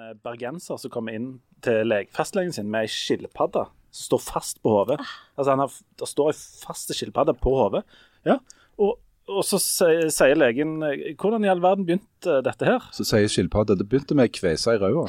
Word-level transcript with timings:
eh, 0.00 0.14
bergenser 0.24 0.80
som 0.80 0.90
kommer 0.94 1.14
inn 1.16 1.28
til 1.64 1.84
leg- 1.90 2.10
fastlegen 2.16 2.52
sin 2.56 2.70
med 2.72 2.86
ei 2.88 2.90
skilpadde 2.90 3.66
som 3.90 4.04
står 4.06 4.20
fast 4.22 4.60
på 4.64 4.70
hodet. 4.78 4.98
Altså, 5.36 5.50
han 5.52 5.62
har, 5.64 5.70
det 6.00 6.08
står 6.08 6.32
ei 6.32 6.36
fast 6.64 6.92
skilpadde 6.96 7.34
på 7.42 7.54
hodet. 7.58 7.84
Ja. 8.28 8.36
Og, 8.80 8.98
og 9.30 9.44
så 9.46 9.58
sier, 9.62 10.34
legen 10.38 10.78
eh, 10.86 11.12
Hvordan 11.20 11.44
i 11.46 11.50
all 11.52 11.60
verden 11.62 11.86
begynte 11.88 12.40
dette 12.46 12.66
her? 12.68 12.86
Så 12.96 13.04
sier 13.06 13.28
skilpadda 13.30 13.76
det 13.78 13.86
begynte 13.90 14.16
med 14.18 14.32
kvesa 14.34 14.74
i 14.76 14.80
ræva. 14.82 15.04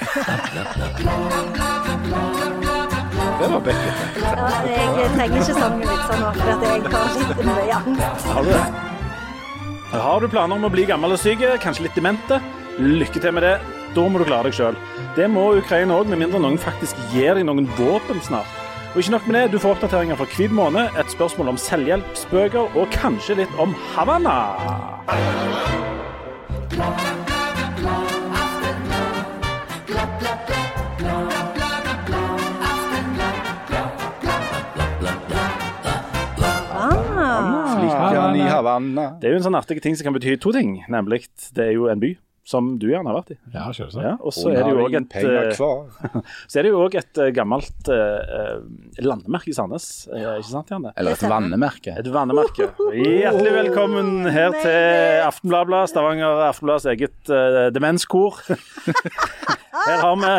Det 3.42 3.48
var 3.50 3.62
bekkete. 3.66 4.22
Ja, 4.22 4.48
jeg 5.02 5.10
trenger 5.16 5.42
ikke 5.42 5.56
sånne 5.58 5.82
vitser 5.82 6.20
nå, 6.22 6.32
for 6.38 6.52
at 6.52 6.66
jeg 6.68 6.84
har 6.94 7.16
litt 7.18 7.44
mye 7.48 7.78
angst. 7.80 8.28
Har 8.36 8.46
du 8.46 8.52
det? 8.54 8.64
Har 9.92 10.22
du 10.24 10.28
planer 10.32 10.56
om 10.56 10.68
å 10.68 10.72
bli 10.72 10.86
gammel 10.88 11.16
og 11.16 11.20
syk, 11.20 11.42
kanskje 11.64 11.88
litt 11.88 11.98
demente? 11.98 12.38
Lykke 12.80 13.20
til 13.24 13.34
med 13.36 13.44
det. 13.48 13.56
Da 13.92 14.04
må 14.08 14.22
du 14.22 14.24
klare 14.24 14.48
deg 14.48 14.56
sjøl. 14.56 14.76
Det 15.18 15.26
må 15.28 15.50
Ukraina 15.60 15.98
òg, 16.00 16.08
med 16.08 16.22
mindre 16.22 16.40
noen 16.40 16.56
faktisk 16.62 16.96
gir 17.12 17.36
deg 17.36 17.44
noen 17.44 17.66
våpen 17.76 18.22
snart. 18.24 18.48
Og 18.94 19.02
ikke 19.02 19.12
nok 19.18 19.28
med 19.28 19.36
det, 19.36 19.52
du 19.52 19.60
får 19.60 19.76
oppdateringer 19.76 20.16
fra 20.20 20.28
hver 20.32 20.56
måned, 20.56 20.96
et 21.00 21.12
spørsmål 21.12 21.52
om 21.52 21.60
selvhjelpsbøker 21.60 22.78
og 22.80 22.96
kanskje 22.96 23.42
litt 23.42 23.60
om 23.60 23.76
Havanna. 23.92 24.38
Ah. 24.64 24.92
Det 39.20 39.28
er 39.28 39.34
jo 39.34 39.38
en 39.38 39.46
sånn 39.46 39.60
artig 39.60 39.82
ting 39.84 39.96
som 40.00 40.08
kan 40.08 40.16
bety 40.16 40.40
to 40.40 40.56
ting, 40.56 40.78
nemlig 40.92 41.26
det 41.56 41.70
er 41.70 41.74
jo 41.76 41.92
en 41.92 42.00
by. 42.00 42.16
Som 42.52 42.74
du 42.82 42.90
gjerne 42.90 43.08
har 43.08 43.16
vært 43.22 43.32
i. 43.32 43.38
Ja, 43.54 43.70
selvsagt. 43.72 44.04
Ja, 44.04 44.16
og 44.20 44.34
så 44.36 44.50
er 44.52 44.66
det 44.66 44.74
jo 44.74 44.80
har 44.82 44.90
òg 44.90 44.96
et, 45.00 45.14
eh, 45.22 45.52
kvar. 45.56 45.86
så 46.52 46.60
er 46.60 46.68
det 46.68 46.74
jo 46.74 46.82
også 46.84 47.00
et 47.00 47.22
eh, 47.24 47.30
gammelt 47.36 47.92
eh, 47.96 48.58
landemerke 49.08 49.54
i 49.54 49.56
Sandnes, 49.56 49.86
ja. 50.12 50.34
ikke 50.42 50.50
sant, 50.50 50.74
Janne? 50.74 50.92
Eller 51.00 51.16
et 51.16 51.24
vannemerke. 51.32 51.96
Et 52.02 52.10
vannemerke. 52.12 52.68
Hjertelig 52.98 53.54
velkommen 53.56 54.28
her 54.36 54.58
til 54.58 55.24
Aftenbladet, 55.30 55.86
Stavanger 55.94 56.44
Aftenblads 56.50 56.90
eget 56.92 57.32
uh, 57.32 57.70
demenskor. 57.72 58.42
Her 59.82 60.04
har 60.04 60.18
vi 60.20 60.34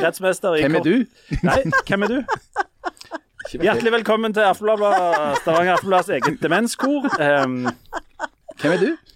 kretsmester 0.00 0.58
i 0.58 0.64
Hvem 0.66 0.80
er 0.80 0.84
du? 0.84 0.96
Nei, 1.46 1.60
hvem 1.88 2.04
er 2.04 2.10
du? 2.10 2.18
Hjertelig 3.52 3.94
velkommen 3.94 4.34
til 4.34 4.44
Aftenbladet, 4.48 5.38
Stavanger 5.44 5.78
Aftenblads 5.78 6.10
eget 6.18 6.42
demenskor. 6.42 7.06
Um, 7.16 7.70
Hvem 8.60 8.72
er 8.72 8.82
du? 8.82 9.11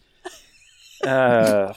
Eh, 1.04 1.70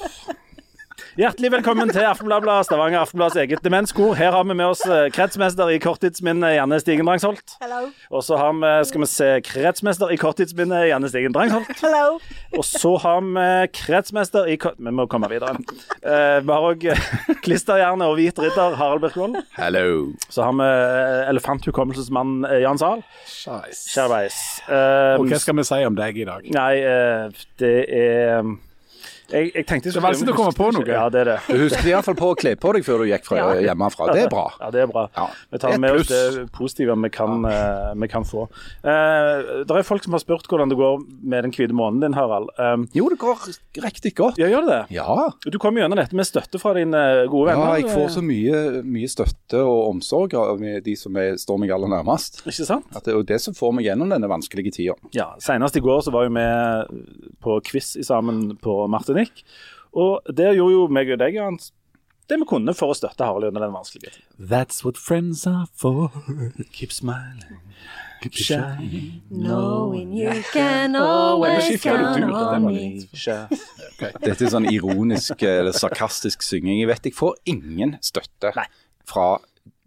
hjertelig 1.20 1.50
velkommen 1.52 1.90
til 1.92 2.06
Aftenbladet, 2.08 2.54
Stavanger 2.70 3.02
Aftenblads 3.04 3.36
eget 3.42 3.60
demenskor. 3.66 4.14
Her 4.16 4.32
har 4.32 4.46
vi 4.48 4.56
med 4.56 4.70
oss 4.72 4.82
eh, 4.88 5.10
kretsmester 5.12 5.68
i 5.74 5.80
korttidsminne, 5.84 6.54
Janne 6.56 6.78
Stigen 6.80 7.06
Drangsholt. 7.10 7.58
hello. 7.60 7.90
Og 8.16 8.24
så 8.24 8.38
har 8.40 8.54
vi, 8.56 8.70
skal 8.88 9.04
vi 9.04 9.10
se, 9.12 9.28
kretsmester 9.44 10.14
i 10.16 10.18
korttidsminne, 10.22 10.80
Janne 10.88 11.10
Stigen 11.12 11.36
Drangsholt. 11.36 11.68
Hello. 11.82 12.20
Og 12.56 12.64
så 12.66 12.94
har 13.04 13.20
vi 13.28 13.48
kretsmester 13.76 14.48
i 14.48 14.56
kort... 14.62 14.80
Vi 14.80 14.94
må 14.96 15.06
komme 15.12 15.28
videre. 15.34 15.58
Eh, 16.00 16.40
vi 16.46 16.54
har 16.56 16.70
òg 16.70 16.88
klisterhjerne 17.44 18.08
og 18.08 18.16
hvit 18.22 18.40
ridder, 18.40 18.78
Harald 18.80 19.04
Birkvold. 19.04 19.36
Hello. 19.60 19.86
Så 20.32 20.48
har 20.48 20.56
vi 20.62 20.70
eh, 20.70 21.28
elefanthukommelsesmann 21.34 22.40
eh, 22.48 22.62
Jan 22.64 22.80
Zahl. 22.80 23.04
Scheisse. 23.28 23.92
Kjærveis. 23.98 24.40
Eh, 24.70 25.20
Og 25.20 25.28
hva 25.28 25.44
skal 25.44 25.60
vi 25.60 25.68
si 25.68 25.84
om 25.92 26.00
deg 26.00 26.24
i 26.24 26.30
dag? 26.32 26.50
Nei, 26.56 26.72
eh, 26.88 27.46
det 27.60 27.76
er 28.00 28.56
jeg, 29.32 29.52
jeg 29.56 29.66
tenkte 29.70 29.90
jeg 29.90 29.96
Det 29.96 30.00
er 30.02 30.06
vanskelig 30.06 30.34
å 30.34 30.38
komme 30.38 30.54
på 30.58 30.70
noe. 30.76 30.86
Ja, 30.90 31.06
det 31.14 31.22
er 31.22 31.30
det. 31.32 31.38
Du 31.48 31.62
husket 31.64 31.88
iallfall 31.92 32.18
på 32.20 32.30
å 32.34 32.38
kle 32.40 32.56
på 32.60 32.74
deg 32.76 32.86
før 32.88 33.04
du 33.04 33.10
gikk 33.12 33.26
fra, 33.30 33.38
Ja. 33.40 33.70
hjemmefra. 33.70 34.10
Det 34.14 34.24
er 34.26 34.32
bra. 34.32 34.46
Ja, 34.60 34.70
det 34.74 34.82
er 34.84 34.90
bra. 34.92 35.04
Ja. 35.16 35.28
Vi 35.54 35.62
tar 35.62 35.74
Et 35.76 35.82
med 35.84 36.00
oss 36.00 36.08
det 36.12 36.48
positive 36.56 36.96
vi 37.04 37.10
kan, 37.14 37.44
ja. 37.46 37.94
vi 37.94 38.08
kan 38.12 38.26
få. 38.28 38.48
Uh, 38.84 39.64
det 39.68 39.76
er 39.80 39.86
folk 39.88 40.04
som 40.04 40.16
har 40.18 40.24
spurt 40.24 40.48
hvordan 40.50 40.72
det 40.72 40.78
går 40.80 41.04
med 41.22 41.44
den 41.48 41.54
hvite 41.56 41.76
månen 41.78 42.02
din, 42.04 42.18
Harald. 42.18 42.50
Um, 42.60 42.88
Jo, 42.96 43.10
det 43.10 43.20
går 43.22 43.38
riktig 43.86 44.16
godt. 44.18 44.38
ja, 44.42 44.48
gjør 44.50 44.66
det 44.68 44.76
det? 44.76 44.98
Ja. 44.98 45.30
Du 45.46 45.60
kom 45.62 45.78
gjennom 45.78 46.00
dette 46.00 46.16
med 46.18 46.28
støtte 46.28 46.60
fra 46.62 46.74
dine 46.78 47.28
gode 47.30 47.52
venner. 47.52 47.76
ja, 47.78 47.84
jeg 47.84 47.94
får 47.94 48.10
så 48.18 48.24
mye, 48.26 48.84
mye 48.84 49.10
støtte 49.12 49.62
og 49.64 49.90
omsorg 49.94 50.34
av 50.40 50.60
de 50.60 50.96
som 51.00 51.16
er, 51.20 51.36
står 51.40 51.60
meg 51.62 51.72
aller 51.76 51.92
nærmest. 51.92 52.42
Ikke 52.46 52.66
sant? 52.68 52.86
At 52.96 53.06
det 53.06 53.14
er 53.14 53.20
jo 53.20 53.28
det 53.30 53.40
som 53.44 53.54
får 53.58 53.74
meg 53.78 53.86
gjennom 53.90 54.10
denne 54.12 54.30
vanskelige 54.32 54.74
tida. 54.80 54.96
Ja, 55.16 55.32
Senest 55.44 55.78
i 55.78 55.84
går 55.84 56.02
så 56.06 56.12
var 56.14 56.28
vi 56.28 56.34
med 56.36 56.90
på 57.44 57.60
quiz 57.66 57.94
sammen 58.06 58.58
på 58.62 58.76
Martinique. 59.20 59.44
Og 59.94 60.22
der 60.38 60.54
gjorde 60.58 60.74
jo 60.76 60.88
meg 60.94 61.12
og 61.14 61.20
deg 61.22 61.38
Jan, 61.40 61.58
det 62.30 62.38
vi 62.38 62.46
kunne 62.46 62.76
for 62.78 62.94
å 62.94 62.98
støtte 62.98 63.26
Harald 63.26 63.48
under 63.50 63.64
den 63.66 63.74
vanskelige 63.74 64.14
tiden. 64.14 64.50
That's 64.52 64.84
what 64.86 65.00
friends 65.02 65.48
are 65.50 65.66
for. 65.74 66.12
Keep 66.72 66.92
smiling, 66.94 67.58
keep 68.22 68.38
shining. 68.38 69.24
Knowing 69.32 70.14
you 70.14 70.44
can 70.54 70.96
always 70.96 71.82
count 71.82 72.22
on 72.24 72.68
me. 72.68 73.02
Dette 74.22 74.46
er 74.46 74.54
sånn 74.54 74.70
ironisk 74.70 75.42
eller 75.42 75.74
sarkastisk 75.74 76.46
synging. 76.46 76.84
Jeg 76.84 76.92
vet 76.92 77.10
jeg 77.10 77.18
får 77.18 77.40
ingen 77.50 77.98
støtte 78.06 78.54
Nei. 78.56 78.68
fra 79.10 79.32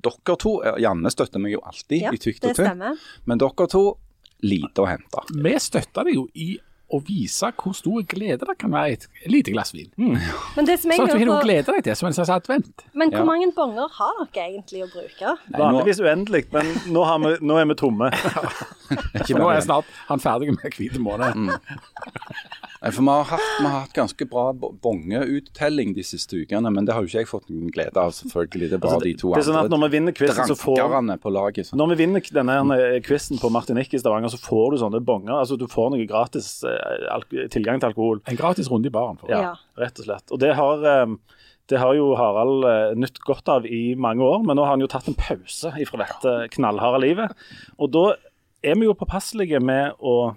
dere 0.03 0.37
to. 0.43 0.56
Janne 0.82 1.14
støtter 1.14 1.38
meg 1.38 1.54
jo 1.54 1.62
alltid 1.62 2.09
Ja, 2.09 2.10
i 2.10 2.19
tykt 2.19 2.43
og 2.50 2.59
tynt. 2.59 3.06
Men 3.31 3.38
dere 3.38 3.70
to 3.70 3.87
lite 4.43 4.82
å 4.82 4.91
hente. 4.91 5.22
Vi 5.31 5.54
støtter 5.62 6.10
deg 6.10 6.19
jo 6.19 6.26
i 6.34 6.56
å 6.92 7.00
vise 7.06 7.48
hvor 7.56 7.72
stor 7.75 8.03
glede 8.04 8.44
det 8.48 8.56
kan 8.60 8.70
være 8.75 8.91
i 8.91 8.97
et 8.98 9.06
lite 9.32 9.53
glass 9.54 9.72
vin. 9.75 9.88
Men 10.56 10.69
det 10.69 10.78
som 10.82 10.92
jeg 10.92 11.00
Sånn 11.00 11.08
at 11.08 11.14
du 11.14 11.19
har 11.19 11.28
noe 11.30 11.41
å 11.41 11.47
glede 11.47 11.72
deg 11.76 11.84
til 11.88 11.97
som 11.97 12.10
en 12.10 12.16
slags 12.19 12.32
advent. 12.34 12.84
men 12.94 13.10
Ja. 13.10 13.19
hvor 13.22 13.26
mange 13.32 13.48
bonger 13.56 13.88
har 13.98 14.20
dere 14.32 14.48
egentlig 14.53 14.84
å 14.84 14.91
bruke? 14.92 15.36
Vanligvis 15.56 16.00
uendelig, 16.04 16.44
men 16.52 16.66
nå, 16.92 17.04
har 17.08 17.19
vi, 17.25 17.32
nå 17.41 17.56
er 17.62 17.66
vi 17.72 17.78
tomme. 17.81 18.10
Ikke 19.19 19.38
nå 19.38 19.48
er 19.50 19.58
jeg 19.60 19.66
snart 19.70 19.88
han 20.10 20.20
ferdig 20.20 20.52
med 20.52 20.69
hvit 20.76 20.98
måned. 21.00 21.48
Nei, 22.82 22.91
for 22.91 23.04
vi 23.06 23.12
har, 23.14 23.25
hatt, 23.31 23.44
vi 23.62 23.66
har 23.70 23.75
hatt 23.84 23.92
ganske 23.94 24.26
bra 24.26 24.48
bo- 24.58 24.72
bongeuttelling 24.82 25.92
de 25.94 26.02
siste 26.02 26.34
ukene, 26.42 26.70
men 26.75 26.84
det 26.88 26.97
har 26.97 27.04
jo 27.04 27.10
ikke 27.12 27.20
jeg 27.22 27.28
fått 27.31 27.47
noen 27.52 27.70
glede 27.70 27.94
av, 28.00 28.10
selvfølgelig. 28.16 28.69
Det 28.72 28.75
er 28.75 28.82
bare 28.82 28.97
Altså, 28.97 29.06
de 29.06 29.12
to 29.20 29.31
det 29.31 29.38
er 29.38 29.47
sånn 29.47 29.58
at 29.60 29.70
når 29.70 29.82
vi 29.84 29.91
vinner 29.94 30.16
quizen, 30.19 30.48
så 30.50 30.56
får 30.58 30.81
på 31.22 31.31
laget. 31.32 31.69
sånn. 31.69 31.78
Når 31.78 31.92
vi 31.92 31.98
vinner 32.02 32.26
denne 32.34 32.78
quizen 33.06 33.38
på 33.38 33.50
Martinique 33.54 33.94
i 33.94 34.02
Stavanger, 34.02 34.32
så 34.34 34.41
får 34.42 34.75
du 34.75 34.81
sånne 34.82 35.00
bonger. 35.06 35.36
Altså 35.38 35.56
du 35.60 35.69
får 35.70 35.92
noe 35.94 36.08
gratis 36.10 36.50
eh, 36.66 36.81
tilgang 37.50 37.81
til 37.81 37.88
alkohol. 37.93 38.20
En 38.28 38.37
gratis 38.37 38.70
runde 38.70 38.87
i 38.91 38.94
baren. 38.94 39.19
For. 39.20 39.31
Ja, 39.31 39.41
Ja. 39.41 39.54
rett 39.78 39.98
og 39.98 40.04
slett. 40.06 40.32
Og 40.32 40.38
det 40.41 40.54
har, 40.56 40.84
eh, 40.84 41.06
det 41.69 41.78
har 41.78 41.94
jo 41.94 42.15
Harald 42.19 42.65
eh, 42.65 42.94
nytt 42.98 43.19
godt 43.25 43.48
av 43.48 43.66
i 43.66 43.94
mange 43.94 44.20
år, 44.22 44.43
men 44.44 44.56
nå 44.56 44.65
har 44.65 44.70
han 44.76 44.81
jo 44.81 44.87
tatt 44.91 45.09
en 45.09 45.15
pause 45.15 45.72
fra 45.88 45.98
dette 46.04 46.48
knallharde 46.56 47.00
livet. 47.00 47.32
Og 47.78 47.91
da 47.93 48.15
er 48.62 48.75
vi 48.78 48.87
jo 48.87 48.94
påpasselige 48.94 49.60
med 49.62 49.93
å 50.00 50.37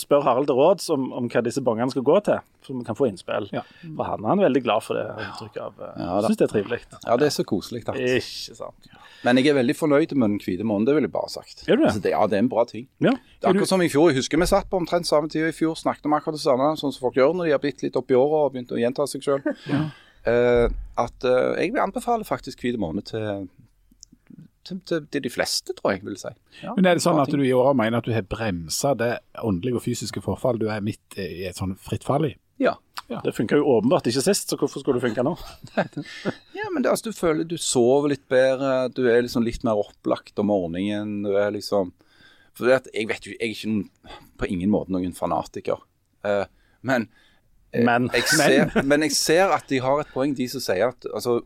spørre 0.00 0.26
Harald 0.26 0.48
til 0.50 0.56
råds 0.58 0.88
om, 0.90 1.06
om 1.14 1.28
hva 1.30 1.42
disse 1.46 1.62
bongene 1.64 1.90
skal 1.92 2.02
gå 2.06 2.16
til, 2.26 2.40
så 2.66 2.74
vi 2.74 2.84
kan 2.86 2.96
få 2.98 3.06
innspill. 3.08 3.46
Ja. 3.54 3.62
For 3.84 4.08
han, 4.08 4.24
han 4.26 4.40
er 4.42 4.48
veldig 4.48 4.62
glad 4.66 4.82
for 4.82 4.98
det 4.98 5.04
inntrykket 5.26 5.60
av. 5.62 5.74
eh, 5.86 6.00
Ja, 6.02 6.16
da. 6.20 6.30
Syns 6.30 6.40
det 6.40 6.46
er 6.48 6.52
trivelig. 6.54 6.80
Ja, 7.06 7.16
det 7.20 7.28
er 7.28 7.34
så 7.36 7.44
koselig. 7.46 7.84
takk. 7.86 8.00
Ikke 8.02 8.56
sant. 8.58 8.90
Men 9.24 9.38
jeg 9.40 9.50
er 9.52 9.58
veldig 9.60 9.76
fornøyd 9.78 10.12
med 10.18 10.28
den 10.34 10.40
hvite 10.42 10.66
månen, 10.66 10.86
det 10.86 10.94
vil 10.96 11.06
jeg 11.06 11.12
bare 11.14 11.28
ha 11.30 11.34
sagt. 11.38 11.62
Er 11.68 11.76
du 11.78 11.82
det? 11.84 11.88
Altså, 11.92 12.02
det? 12.04 12.10
Ja, 12.16 12.26
det 12.26 12.36
er 12.38 12.44
en 12.44 12.50
bra 12.52 12.64
ting. 12.68 12.88
Ja. 13.00 13.12
Det 13.16 13.46
er 13.46 13.52
akkurat 13.54 13.70
som 13.70 13.82
i 13.82 13.88
fjor. 13.92 14.10
Jeg 14.10 14.20
husker 14.20 14.38
vi 14.42 14.46
satt 14.50 14.68
på 14.70 14.76
omtrent 14.80 15.06
samme 15.08 15.30
tid 15.32 15.48
i 15.48 15.54
fjor, 15.56 15.74
snakket 15.78 16.06
om 16.10 16.14
akkurat 16.18 16.36
det 16.38 16.44
samme, 16.44 16.72
sånn 16.80 16.92
som 16.94 17.06
folk 17.06 17.16
gjør 17.18 17.34
når 17.38 17.48
de 17.48 17.54
har 17.56 17.62
blitt 17.62 17.82
litt 17.86 17.96
oppi 17.98 18.14
året 18.18 18.36
og 18.42 18.52
begynt 18.56 18.74
å 18.76 18.80
gjenta 18.82 19.06
seg 19.10 19.24
sjøl. 19.26 19.42
at 20.26 21.24
uh, 21.24 21.54
jeg 21.60 21.70
vil 21.72 21.80
anbefale 21.82 22.24
faktisk 22.26 22.62
Hvit 22.64 22.78
måne 22.82 23.02
til, 23.06 23.46
til, 24.66 24.80
til, 24.88 25.04
til 25.12 25.24
de 25.24 25.32
fleste, 25.32 25.74
tror 25.78 25.94
jeg 25.94 26.02
vil 26.06 26.18
si. 26.20 26.32
Ja, 26.62 26.74
Men 26.76 26.88
er 26.90 26.98
det 26.98 27.04
sånn 27.04 27.20
at 27.22 27.32
du 27.32 27.42
i 27.44 27.54
år 27.56 27.72
mener 27.78 28.02
at 28.02 28.08
du 28.08 28.14
har 28.14 28.26
bremsa 28.26 28.94
det 28.98 29.12
åndelige 29.42 29.80
og 29.80 29.86
fysiske 29.86 30.22
forfall 30.24 30.60
du 30.60 30.68
er 30.72 30.84
midt 30.84 31.18
i 31.22 31.46
et 31.48 31.58
sånn 31.58 31.76
fritt 31.80 32.06
fall 32.06 32.28
i? 32.30 32.34
Ja. 33.08 33.20
Det 33.22 33.32
funka 33.36 33.58
jo 33.60 33.66
åpenbart 33.76 34.08
ikke 34.10 34.22
sist, 34.24 34.50
så 34.50 34.56
hvorfor 34.58 34.82
skulle 34.82 34.98
det 34.98 35.06
funke 35.06 35.22
nå? 35.22 35.36
Ja, 36.58 36.66
men 36.72 36.82
det, 36.82 36.90
altså, 36.90 37.12
du 37.12 37.14
føler 37.14 37.46
du 37.46 37.54
sover 37.60 38.10
litt 38.10 38.24
bedre, 38.30 38.88
du 38.90 39.04
er 39.06 39.22
liksom 39.22 39.44
litt 39.46 39.62
mer 39.66 39.78
opplagt 39.78 40.38
om 40.42 40.50
morgenen. 40.50 41.20
Du 41.22 41.36
er 41.38 41.54
liksom 41.54 41.92
For 42.56 42.66
det 42.66 42.80
at 42.80 42.88
jeg 42.94 43.06
vet 43.10 43.28
jo, 43.28 43.34
jeg 43.36 43.44
er 43.44 43.54
ikke 43.54 43.70
noen, 43.70 44.16
på 44.40 44.48
ingen 44.50 44.72
måte 44.72 44.94
noen 44.94 45.14
fanatiker. 45.14 45.82
Uh, 46.26 46.48
men, 46.80 47.06
men. 47.76 48.08
Jeg, 48.14 48.24
jeg 48.24 48.40
ser, 48.40 48.78
men 48.90 49.06
jeg 49.06 49.14
ser 49.14 49.54
at 49.54 49.68
de 49.70 49.82
har 49.84 50.02
et 50.02 50.14
poeng, 50.14 50.34
de 50.34 50.48
som 50.50 50.64
sier 50.64 50.88
at 50.88 51.06
altså, 51.12 51.42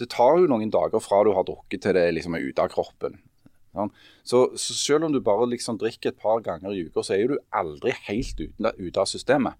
det 0.00 0.10
tar 0.14 0.40
jo 0.42 0.50
noen 0.50 0.72
dager 0.74 1.02
fra 1.02 1.22
du 1.24 1.32
har 1.36 1.46
drukket 1.46 1.84
til 1.84 1.96
det 1.96 2.08
liksom 2.16 2.36
er 2.36 2.48
ute 2.48 2.64
av 2.64 2.72
kroppen. 2.72 3.20
Så, 4.22 4.44
så 4.54 4.74
selv 4.78 5.08
om 5.08 5.12
du 5.14 5.20
bare 5.24 5.48
liksom 5.50 5.78
drikker 5.80 6.12
et 6.12 6.20
par 6.22 6.42
ganger 6.46 6.74
i 6.74 6.84
uka, 6.86 7.02
så 7.02 7.16
er 7.16 7.32
du 7.32 7.38
aldri 7.54 7.94
helt 8.06 8.40
ute 8.40 8.74
ute 8.78 9.02
av 9.02 9.10
systemet. 9.10 9.58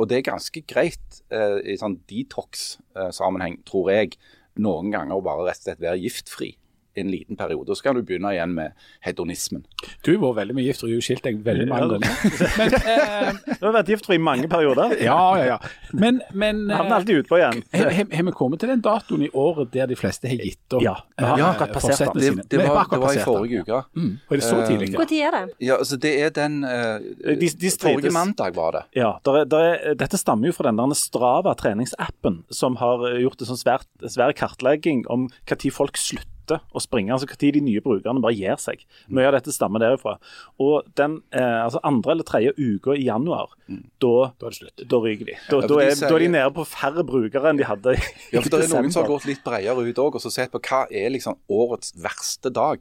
Og 0.00 0.08
det 0.08 0.18
er 0.18 0.30
ganske 0.30 0.62
greit 0.66 1.20
eh, 1.34 1.58
i 1.68 1.76
sånn 1.78 1.98
detox-sammenheng, 2.08 3.60
tror 3.68 3.90
jeg, 3.92 4.16
noen 4.62 4.90
ganger 4.92 5.18
å 5.18 5.24
bare 5.24 5.46
rett 5.50 5.60
og 5.60 5.68
slett 5.68 5.82
være 5.84 6.00
giftfri. 6.00 6.54
En 6.96 7.10
liten 7.10 7.36
periode. 7.36 7.70
Og 7.72 7.76
så 7.78 7.82
kan 7.88 7.96
du 7.96 8.02
begynne 8.02 8.32
igjen 8.34 8.52
med 8.54 8.72
hedonismen. 9.06 9.64
Du 10.04 10.12
har 10.14 10.20
vært 10.24 10.40
veldig 10.42 10.56
mye 10.58 10.66
gift 10.70 10.82
og 10.84 10.90
du 10.92 10.96
har 10.98 11.04
skilt 11.06 11.22
deg 11.26 11.38
veldig 11.44 11.68
mange 11.70 11.88
ganger. 11.94 12.16
Men, 12.58 12.74
eh, 12.92 13.56
Du 13.60 13.66
har 13.68 13.74
vært 13.78 13.92
gift 13.94 14.10
i 14.12 14.18
mange 14.18 14.48
perioder. 14.52 14.96
ja, 15.02 15.18
ja, 15.40 15.44
ja. 15.54 15.58
Men, 15.92 16.20
men 16.32 16.64
Havner 16.70 16.98
alltid 17.00 17.22
utpå 17.24 17.38
igjen. 17.40 17.62
har 17.72 17.90
har- 17.90 18.10
har 18.16 18.22
vi 18.28 18.32
kommet 18.32 18.60
til 18.60 18.68
den 18.72 18.80
datoen 18.84 19.22
i 19.26 19.30
året 19.34 19.70
der 19.72 19.86
de 19.86 19.96
fleste 19.96 20.28
har 20.28 20.36
gitt 20.36 20.72
opp 20.76 20.82
Ja, 20.82 20.96
vi 21.18 21.24
har 21.24 21.38
eh, 21.38 21.48
akkurat 21.50 21.72
passert 21.72 21.98
forsettene 22.12 22.42
Det, 22.42 22.48
det, 22.58 22.68
var, 22.68 22.86
det 22.90 23.00
var 23.00 23.14
i 23.14 23.24
forrige 23.24 23.62
uke. 23.64 23.82
Mm. 23.96 24.12
Var 24.28 24.36
det 24.36 24.44
så 24.44 24.60
Eh, 24.62 24.66
tidlig? 24.68 24.90
Når 24.92 25.06
uh, 25.10 25.12
er 25.26 25.30
det? 25.36 25.42
Ja, 25.60 25.76
altså 25.78 25.96
Det 26.00 26.12
er 26.22 26.30
den 26.30 26.62
uh, 26.64 26.98
De- 27.24 27.48
de. 27.48 27.70
Forrige 27.82 28.12
mandag 28.12 28.54
var 28.54 28.72
det. 28.72 28.82
Ja, 28.96 29.12
der 29.24 29.40
er, 29.40 29.44
der 29.44 29.58
er, 29.72 29.94
Dette 29.94 30.18
stammer 30.20 30.46
jo 30.46 30.52
fra 30.52 30.68
den 30.70 30.76
der 30.76 30.94
Strava 30.94 31.54
treningsappen, 31.58 32.44
som 32.50 32.76
har 32.76 33.06
eh, 33.10 33.20
gjort 33.24 33.40
en 33.42 33.50
sånn 33.52 33.60
svær 34.08 34.32
kartlegging 34.38 35.04
om 35.12 35.28
når 35.48 35.70
folk 35.74 35.96
slutter 35.96 36.28
å 36.50 36.80
springe. 36.82 37.12
altså 37.12 37.26
Når 37.26 37.52
de 37.52 37.60
nye 37.60 37.80
brukerne 37.80 38.20
bare 38.20 38.34
gir 38.34 38.56
seg. 38.58 38.84
Mye 39.08 39.26
av 39.28 39.32
dette 39.32 39.52
stammer 39.52 39.78
derifra. 39.80 40.18
Og 40.58 40.84
den 40.96 41.22
eh, 41.32 41.64
altså 41.64 41.80
andre 41.84 42.12
eller 42.12 42.24
tredje 42.24 42.52
uka 42.58 42.94
i 42.96 43.04
januar, 43.06 43.48
da, 44.00 44.32
Da 44.40 44.48
det 44.50 44.86
da 44.88 44.96
ryker 44.98 45.24
de. 45.26 45.36
Da, 45.48 45.60
Ja, 45.60 45.66
da, 45.66 45.66
de 45.68 45.80
er, 45.86 45.90
sier- 45.94 46.08
da 46.08 46.14
er 46.16 46.18
de 46.18 46.28
nede 46.28 46.50
på 46.54 46.64
færre 46.66 47.04
brukere 47.04 47.48
enn 47.50 47.56
de 47.58 47.64
hadde 47.64 47.94
i 47.94 48.00
Ja, 48.32 48.40
for 48.40 48.50
det 48.50 48.64
er 48.64 48.74
noen 48.74 48.90
som 48.92 49.02
har 49.04 49.10
gått 49.10 49.26
litt 49.26 49.44
bredere 49.44 49.76
ut 49.86 49.96
òg, 49.98 50.14
og 50.14 50.20
så 50.20 50.30
sett 50.32 50.50
på 50.52 50.60
hva 50.60 50.86
er 50.90 51.10
liksom 51.10 51.38
årets 51.48 51.92
verste 51.96 52.50
dag. 52.52 52.80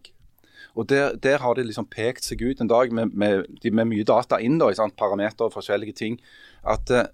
Og 0.75 0.87
der, 0.87 1.15
der 1.19 1.37
har 1.43 1.53
det 1.55 1.65
liksom 1.67 1.85
pekt 1.91 2.23
seg 2.23 2.41
ut 2.41 2.61
en 2.61 2.67
dag 2.71 2.91
med, 2.95 3.13
med, 3.13 3.45
de- 3.61 3.71
med 3.71 3.87
mye 3.87 4.03
data 4.07 4.39
inn, 4.39 4.57
da, 4.57 4.69
parametere 4.95 5.47
og 5.49 5.53
forskjellige 5.53 5.93
ting, 5.95 6.19
at 6.63 6.89
uh, 6.95 7.05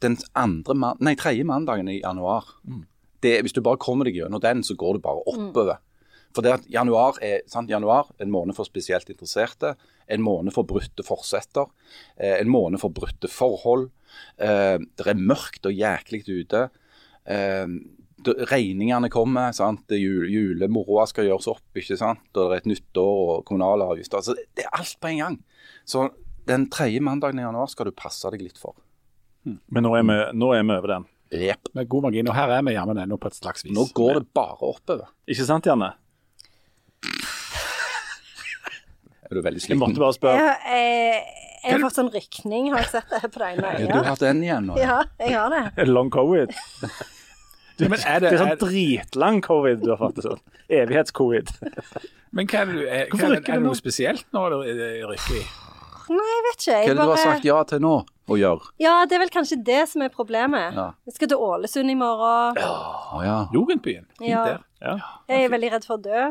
den 0.00 0.16
andre 0.34 0.74
man, 0.74 0.96
nei, 1.04 1.12
tredje 1.14 1.44
mandagen 1.44 1.88
i 1.92 1.98
januar 2.00 2.44
det, 3.24 3.38
Hvis 3.42 3.56
du 3.56 3.62
bare 3.64 3.80
kommer 3.80 4.08
deg 4.08 4.20
gjennom 4.20 4.42
den, 4.42 4.62
så 4.66 4.76
går 4.78 4.98
du 4.98 5.04
bare 5.04 5.24
oppover. 5.24 5.80
For 6.34 6.42
det 6.42 6.54
at 6.56 6.70
januar 6.70 7.18
er 7.22 7.44
sant, 7.50 7.70
januar, 7.70 8.10
en 8.18 8.32
måned 8.32 8.56
for 8.56 8.66
spesielt 8.66 9.10
interesserte, 9.12 9.74
en 10.10 10.24
måned 10.24 10.54
for 10.54 10.66
brutte 10.66 11.04
forsetter, 11.06 11.68
eh, 12.18 12.40
en 12.40 12.50
måned 12.50 12.82
for 12.82 12.90
brutte 12.94 13.30
forhold. 13.30 13.90
Eh, 14.38 14.78
det 14.82 15.06
er 15.06 15.20
mørkt 15.20 15.66
og 15.66 15.76
jæklig 15.78 16.24
ute. 16.26 16.68
Eh, 17.26 17.66
regningene 18.50 19.10
kommer, 19.12 19.52
sant? 19.52 19.86
Det 19.88 20.00
Jul, 20.00 20.26
julemoroa 20.32 21.06
skal 21.06 21.28
gjøres 21.28 21.48
opp, 21.52 21.64
ikke 21.76 21.98
sant? 22.00 22.26
og 22.34 22.50
det 22.50 22.56
er 22.58 22.62
et 22.64 22.70
nytt 22.72 22.98
år 22.98 23.38
og 23.38 23.44
kommunale 23.46 23.86
avgifter. 23.86 24.18
Altså, 24.18 24.34
det 24.34 24.64
er 24.64 24.74
alt 24.74 24.98
på 25.00 25.12
en 25.12 25.22
gang. 25.22 25.38
Så 25.86 26.08
den 26.48 26.68
tredje 26.68 27.00
mandagen 27.00 27.38
i 27.38 27.46
januar 27.46 27.70
skal 27.70 27.88
du 27.88 27.96
passe 27.96 28.28
deg 28.34 28.42
litt 28.42 28.58
for. 28.58 28.74
Men 29.44 29.84
nå 29.84 29.92
er, 29.98 30.04
vi, 30.08 30.16
nå 30.40 30.52
er 30.56 30.64
vi 30.64 30.72
over 30.72 30.88
den. 30.96 31.06
Rep. 31.34 31.70
Med 31.74 31.88
god 31.90 32.06
margin. 32.08 32.28
Og 32.30 32.36
her 32.36 32.52
er 32.58 32.62
vi 32.66 32.74
jammen 32.76 33.00
ennå 33.02 33.18
på 33.20 33.30
et 33.30 33.36
slags 33.38 33.64
vis. 33.66 33.72
Nå 33.74 33.88
går 33.96 34.20
det 34.20 34.26
bare 34.36 34.58
oppover. 34.62 35.08
Ikke 35.30 35.46
sant, 35.48 35.66
Janne? 35.70 35.92
Er 39.24 39.38
du 39.38 39.40
veldig 39.40 39.60
sliten? 39.62 39.72
Jeg 39.74 39.80
måtte 39.80 40.02
bare 40.02 40.14
spørre. 40.14 40.36
Jeg, 40.36 40.56
jeg, 40.68 41.22
jeg 41.64 41.72
har 41.72 41.80
fått 41.86 41.96
sånn 41.96 42.10
rykning, 42.12 42.66
har 42.74 42.82
jeg 42.84 42.90
sett 42.92 43.08
det 43.14 43.30
på 43.32 43.40
deg 43.40 43.56
nå. 43.62 43.70
Ja, 43.80 43.86
du 43.88 43.94
har 43.96 44.08
hatt 44.10 44.20
den 44.22 44.42
igjen 44.44 44.66
nå. 44.68 44.76
Ja, 44.78 44.98
jeg 45.22 45.32
har 45.32 45.48
det. 45.54 45.62
Er 45.80 45.88
long 45.96 46.10
covid? 46.12 46.52
Men 47.80 47.96
er 47.96 48.20
Det 48.20 48.28
det, 48.28 48.34
er 48.36 48.38
sånn 48.42 48.52
er, 48.52 48.58
dritlang 48.60 49.40
covid 49.42 49.80
du 49.82 49.88
har 49.94 49.98
fått. 49.98 50.20
det 50.20 50.26
sånn. 50.28 50.42
Evighetscovid. 50.70 51.50
men 52.30 52.46
hva 52.46 52.60
er 52.60 52.68
det, 52.70 52.84
er, 52.84 53.08
hva 53.10 53.24
er, 53.26 53.32
rykker 53.34 53.56
er 53.56 53.58
det 53.58 53.66
noe 53.66 53.78
spesielt 53.78 54.28
nå 54.36 54.44
det 54.52 54.76
er 54.76 55.08
rykker 55.10 55.40
i? 55.40 55.42
Nei, 56.10 56.26
jeg 56.34 56.42
vet 56.48 56.58
ikke. 56.60 56.72
Hva 56.72 56.76
er 56.76 56.86
Jeg 56.86 56.96
det 56.96 56.96
du 57.04 57.10
har 57.10 57.16
sagt 57.22 57.44
ja 57.44 57.62
til 57.64 57.80
nå 57.80 57.94
å 58.28 58.36
gjøre? 58.40 58.70
Ja, 58.80 58.94
det 59.06 59.16
er 59.16 59.18
vel 59.24 59.30
kanskje 59.32 59.58
det 59.64 59.88
som 59.88 60.02
er 60.02 60.08
problemet. 60.12 60.74
Ja. 60.76 60.90
Jeg 61.06 61.14
skal 61.14 61.28
til 61.28 61.38
Ålesund 61.38 61.90
i 61.90 61.94
morgen. 61.94 62.56
Ja, 62.60 63.24
ja. 63.24 63.38
Jugendbyen. 63.52 64.06
Fint 64.18 64.28
Ja. 64.30 64.44
der. 64.44 64.58
Ja. 64.82 64.96
Jeg 65.28 65.44
er 65.44 65.48
veldig 65.48 65.72
redd 65.72 65.84
for 65.88 65.96
å 65.98 66.02
dø. 66.02 66.30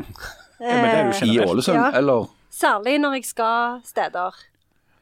Eh, 0.61 1.21
I. 1.25 1.39
Ålesund, 1.45 1.75
Ja. 1.75 1.91
eller? 1.97 2.27
Særlig 2.51 2.99
når 3.01 3.13
jeg 3.17 3.25
skal 3.25 3.81
steder. 3.83 4.31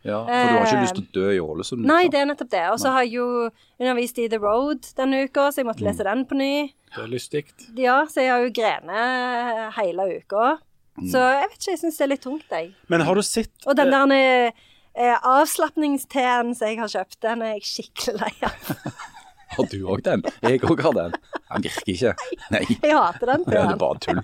Ja, 0.03 0.23
for 0.25 0.31
du 0.31 0.57
har 0.57 0.65
ikke 0.65 0.77
Eh, 0.77 0.81
lyst 0.81 0.95
til 0.95 1.03
å 1.03 1.11
dø 1.13 1.29
i 1.35 1.39
Ålesund? 1.39 1.83
Nei, 1.85 2.03
liksom. 2.07 2.11
det 2.11 2.19
er 2.21 2.25
nettopp 2.25 2.49
det. 2.49 2.63
Og 2.71 2.79
så 2.79 2.91
har 2.91 3.01
jeg 3.03 3.11
jo 3.13 3.49
undervist 3.79 4.17
i 4.17 4.27
The 4.27 4.37
Road 4.39 4.81
denne 4.97 5.23
uka, 5.27 5.51
så 5.51 5.57
jeg 5.61 5.65
måtte 5.67 5.83
lese 5.85 6.03
den 6.03 6.25
på 6.25 6.33
ny. 6.35 6.73
Det 6.95 7.03
er 7.03 7.07
lystig. 7.07 7.45
Ja, 7.77 8.05
så 8.05 8.15
jeg 8.23 8.31
har 8.31 8.39
jo 8.41 8.49
grene 8.49 9.71
hele 9.77 10.07
uka. 10.17 10.57
Så 10.99 11.21
jeg 11.21 11.47
vet 11.47 11.55
ikke, 11.55 11.71
jeg 11.71 11.79
syns 11.81 11.97
det 11.97 12.03
er 12.05 12.11
litt 12.11 12.23
tungt, 12.25 12.51
jeg. 12.51 12.73
Men 12.91 13.05
har 13.07 13.15
du 13.15 13.23
sett 13.25 13.65
Og 13.65 13.77
den 13.79 13.93
der 13.93 14.11
eh, 14.11 15.15
avslapningsteen 15.23 16.51
som 16.57 16.67
jeg 16.67 16.81
har 16.81 16.91
kjøpt, 16.91 17.21
den 17.23 17.45
er 17.45 17.55
jeg 17.55 17.67
skikkelig 17.69 18.19
lei 18.19 18.33
av. 18.49 18.75
Har 19.51 19.67
du 19.71 19.77
òg 19.91 20.03
den? 20.05 20.23
Jeg 20.45 20.61
òg 20.67 20.81
har 20.85 20.95
den. 20.97 21.15
Den 21.51 21.65
virker 21.65 21.91
ikke. 21.91 22.11
Nei, 22.53 22.61
Jeg 22.69 22.95
hater 22.95 23.31
den 23.33 23.41
det 23.47 23.57
er 23.59 23.73
bare 23.81 23.99
tull. 23.99 24.21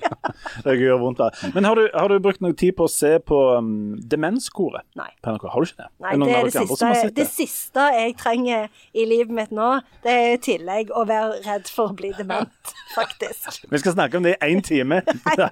Det 0.64 0.76
gjør 0.80 1.00
vondt. 1.02 1.20
der. 1.20 1.52
Men 1.56 1.68
har 1.68 1.76
du, 1.76 1.84
har 1.94 2.08
du 2.12 2.20
brukt 2.24 2.40
noe 2.46 2.56
tid 2.58 2.76
på 2.78 2.86
å 2.88 2.92
se 2.92 3.18
på 3.28 3.40
um, 3.60 3.98
Demenskoret 4.00 4.86
Nei. 5.00 5.10
på 5.24 5.34
NRK? 5.36 5.48
Har 5.52 5.66
du 5.66 5.68
ikke 5.68 5.82
det? 5.84 5.90
Nei, 6.06 6.14
det 6.22 6.38
er 6.38 6.48
det 6.48 6.54
siste, 6.56 7.10
det 7.18 7.28
siste 7.34 7.88
jeg 7.98 8.16
trenger 8.22 8.70
i 8.96 9.06
livet 9.10 9.34
mitt 9.36 9.52
nå. 9.56 9.70
Det 10.06 10.14
er 10.14 10.30
i 10.38 10.40
tillegg 10.48 10.94
å 10.96 11.04
være 11.10 11.42
redd 11.48 11.68
for 11.74 11.92
å 11.92 11.98
bli 11.98 12.14
dement, 12.18 12.72
faktisk. 12.98 13.66
Vi 13.72 13.82
skal 13.84 13.98
snakke 13.98 14.22
om 14.22 14.28
det 14.28 14.38
i 14.38 14.52
én 14.54 14.64
time. 14.66 15.02
Nei, 15.42 15.52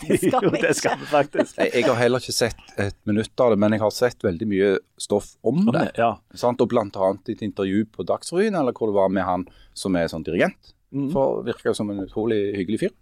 det 0.00 0.20
skal 0.22 0.48
vi 0.48 0.54
vi 0.54 0.62
det 0.62 0.70
ikke. 0.70 0.74
skal 0.80 0.98
vi 1.02 1.10
faktisk. 1.10 1.58
Jeg, 1.60 1.74
jeg 1.74 1.88
har 1.90 2.00
heller 2.00 2.24
ikke 2.24 2.36
sett 2.36 2.80
et 2.80 2.96
minutt 3.08 3.44
av 3.44 3.52
det, 3.52 3.60
men 3.60 3.76
jeg 3.76 3.84
har 3.84 3.92
sett 3.94 4.24
veldig 4.24 4.48
mye 4.50 4.72
stoff 5.00 5.34
om 5.44 5.64
det. 5.74 5.88
Ja. 6.00 6.14
Sant? 6.38 6.62
Og 6.64 6.70
blant 6.72 6.96
annet 6.96 7.34
et 7.34 7.42
intervju 7.44 7.84
på 7.92 8.06
Dagsrevyen, 8.08 8.56
eller 8.56 8.72
hvor 8.76 8.90
det 8.90 8.93
var 8.96 9.12
med 9.12 9.26
han 9.26 9.48
som 9.76 9.96
er 9.98 10.10
sånn 10.10 10.26
dirigent. 10.26 10.74
For 11.10 11.42
virker 11.42 11.72
jo 11.72 11.74
som 11.74 11.90
en 11.90 12.04
utrolig 12.04 12.54
hyggelig 12.54 12.84
fyr. 12.84 12.92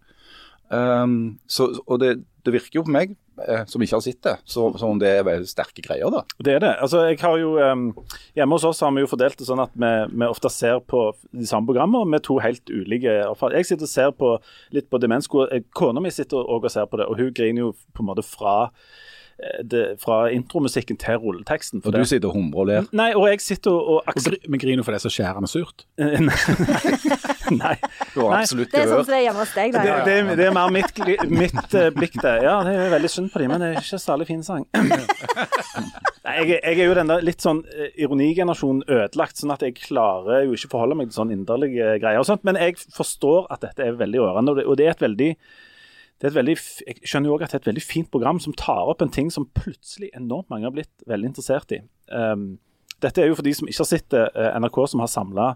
Um, 0.72 1.38
så, 1.46 1.66
og 1.84 1.98
det, 2.00 2.14
det 2.46 2.54
virker 2.54 2.78
jo 2.78 2.84
på 2.86 2.94
meg, 2.94 3.10
eh, 3.44 3.66
som 3.68 3.82
ikke 3.84 3.98
har 3.98 4.04
sett 4.06 4.22
det, 4.24 4.32
som 4.48 4.72
om 4.88 5.00
det 5.00 5.10
er 5.18 5.26
veldig 5.26 5.50
sterke 5.50 5.84
greier. 5.84 6.08
da. 6.14 6.22
Det 6.40 6.54
er 6.54 6.62
det. 6.64 6.70
Altså, 6.80 7.02
jeg 7.10 7.18
har 7.20 7.36
jo, 7.36 7.50
um, 7.60 7.90
hjemme 8.38 8.56
hos 8.56 8.64
oss 8.64 8.80
har 8.80 8.94
vi 8.96 9.04
jo 9.04 9.10
fordelt 9.10 9.36
det 9.36 9.48
sånn 9.48 9.60
at 9.60 9.74
vi, 9.76 9.92
vi 10.08 10.30
ofte 10.30 10.48
ser 10.52 10.80
på 10.88 11.04
de 11.28 11.48
samme 11.48 11.68
programmer 11.68 12.08
med 12.08 12.24
to 12.24 12.38
helt 12.40 12.72
ulike 12.72 13.18
erfaringer. 13.26 13.60
Jeg 13.60 13.72
sitter 13.74 13.90
og 13.90 13.92
ser 13.92 14.16
på 14.16 14.32
litt 14.72 14.88
på 14.88 15.02
Demensko. 15.02 15.44
Eh, 15.52 15.66
Kona 15.76 16.00
mi 16.00 16.14
sitter 16.14 16.40
også 16.40 16.72
og 16.72 16.76
ser 16.78 16.88
på 16.88 17.02
det, 17.02 17.10
og 17.12 17.20
hun 17.20 17.34
griner 17.36 17.66
jo 17.66 17.74
på 17.92 18.06
en 18.06 18.08
måte 18.14 18.24
fra, 18.24 18.56
det, 19.66 19.82
fra 20.02 20.24
intromusikken 20.34 20.96
til 21.00 21.18
rulleteksten. 21.22 21.82
For 21.82 21.90
For 21.90 21.98
du 22.02 22.08
sitter 22.08 22.28
og 22.30 22.36
humrer 22.38 22.60
og 22.62 22.68
ler. 22.70 22.88
Nei, 22.96 23.10
og 23.18 23.28
jeg 23.30 23.40
sitter 23.44 23.70
og, 23.74 24.02
og 24.06 24.12
Og 24.16 24.36
Men 24.48 24.60
griner 24.62 24.86
for 24.86 24.94
det 24.94 25.00
er 25.00 25.04
så 25.08 25.12
skjærende 25.12 25.50
surt. 25.50 25.84
Nei. 27.52 27.74
Du 28.14 28.20
har 28.22 28.30
Nei. 28.32 28.40
absolutt 28.44 28.70
Det 28.72 28.80
er 28.80 28.88
sånn 28.88 29.02
som 29.04 29.10
det 29.12 29.16
er 29.18 29.24
hjemme 29.26 29.42
hos 29.42 29.54
deg, 29.56 29.72
da. 29.74 29.82
Det, 29.82 29.96
det, 30.06 30.14
er- 30.22 30.36
det 30.38 30.46
er 30.46 30.54
mer 30.56 30.70
mitt, 30.72 31.00
mitt 31.28 31.74
uh, 31.76 31.88
blikk, 31.94 32.14
det. 32.22 32.34
Ja, 32.46 32.54
det 32.66 32.72
er 32.86 32.92
veldig 32.94 33.10
synd 33.12 33.32
på 33.34 33.42
dem, 33.42 33.52
men 33.52 33.60
det 33.64 33.70
er 33.72 33.80
ikke 33.82 33.98
særlig 34.00 34.28
fin 34.30 34.44
sang. 34.46 34.64
Nei, 36.22 36.34
jeg, 36.38 36.60
jeg 36.62 36.78
er 36.78 36.86
jo 36.86 36.94
den 36.96 37.10
der 37.10 37.24
litt 37.26 37.42
sånn 37.42 37.64
eh, 37.74 37.90
ironigenerasjonen 38.04 38.84
ødelagt, 38.86 39.40
sånn 39.42 39.52
at 39.56 39.64
jeg 39.66 39.74
klarer 39.82 40.44
jo 40.46 40.54
ikke 40.56 40.70
forholde 40.76 40.96
meg 41.00 41.10
til 41.10 41.18
sånn 41.18 41.34
inderlige 41.34 41.96
greier 42.02 42.22
og 42.22 42.28
sånt. 42.28 42.44
Men 42.46 42.58
jeg 42.60 42.78
forstår 42.94 43.48
at 43.52 43.64
dette 43.66 43.84
er 43.90 43.98
veldig 43.98 44.22
rørende, 44.22 44.54
og 44.54 44.60
det, 44.60 44.66
og 44.70 44.78
det 44.80 44.86
er 44.86 44.94
et 44.94 45.02
veldig 45.04 45.30
veldig, 46.30 46.54
jeg 46.86 47.00
skjønner 47.02 47.28
jo 47.28 47.34
også 47.34 47.48
at 47.48 47.52
det 47.52 47.56
er 47.58 47.62
et 47.62 47.70
veldig 47.72 47.82
fint 47.82 48.10
program 48.14 48.38
som 48.42 48.54
tar 48.54 48.90
opp 48.92 49.02
en 49.02 49.10
ting 49.10 49.30
som 49.34 49.48
plutselig 49.58 50.12
enormt 50.14 50.50
mange 50.52 50.68
har 50.68 50.74
blitt 50.74 51.06
veldig 51.10 51.32
interessert 51.32 51.74
i. 51.74 51.80
Um, 52.14 52.60
dette 53.02 53.22
er 53.22 53.30
jo 53.30 53.38
for 53.38 53.46
de 53.46 53.54
som 53.58 53.66
ikke 53.66 53.82
har 53.82 53.90
sett 53.90 54.08
det, 54.14 54.22
eh, 54.38 54.58
NRK 54.62 54.78
som 54.92 55.02
har 55.02 55.10
samla 55.10 55.46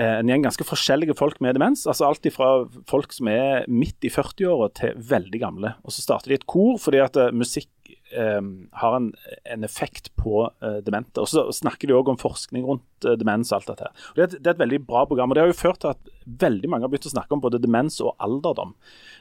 en 0.00 0.30
gjeng 0.30 0.44
ganske 0.46 0.64
forskjellige 0.64 1.16
folk 1.18 1.40
med 1.44 1.58
demens. 1.58 1.86
altså 1.86 2.06
Alt 2.08 2.28
fra 2.32 2.50
folk 2.88 3.12
som 3.12 3.28
er 3.28 3.66
midt 3.68 4.06
i 4.06 4.12
40-åra 4.12 4.70
til 4.78 4.94
veldig 5.10 5.40
gamle. 5.42 5.74
Og 5.84 5.92
Så 5.92 6.04
starter 6.04 6.30
de 6.30 6.38
et 6.38 6.46
kor 6.46 6.78
fordi 6.80 7.02
at 7.02 7.18
eh, 7.20 7.34
musikk 7.34 7.68
eh, 8.12 8.40
har 8.80 8.96
en, 8.96 9.10
en 9.44 9.66
effekt 9.66 10.12
på 10.16 10.46
eh, 10.62 10.80
demente. 10.86 11.20
Og 11.20 11.28
Så 11.28 11.46
snakker 11.60 11.90
de 11.90 11.98
òg 11.98 12.08
om 12.12 12.20
forskning 12.20 12.64
rundt 12.68 13.04
eh, 13.08 13.18
demens 13.20 13.52
og 13.52 13.60
alt 13.60 13.72
dette. 13.74 13.92
Og 14.10 14.16
det, 14.16 14.22
er 14.22 14.28
et, 14.30 14.38
det 14.38 14.46
er 14.46 14.56
et 14.56 14.64
veldig 14.64 14.82
bra 14.86 15.04
program. 15.10 15.30
og 15.30 15.36
Det 15.36 15.44
har 15.44 15.52
jo 15.52 15.60
ført 15.60 15.82
til 15.84 15.92
at 15.92 16.10
veldig 16.46 16.70
mange 16.70 16.86
har 16.86 16.92
begynt 16.92 17.10
å 17.10 17.16
snakke 17.16 17.36
om 17.36 17.44
både 17.44 17.62
demens 17.62 18.00
og 18.00 18.14
alderdom. 18.22 18.76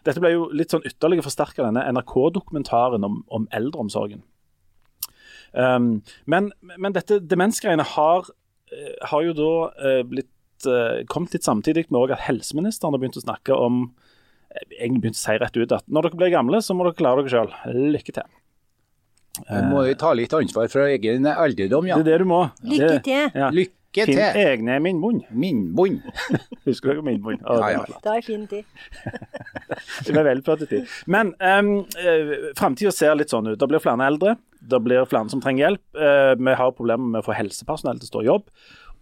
Dette 0.07 0.23
ble 0.23 0.35
jo 0.35 0.49
litt 0.55 0.71
sånn 0.71 0.85
ytterligere 0.87 1.27
forsterka 1.27 1.65
denne 1.65 1.87
NRK-dokumentaren 1.91 3.07
om, 3.07 3.23
om 3.33 3.49
eldreomsorgen. 3.55 4.23
Um, 5.49 6.03
men, 6.29 6.51
men 6.77 6.93
dette 6.93 7.17
demensgreiene 7.25 7.85
har, 7.95 8.27
eh, 8.69 9.07
har 9.09 9.23
jo 9.25 9.33
da 9.33 9.53
eh, 9.81 10.03
blitt 10.05 10.29
eh, 10.67 11.03
kommet 11.11 11.33
litt 11.35 11.47
samtidig 11.47 11.87
med 11.93 12.11
at 12.11 12.25
helseministeren 12.27 12.95
har 12.95 13.01
begynt 13.01 13.19
å 13.19 13.23
snakke 13.23 13.55
om 13.55 13.81
eh, 14.49 14.65
egentlig 14.79 15.05
begynt 15.07 15.19
å 15.19 15.23
si 15.23 15.37
rett 15.39 15.57
ut 15.57 15.77
at 15.79 15.87
når 15.87 16.09
dere 16.09 16.21
blir 16.23 16.35
gamle, 16.35 16.61
så 16.65 16.75
må 16.75 16.87
dere 16.87 16.99
klare 16.99 17.23
dere 17.23 17.33
sjøl. 17.35 17.53
Lykke 17.95 18.15
til. 18.19 18.37
Du 19.39 19.59
må 19.71 19.85
jo 19.87 19.95
ta 19.99 20.11
litt 20.17 20.33
ansvar 20.35 20.67
for 20.71 20.89
egen 20.89 21.27
alderdom, 21.29 21.87
ja. 21.87 21.99
Det 21.99 22.07
er 22.07 22.17
det 22.17 22.23
du 22.25 22.31
må. 22.31 22.45
Lykke 22.63 22.95
Det- 22.97 23.03
til. 23.07 23.29
Ja. 23.35 23.51
Lykke 23.55 23.77
Finn 24.05 24.19
egne 24.19 24.75
minnbånd. 24.85 25.23
Minnbånd. 25.33 26.03
Husker 26.67 26.91
dere 26.93 27.01
minnbånd? 27.01 27.41
Ja, 27.41 27.55
det 27.57 27.71
ja. 27.73 28.01
Det 28.03 28.11
er 28.17 28.25
fin 28.25 28.43
tid. 28.47 28.65
Det 30.05 30.13
var 30.13 30.41
flott 30.45 30.69
tid. 30.69 30.85
Men 31.07 31.33
um, 31.39 31.71
framtida 32.57 32.91
ser 32.93 33.15
litt 33.17 33.31
sånn 33.33 33.47
ut. 33.49 33.57
Det 33.59 33.67
blir 33.69 33.81
flere 33.81 34.05
eldre. 34.05 34.35
Det 34.59 34.79
blir 34.83 35.07
flere 35.09 35.31
som 35.31 35.41
trenger 35.41 35.65
hjelp. 35.65 35.81
Uh, 35.97 36.33
vi 36.37 36.55
har 36.61 36.75
problemer 36.77 37.15
med 37.15 37.23
å 37.23 37.25
få 37.25 37.37
helsepersonell 37.37 38.01
til 38.01 38.09
å 38.09 38.11
stå 38.11 38.21
i 38.21 38.29
jobb. 38.29 38.45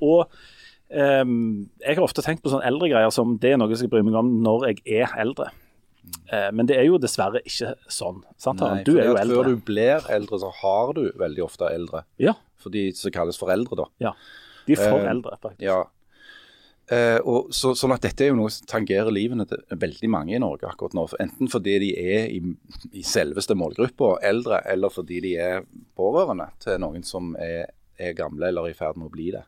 Og 0.08 0.40
ehm, 0.90 1.70
jeg 1.84 1.96
har 1.98 2.04
ofte 2.04 2.24
tenkt 2.26 2.44
på 2.44 2.52
sånne 2.54 2.68
eldre 2.70 2.90
greier 2.92 3.14
som 3.14 3.38
det 3.42 3.54
er 3.54 3.62
noe 3.62 3.72
jeg 3.74 3.84
skal 3.84 3.92
bry 3.96 4.04
meg 4.08 4.16
om 4.20 4.34
når 4.44 4.68
jeg 4.72 4.84
er 5.04 5.16
eldre. 5.20 5.52
Eh, 6.32 6.50
men 6.56 6.68
det 6.70 6.78
er 6.80 6.88
jo 6.88 7.00
dessverre 7.02 7.42
ikke 7.44 7.74
sånn. 7.92 8.22
sant? 8.40 8.62
Nei, 8.64 8.84
du 8.88 8.96
er 8.98 9.10
jo 9.12 9.18
eldre. 9.20 9.42
Før 9.44 9.52
du 9.52 9.68
blir 9.68 10.08
eldre, 10.14 10.40
så 10.40 10.52
har 10.62 10.94
du 10.96 11.06
veldig 11.20 11.44
ofte 11.44 11.68
eldre. 11.72 12.06
Ja, 12.22 12.36
For 12.58 12.74
de 12.74 12.90
som 12.96 13.12
kalles 13.12 13.38
foreldre, 13.40 13.76
da. 13.84 13.88
ja. 14.10 14.16
De 14.68 14.74
er 14.76 14.82
for 14.82 15.00
Eh, 15.00 15.10
eldre, 15.12 15.38
faktisk. 15.40 15.64
Ja. 15.64 15.86
Eh, 16.88 17.20
og 17.28 17.50
så, 17.56 17.74
sånn 17.76 17.92
at 17.92 18.04
Dette 18.04 18.24
er 18.24 18.30
jo 18.32 18.38
noe 18.40 18.52
som 18.52 18.68
tangerer 18.68 19.12
livene 19.12 19.44
til 19.48 19.60
veldig 19.76 20.10
mange 20.12 20.36
i 20.36 20.40
Norge 20.40 20.68
akkurat 20.70 20.96
nå. 20.96 21.04
Enten 21.20 21.50
fordi 21.52 21.78
de 21.84 21.90
er 22.00 22.32
i, 22.32 22.40
i 22.96 23.04
selveste 23.04 23.56
målgruppa 23.60 24.18
eldre, 24.28 24.62
eller 24.72 24.92
fordi 24.92 25.20
de 25.24 25.34
er 25.40 25.66
pårørende 26.00 26.48
til 26.64 26.80
noen 26.84 27.04
som 27.04 27.34
er, 27.40 27.74
er 28.00 28.16
gamle 28.16 28.48
eller 28.48 28.70
i 28.70 28.76
ferd 28.76 29.00
med 29.00 29.10
å 29.10 29.16
bli 29.16 29.32
det. 29.36 29.44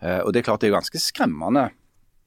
Eh, 0.00 0.20
og 0.20 0.32
Det 0.32 0.40
er 0.40 0.48
klart 0.50 0.60
det 0.60 0.70
er 0.70 0.78
ganske 0.78 1.00
skremmende, 1.00 1.70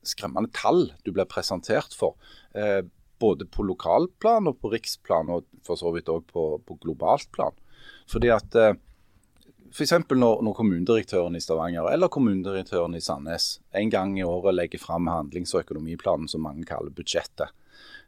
skremmende 0.05 0.51
tall 0.55 0.91
du 1.05 1.11
blir 1.11 1.29
presentert 1.29 1.95
for. 1.95 2.15
Eh, 2.55 2.81
både 3.19 3.45
på 3.51 3.65
lokalplan 3.67 4.47
og 4.47 4.61
på 4.61 4.71
riksplan, 4.71 5.29
og 5.29 5.45
for 5.65 5.79
så 5.79 5.91
vidt 5.91 6.09
òg 6.11 6.23
på, 6.29 6.45
på 6.63 6.77
globalt 6.81 7.27
plan. 7.35 7.55
Fordi 8.09 8.31
at 8.33 8.55
eh, 8.55 8.77
F.eks. 9.69 9.91
Når, 10.09 10.39
når 10.41 10.55
kommunedirektøren 10.57 11.35
i 11.37 11.41
Stavanger 11.43 11.91
eller 11.91 12.09
kommunedirektøren 12.09 12.95
i 12.97 13.03
Sandnes 13.05 13.59
en 13.77 13.91
gang 13.93 14.15
i 14.17 14.25
året 14.25 14.55
legger 14.55 14.81
fram 14.81 15.05
handlings- 15.11 15.53
og 15.53 15.61
økonomiplanen, 15.61 16.25
som 16.27 16.41
mange 16.41 16.65
kaller 16.65 16.89
budsjettet, 16.89 17.53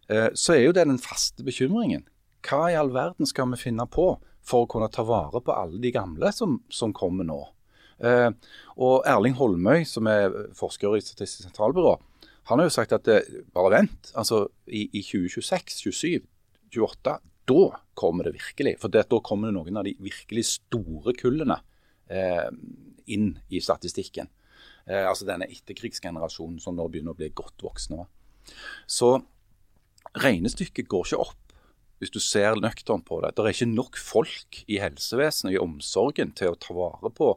så 0.10 0.56
er 0.56 0.64
jo 0.66 0.74
det 0.74 0.88
den 0.90 0.98
faste 1.00 1.46
bekymringen. 1.46 2.02
Hva 2.42 2.72
i 2.72 2.76
all 2.76 2.90
verden 2.92 3.30
skal 3.30 3.52
vi 3.54 3.62
finne 3.62 3.86
på 3.86 4.16
for 4.42 4.66
å 4.66 4.70
kunne 4.74 4.90
ta 4.90 5.06
vare 5.06 5.42
på 5.46 5.54
alle 5.54 5.78
de 5.84 5.94
gamle 5.94 6.34
som, 6.34 6.58
som 6.74 6.94
kommer 6.98 7.28
nå? 7.30 7.44
Eh, 8.02 8.30
og 8.82 9.04
Erling 9.10 9.36
Holmøy, 9.38 9.84
som 9.86 10.10
er 10.10 10.34
forsker 10.58 10.98
i 10.98 11.04
Statistisk 11.04 11.46
sentralbyrå, 11.48 11.98
han 12.50 12.60
har 12.60 12.68
jo 12.68 12.74
sagt 12.74 12.96
at 12.96 13.08
eh, 13.12 13.42
bare 13.54 13.74
vent. 13.78 14.12
altså 14.16 14.48
I, 14.68 14.88
i 14.92 15.04
2026, 15.06 15.78
27, 15.92 16.22
28, 16.74 17.18
da 17.52 17.64
kommer 17.98 18.28
det 18.28 18.36
virkelig. 18.38 18.78
For 18.82 18.94
det, 18.94 19.08
da 19.12 19.20
kommer 19.24 19.50
det 19.50 19.58
noen 19.58 19.78
av 19.78 19.88
de 19.88 19.96
virkelig 20.02 20.48
store 20.56 21.14
kullene 21.18 21.60
eh, 22.10 22.50
inn 23.12 23.36
i 23.50 23.62
statistikken. 23.62 24.32
Eh, 24.88 25.06
altså 25.06 25.28
denne 25.30 25.50
etterkrigsgenerasjonen 25.52 26.60
som 26.64 26.78
nå 26.78 26.88
begynner 26.90 27.16
å 27.16 27.20
bli 27.20 27.30
godt 27.36 27.64
voksne. 27.66 28.08
Så 28.90 29.20
regnestykket 30.18 30.90
går 30.92 31.08
ikke 31.08 31.24
opp 31.28 31.38
hvis 32.02 32.14
du 32.14 32.18
ser 32.24 32.58
nøkternt 32.58 33.06
på 33.06 33.20
det. 33.22 33.36
Det 33.38 33.44
er 33.46 33.54
ikke 33.54 33.70
nok 33.70 33.98
folk 34.02 34.64
i 34.66 34.80
helsevesenet, 34.82 35.54
i 35.54 35.62
omsorgen, 35.62 36.32
til 36.34 36.56
å 36.56 36.58
ta 36.58 36.74
vare 36.74 37.12
på 37.14 37.36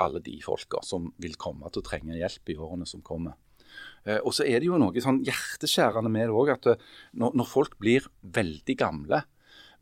alle 0.00 0.20
de 0.24 0.36
folka 0.42 0.80
som 0.86 1.12
vil 1.22 1.36
komme 1.40 1.70
til 1.70 1.82
å 1.82 1.86
trenge 1.86 2.18
hjelp 2.18 2.52
i 2.52 2.58
årene 2.58 2.86
som 2.88 3.02
kommer. 3.04 3.36
Eh, 4.04 4.20
og 4.20 4.34
så 4.36 4.46
er 4.46 4.60
det 4.60 4.68
jo 4.68 4.80
noe 4.80 5.02
sånn 5.02 5.22
hjerteskjærende 5.26 6.12
med 6.12 6.28
det 6.28 6.36
òg, 6.36 6.52
at 6.54 6.68
eh, 6.74 6.84
når, 7.20 7.46
folk 7.48 7.78
blir 7.82 8.06
veldig 8.22 8.76
gamle, 8.80 9.24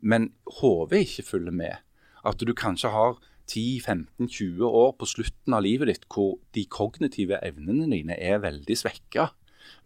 men 0.03 0.31
hodet 0.59 1.03
ikke 1.05 1.27
følger 1.27 1.55
med, 1.55 1.83
at 2.23 2.39
du 2.39 2.53
kanskje 2.55 2.91
har 2.93 3.19
10-15-20 3.51 4.63
år 4.63 4.93
på 4.99 5.07
slutten 5.09 5.55
av 5.55 5.65
livet 5.65 5.89
ditt 5.91 6.05
hvor 6.11 6.37
de 6.55 6.63
kognitive 6.71 7.39
evnene 7.43 7.89
dine 7.91 8.15
er 8.15 8.39
veldig 8.43 8.77
svekka, 8.79 9.31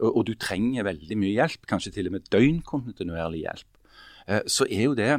og 0.01 0.23
du 0.25 0.33
trenger 0.37 0.85
veldig 0.85 1.17
mye 1.17 1.35
hjelp, 1.35 1.65
kanskje 1.69 1.93
til 1.95 2.09
og 2.09 2.17
med 2.17 2.29
døgnkontinuerlig 2.33 3.43
hjelp, 3.45 3.81
eh, 4.27 4.43
så 4.49 4.67
er 4.69 4.89
jo 4.89 4.97
det 4.97 5.11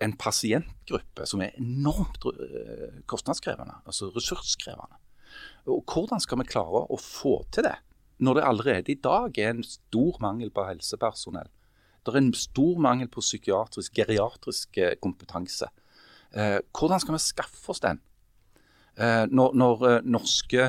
en 0.00 0.16
pasientgruppe 0.16 1.26
som 1.28 1.42
er 1.44 1.56
enormt 1.60 2.24
eh, 2.32 3.00
kostnadskrevende, 3.10 3.80
altså 3.86 4.10
ressurskrevende. 4.14 4.98
Og 5.70 5.84
Hvordan 5.86 6.22
skal 6.22 6.40
vi 6.40 6.48
klare 6.50 6.84
å 6.88 6.98
få 7.00 7.40
til 7.54 7.68
det, 7.68 7.76
når 8.20 8.38
det 8.38 8.46
allerede 8.48 8.92
i 8.92 9.00
dag 9.00 9.38
er 9.38 9.54
en 9.54 9.64
stor 9.66 10.20
mangel 10.24 10.52
på 10.54 10.64
helsepersonell? 10.66 11.50
Det 12.00 12.14
er 12.14 12.22
en 12.22 12.32
stor 12.36 12.80
mangel 12.80 13.10
på 13.12 13.22
psykiatrisk, 13.24 13.92
geriatrisk 14.00 14.80
eh, 14.80 14.96
kompetanse. 15.02 15.68
Eh, 16.32 16.58
hvordan 16.72 17.02
skal 17.02 17.16
vi 17.18 17.24
skaffe 17.26 17.74
oss 17.74 17.84
den? 17.84 18.06
Når, 19.00 19.54
når 19.56 20.02
norske 20.04 20.64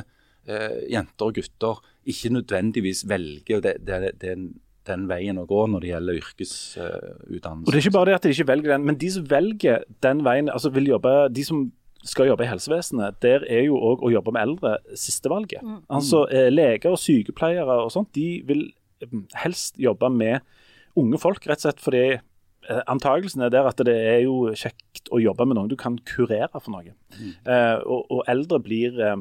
jenter 0.46 1.26
og 1.26 1.34
gutter 1.36 1.80
ikke 2.08 2.30
nødvendigvis 2.32 3.02
velger 3.10 3.60
det, 3.66 3.74
det, 3.84 4.12
den, 4.22 4.46
den 4.90 5.06
veien 5.10 5.38
å 5.38 5.46
gå 5.50 5.66
når 5.70 5.84
det 5.84 5.92
gjelder 5.92 6.18
yrkesutdannelse. 6.22 7.68
Og 7.68 7.70
det 7.70 7.78
er 7.78 7.84
ikke 7.86 7.98
bare 7.98 8.10
det 8.10 8.16
at 8.18 8.26
de 8.26 8.34
ikke 8.34 8.48
velger 8.50 8.74
den, 8.74 8.88
men 8.88 8.98
de 9.02 9.12
som 9.14 9.28
velger 9.30 9.84
den 10.06 10.24
veien, 10.26 10.50
altså 10.50 10.72
vil 10.74 10.90
jobbe, 10.90 11.14
de 11.36 11.44
som 11.46 11.68
skal 12.04 12.32
jobbe 12.32 12.48
i 12.48 12.50
helsevesenet, 12.50 13.20
der 13.22 13.44
er 13.46 13.68
jo 13.68 13.78
òg 13.78 14.02
å 14.02 14.10
jobbe 14.10 14.34
med 14.34 14.42
eldre 14.48 14.78
sistevalget. 14.98 15.62
Altså 15.94 16.24
eh, 16.34 16.50
leger 16.50 16.96
og 16.96 16.98
sykepleiere 16.98 17.76
og 17.84 17.92
sånt, 17.94 18.10
de 18.18 18.42
vil 18.48 18.64
eh, 19.04 19.14
helst 19.44 19.78
jobbe 19.78 20.10
med 20.10 20.42
unge 20.98 21.20
folk, 21.22 21.46
rett 21.46 21.62
og 21.62 21.68
slett 21.70 21.84
fordi 21.84 22.06
antakelsen 22.88 23.42
er 23.42 23.50
der 23.50 23.66
at 23.66 23.80
det 23.86 23.94
er 23.96 24.20
jo 24.26 24.52
kjekt 24.54 25.10
å 25.12 25.20
jobbe 25.22 25.48
med 25.50 25.58
noen 25.58 25.70
du 25.72 25.76
kan 25.80 25.96
kurere 26.06 26.60
for 26.62 26.70
noe. 26.74 26.94
Eh, 27.18 27.78
og, 27.86 28.06
og 28.14 28.22
eldre 28.30 28.60
blir 28.62 29.00
eh, 29.02 29.16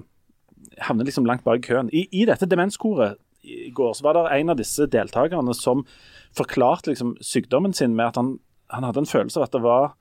havner 0.84 1.08
liksom 1.08 1.24
langt 1.28 1.44
bak 1.46 1.62
køen. 1.64 1.88
I, 1.92 2.06
I 2.12 2.26
dette 2.28 2.48
demenskoret 2.50 3.16
i 3.70 3.74
går 3.76 3.96
så 3.96 4.06
var 4.06 4.18
det 4.18 4.26
en 4.36 4.52
av 4.52 4.58
disse 4.60 4.86
deltakerne 4.90 5.54
som 5.56 5.86
forklarte 6.36 6.92
liksom 6.92 7.16
sykdommen 7.24 7.74
sin 7.76 7.96
med 7.96 8.12
at 8.12 8.20
han, 8.20 8.34
han 8.74 8.86
hadde 8.86 9.04
en 9.04 9.10
følelse 9.10 9.40
av 9.40 9.48
at 9.48 9.56
det 9.56 9.64
var 9.64 9.92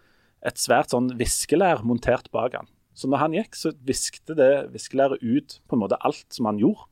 et 0.50 0.60
svært 0.60 0.94
sånn 0.94 1.14
viskelær 1.20 1.84
montert 1.88 2.30
bak 2.36 2.56
han. 2.58 2.70
Så 2.96 3.08
når 3.08 3.24
han 3.24 3.36
gikk, 3.38 3.56
så 3.56 3.74
viskte 3.88 4.36
det 4.36 4.70
viskelæret 4.74 5.24
ut 5.24 5.60
på 5.68 5.76
en 5.76 5.84
måte 5.84 6.00
alt 6.06 6.28
som 6.36 6.50
han 6.50 6.60
gjorde. 6.60 6.88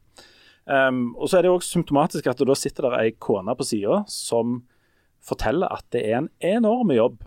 Um, 0.67 1.15
og 1.15 1.29
så 1.29 1.37
er 1.37 1.45
det 1.45 1.51
jo 1.51 1.57
også 1.61 1.77
symptomatisk 1.77 2.27
at 2.27 2.39
det 2.41 2.47
da 2.49 2.55
sitter 2.59 2.89
der 2.89 2.97
ei 2.99 3.13
kone 3.23 3.53
på 3.55 3.63
sida 3.63 4.01
som 4.11 4.61
forteller 5.23 5.71
at 5.71 5.85
det 5.95 6.01
er 6.03 6.17
en 6.19 6.29
enorm 6.43 6.91
jobb 6.91 7.21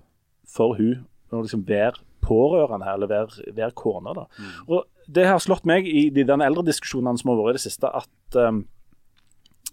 for 0.48 0.76
hun 0.76 1.06
å 1.32 1.40
liksom 1.40 1.62
være 1.68 2.02
pårørende 2.24 2.84
her, 2.84 2.98
eller 2.98 3.08
være, 3.10 3.46
være 3.56 3.76
kone. 3.78 4.12
da. 4.16 4.26
Og 4.68 4.84
Det 5.08 5.24
har 5.26 5.40
slått 5.42 5.64
meg 5.66 5.88
i 5.88 6.08
de 6.14 6.24
den 6.26 6.44
eldre 6.44 6.66
diskusjonene 6.66 7.18
som 7.18 7.32
har 7.32 7.40
vært 7.40 7.56
i 7.56 7.58
det 7.58 7.64
siste, 7.64 7.88
at 7.88 8.36
um, 8.36 8.64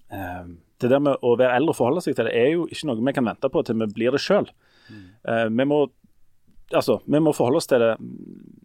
det 0.08 0.90
der 0.92 1.02
med 1.04 1.24
å 1.26 1.34
være 1.36 1.56
eldre 1.58 1.74
og 1.74 1.80
forholde 1.80 2.04
seg 2.06 2.16
til 2.16 2.30
det, 2.30 2.36
er 2.38 2.52
jo 2.54 2.68
ikke 2.72 2.88
noe 2.90 3.02
vi 3.04 3.16
kan 3.18 3.28
vente 3.28 3.50
på 3.52 3.64
til 3.66 3.80
vi 3.82 3.88
blir 3.92 4.16
det 4.16 4.22
sjøl. 4.24 4.48
vi, 4.88 5.66
må, 5.68 5.80
altså, 6.72 7.00
vi 7.06 7.20
må 7.20 7.34
forholde 7.36 7.60
oss 7.64 7.68
til 7.68 7.84
det 7.84 7.96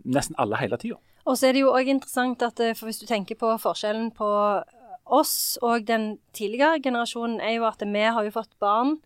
nesten 0.04 0.38
alle 0.38 0.60
hele 0.60 0.78
tida. 0.78 1.00
Og 1.24 1.38
så 1.38 1.48
er 1.48 1.56
det 1.56 1.62
jo 1.62 1.72
òg 1.74 1.90
interessant 1.90 2.42
at 2.42 2.60
eh, 2.62 2.74
for 2.78 2.90
hvis 2.90 3.00
du 3.02 3.06
tenker 3.06 3.38
på 3.38 3.52
forskjellen 3.62 4.10
på 4.16 4.28
oss 5.12 5.58
og 5.62 5.86
den 5.86 6.16
tidligere 6.34 6.80
generasjonen, 6.82 7.40
er 7.42 7.58
jo 7.58 7.66
at 7.68 7.82
vi 7.82 8.02
har 8.02 8.26
jo 8.26 8.34
fått 8.34 8.54
barn 8.62 8.96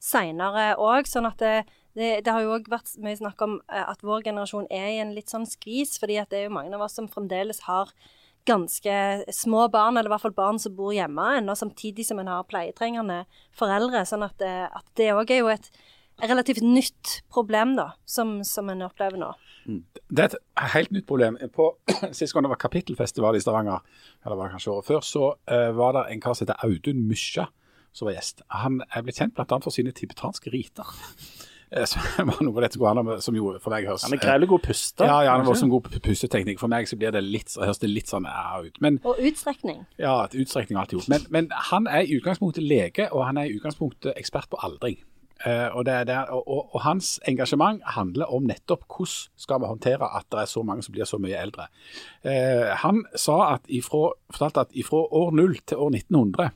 seinere 0.00 0.74
òg. 0.80 1.08
Sånn 1.10 1.28
at 1.28 1.40
det, 1.42 1.66
det, 1.98 2.22
det 2.24 2.32
har 2.32 2.44
jo 2.44 2.54
òg 2.56 2.70
vært 2.72 2.94
mye 3.02 3.18
snakk 3.18 3.44
om 3.44 3.58
eh, 3.68 3.84
at 3.84 4.04
vår 4.04 4.24
generasjon 4.28 4.68
er 4.70 4.92
i 4.94 5.00
en 5.04 5.14
litt 5.16 5.32
sånn 5.32 5.48
skvis, 5.48 5.98
fordi 6.00 6.20
at 6.22 6.32
det 6.32 6.42
er 6.42 6.48
jo 6.48 6.56
mange 6.56 6.72
av 6.76 6.86
oss 6.86 6.96
som 6.96 7.10
fremdeles 7.12 7.64
har 7.68 7.92
ganske 8.46 8.94
små 9.34 9.66
barn, 9.72 9.96
eller 9.96 10.10
i 10.10 10.14
hvert 10.14 10.24
fall 10.24 10.36
barn 10.36 10.60
som 10.62 10.76
bor 10.76 10.94
hjemme 10.94 11.26
ennå, 11.40 11.56
samtidig 11.58 12.06
som 12.08 12.22
en 12.22 12.30
har 12.30 12.46
pleietrengende 12.48 13.24
foreldre. 13.56 14.04
Sånn 14.08 14.26
at 14.26 14.40
at 14.46 14.86
det 14.98 15.12
òg 15.14 15.30
er 15.34 15.42
jo 15.42 15.52
et 15.52 15.70
relativt 16.22 16.62
nytt 16.64 17.20
problem, 17.32 17.74
da, 17.76 17.90
som, 18.08 18.38
som 18.44 18.70
en 18.72 18.86
opplever 18.86 19.20
nå. 19.20 19.32
Det 19.66 20.22
er 20.22 20.30
et 20.30 20.72
helt 20.72 20.94
nytt 20.94 21.06
problem. 21.08 21.36
På, 21.52 21.74
Sist 22.16 22.32
gang 22.32 22.46
det 22.46 22.52
var 22.54 22.62
kapittelfestival 22.62 23.36
i 23.36 23.42
Stavanger, 23.42 23.84
eller 24.24 24.38
var 24.38 24.48
det 24.48 24.56
kanskje 24.56 24.72
året 24.72 24.88
før, 24.88 25.04
så 25.04 25.28
uh, 25.34 25.70
var 25.76 25.98
det 25.98 26.06
en 26.12 26.22
kar 26.24 26.36
som 26.36 26.46
heter 26.46 26.62
Audun 26.64 27.04
Mysja 27.10 27.48
som 27.96 28.08
var 28.08 28.16
gjest. 28.18 28.42
Han 28.52 28.82
er 28.92 29.04
blitt 29.04 29.20
kjent 29.20 29.36
bl.a. 29.36 29.58
for 29.64 29.72
sine 29.72 29.92
tibetanske 29.96 30.52
riter. 30.52 30.88
Eh, 31.76 31.84
Som 31.88 32.02
var 32.30 32.42
noe 32.44 32.56
av 32.56 32.66
dette 32.66 32.80
går 32.80 32.92
an, 32.92 33.10
som 33.22 33.36
jo 33.36 33.52
for 33.62 33.74
meg 33.74 33.88
høres 33.88 34.06
Han 34.06 34.16
er 34.16 34.22
greit 34.22 34.48
god 34.50 34.64
puste. 34.64 35.06
Ja, 35.06 35.18
ja, 35.26 35.34
han 35.36 35.46
var 35.46 35.54
også 35.54 35.68
en 35.68 35.74
god 35.74 35.90
pusteteknikk. 36.04 36.60
For 36.62 36.72
meg 36.72 36.88
så 36.90 36.98
blir 37.00 37.14
det 37.14 37.24
litt, 37.26 37.52
høres 37.60 37.82
det 37.82 37.90
litt 37.92 38.12
sånn 38.12 38.28
æ 38.30 38.68
ut. 38.68 38.80
Men 38.84 39.00
Og 39.04 39.20
utstrekning. 39.20 39.84
ja, 40.00 40.16
utstrekning 40.26 40.78
har 40.78 40.86
alltid 40.86 41.00
gjort. 41.00 41.12
Men, 41.12 41.26
men 41.30 41.50
han 41.72 41.90
er 41.90 42.06
i 42.06 42.16
utgangspunktet 42.18 42.64
lege, 42.64 43.10
og 43.12 43.26
han 43.28 43.40
er 43.40 43.50
i 43.50 43.58
utgangspunktet 43.58 44.16
ekspert 44.16 44.50
på 44.52 44.60
aldring. 44.66 44.98
Uh, 45.44 45.68
og, 45.76 45.82
det, 45.84 46.06
det, 46.08 46.16
og, 46.32 46.46
og, 46.48 46.70
og 46.72 46.80
hans 46.80 47.18
engasjement 47.28 47.82
handler 47.92 48.30
om 48.32 48.46
nettopp 48.48 48.86
hvordan 48.88 49.34
skal 49.36 49.60
vi 49.60 49.68
håndtere 49.68 50.08
at 50.16 50.24
det 50.32 50.38
er 50.40 50.48
så 50.48 50.62
mange 50.64 50.80
som 50.86 50.94
blir 50.96 51.04
så 51.04 51.18
mye 51.20 51.36
eldre. 51.36 51.66
Uh, 52.24 52.72
han 52.80 53.02
sa 53.20 53.36
at 53.50 53.68
ifra, 53.68 54.14
fortalte 54.32 54.64
at 54.64 54.78
fra 54.88 55.02
år 55.04 55.36
0 55.36 55.58
til 55.68 55.82
år 55.84 55.92
1900 55.92 56.54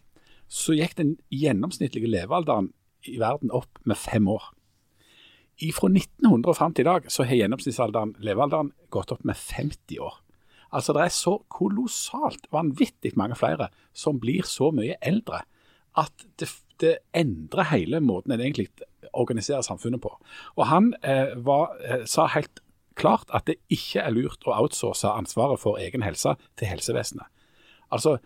så 0.50 0.74
gikk 0.74 0.96
den 0.96 1.12
gjennomsnittlige 1.28 2.08
levealderen 2.08 2.72
i 3.04 3.20
verden 3.20 3.52
opp 3.52 3.84
med 3.84 4.00
fem 4.00 4.26
år. 4.32 4.48
Fra 5.76 5.90
1900 5.92 6.48
og 6.48 6.56
fram 6.56 6.72
til 6.72 6.86
i 6.86 6.88
dag 6.88 7.08
så 7.12 7.26
har 7.28 7.36
gjennomsnittsalderen, 7.36 8.14
levealderen 8.24 8.72
gått 8.92 9.12
opp 9.12 9.26
med 9.28 9.36
50 9.36 10.00
år. 10.00 10.16
Altså 10.72 10.94
Det 10.94 11.02
er 11.02 11.12
så 11.12 11.34
kolossalt 11.50 12.46
vanvittig 12.54 13.12
mange 13.18 13.36
flere 13.36 13.68
som 13.92 14.20
blir 14.22 14.46
så 14.46 14.70
mye 14.72 14.96
eldre 15.02 15.42
at 15.98 16.24
det, 16.38 16.48
det 16.80 16.96
endrer 17.16 17.72
hele 17.72 18.00
måten 18.00 18.32
en 18.32 18.40
egentlig 18.40 18.68
organiserer 19.12 19.66
samfunnet 19.66 20.00
på. 20.00 20.12
Og 20.56 20.66
Han 20.70 20.92
eh, 21.02 21.34
var, 21.36 21.74
eh, 21.82 22.06
sa 22.06 22.28
helt 22.30 22.62
klart 22.94 23.28
at 23.34 23.48
det 23.50 23.58
ikke 23.72 24.04
er 24.04 24.14
lurt 24.14 24.46
å 24.46 24.54
outsource 24.54 25.08
ansvaret 25.08 25.60
for 25.60 25.80
egen 25.82 26.04
helse 26.06 26.36
til 26.60 26.70
helsevesenet. 26.70 27.26
Altså, 27.90 28.18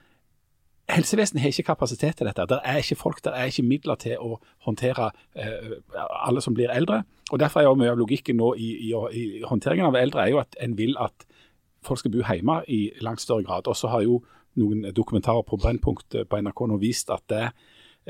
Helsevesenet 0.91 1.41
har 1.41 1.53
ikke 1.53 1.71
kapasitet 1.71 2.19
til 2.19 2.29
dette. 2.29 2.45
Det 2.51 2.59
er 2.65 2.81
ikke 2.83 2.99
folk, 3.01 3.23
det 3.25 3.33
er 3.33 3.49
ikke 3.49 3.65
midler 3.65 3.97
til 4.01 4.21
å 4.21 4.37
håndtere 4.67 5.11
eh, 5.33 5.79
alle 5.97 6.43
som 6.45 6.55
blir 6.57 6.73
eldre. 6.73 7.03
og 7.33 7.41
Derfor 7.41 7.61
er 7.61 7.69
jo 7.71 7.79
mye 7.81 7.95
av 7.95 8.01
logikken 8.01 8.37
nå 8.37 8.53
i, 8.61 8.71
i, 8.91 8.93
i, 8.93 9.25
håndteringen 9.49 9.89
av 9.89 9.97
eldre 9.97 10.27
er 10.27 10.35
jo 10.35 10.43
at 10.43 10.59
en 10.61 10.77
vil 10.77 10.93
at 11.01 11.25
folk 11.85 12.03
skal 12.03 12.13
bo 12.13 12.25
hjemme 12.25 12.61
i 12.69 12.91
langt 13.01 13.25
større 13.25 13.47
grad. 13.47 13.69
Og 13.69 13.77
så 13.77 13.89
har 13.93 14.05
jo 14.05 14.21
noen 14.61 14.85
dokumentarer 14.95 15.43
på 15.49 15.57
Brennpunkt 15.57 16.19
på 16.29 16.43
NRK 16.45 16.67
nå 16.69 16.79
vist 16.83 17.11
at 17.11 17.25
det 17.33 17.47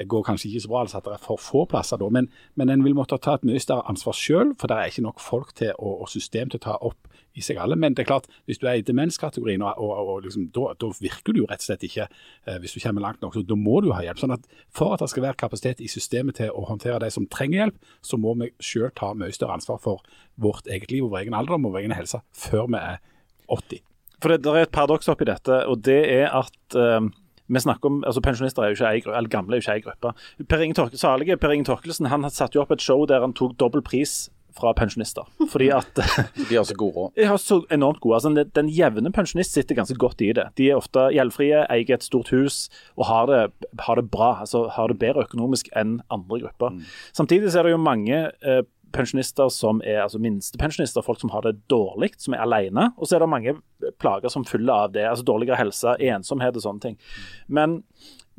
går 0.09 0.23
kanskje 0.27 0.51
ikke 0.51 0.65
så 0.65 0.71
bra, 0.71 0.81
altså 0.85 0.99
at 0.99 1.07
det 1.07 1.15
er 1.15 1.23
for 1.23 1.41
få 1.41 1.65
plasser 1.71 2.01
da. 2.01 2.09
Men, 2.11 2.29
men 2.59 2.71
en 2.73 2.85
vil 2.85 2.97
måtte 2.99 3.19
ta 3.23 3.37
et 3.39 3.47
mye 3.47 3.63
større 3.63 3.87
ansvar 3.91 4.17
selv, 4.19 4.57
for 4.59 4.71
det 4.71 4.79
er 4.79 4.91
ikke 4.91 5.07
nok 5.07 5.23
folk 5.23 5.55
til 5.55 5.75
og, 5.79 6.05
og 6.05 6.11
system 6.11 6.51
til 6.51 6.63
å 6.63 6.65
ta 6.67 6.79
opp 6.81 7.11
i 7.35 7.43
seg 7.43 7.59
alle. 7.63 7.77
Men 7.79 7.95
det 7.95 8.05
er 8.05 8.11
klart, 8.11 8.27
hvis 8.49 8.61
du 8.63 8.67
er 8.71 8.81
i 8.81 8.85
demenskategorien, 8.87 9.63
og, 9.63 9.79
og, 9.79 10.11
og 10.11 10.27
liksom, 10.27 10.49
da, 10.55 10.91
virker 11.03 11.35
du 11.35 11.43
jo 11.43 11.49
rett 11.51 11.63
og 11.63 11.69
slett 11.69 11.87
ikke 11.87 12.07
eh, 12.09 12.59
hvis 12.63 12.77
du 12.77 12.83
kommer 12.83 13.07
langt 13.07 13.25
nok. 13.25 13.35
så 13.35 13.47
Da 13.47 13.59
må 13.59 13.81
du 13.85 13.91
ha 13.95 14.03
hjelp. 14.07 14.21
sånn 14.23 14.37
at 14.37 14.47
For 14.75 14.95
at 14.95 15.03
det 15.03 15.11
skal 15.13 15.29
være 15.29 15.41
kapasitet 15.41 15.83
i 15.83 15.91
systemet 15.91 16.39
til 16.43 16.51
å 16.51 16.67
håndtere 16.69 17.03
de 17.03 17.11
som 17.15 17.27
trenger 17.31 17.65
hjelp, 17.65 17.81
så 18.03 18.19
må 18.21 18.37
vi 18.43 18.53
selv 18.63 18.95
ta 18.99 19.13
mye 19.19 19.35
større 19.35 19.59
ansvar 19.59 19.83
for 19.83 20.05
vårt 20.41 20.71
eget 20.71 20.95
liv, 20.95 21.07
vår 21.07 21.25
egen 21.25 21.39
alderdom 21.39 21.67
og 21.69 21.75
vår 21.77 21.85
egen 21.85 21.99
helse 21.99 22.23
før 22.35 22.71
vi 22.71 22.81
er 22.83 23.03
80. 23.51 23.85
For 24.23 24.33
det, 24.33 24.45
det 24.47 24.55
er 24.55 24.67
et 24.67 24.75
paradoks 24.75 25.11
oppi 25.13 25.27
dette, 25.29 25.65
og 25.69 25.83
det 25.85 26.01
er 26.15 26.31
at 26.33 26.79
um 26.79 27.13
vi 27.49 27.61
snakker 27.61 27.91
om, 27.91 28.05
altså 28.05 28.23
Pensjonister 28.25 28.65
er 28.65 28.73
jo 28.73 28.79
ikke 28.79 28.93
ei, 28.93 29.03
eller 29.05 29.29
gamle 29.29 29.57
er 29.57 29.61
jo 29.61 29.67
ikke 29.67 29.75
ei 29.77 29.85
gruppe. 29.85 30.15
Per 30.49 30.65
Inge 30.65 30.79
Tork, 30.79 30.97
salige 30.97 31.37
Per 31.37 31.53
Inge 31.53 31.69
Torkelsen 31.69 32.09
han 32.09 32.25
satte 32.31 32.57
jo 32.59 32.65
opp 32.65 32.73
et 32.73 32.85
show 32.85 33.05
der 33.07 33.25
han 33.25 33.37
tok 33.37 33.59
dobbel 33.61 33.85
pris 33.85 34.25
fra 34.55 34.73
pensjonister. 34.79 35.27
Fordi 35.51 35.69
at 35.75 35.99
De 36.49 36.57
har 36.57 36.65
så 36.65 36.77
god 36.79 36.93
råd. 36.97 37.11
De 37.19 37.27
har 37.27 37.41
så 37.43 37.61
enormt 37.75 38.01
gode. 38.01 38.21
Altså, 38.21 38.31
den, 38.31 38.51
den 38.55 38.71
jevne 38.71 39.13
pensjonist 39.13 39.57
sitter 39.57 39.75
ganske 39.75 39.97
godt 39.99 40.23
i 40.23 40.31
det. 40.37 40.47
De 40.59 40.71
er 40.71 40.79
ofte 40.79 41.09
gjeldfrie, 41.15 41.65
eier 41.75 41.97
et 41.97 42.07
stort 42.07 42.31
hus 42.35 42.69
og 42.97 43.09
har 43.11 43.27
det, 43.31 43.41
har 43.87 43.99
det 43.99 44.07
bra. 44.11 44.37
altså 44.45 44.69
Har 44.77 44.93
det 44.93 45.01
bedre 45.03 45.27
økonomisk 45.27 45.73
enn 45.77 45.99
andre 46.15 46.45
grupper. 46.47 46.77
Mm. 46.77 46.87
Samtidig 47.13 47.51
så 47.51 47.61
er 47.61 47.69
det 47.69 47.75
jo 47.75 47.83
mange 47.83 48.21
eh, 48.31 48.63
pensjonister 48.95 49.51
som 49.53 49.83
er 49.85 50.03
altså 50.05 50.21
minstepensjonister, 50.23 51.05
folk 51.05 51.21
som 51.21 51.33
har 51.35 51.45
det 51.47 51.57
dårlig, 51.73 52.13
som 52.23 52.37
er 52.37 52.45
alene. 52.45 52.89
Og 52.97 53.09
så 53.09 53.17
er 53.17 53.25
det 53.25 53.31
mange 53.33 53.57
plager 54.03 54.33
som 54.33 54.47
følger 54.49 54.75
av 54.75 54.95
det. 54.95 55.05
altså 55.11 55.27
Dårligere 55.27 55.61
helse, 55.61 55.97
ensomhet 56.01 56.57
og 56.57 56.65
sånne 56.65 56.85
ting. 56.87 56.99
Men, 57.47 57.83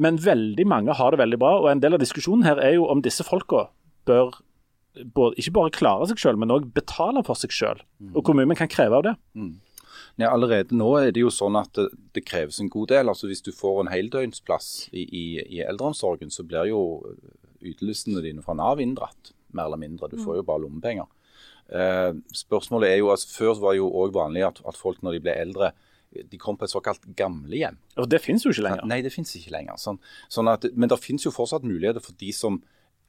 men 0.02 0.20
veldig 0.24 0.68
mange 0.72 0.96
har 0.98 1.14
det 1.14 1.22
veldig 1.22 1.42
bra. 1.42 1.54
og 1.62 1.72
En 1.72 1.84
del 1.84 1.98
av 1.98 2.04
diskusjonen 2.04 2.48
her 2.48 2.62
er 2.64 2.78
jo 2.78 2.90
om 2.92 3.04
disse 3.06 3.26
folka 3.28 3.68
bør 4.08 4.34
både, 5.04 5.36
ikke 5.42 5.56
bare 5.58 5.76
klare 5.76 6.08
seg 6.10 6.22
selv, 6.22 6.42
men 6.42 6.54
òg 6.56 6.72
betale 6.76 7.24
for 7.28 7.38
seg 7.40 7.54
selv. 7.56 7.86
Og 8.14 8.24
hvor 8.24 8.38
mye 8.38 8.50
vi 8.50 8.60
kan 8.60 8.72
kreve 8.72 9.00
av 9.00 9.08
det. 9.08 9.16
Mm. 9.36 9.56
Ja, 10.16 10.30
allerede 10.32 10.76
nå 10.78 10.94
er 11.02 11.12
det 11.12 11.26
jo 11.26 11.32
sånn 11.34 11.58
at 11.60 11.74
det, 11.76 11.90
det, 12.16 12.24
kreves 12.28 12.62
en 12.64 12.72
god 12.72 12.94
del. 12.94 13.12
altså 13.12 13.28
Hvis 13.28 13.44
du 13.44 13.52
får 13.56 13.82
en 13.82 13.92
heldøgnsplass 13.92 14.88
i, 14.94 15.04
i, 15.04 15.26
i 15.58 15.64
eldreomsorgen, 15.66 16.32
så 16.32 16.46
blir 16.48 16.72
jo 16.72 16.84
ytelsene 17.66 18.24
dine 18.24 18.44
fra 18.46 18.56
Nav 18.56 18.80
inndratt, 18.84 19.34
mer 19.56 19.70
eller 19.70 19.82
mindre. 19.82 20.12
Du 20.12 20.20
får 20.22 20.40
jo 20.40 20.46
bare 20.48 20.64
lommepenger. 20.66 21.10
Eh, 21.66 22.12
spørsmålet 22.36 22.92
er 22.92 23.02
jo, 23.02 23.10
altså 23.10 23.32
Før 23.34 23.60
var 23.64 23.74
det 23.74 23.82
jo 23.82 23.90
òg 23.90 24.14
vanlig 24.14 24.46
at, 24.46 24.62
at, 24.68 24.78
folk 24.78 25.02
når 25.02 25.18
de 25.18 25.24
ble 25.26 25.34
eldre, 25.34 25.72
de 26.16 26.38
kom 26.40 26.56
på 26.56 26.68
et 26.68 26.72
såkalt 26.72 27.04
gamlehjem. 27.18 27.80
Og 28.00 28.08
Det 28.10 28.22
finnes 28.24 28.46
jo 28.46 28.54
ikke 28.54 28.68
lenger. 28.68 28.86
Nei, 28.88 29.02
det 29.04 29.12
finnes 29.12 29.34
ikke 29.36 29.56
lenger. 29.58 29.80
Sånn, 29.82 30.00
sånn 30.32 30.52
at, 30.52 30.68
men 30.76 30.92
det 30.92 31.02
finnes 31.02 31.26
jo 31.26 31.34
fortsatt 31.36 31.66
muligheter 31.68 32.04
for 32.04 32.16
de 32.22 32.32
som 32.36 32.62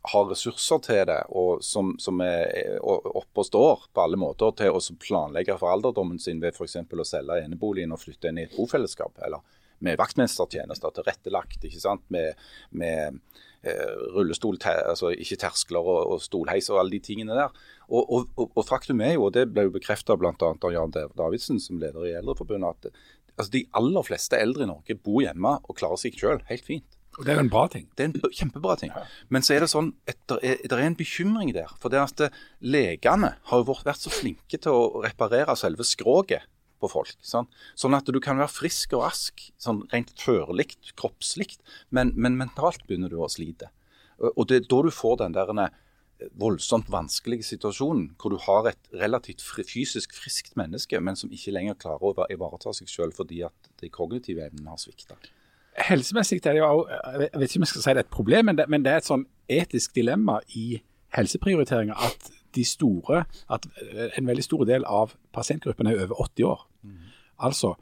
har 0.07 0.29
ressurser 0.31 0.81
til 0.87 1.03
det, 1.09 1.19
og 1.35 1.63
som, 1.67 1.93
som 1.99 2.21
er 2.23 2.79
oppe 2.81 3.43
og 3.43 3.47
står 3.47 3.87
på 3.91 4.03
alle 4.05 4.19
måter 4.21 4.53
til 4.59 4.75
å 4.75 4.83
planlegge 5.03 5.57
for 5.59 5.73
alderdommen 5.73 6.21
sin 6.23 6.39
ved 6.43 6.55
f.eks. 6.55 6.79
å 6.79 7.07
selge 7.07 7.41
eneboligen 7.43 7.95
og 7.95 8.03
flytte 8.03 8.31
inn 8.31 8.39
i 8.39 8.47
et 8.47 8.55
bofellesskap, 8.55 9.19
eller 9.27 9.43
med 9.85 9.99
vaktmestertjenester 10.01 10.95
tilrettelagt 10.97 11.65
ikke 11.67 11.83
sant? 11.83 12.05
med, 12.13 12.39
med 12.71 13.19
eh, 13.67 13.93
rullestol, 14.15 14.59
altså 14.65 15.13
ikke 15.13 15.41
terskler 15.45 15.85
og, 15.85 16.01
og, 16.15 16.23
stolheis 16.25 16.71
og 16.73 16.81
alle 16.81 16.97
de 16.97 17.03
tingene 17.05 17.37
der. 17.37 17.55
Og, 17.89 18.03
og, 18.03 18.49
og 18.49 18.65
faktum 18.67 19.03
er 19.05 19.17
jo, 19.17 19.29
og 19.29 19.37
det 19.37 19.49
ble 19.53 19.69
jo 19.69 19.77
bekrefta 19.77 20.17
bl.a. 20.19 20.35
av 20.41 20.75
Jan 20.75 20.95
Davidsen 20.97 21.63
som 21.63 21.81
leder 21.83 22.09
i 22.09 22.17
Eldreforbundet, 22.19 22.87
at 22.89 22.93
altså, 23.37 23.53
de 23.53 23.67
aller 23.77 24.07
fleste 24.07 24.41
eldre 24.41 24.67
i 24.67 24.71
Norge 24.73 24.99
bor 24.99 25.23
hjemme 25.25 25.59
og 25.63 25.79
klarer 25.79 26.01
seg 26.01 26.19
sjøl 26.19 26.43
helt 26.51 26.67
fint. 26.67 26.89
Og 27.17 27.25
Det 27.25 27.33
er 27.33 27.41
en 27.41 27.49
bra 27.49 27.65
ting. 27.73 27.87
Det 27.97 28.05
er 28.05 28.11
en 28.11 28.35
kjempebra 28.39 28.75
ting. 28.77 28.91
Men 29.33 29.45
så 29.45 29.55
er 29.55 29.65
det 29.65 29.71
sånn 29.73 29.95
det 30.05 30.67
er, 30.69 30.83
en 30.85 30.99
bekymring 30.99 31.55
der. 31.57 31.71
For 31.81 31.93
det 31.93 32.03
at 32.03 32.27
legene 32.61 33.31
har 33.49 33.63
jo 33.63 33.73
vært 33.73 34.03
så 34.03 34.13
flinke 34.13 34.61
til 34.61 34.77
å 34.77 35.01
reparere 35.05 35.57
selve 35.57 35.87
skroget 35.89 36.45
på 36.83 36.91
folk. 36.93 37.15
Sånn, 37.25 37.49
sånn 37.79 37.97
at 37.97 38.09
du 38.13 38.21
kan 38.23 38.41
være 38.41 38.53
frisk 38.53 38.97
og 38.97 39.07
rask 39.07 39.47
sånn 39.63 39.85
rent 39.93 40.13
førlig, 40.21 40.73
kroppslig, 40.99 41.57
men, 41.91 42.13
men, 42.15 42.39
mentalt 42.41 42.85
begynner 42.87 43.13
du 43.13 43.19
å 43.23 43.31
slite. 43.33 43.71
Og 44.33 44.47
det 44.49 44.63
er 44.63 44.71
da 44.71 44.83
du 44.87 44.93
får 44.95 45.19
den 45.25 45.37
der 45.37 45.53
voldsomt 46.41 46.89
vanskelige 46.89 47.45
situasjonen 47.45 48.15
hvor 48.17 48.33
du 48.33 48.39
har 48.47 48.71
et 48.71 48.93
relativt 48.97 49.45
fysisk 49.45 50.15
friskt 50.17 50.55
menneske, 50.57 51.01
men 51.01 51.19
som 51.21 51.33
ikke 51.33 51.53
lenger 51.53 51.77
klarer 51.83 52.25
å 52.25 52.31
ivareta 52.33 52.73
seg 52.77 52.89
selv 52.89 53.19
fordi 53.19 53.43
at 53.45 53.75
de 53.83 53.93
kognitive 53.93 54.47
evnene 54.49 54.73
har 54.73 54.81
svikta 54.81 55.19
helsemessig 55.77 56.41
er 56.45 56.57
det 56.57 56.63
jo 56.63 56.87
Jeg 56.89 57.41
vet 57.41 57.51
ikke 57.51 57.61
om 57.61 57.67
jeg 57.67 57.73
skal 57.73 57.83
si 57.83 57.91
det 57.91 58.01
er 58.01 58.05
et 58.05 58.13
problem, 58.13 58.51
men 58.51 58.59
det, 58.59 58.69
men 58.73 58.85
det 58.85 58.93
er 58.93 59.03
et 59.03 59.09
sånn 59.09 59.27
etisk 59.49 59.95
dilemma 59.97 60.39
i 60.57 60.81
helseprioriteringer 61.17 62.07
at 62.09 62.31
de 62.57 62.65
store, 62.65 63.25
at 63.53 63.67
en 64.19 64.29
veldig 64.29 64.45
stor 64.45 64.65
del 64.69 64.87
av 64.89 65.15
pasientgruppen 65.37 65.89
er 65.91 66.01
over 66.07 66.23
80 66.29 66.49
år. 66.49 66.65
Mm. 66.83 67.11
Altså, 67.47 67.75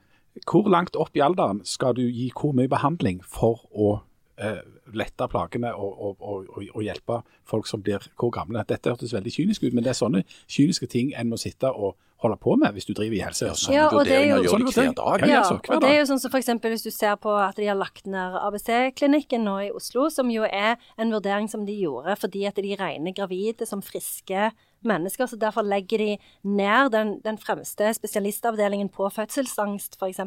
hvor 0.50 0.68
langt 0.70 0.96
opp 0.98 1.14
i 1.16 1.22
alderen 1.22 1.62
skal 1.68 1.94
du 1.96 2.02
gi 2.08 2.30
hvor 2.34 2.54
mye 2.56 2.70
behandling 2.70 3.22
for 3.22 3.64
å 3.70 3.98
eh, 4.38 4.62
lette 4.94 5.28
plagene 5.30 5.74
og, 5.74 5.92
og, 6.08 6.16
og, 6.20 6.64
og, 6.70 6.80
hjelpe 6.82 7.20
folk 7.48 7.68
som 7.70 7.82
blir 7.82 8.04
hvor 8.20 8.32
gamle. 8.34 8.64
Dette 8.68 8.92
hørtes 8.92 9.14
veldig 9.14 9.32
kynisk 9.32 9.66
ut, 9.66 9.74
men 9.74 9.84
det 9.84 9.94
er 9.94 10.00
sånne 10.00 10.24
kyniske 10.50 10.88
ting 10.90 11.14
en 11.18 11.30
må 11.30 11.40
sitte 11.40 11.70
og 11.70 11.96
holde 12.24 12.36
på 12.40 12.54
med 12.56 12.72
hvis 12.76 12.86
du 12.88 12.94
driver 12.96 13.16
i 13.18 13.22
helse. 13.24 13.50
Ja, 13.72 13.88
og 13.92 14.06
det 14.08 14.16
er 14.16 14.28
jo, 14.32 14.52
sånn 14.52 14.64
hver 14.68 14.92
dag. 14.96 15.24
Ja, 15.28 15.42
og 15.44 15.82
det 15.82 15.90
er 15.90 15.98
jo 16.00 16.06
sånn 16.08 16.22
som 16.22 16.32
f.eks. 16.32 16.52
hvis 16.62 16.86
du 16.86 16.92
ser 16.94 17.18
på 17.20 17.34
at 17.36 17.58
de 17.60 17.68
har 17.68 17.78
lagt 17.78 18.08
ned 18.10 18.38
ABC-klinikken 18.40 19.44
nå 19.44 19.56
i 19.66 19.72
Oslo, 19.74 20.08
som 20.12 20.30
jo 20.32 20.46
er 20.48 20.78
en 21.00 21.12
vurdering 21.14 21.50
som 21.52 21.66
de 21.68 21.76
gjorde 21.84 22.16
fordi 22.20 22.46
at 22.48 22.60
de 22.60 22.76
regner 22.80 23.16
gravide 23.16 23.68
som 23.68 23.84
friske 23.84 24.52
mennesker. 24.88 25.28
Så 25.30 25.38
derfor 25.40 25.66
legger 25.66 25.98
de 26.02 26.16
ned 26.42 26.90
den, 26.94 27.14
den 27.24 27.38
fremste 27.40 27.92
spesialistavdelingen 27.96 28.90
på 28.92 29.08
fødselsangst, 29.12 29.98
f.eks. 30.00 30.20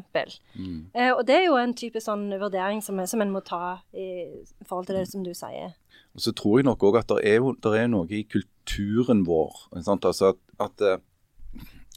Mm. 0.55 0.87
Eh, 0.93 1.11
og 1.13 1.25
det 1.27 1.39
er 1.39 1.45
jo 1.47 1.57
en 1.61 1.75
type 1.77 2.01
sånn 2.03 2.29
vurdering 2.39 2.81
som, 2.85 3.01
som 3.07 3.23
en 3.23 3.33
må 3.33 3.43
ta 3.45 3.79
i 3.93 4.29
forhold 4.67 4.89
til 4.89 4.99
det 4.99 5.07
som 5.11 5.25
du 5.25 5.33
sier. 5.37 5.75
Og 6.17 6.23
Så 6.23 6.33
tror 6.33 6.59
jeg 6.59 6.69
nok 6.69 6.83
òg 6.87 7.01
at 7.01 7.11
det 7.11 7.21
er, 7.29 7.43
det 7.63 7.75
er, 7.77 7.91
noe 7.91 8.09
i 8.09 8.23
kulturen 8.25 9.25
vår. 9.27 9.67
Altså 9.75 9.97
at, 10.31 10.41
at 10.65 10.85
eh, 10.85 10.99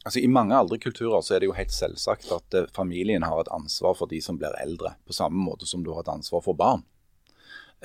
Altså 0.01 0.17
I 0.17 0.29
mange 0.33 0.57
aldre 0.57 0.79
kulturer 0.81 1.21
så 1.21 1.35
er 1.35 1.43
det 1.43 1.51
jo 1.51 1.53
helt 1.53 1.73
selvsagt 1.73 2.31
at 2.33 2.55
eh, 2.57 2.69
familien 2.73 3.21
har 3.21 3.37
et 3.37 3.51
ansvar 3.53 3.93
for 3.99 4.09
de 4.09 4.17
som 4.23 4.39
blir 4.39 4.55
eldre, 4.57 4.95
på 5.05 5.13
samme 5.13 5.37
måte 5.37 5.67
som 5.69 5.83
du 5.85 5.91
har 5.93 6.01
et 6.01 6.09
ansvar 6.09 6.41
for 6.41 6.57
barn. 6.57 6.81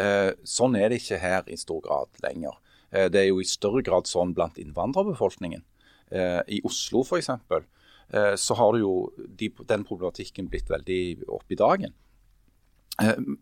Eh, 0.00 0.32
sånn 0.44 0.76
er 0.80 0.88
det 0.88 1.02
ikke 1.02 1.20
her 1.20 1.44
i 1.52 1.58
stor 1.60 1.82
grad 1.84 2.08
lenger. 2.24 2.56
Eh, 2.90 3.08
det 3.10 3.22
er 3.22 3.30
jo 3.30 3.40
i 3.42 3.48
større 3.48 3.82
grad 3.86 4.08
sånn 4.10 4.34
blant 4.36 4.58
innvandrerbefolkningen. 4.62 5.64
Eh, 6.10 6.40
I 6.58 6.62
Oslo 6.66 7.02
f.eks. 7.04 7.30
Eh, 7.30 8.34
så 8.38 8.58
har 8.58 8.78
jo 8.80 8.92
de, 9.16 9.50
den 9.66 9.86
problematikken 9.86 10.50
blitt 10.52 10.70
veldig 10.70 11.28
opp 11.38 11.50
i 11.50 11.58
dagen. 11.58 11.96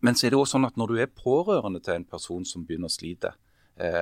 Men 0.03 0.17
så 0.19 0.25
er 0.27 0.33
det 0.33 0.39
også 0.41 0.57
sånn 0.57 0.67
at 0.67 0.75
når 0.75 0.91
du 0.91 0.97
er 0.99 1.13
pårørende 1.15 1.79
til 1.79 1.93
en 1.93 2.07
person 2.11 2.43
som 2.43 2.65
begynner 2.67 2.89
å 2.89 2.91
slite 2.91 3.29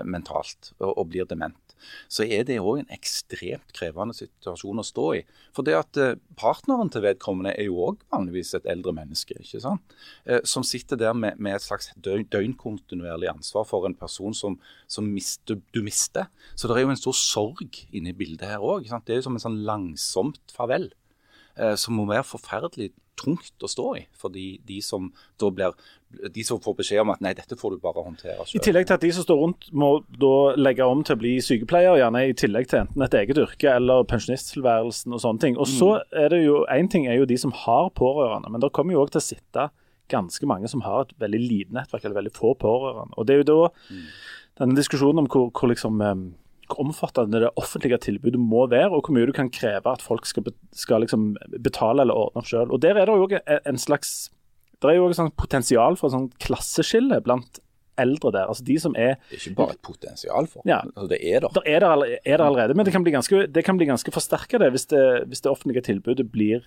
mentalt 0.01 0.71
og 0.81 1.03
blir 1.11 1.27
dement, 1.29 1.62
så 2.11 2.25
er 2.25 2.45
det 2.47 2.59
òg 2.61 2.81
en 2.81 2.93
ekstremt 2.93 3.73
krevende 3.75 4.15
situasjon 4.17 4.81
å 4.81 4.85
stå 4.87 5.07
i. 5.17 5.21
For 5.55 5.65
det 5.67 5.75
at 5.77 5.99
eh, 6.01 6.15
partneren 6.39 6.91
til 6.93 7.05
vedkommende 7.05 7.55
er 7.57 7.69
jo 7.69 7.79
òg 7.89 8.01
vanligvis 8.13 8.55
et 8.57 8.69
eldre 8.69 8.95
menneske, 8.95 9.37
ikke 9.39 9.61
sant? 9.63 9.97
Eh, 10.25 10.41
som 10.47 10.65
sitter 10.67 10.99
der 10.99 11.17
med, 11.17 11.39
med 11.39 11.57
et 11.57 11.65
slags 11.65 11.91
døgn, 11.95 12.27
døgnkontinuerlig 12.33 13.31
ansvar 13.33 13.67
for 13.69 13.87
en 13.89 13.97
person 13.97 14.35
som, 14.37 14.57
som 14.87 15.07
mister, 15.09 15.61
du 15.75 15.83
mister. 15.85 16.29
Så 16.55 16.69
det 16.69 16.79
er 16.79 16.87
jo 16.87 16.95
en 16.95 17.03
stor 17.03 17.17
sorg 17.17 17.83
inne 17.91 18.13
i 18.13 18.17
bildet 18.17 18.49
her 18.49 18.63
òg. 18.63 18.89
Det 18.89 19.15
er 19.15 19.21
jo 19.21 19.29
som 19.29 19.39
en 19.39 19.47
sånn 19.47 19.63
langsomt 19.67 20.53
farvel. 20.55 20.91
Eh, 21.53 21.75
som 21.77 21.93
må 21.93 22.07
være 22.09 22.25
forferdelig 22.25 22.93
tungt 23.19 23.61
å 23.61 23.69
stå 23.69 23.87
i 23.99 24.05
for 24.17 24.33
de, 24.33 24.57
de, 24.65 24.79
som 24.81 25.11
da 25.41 25.51
blir 25.53 25.75
de 26.33 26.43
som 26.45 26.59
får 26.63 26.75
beskjed 26.79 27.03
om 27.03 27.11
at 27.13 27.21
nei, 27.23 27.33
dette 27.37 27.57
får 27.59 27.75
du 27.75 27.83
bare 27.83 28.03
håndtere 28.05 28.37
selv. 28.41 28.55
I 28.57 28.63
tillegg 28.63 28.87
til 28.89 28.97
at 28.97 29.05
de 29.05 29.11
som 29.15 29.25
står 29.25 29.39
rundt 29.41 29.69
må 29.75 29.91
da 30.21 30.33
legge 30.59 30.87
om 30.87 31.03
til 31.05 31.17
å 31.17 31.21
bli 31.21 31.33
sykepleier, 31.43 31.99
gjerne 32.01 32.25
i 32.29 32.35
tillegg 32.37 32.69
til 32.71 32.83
enten 32.83 33.05
et 33.05 33.17
eget 33.21 33.41
yrke 33.43 33.71
eller 33.77 34.05
pensjonisttilværelsen 34.09 35.15
og 35.15 35.23
sånne 35.23 35.43
ting. 35.43 35.57
Og 35.57 35.69
så 35.69 35.95
mm. 35.95 36.19
er 36.25 36.35
det 36.35 36.43
jo, 36.43 36.59
Én 36.73 36.91
ting 36.91 37.07
er 37.09 37.19
jo 37.19 37.29
de 37.29 37.39
som 37.39 37.55
har 37.63 37.89
pårørende, 37.97 38.51
men 38.53 38.63
det 38.63 38.73
kommer 38.75 38.95
jo 38.95 39.03
òg 39.03 39.13
til 39.13 39.23
å 39.23 39.25
sitte 39.25 39.67
ganske 40.11 40.47
mange 40.49 40.69
som 40.69 40.83
har 40.85 41.05
et 41.05 41.17
veldig 41.21 41.41
lite 41.41 41.75
nettverk 41.75 42.05
eller 42.05 42.21
veldig 42.21 42.35
få 42.35 42.53
pårørende. 42.59 43.17
Og 43.17 43.27
det 43.27 43.35
er 43.35 43.43
jo 43.43 43.49
da 43.49 43.59
mm. 43.73 44.07
denne 44.61 44.79
diskusjonen 44.79 45.23
om 45.23 45.29
hvor, 45.31 45.51
hvor 45.55 45.71
liksom 45.71 46.01
hvor 46.73 46.79
omfattende 46.79 47.41
det 47.43 47.49
offentlige 47.59 47.97
tilbudet 47.97 48.39
må 48.39 48.65
være, 48.71 48.91
og 48.91 49.05
hvor 49.05 49.13
mye 49.15 49.27
du 49.27 49.33
kan 49.35 49.51
kreve 49.51 49.91
at 49.91 50.01
folk 50.01 50.25
skal, 50.25 50.47
skal 50.71 51.03
liksom 51.03 51.33
betale 51.63 52.01
eller 52.01 52.17
ordne 52.17 52.41
opp 52.41 52.49
sjøl. 52.49 52.71
Der 52.81 52.97
er 52.97 53.09
det 53.09 53.17
jo 53.17 53.27
en 53.53 53.77
slags 53.77 54.31
det 54.89 54.95
er 54.95 55.01
jo 55.01 55.07
også 55.09 55.21
sånn 55.23 55.35
potensial 55.39 55.95
for 55.99 56.13
sånn 56.13 56.29
klasseskille 56.43 57.21
blant 57.25 57.59
eldre 58.01 58.31
der. 58.33 58.47
Altså 58.49 58.63
de 58.65 58.77
som 58.81 58.95
er 58.97 59.15
Det 59.29 59.37
er 59.37 59.41
ikke 59.41 59.55
bare 59.59 59.75
et 59.75 59.81
potensial 59.85 60.47
for 60.49 60.61
Ja. 60.65 60.79
altså, 60.95 61.09
det. 61.09 61.19
er 61.21 61.39
der. 61.41 61.49
Der 61.53 61.61
er 61.65 61.75
er 62.25 62.37
det 62.37 62.45
allerede, 62.45 62.73
men 62.75 62.85
det 62.85 62.93
kan 62.93 63.03
bli 63.03 63.11
ganske, 63.13 63.47
det 63.53 63.63
kan 63.63 63.77
bli 63.77 63.85
ganske 63.85 64.11
forsterka 64.11 64.57
hvis, 64.57 64.87
hvis 65.27 65.41
det 65.41 65.51
offentlige 65.51 65.81
tilbudet 65.83 66.31
blir 66.31 66.65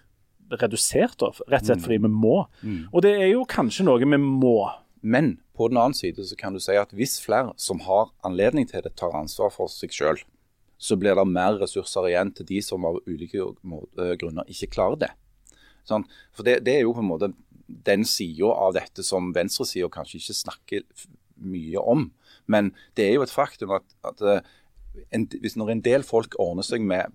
redusert, 0.51 1.19
rett 1.51 1.63
og 1.63 1.67
slett 1.67 1.83
fordi 1.83 1.99
vi 1.99 2.09
må. 2.09 2.47
Og 2.93 3.03
det 3.03 3.17
er 3.19 3.33
jo 3.33 3.45
kanskje 3.45 3.85
noe 3.85 3.99
vi 3.99 4.07
må. 4.17 4.71
Men 5.03 5.39
på 5.57 5.69
den 5.69 5.79
annen 5.79 5.95
side 5.95 6.23
så 6.25 6.37
kan 6.39 6.53
du 6.53 6.61
si 6.61 6.77
at 6.79 6.91
hvis 6.95 7.19
flere 7.23 7.53
som 7.57 7.81
har 7.81 8.11
anledning 8.25 8.67
til 8.69 8.83
det, 8.83 8.95
tar 8.97 9.15
ansvar 9.15 9.51
for 9.51 9.67
seg 9.67 9.91
sjøl, 9.91 10.19
så 10.79 10.97
blir 10.97 11.15
det 11.17 11.27
mer 11.27 11.59
ressurser 11.59 12.07
igjen 12.11 12.35
til 12.37 12.47
de 12.47 12.61
som 12.63 12.85
av 12.85 12.99
ulike 13.07 13.41
grunner 14.21 14.45
ikke 14.47 14.71
klarer 14.75 14.99
det. 15.07 15.11
Sånn? 15.87 16.05
For 16.35 16.43
det, 16.47 16.65
det 16.67 16.75
er 16.77 16.83
jo 16.83 16.93
på 16.93 17.01
en 17.05 17.09
måte 17.09 17.33
den 17.67 18.05
sida 18.07 18.51
av 18.53 18.75
dette 18.77 19.05
som 19.07 19.33
venstresida 19.35 19.89
kanskje 19.93 20.21
ikke 20.21 20.39
snakker 20.41 20.85
mye 21.37 21.83
om. 21.83 22.11
Men 22.47 22.73
det 22.97 23.09
er 23.09 23.17
jo 23.17 23.27
et 23.27 23.35
faktum 23.35 23.75
at, 23.77 23.87
at 24.07 24.23
eh, 24.23 24.53
en, 25.15 25.27
hvis 25.43 25.57
når 25.59 25.75
en 25.75 25.85
del 25.85 26.07
folk 26.07 26.37
ordner 26.41 26.67
seg 26.67 26.85
med 26.87 27.13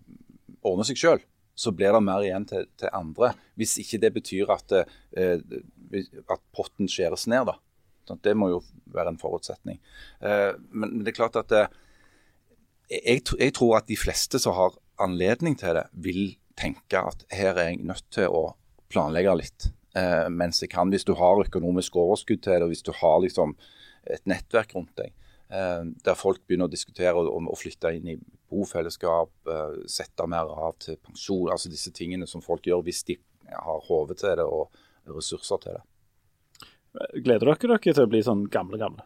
sjøl, 0.61 1.21
så 1.55 1.73
blir 1.75 1.93
det 1.93 2.03
mer 2.05 2.23
igjen 2.25 2.45
til, 2.49 2.67
til 2.79 2.91
andre. 2.95 3.33
Hvis 3.59 3.77
ikke 3.81 3.99
det 4.01 4.13
betyr 4.15 4.51
at, 4.53 4.73
eh, 5.17 5.41
at 5.41 6.43
potten 6.55 6.89
skjæres 6.89 7.27
ned, 7.31 7.51
da. 7.51 7.57
Det 8.11 8.33
må 8.35 8.49
jo 8.51 8.59
være 8.91 9.13
en 9.13 9.19
forutsetning. 9.21 9.77
Eh, 10.19 10.51
men 10.73 10.99
det 10.99 11.13
er 11.13 11.19
klart 11.19 11.37
at 11.39 11.51
eh, 11.55 11.69
jeg, 12.91 13.21
jeg 13.39 13.53
tror 13.55 13.77
at 13.77 13.87
de 13.87 13.99
fleste 13.99 14.41
som 14.41 14.57
har 14.57 14.75
anledning 15.01 15.55
til 15.59 15.77
det, 15.77 15.85
vil 15.93 16.35
tenke 16.59 16.99
at 16.99 17.23
her 17.31 17.55
er 17.55 17.71
jeg 17.71 17.85
nødt 17.87 18.09
til 18.11 18.27
å 18.27 18.49
planlegge 18.91 19.37
litt 19.39 19.69
eh, 19.95 20.27
mens 20.29 20.61
jeg 20.63 20.71
kan. 20.71 20.91
Hvis 20.91 21.07
du 21.07 21.13
har 21.19 21.41
økonomisk 21.43 21.95
overskudd 22.01 22.43
til 22.43 22.57
det, 22.57 22.67
og 22.67 22.73
hvis 22.73 22.85
du 22.85 22.93
har 22.95 23.19
liksom 23.23 23.55
et 24.09 24.23
nettverk 24.29 24.75
rundt 24.75 24.95
deg. 24.97 25.13
Eh, 25.51 25.83
der 26.05 26.17
folk 26.17 26.41
begynner 26.47 26.69
å 26.69 26.71
diskutere 26.71 27.13
om 27.17 27.49
å 27.51 27.57
flytte 27.59 27.91
inn 27.97 28.13
i 28.13 28.17
bofellesskap, 28.51 29.31
eh, 29.51 29.81
sette 29.91 30.27
mer 30.27 30.49
av 30.49 30.77
til 30.79 30.97
pensjon. 30.97 31.51
Altså 31.51 31.69
disse 31.69 31.91
tingene 31.91 32.27
som 32.27 32.41
folk 32.41 32.67
gjør 32.67 32.83
hvis 32.87 33.03
de 33.09 33.19
har 33.51 33.87
hode 33.87 34.15
til 34.15 34.37
det 34.39 34.47
og 34.47 34.69
ressurser 35.11 35.61
til 35.61 35.77
det. 35.77 35.85
Gleder 37.23 37.47
dere 37.53 37.77
dere 37.77 37.93
til 37.93 38.03
å 38.03 38.11
bli 38.11 38.21
sånn 38.23 38.45
gamle, 38.51 38.79
gamle? 38.79 39.05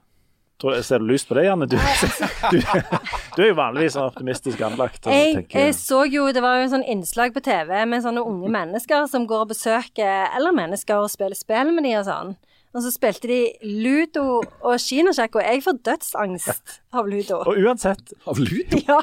Tror, 0.62 0.80
ser 0.88 1.04
du 1.04 1.10
lyst 1.10 1.28
på 1.28 1.36
det, 1.36 1.46
Janne? 1.50 1.68
Du, 1.68 1.76
du, 2.52 2.58
du 2.62 3.42
er 3.44 3.50
jo 3.50 3.58
vanligvis 3.58 3.98
sånn 3.98 4.08
optimistisk 4.08 4.62
anlagt. 4.64 5.04
Jeg, 5.12 5.44
jeg 5.52 5.76
så 5.76 6.06
jo, 6.08 6.30
Det 6.32 6.44
var 6.46 6.62
jo 6.62 6.70
en 6.70 6.74
sånn 6.78 6.90
innslag 6.96 7.36
på 7.36 7.44
TV 7.44 7.82
med 7.90 8.06
sånne 8.06 8.24
unge 8.24 8.52
mennesker 8.54 9.10
som 9.12 9.28
går 9.28 9.46
og 9.48 9.52
besøker 9.52 10.30
eldre 10.32 10.56
mennesker 10.56 11.04
og 11.04 11.12
spiller 11.12 11.36
spill 11.36 11.74
med 11.76 11.88
de 11.88 11.98
og 12.00 12.08
sånn. 12.08 12.36
Og 12.76 12.84
så 12.84 12.90
spilte 12.92 13.30
de 13.32 13.40
ludo 13.64 14.42
og 14.44 14.74
kinasjakk, 14.84 15.38
og 15.40 15.46
jeg 15.48 15.62
får 15.64 15.78
dødsangst 15.88 16.74
av 17.00 17.08
ludo. 17.08 17.38
Og 17.48 17.60
uansett 17.64 18.12
Av 18.28 18.40
ludo? 18.42 18.82
Ja, 18.84 18.98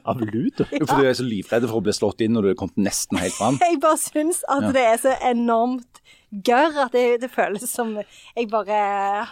av 0.00 0.22
ludo. 0.22 0.64
Ja. 0.72 0.86
for 0.88 0.96
du 0.96 1.10
er 1.10 1.16
så 1.18 1.26
livredd 1.28 1.66
for 1.68 1.82
å 1.82 1.84
bli 1.84 1.92
slått 1.92 2.24
inn 2.24 2.32
når 2.36 2.46
du 2.46 2.52
er 2.54 2.56
kommet 2.62 2.80
nesten 2.88 3.20
helt 3.20 3.36
fram. 3.36 3.60
jeg 3.60 3.80
bare 3.84 4.00
syns 4.00 4.40
at 4.48 4.70
det 4.72 4.86
er 4.94 4.96
så 5.04 5.12
enormt 5.28 6.00
gørr 6.30 6.82
at 6.84 6.92
det, 6.92 7.20
det 7.22 7.30
føles 7.32 7.64
som 7.70 7.94
jeg 7.98 8.48
bare 8.50 8.80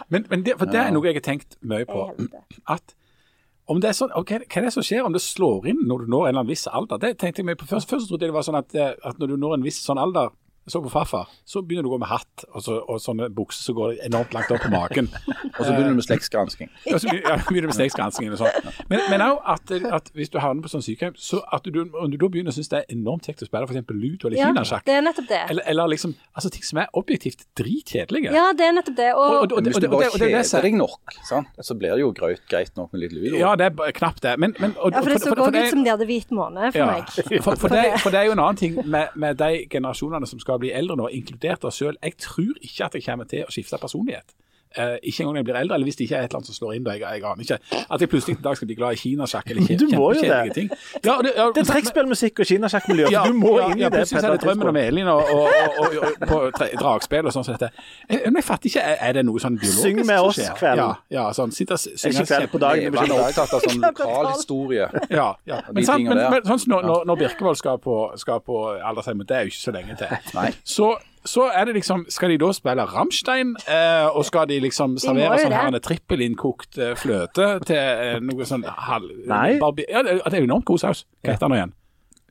Men, 0.09 0.25
men 0.29 0.45
det, 0.45 0.57
for 0.57 0.69
det 0.69 0.79
er 0.81 0.95
noe 0.95 1.05
jeg 1.05 1.19
har 1.19 1.25
tenkt 1.25 1.59
mye 1.61 1.85
på. 1.89 2.07
At 2.67 2.95
om 3.67 3.81
det 3.83 3.91
er 3.91 3.97
sånn, 3.97 4.13
okay, 4.15 4.39
Hva 4.47 4.61
er 4.61 4.69
det 4.69 4.73
som 4.77 4.85
skjer 4.85 5.05
om 5.05 5.15
det 5.15 5.21
slår 5.23 5.67
inn 5.73 5.81
når 5.87 6.05
du 6.05 6.11
når 6.11 6.27
en 6.27 6.29
eller 6.29 6.41
annen 6.43 6.51
viss 6.53 6.67
alder? 6.71 7.01
Det 7.03 7.17
tenkte 7.19 7.43
jeg 7.43 7.49
meg 7.49 7.59
på 7.59 7.67
Først, 7.67 7.89
først 7.91 8.09
trodde 8.09 8.23
jeg 8.25 8.31
det 8.31 8.37
var 8.37 8.47
sånn 8.47 8.59
at, 8.59 8.75
eh, 8.75 8.93
at 8.95 9.19
når 9.19 9.33
du 9.33 9.39
når 9.41 9.57
en 9.57 9.65
viss 9.67 9.81
sånn 9.83 9.99
alder 10.01 10.31
jeg 10.67 10.73
så 10.75 10.81
på 10.83 10.89
farfar, 10.91 11.29
så 11.47 11.61
begynner 11.63 11.87
du 11.87 11.89
å 11.89 11.93
gå 11.95 11.99
med 12.03 12.09
hatt 12.11 12.43
og, 12.51 12.59
så, 12.65 12.77
og 12.91 12.99
sånne 12.99 13.29
bukser 13.33 13.63
som 13.69 13.75
går 13.77 13.93
enormt 14.05 14.33
langt 14.35 14.51
opp 14.51 14.61
på 14.65 14.71
magen. 14.73 15.07
Og 15.57 15.61
så 15.63 15.71
begynner 15.71 15.93
du 15.95 15.99
med 16.01 16.05
slektsgransking. 16.05 16.69
Ja, 16.85 16.97
så 16.99 17.07
begynner 17.07 17.67
du 17.67 17.69
med 17.71 17.77
slektsgransking 17.77 18.33
og 18.35 18.41
sånn. 18.41 18.71
Men, 18.91 18.99
men 19.13 19.23
også 19.23 19.55
at, 19.55 19.71
at 20.01 20.11
hvis 20.17 20.29
du 20.33 20.37
havner 20.43 20.65
på 20.65 20.71
sånn 20.73 20.83
sykehjem, 20.83 21.15
så 21.15 21.39
at 21.55 21.63
du, 21.71 21.79
om 21.87 22.11
du 22.11 22.17
da 22.19 22.27
begynner 22.33 22.51
å 22.51 22.57
synes 22.57 22.69
det 22.73 22.81
er 22.83 22.91
enormt 22.97 23.29
kjekt 23.29 23.45
å 23.45 23.49
spille 23.49 23.69
f.eks. 23.69 23.93
ludo 23.95 24.27
eller 24.27 24.37
Ja, 24.41 24.49
kinasjakk, 24.51 24.83
det 24.89 24.97
er 24.99 25.05
nettopp 25.07 25.29
det. 25.31 25.41
eller, 25.53 25.63
eller 25.71 25.91
liksom 25.95 26.15
altså 26.35 26.51
ting 26.53 26.67
som 26.67 26.81
er 26.83 26.91
objektivt 26.99 27.45
dritkjedelige. 27.57 28.35
Ja, 28.35 28.49
det 28.57 28.67
er 28.67 28.75
nettopp 28.77 28.97
det. 28.99 29.09
Og- 29.15 29.37
Og, 29.37 29.51
og- 29.57 29.63
hvis 29.63 29.79
du 29.79 29.87
og 29.87 29.95
bare 29.97 30.11
er 30.11 30.43
kjeder 30.43 30.61
deg 30.67 30.75
nok, 30.77 31.15
sant? 31.27 31.47
så 31.63 31.75
blir 31.79 31.95
det 31.95 32.01
jo 32.03 32.11
greit, 32.11 32.43
greit 32.51 32.75
nok 32.77 32.91
med 32.93 33.01
litt 33.05 33.13
ludo. 33.15 33.37
Ja, 33.39 33.55
det 33.55 33.71
er 33.71 33.91
knapt 33.95 34.21
det. 34.27 34.35
Men, 34.39 34.53
men, 34.59 34.75
og, 34.79 34.91
ja, 34.91 35.01
for 35.01 35.09
det 35.15 35.21
så 35.21 35.29
for- 35.29 35.35
for 35.37 35.51
godt 35.51 35.63
ut 35.63 35.69
som 35.69 35.83
de 35.83 35.89
hadde 35.95 36.05
hvit 36.11 36.31
måne 36.35 36.71
for 36.71 36.79
ja, 36.79 36.85
meg. 36.91 37.41
for, 37.43 37.55
for, 37.55 37.67
det, 37.71 37.85
for 38.03 38.09
det 38.11 38.19
er 38.19 38.25
jo 38.29 38.35
en 38.35 38.43
annen 38.43 38.59
ting 38.59 38.77
med, 38.85 39.07
med 39.15 39.37
de 39.39 39.65
generasjonene 39.69 40.27
som 40.27 40.39
skal 40.39 40.56
bli 40.61 40.73
eldre 40.75 40.97
nå, 40.99 41.09
inkludert 41.13 41.65
oss 41.67 41.79
sjøl. 41.81 41.97
Jeg 42.03 42.17
tror 42.23 42.59
ikke 42.61 42.85
at 42.87 42.97
jeg 42.97 43.05
kommer 43.05 43.29
til 43.29 43.45
å 43.45 43.53
skifte 43.53 43.79
personlighet. 43.81 44.35
Eh, 44.75 44.97
ikke 45.03 45.23
engang 45.23 45.33
når 45.33 45.39
jeg 45.39 45.45
blir 45.47 45.55
eldre, 45.61 45.75
eller 45.75 45.87
hvis 45.87 45.95
det 45.95 46.03
ikke 46.05 46.15
er 46.17 46.23
et 46.25 46.29
eller 46.29 46.37
annet 46.41 46.49
som 46.51 46.55
slår 46.57 46.73
inn. 46.75 46.83
da, 46.83 46.91
Jeg, 46.91 47.01
jeg 47.01 47.23
aner 47.23 47.43
ikke. 47.45 47.57
At 47.93 48.01
jeg 48.01 48.09
plutselig 48.09 48.35
en 48.37 48.43
dag 48.43 48.57
skal 48.57 48.67
bli 48.67 48.75
glad 48.75 48.91
i 48.93 48.99
kinasjakk 49.01 49.49
eller 49.49 49.61
kje- 49.67 49.77
kjempekjedelige 49.79 50.43
det. 50.43 50.53
ting. 50.53 50.69
Ja, 51.05 51.15
det, 51.23 51.31
ja, 51.37 51.45
Det 51.55 51.61
er 51.63 51.69
trekkspillmusikk 51.71 52.39
og 52.39 52.45
kinasjakkmiljø. 52.51 53.07
ja, 53.11 53.23
du 53.27 53.33
må 53.33 53.53
ja, 53.59 53.69
inn 53.71 53.79
i 53.79 53.81
ja, 53.85 53.89
det. 53.89 54.03
plutselig 54.03 54.23
er 54.27 54.35
det 54.35 54.41
drømmen 54.43 54.67
om 54.73 54.79
Elin 54.81 55.07
og, 55.07 55.23
og, 55.33 55.47
og, 55.47 55.79
og, 55.79 55.97
og 56.21 56.27
på 56.27 56.67
dragspill 56.81 57.25
og 57.31 57.33
sånn 57.37 57.47
som 57.47 57.57
dette. 57.57 57.71
Jeg, 58.09 58.21
men 58.27 58.41
jeg 58.41 58.47
fatter 58.49 58.71
ikke, 58.71 58.85
er, 59.07 59.13
det 59.17 59.25
noe 59.25 59.41
sånn 59.41 59.57
biologisk 59.61 59.87
Syng 59.87 60.03
med 60.05 60.19
oss 60.27 60.41
kveld. 60.59 60.83
Ja, 60.83 60.89
ja 61.17 61.25
sånn, 61.37 61.51
sitte 61.55 61.77
og 61.77 61.81
synge 61.85 62.13
Ikke 62.13 62.27
kveld 62.33 62.51
på 62.53 62.61
dagen. 62.61 62.99
Jeg 62.99 63.09
er 63.09 63.17
opptatt 63.17 63.53
av 63.57 63.65
sånn 63.65 63.81
lokalhistorie. 63.89 64.89
Ja, 65.09 65.27
ja. 65.49 65.61
Men, 65.71 65.85
sant, 65.87 66.03
men, 66.07 66.21
men 66.31 66.47
sånn 66.47 66.61
som 66.63 66.75
når, 66.75 67.05
når, 67.07 67.21
Birkevold 67.23 67.57
skal 67.59 67.79
på, 67.81 67.97
skal 68.21 68.41
på 68.45 68.61
aldershjem, 68.77 69.23
det 69.27 69.37
er 69.39 69.47
jo 69.47 69.53
ikke 69.53 69.63
så 69.63 69.73
lenge 69.75 69.97
til. 69.99 70.17
Nei. 70.37 70.51
Så, 70.67 70.91
så 71.27 71.47
er 71.51 71.65
det 71.69 71.75
liksom 71.77 72.05
Skal 72.09 72.31
de 72.33 72.37
da 72.41 72.51
spille 72.55 72.85
Rammstein, 72.89 73.55
eh, 73.67 74.07
og 74.09 74.25
skal 74.25 74.47
de 74.49 74.59
liksom 74.63 74.95
servere 75.01 75.35
de 75.37 75.43
sånn 75.45 75.55
her 75.57 75.67
en 75.73 75.81
trippelinnkokt 75.83 76.77
eh, 76.81 76.93
fløte 76.99 77.49
til 77.67 77.77
eh, 77.77 78.19
noe 78.23 78.47
sånn 78.47 78.63
halv... 78.87 79.11
Nei. 79.29 79.57
barbi- 79.61 79.85
Ja, 79.91 80.01
det 80.07 80.21
er 80.33 80.39
jo 80.41 80.47
enormt 80.49 80.65
god 80.71 80.79
saus. 80.87 81.05
Hva 81.21 81.35
heter 81.35 81.47
den 81.51 81.57
igjen? 81.59 81.75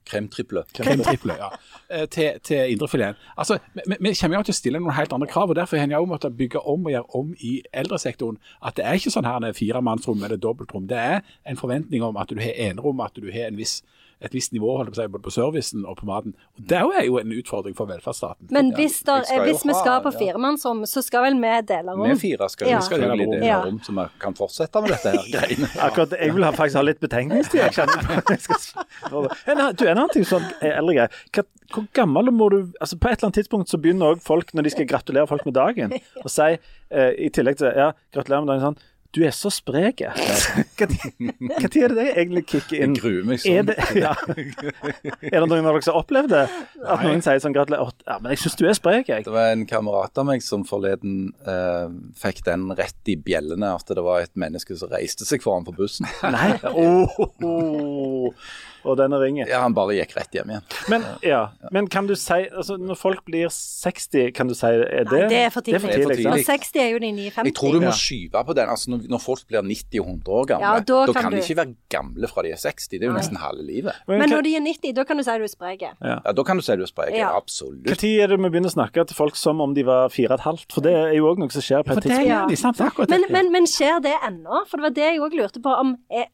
Kremtriple. 0.06 0.62
Kremtriple, 0.72 1.34
ja. 1.34 1.48
Eh, 1.90 2.04
til, 2.06 2.36
til 2.46 2.70
indrefileten. 2.76 3.18
Altså, 3.36 3.56
vi, 3.74 3.96
vi 4.00 4.12
kommer 4.14 4.38
jo 4.38 4.44
til 4.46 4.54
å 4.54 4.58
stille 4.60 4.78
noen 4.78 4.94
helt 4.94 5.12
andre 5.16 5.26
krav, 5.26 5.50
og 5.50 5.56
derfor 5.58 5.80
har 5.80 5.88
en 5.88 5.96
jo 5.96 6.04
måttet 6.06 6.36
bygge 6.38 6.62
om 6.62 6.86
og 6.86 6.92
gjøre 6.94 7.18
om 7.18 7.32
i 7.42 7.56
eldresektoren. 7.74 8.38
At 8.62 8.76
det 8.78 8.86
er 8.86 9.00
ikke 9.00 9.10
sånn 9.16 9.26
her 9.26 9.42
er 9.48 9.56
firemannsrom 9.58 10.22
eller 10.22 10.38
dobbeltrom. 10.38 10.86
Det 10.86 11.00
er 11.02 11.24
en 11.50 11.58
forventning 11.58 12.06
om 12.06 12.16
at 12.22 12.30
du 12.30 12.38
har 12.38 12.54
enerom, 12.68 13.02
at 13.02 13.18
du 13.18 13.26
har 13.34 13.48
en 13.50 13.58
viss, 13.58 13.80
et 14.24 14.32
visst 14.32 14.52
nivå 14.54 14.76
holdt 14.78 14.94
på 14.94 14.96
seg, 14.96 15.10
både 15.12 15.22
på 15.26 15.32
servicen 15.34 15.82
og 15.84 15.98
på 15.98 16.06
maten. 16.08 16.32
Og 16.56 16.64
Det 16.70 16.78
er 16.78 17.04
jo 17.04 17.18
en 17.20 17.32
utfordring 17.36 17.74
for 17.76 17.84
velferdsstaten. 17.90 18.48
Men 18.50 18.70
hvis, 18.74 19.02
der, 19.04 19.22
skal 19.28 19.42
hvis 19.44 19.64
vi 19.66 19.72
ha- 19.74 19.80
skal 19.82 20.00
på 20.06 20.12
ja. 20.14 20.18
firemannsrom, 20.22 20.86
så 20.88 21.02
skal 21.04 21.22
vel 21.26 21.34
vi 21.42 21.50
dele 21.68 21.92
rom? 21.92 22.08
Vi 22.08 22.16
fire 22.22 22.48
skal 22.48 22.68
Ja. 22.68 22.78
jo 22.78 22.86
skal 22.86 23.00
dele 23.04 23.44
Ja. 23.44 23.58
rom, 23.64 23.78
så 23.84 23.92
vi 23.92 24.06
kan 24.18 24.34
fortsette 24.34 24.80
med 24.80 24.90
dette 24.90 25.10
her 25.12 25.28
greiene. 25.34 25.68
Akkurat, 25.86 26.16
Jeg 26.18 26.32
vil 26.34 26.44
ha, 26.44 26.50
faktisk 26.56 26.76
ha 26.80 26.82
litt 26.88 27.00
betenkningstid. 27.00 27.60
Jeg 27.60 27.72
kjenner 27.76 28.06
på. 28.06 28.32
Jeg 28.32 28.40
skal, 28.40 29.28
en, 29.52 29.76
du, 29.76 29.84
en 29.86 29.96
annen 29.98 30.10
ting 30.16 30.24
sånn 30.24 30.48
eh, 30.62 30.72
eldre 30.78 30.94
greie. 30.96 31.44
Hvor 31.74 31.86
gammel 31.92 32.30
må 32.30 32.48
du 32.50 32.58
altså 32.80 32.96
På 32.96 33.08
et 33.10 33.18
eller 33.18 33.26
annet 33.28 33.40
tidspunkt 33.42 33.68
så 33.68 33.78
begynner 33.82 34.14
også 34.14 34.22
folk, 34.24 34.52
når 34.54 34.62
de 34.62 34.70
skal 34.70 34.86
gratulere 34.86 35.26
folk 35.26 35.44
med 35.44 35.54
dagen, 35.58 35.92
å 36.24 36.28
si 36.30 36.52
eh, 36.56 37.12
i 37.18 37.28
tillegg 37.34 37.58
til 37.60 37.72
ja, 37.74 37.90
gratulerer 38.14 38.44
med 38.46 38.52
dagen 38.54 38.64
sånn 38.70 38.78
Du 39.14 39.22
er 39.24 39.30
så 39.34 39.50
sprek. 39.52 40.02
Når 40.02 41.66
er 41.66 41.68
det 41.70 41.90
det 41.96 42.06
egentlig 42.16 42.42
kicker 42.50 42.76
inn? 42.84 42.94
Jeg 42.96 43.00
gruer 43.00 43.28
meg 43.28 43.38
Er 43.46 43.62
sånn. 43.62 43.70
det, 43.70 43.76
ja. 44.04 44.12
er 45.30 45.38
det 45.40 45.48
noen 45.50 45.66
av 45.68 45.76
dere 45.76 45.84
som 45.86 45.94
har 45.94 46.00
opplevd 46.02 46.32
det? 46.34 46.42
At 46.84 47.04
noen 47.06 47.22
sier 47.24 47.40
sånn 47.42 47.54
gratulerer 47.56 47.92
Ja, 48.06 48.18
men 48.20 48.34
jeg 48.34 48.42
syns 48.44 48.58
du 48.60 48.64
er 48.68 48.76
sprek, 48.78 49.10
jeg. 49.12 49.26
Det 49.28 49.34
var 49.34 49.52
en 49.54 49.66
kamerat 49.70 50.18
av 50.20 50.28
meg 50.28 50.44
som 50.44 50.66
forleden 50.68 51.30
eh, 51.48 51.86
fikk 52.20 52.42
den 52.48 52.68
rett 52.76 53.12
i 53.12 53.16
bjellene 53.20 53.72
at 53.76 53.88
det 53.96 54.04
var 54.04 54.24
et 54.26 54.34
menneske 54.38 54.76
som 54.78 54.90
reiste 54.92 55.28
seg 55.28 55.44
foran 55.44 55.66
på 55.68 55.76
bussen. 55.78 56.08
Nei. 56.24 56.52
Oh, 56.76 58.32
og 58.86 58.98
denne 59.00 59.18
ringen. 59.20 59.48
Ja, 59.50 59.62
Han 59.64 59.74
bare 59.76 59.96
gikk 59.98 60.14
rett 60.16 60.36
hjem 60.36 60.52
igjen. 60.54 60.64
Men, 60.92 61.04
ja. 61.26 61.42
men 61.74 61.88
kan 61.92 62.08
du 62.08 62.14
si 62.18 62.46
altså, 62.46 62.76
Når 62.80 62.98
folk 62.98 63.24
blir 63.26 63.50
60, 63.52 64.30
kan 64.36 64.50
du 64.50 64.54
si 64.56 64.68
er 64.70 65.06
det 65.08 65.12
Nei, 65.12 65.28
det 65.32 65.40
er 65.44 65.52
for 65.54 65.66
tidlig. 65.66 65.82
Det 65.82 65.92
er 65.92 66.06
for 66.06 66.14
tidlig. 66.14 66.32
Og 66.32 66.46
60 66.46 66.80
er 66.82 66.90
jo 66.94 67.00
de 67.02 67.10
59. 67.16 67.50
Jeg 67.50 67.56
tror 67.58 67.76
du 67.76 67.80
må 67.84 67.92
skyve 67.96 68.44
på 68.48 68.56
den. 68.58 68.72
altså 68.76 68.94
Når, 68.94 69.22
folk 69.22 69.44
blir 69.50 69.66
90 69.66 70.00
og 70.02 70.06
100 70.06 70.38
år 70.40 70.48
gamle, 70.52 70.66
Ja, 70.66 70.84
da 70.92 71.00
da 71.06 71.16
kan 71.16 71.30
du... 71.32 71.36
de 71.36 71.42
ikke 71.42 71.58
være 71.60 71.74
gamle 71.92 72.30
fra 72.30 72.46
de 72.46 72.54
er 72.54 72.60
60. 72.62 72.88
Det 72.92 73.02
er 73.02 73.10
jo 73.10 73.16
nesten 73.16 73.40
halve 73.42 73.66
livet. 73.66 74.02
Men, 74.08 74.22
Men 74.22 74.34
når 74.34 74.46
de 74.46 74.54
er 74.56 74.64
90, 74.66 74.94
da 74.96 75.06
kan 75.08 75.20
du 75.20 75.26
si 75.26 75.36
du 75.36 75.46
er 75.46 75.52
sprek. 75.52 75.84
Ja, 75.86 76.18
Da 76.32 76.46
kan 76.46 76.60
du 76.60 76.64
si 76.66 76.76
du 76.76 76.84
er 76.86 76.90
sprek. 76.90 77.14
Ja. 77.16 77.32
Absolutt. 77.36 77.86
Når 77.86 78.06
er 78.06 78.32
det 78.32 78.38
vi 78.40 78.50
begynner 78.50 78.72
å 78.72 78.76
snakke 78.76 79.04
til 79.08 79.18
folk 79.18 79.36
som 79.38 79.60
om 79.64 79.74
de 79.76 79.84
var 79.86 80.10
fire 80.12 80.34
og 80.34 80.40
et 80.40 80.46
halvt? 80.46 80.68
For 80.74 80.84
det 80.84 80.94
er 80.96 81.14
jo 81.18 81.28
òg 81.30 81.40
noe 81.42 81.52
som 81.52 81.64
skjer 81.64 81.84
på 81.86 81.96
et 81.96 82.06
tidspunkt. 82.06 82.80
akkurat 82.86 83.12
Men, 83.12 83.26
men, 83.32 83.52
men 83.54 83.68
skjer 83.70 84.00
det 84.04 84.14
ennå? 84.26 84.62
For 84.70 84.80
det 84.80 84.88
var 84.88 84.96
det 84.96 85.06
jeg 85.10 85.22
òg 85.24 85.36
lurte 85.38 85.62
på. 85.62 85.74
om 85.76 85.94
er, 86.10 86.28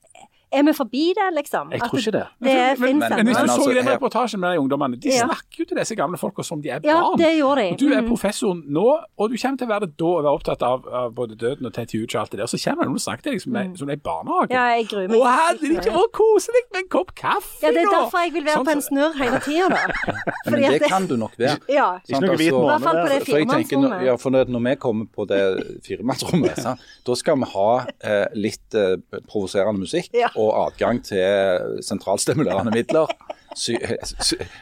er 0.53 0.63
vi 0.69 0.73
forbi 0.77 1.05
det, 1.17 1.29
liksom? 1.37 1.71
Jeg 1.73 1.81
tror 1.81 1.99
ikke 1.99 2.13
det. 2.17 2.25
Det 2.45 2.81
Men, 2.81 2.99
men, 2.99 3.11
men 3.17 3.27
hvis 3.27 3.37
du 3.37 3.47
så 3.47 3.53
altså, 3.57 3.71
i 3.71 3.75
den 3.79 3.89
reportasjen 3.89 4.41
med 4.41 4.53
de 4.53 4.61
ungdommene, 4.61 4.97
de 5.01 5.09
Ja. 5.09 5.27
snakker 5.27 5.59
jo 5.61 5.65
til 5.65 5.77
disse 5.81 5.95
gamle 5.97 6.19
folka 6.19 6.43
som 6.45 6.63
de 6.63 6.69
er 6.71 6.81
barn. 6.81 6.91
Ja, 6.93 7.25
det 7.25 7.31
gjør 7.39 7.55
de. 7.61 7.67
Og 7.73 7.79
du 7.81 7.87
er 7.93 8.01
Mm. 8.03 8.09
professor 8.09 8.55
nå, 8.55 8.87
og 9.19 9.31
du 9.31 9.37
kommer 9.43 9.59
til 9.59 9.67
å 9.67 9.71
være 9.73 9.81
det 9.87 9.97
da 9.99 10.05
og 10.05 10.23
være 10.25 10.35
opptatt 10.39 10.63
av, 10.63 10.87
av 10.93 11.13
både 11.15 11.37
døden 11.39 11.67
og 11.67 11.73
Ted 11.75 11.89
Hughes 11.95 12.15
og 12.15 12.21
alt 12.23 12.31
det 12.33 12.39
der. 12.41 12.47
Så 12.47 12.59
kommer 12.65 12.83
det 12.85 12.89
noen 12.91 13.01
og 13.01 13.05
snakker 13.07 13.23
til 13.23 13.33
deg 13.33 13.41
som, 13.43 13.53
liksom, 13.53 13.77
som 13.79 13.89
er 13.91 13.93
i 13.93 14.03
barnehage. 14.11 14.51
Mm. 14.51 14.57
Ja, 14.57 14.65
jeg 14.77 14.87
gruer 14.89 15.09
meg. 15.09 15.21
Å, 15.21 15.83
ikke 15.83 15.93
å, 15.97 16.05
koselig 16.13 16.63
med 16.73 16.81
en 16.83 16.89
kopp 16.89 17.15
kaffe, 17.15 17.63
Ja, 17.63 17.71
det 17.73 17.83
er 17.87 17.91
derfor 17.97 18.19
jeg 18.25 18.33
vil 18.33 18.45
være 18.45 18.59
Sånn 18.61 18.67
på 18.67 18.73
en 18.77 18.83
snurr 18.83 19.15
hele 19.23 19.39
tida, 19.41 19.69
da. 19.69 19.83
Men 20.53 20.61
det 20.73 20.83
kan 20.89 21.07
du 21.07 21.17
nok 21.17 21.35
være. 21.39 21.59
Ja. 21.69 21.89
Ikke 22.09 22.21
noe 22.27 22.37
hvit 22.37 22.53
Altså, 22.53 22.63
I 22.63 22.69
hvert 22.69 22.69
måned 22.69 22.83
fall 22.83 22.97
på 22.97 23.09
der. 23.09 23.19
det 23.19 23.27
For 23.27 23.39
jeg 23.39 23.49
tenker, 23.49 23.77
når, 23.77 23.89
firemannsrommet. 23.89 24.07
ja, 24.07 24.17
for 24.17 24.31
når 24.31 24.45
når 24.53 24.61
vi 24.69 24.75
kommer 24.83 25.07
på 25.17 25.25
det 25.29 25.41
firemannsrommet, 25.87 26.65
da 27.07 27.15
skal 27.19 27.37
vi 27.43 27.49
ha 27.55 27.69
eh, 28.01 28.27
litt 28.35 28.75
eh, 28.79 28.97
provoserende 29.29 29.81
musikk 29.83 30.09
Ja. 30.13 30.29
Og 30.43 30.67
adgang 30.67 31.03
til 31.07 31.83
sentralstimulerende 31.87 32.75
midler. 32.75 33.07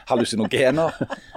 Hallusinogener, 0.09 0.91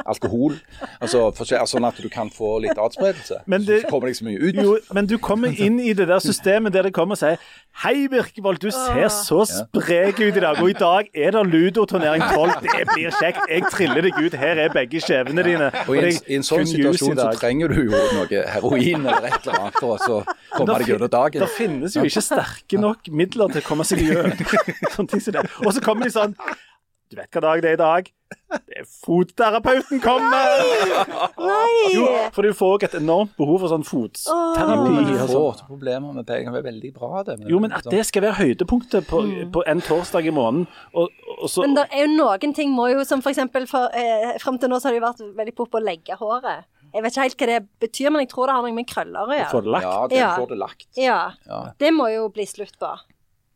alkohol. 0.07 0.57
Altså, 1.01 1.29
sånn 1.69 1.87
at 1.88 1.99
du 2.03 2.09
kan 2.12 2.31
få 2.33 2.57
litt 2.64 2.79
atspredelse. 2.79 3.43
Men 3.47 3.64
det- 3.64 3.83
Så 3.85 3.88
kommer 3.90 4.07
det 4.09 4.17
ikke 4.17 4.23
så 4.25 4.29
mye 4.31 4.40
ut. 4.49 4.55
Jo, 4.55 4.79
men 4.93 5.07
du 5.07 5.19
kommer 5.19 5.49
inn 5.67 5.79
i 5.81 5.93
det 5.93 6.09
der 6.09 6.19
systemet 6.21 6.73
der 6.73 6.83
det 6.88 6.93
kommer 6.95 7.14
og 7.14 7.19
sier 7.19 7.38
Hei, 7.83 8.07
Birkevold, 8.07 8.61
du 8.62 8.71
ser 8.71 9.09
så 9.11 9.40
sprek 9.51 10.21
ut 10.21 10.37
i 10.37 10.40
dag. 10.40 10.61
Og 10.62 10.71
i 10.71 10.77
dag 10.79 11.09
er 11.12 11.33
det 11.35 11.40
ludoturnering 11.51 12.23
12. 12.23 12.53
Det 12.62 12.85
blir 12.93 13.11
kjekt. 13.19 13.40
Jeg 13.51 13.64
triller 13.73 14.01
deg 14.07 14.14
ut. 14.23 14.37
Her 14.38 14.61
er 14.62 14.69
begge 14.71 15.01
skjevene 15.03 15.43
dine. 15.43 15.73
Og 15.88 15.97
i 15.97 16.05
en, 16.05 16.21
i 16.31 16.37
en 16.38 16.47
sånn 16.47 16.62
situasjon 16.71 17.19
så 17.19 17.33
trenger 17.35 17.75
du 17.75 17.81
jo 17.90 17.90
noe 18.14 18.45
heroin 18.55 19.03
eller 19.09 19.27
et 19.27 19.40
eller 19.43 19.59
annet 19.59 19.81
for 19.81 19.99
å 19.99 20.21
komme 20.55 20.79
deg 20.79 20.87
gjennom 20.93 21.11
dagen. 21.11 21.40
Det 21.43 21.51
finnes 21.57 21.97
jo 21.99 22.07
ikke 22.07 22.23
sterke 22.23 22.79
nok 22.79 23.11
midler 23.11 23.51
til 23.51 23.64
å 23.64 23.67
komme 23.67 23.85
seg 23.90 24.05
gjennom 24.07 24.38
sånne 24.95 25.11
ting 25.11 25.21
som 25.27 25.35
det. 25.40 25.45
Og 25.67 25.75
så 25.75 25.83
kommer 25.83 26.07
de 26.07 26.14
sånn 26.14 26.38
Du 27.12 27.19
vet 27.19 27.29
hva 27.37 27.43
dag 27.45 27.62
det 27.62 27.71
er 27.71 27.77
i 27.77 27.81
dag? 27.81 28.07
Det 28.55 28.79
er 28.81 28.87
fotterapeuten 28.88 30.01
kommer! 30.03 30.49
Nei! 31.38 31.90
Jo, 31.95 32.07
for 32.35 32.47
du 32.47 32.55
får 32.57 32.73
også 32.77 32.88
et 32.88 32.97
enormt 32.99 33.35
behov 33.38 33.61
for 33.62 33.73
sånn 33.73 33.85
fotterapi. 33.87 34.25
Du 34.27 35.12
og 35.12 35.29
sånn. 35.29 35.29
får 35.29 35.62
problemer 35.69 36.17
med 36.17 36.27
penger. 36.29 36.55
Det 36.55 36.62
er 36.62 36.67
veldig 36.67 36.93
bra, 36.97 37.23
det. 37.29 37.37
Jo, 37.51 37.61
men 37.62 37.75
at 37.77 37.87
det 37.93 38.03
skal 38.09 38.25
være 38.27 38.38
høydepunktet 38.40 39.09
på, 39.11 39.23
på 39.55 39.64
en 39.71 39.85
torsdag 39.85 40.31
i 40.31 40.35
måneden, 40.35 40.67
og, 40.95 41.12
og 41.37 41.51
så 41.53 41.67
Men 41.67 41.79
det 41.79 41.87
er 41.90 42.07
jo 42.07 42.12
noen 42.17 42.57
ting 42.57 42.75
må 42.75 42.88
jo, 42.95 43.05
som 43.07 43.23
for 43.25 43.35
eksempel 43.35 43.69
for, 43.71 43.93
eh, 43.95 44.35
Frem 44.43 44.59
til 44.61 44.73
nå 44.73 44.81
så 44.81 44.88
har 44.90 44.97
det 44.97 45.03
jo 45.03 45.07
vært 45.07 45.25
veldig 45.43 45.57
pop 45.61 45.79
å 45.79 45.85
legge 45.85 46.19
håret. 46.19 46.67
Jeg 46.95 47.03
vet 47.03 47.14
ikke 47.14 47.25
helt 47.25 47.40
hva 47.40 47.47
det 47.51 47.62
betyr, 47.83 48.11
men 48.14 48.23
jeg 48.23 48.31
tror 48.31 48.47
det 48.51 48.55
har 48.55 48.62
noe 48.67 48.75
med 48.77 48.87
krøller 48.87 49.27
å 49.27 49.35
gjøre. 49.35 49.51
Ja, 49.83 49.95
det 50.11 50.21
får 50.38 50.51
du 50.53 50.55
lagt. 50.61 50.87
Ja. 50.99 51.23
Ja. 51.49 51.62
Det 51.83 51.90
må 51.95 52.07
jo 52.12 52.29
bli 52.35 52.47
slutt 52.47 52.77
på. 52.79 52.90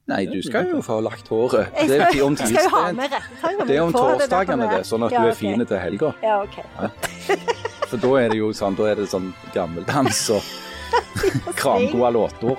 Nei, 0.09 0.23
du 0.25 0.39
skal 0.41 0.71
jo 0.71 0.79
få 0.85 1.01
lagt 1.05 1.29
håret. 1.29 1.69
Jeg 1.77 1.89
Det 1.89 1.97
er 2.01 2.23
om 2.25 2.37
jeg 2.39 2.49
skal 2.49 2.65
jo 2.65 2.71
ha 2.73 2.85
med 2.97 3.13
rettetangene. 3.13 3.67
Det 3.69 3.77
er 3.77 3.83
om 3.83 3.93
torsdagene, 3.93 4.69
det, 4.71 4.79
sånn 4.89 5.05
at 5.05 5.13
Ja, 5.13 5.21
du 5.21 5.29
er 5.29 5.37
fin 5.37 5.65
til 5.67 5.81
helga. 5.83 6.13
Ja, 6.25 6.39
OK. 6.43 6.57
For 7.91 8.01
da 8.01 8.13
er 8.23 8.33
det 8.33 8.39
jo 8.39 8.49
sånn, 8.57 8.77
da 8.79 8.87
er 8.89 9.03
det 9.03 9.09
sånn 9.13 9.35
gammeldans 9.53 10.23
og 10.33 10.49
kramgode 11.61 12.13
låter. 12.17 12.57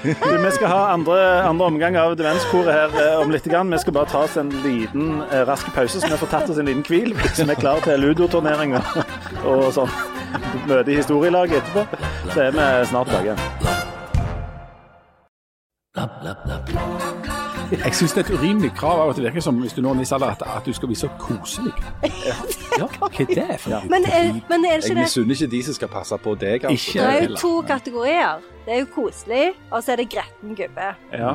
Du, 0.00 0.36
vi 0.40 0.50
skal 0.56 0.72
ha 0.72 0.78
andre, 0.94 1.18
andre 1.44 1.66
omgang 1.68 1.96
av 2.00 2.16
demenskoret 2.16 2.72
her 2.72 2.96
eh, 3.02 3.20
om 3.20 3.28
litt. 3.28 3.44
Grann. 3.44 3.68
Vi 3.72 3.82
skal 3.82 3.92
bare 3.98 4.08
ta 4.08 4.24
oss 4.24 4.38
en 4.40 4.48
liten 4.64 5.20
eh, 5.28 5.44
rask 5.44 5.68
pause, 5.76 6.00
så 6.00 6.08
vi 6.08 6.20
får 6.22 6.32
tatt 6.32 6.48
oss 6.48 6.62
en 6.62 6.72
liten 6.72 6.84
hvil. 6.88 7.12
Så 7.34 7.44
vi 7.44 7.52
er 7.52 7.60
klare 7.60 7.84
til 7.84 8.00
ludoturnering 8.00 8.78
og, 8.80 8.90
og 9.44 9.68
sånn. 9.76 9.92
Møte 10.70 10.88
i 10.88 11.00
historielaget 11.02 11.60
etterpå. 11.60 12.04
Så 12.32 12.46
er 12.48 12.56
vi 12.56 12.68
snart 12.88 13.12
tilbake 13.12 13.32
igjen. 13.34 13.89
Jeg 17.70 17.94
syns 17.94 18.12
det 18.12 18.20
er 18.22 18.28
et 18.28 18.38
urimelig 18.38 18.70
krav 18.78 19.00
av 19.02 19.08
at 19.10 19.16
det 19.18 19.24
virker 19.24 19.42
som 19.42 19.56
hvis 19.58 19.72
du 19.74 19.80
når 19.82 19.96
en 19.96 20.02
viss 20.04 20.12
alder, 20.14 20.36
at, 20.36 20.42
at 20.46 20.66
du 20.66 20.72
skal 20.72 20.86
bli 20.90 20.98
så 20.98 21.08
koselig. 21.18 21.72
Ja, 22.78 22.86
hva 22.86 23.08
er 23.10 23.26
det 23.34 23.56
for 23.58 23.74
noe? 23.74 23.88
Men 23.90 24.06
er, 24.06 24.28
men 24.48 24.64
er 24.64 24.78
det 24.78 24.86
Jeg 24.86 24.94
ikke 24.94 25.02
misunner 25.02 25.34
ikke 25.34 25.48
de 25.52 25.62
som 25.66 25.74
skal 25.76 25.90
passe 25.90 26.18
på 26.22 26.34
deg. 26.38 26.64
Altså. 26.70 26.92
Det 26.94 27.08
er 27.08 27.26
jo 27.26 27.40
to 27.42 27.50
kategorier. 27.66 28.46
Det 28.64 28.74
er 28.76 28.78
jo 28.84 28.86
koselig, 28.94 29.48
og 29.70 29.82
så 29.82 29.92
er 29.92 30.00
det 30.00 30.06
gretten 30.14 30.54
gubbe. 30.56 30.92
Ja. 31.12 31.32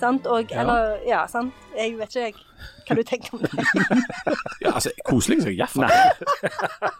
Sant? 0.00 0.26
Og, 0.26 0.52
eller, 0.52 0.98
ja, 1.08 1.24
sant? 1.30 1.54
Jeg 1.76 1.94
vet 1.98 2.12
ikke 2.12 2.22
jeg, 2.26 2.34
hva 2.86 2.96
du 2.96 3.02
tenker 3.04 3.34
om 3.36 3.42
det. 3.42 3.50
Ja, 4.64 4.72
altså, 4.72 4.90
koselig 5.04 5.42
skal 5.42 5.52
jeg 5.52 5.60
iallfall 5.60 5.90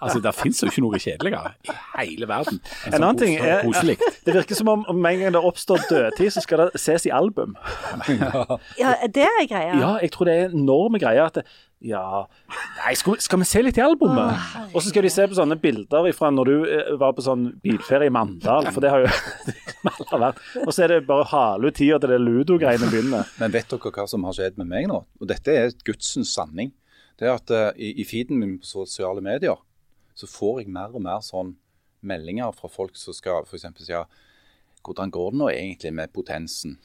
Altså, 0.03 0.21
det 0.23 0.33
fins 0.37 0.61
jo 0.63 0.69
ikke 0.71 0.83
noe 0.85 1.01
kjedeligere 1.01 1.53
i 1.65 2.09
hele 2.13 2.29
verden. 2.29 2.61
En 2.91 2.99
annen 2.99 3.21
ting 3.21 3.37
er 3.41 3.63
koselig. 3.65 3.97
Det 4.27 4.35
virker 4.37 4.59
som 4.59 4.69
om 4.73 4.85
om 4.89 5.01
med 5.01 5.17
en 5.17 5.25
gang 5.25 5.37
det 5.37 5.43
oppstår 5.49 5.87
dødtid, 5.91 6.31
så 6.37 6.43
skal 6.45 6.67
det 6.67 6.81
ses 6.81 7.07
i 7.09 7.13
album. 7.15 7.57
Ja, 8.79 8.93
det 9.09 9.25
er 9.25 9.47
greia. 9.49 9.73
Ja, 9.81 9.93
jeg 10.03 10.13
tror 10.13 10.29
det 10.29 10.37
er 10.37 10.55
enorme 10.57 11.01
greier. 11.03 11.27
at 11.27 11.41
det, 11.41 11.47
ja 11.87 12.03
Nei, 12.77 12.93
skal, 12.99 13.17
skal 13.23 13.41
vi 13.41 13.47
se 13.49 13.63
litt 13.65 13.79
i 13.81 13.83
albumet? 13.85 14.43
Og 14.73 14.83
så 14.83 14.91
skal 14.91 15.07
de 15.07 15.11
se 15.13 15.25
på 15.27 15.37
sånne 15.39 15.57
bilder 15.61 16.07
fra 16.15 16.31
når 16.35 16.51
du 16.51 16.55
eh, 16.69 16.91
var 17.01 17.15
på 17.17 17.25
sånn 17.25 17.49
bilferie 17.63 18.11
i 18.11 18.15
Mandal, 18.15 18.69
for 18.75 18.85
det 18.85 18.93
har 18.93 19.05
jo 19.05 19.11
alle 20.13 20.21
vært. 20.27 20.43
Og 20.63 20.71
så 20.75 20.85
er 20.85 20.95
det 20.95 21.01
bare 21.09 21.27
hale 21.33 21.71
ut 21.71 21.79
tida 21.79 21.99
til 22.03 22.13
det 22.13 22.21
ludo-greiene 22.23 22.91
begynner. 22.93 23.31
Men 23.41 23.55
vet 23.55 23.71
dere 23.73 23.95
hva 23.97 24.07
som 24.11 24.27
har 24.29 24.37
skjedd 24.37 24.61
med 24.61 24.71
meg 24.71 24.91
nå? 24.91 25.01
Og 25.21 25.31
dette 25.31 25.55
er 25.55 25.75
gudsens 25.87 26.35
sanning. 26.37 26.75
Det 27.17 27.27
er 27.27 27.35
at 27.39 27.53
uh, 27.55 27.71
i, 27.81 27.95
i 28.03 28.07
feeden 28.07 28.39
min 28.43 28.59
på 28.61 28.69
sosiale 28.69 29.25
medier, 29.25 29.57
så 30.17 30.29
får 30.31 30.63
jeg 30.63 30.73
mer 30.73 30.95
og 30.95 31.05
mer 31.05 31.25
sånn 31.25 31.57
meldinger 32.07 32.53
fra 32.57 32.71
folk 32.71 32.97
som 33.01 33.17
skal 33.17 33.47
f.eks. 33.49 33.67
si 33.81 33.93
ja, 33.93 34.05
hvordan 34.87 35.11
går 35.11 35.33
det 35.33 35.41
nå 35.41 35.51
egentlig 35.51 35.93
med 35.97 36.13
potensen? 36.15 36.77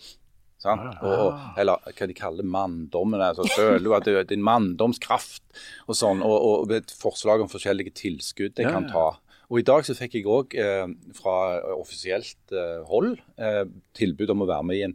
Sant? 0.61 0.99
Og, 1.01 1.39
eller 1.57 1.81
hva 1.87 2.07
de 2.07 2.15
kaller 2.17 2.45
manndommen. 2.45 3.21
Altså, 3.25 3.47
føler 3.49 3.81
du 3.81 3.95
at 3.97 4.29
din 4.29 4.43
manndomskraft 4.45 5.43
og 5.87 5.97
sånn. 5.97 6.21
Og, 6.25 6.37
og 6.67 6.73
et 6.77 6.93
forslag 6.93 7.41
om 7.41 7.49
forskjellige 7.51 7.95
tilskudd 7.97 8.61
jeg 8.61 8.69
kan 8.69 8.89
ta. 8.91 9.07
Og 9.51 9.59
I 9.59 9.67
dag 9.67 9.83
så 9.83 9.95
fikk 9.97 10.15
jeg 10.15 10.29
òg 10.31 10.53
eh, 10.55 10.85
fra 11.17 11.35
offisielt 11.75 12.53
eh, 12.55 12.85
hold 12.87 13.17
eh, 13.35 13.65
tilbud 13.97 14.31
om 14.31 14.45
å 14.45 14.47
være 14.47 14.67
med 14.69 14.77
i 14.79 14.85
en, 14.85 14.93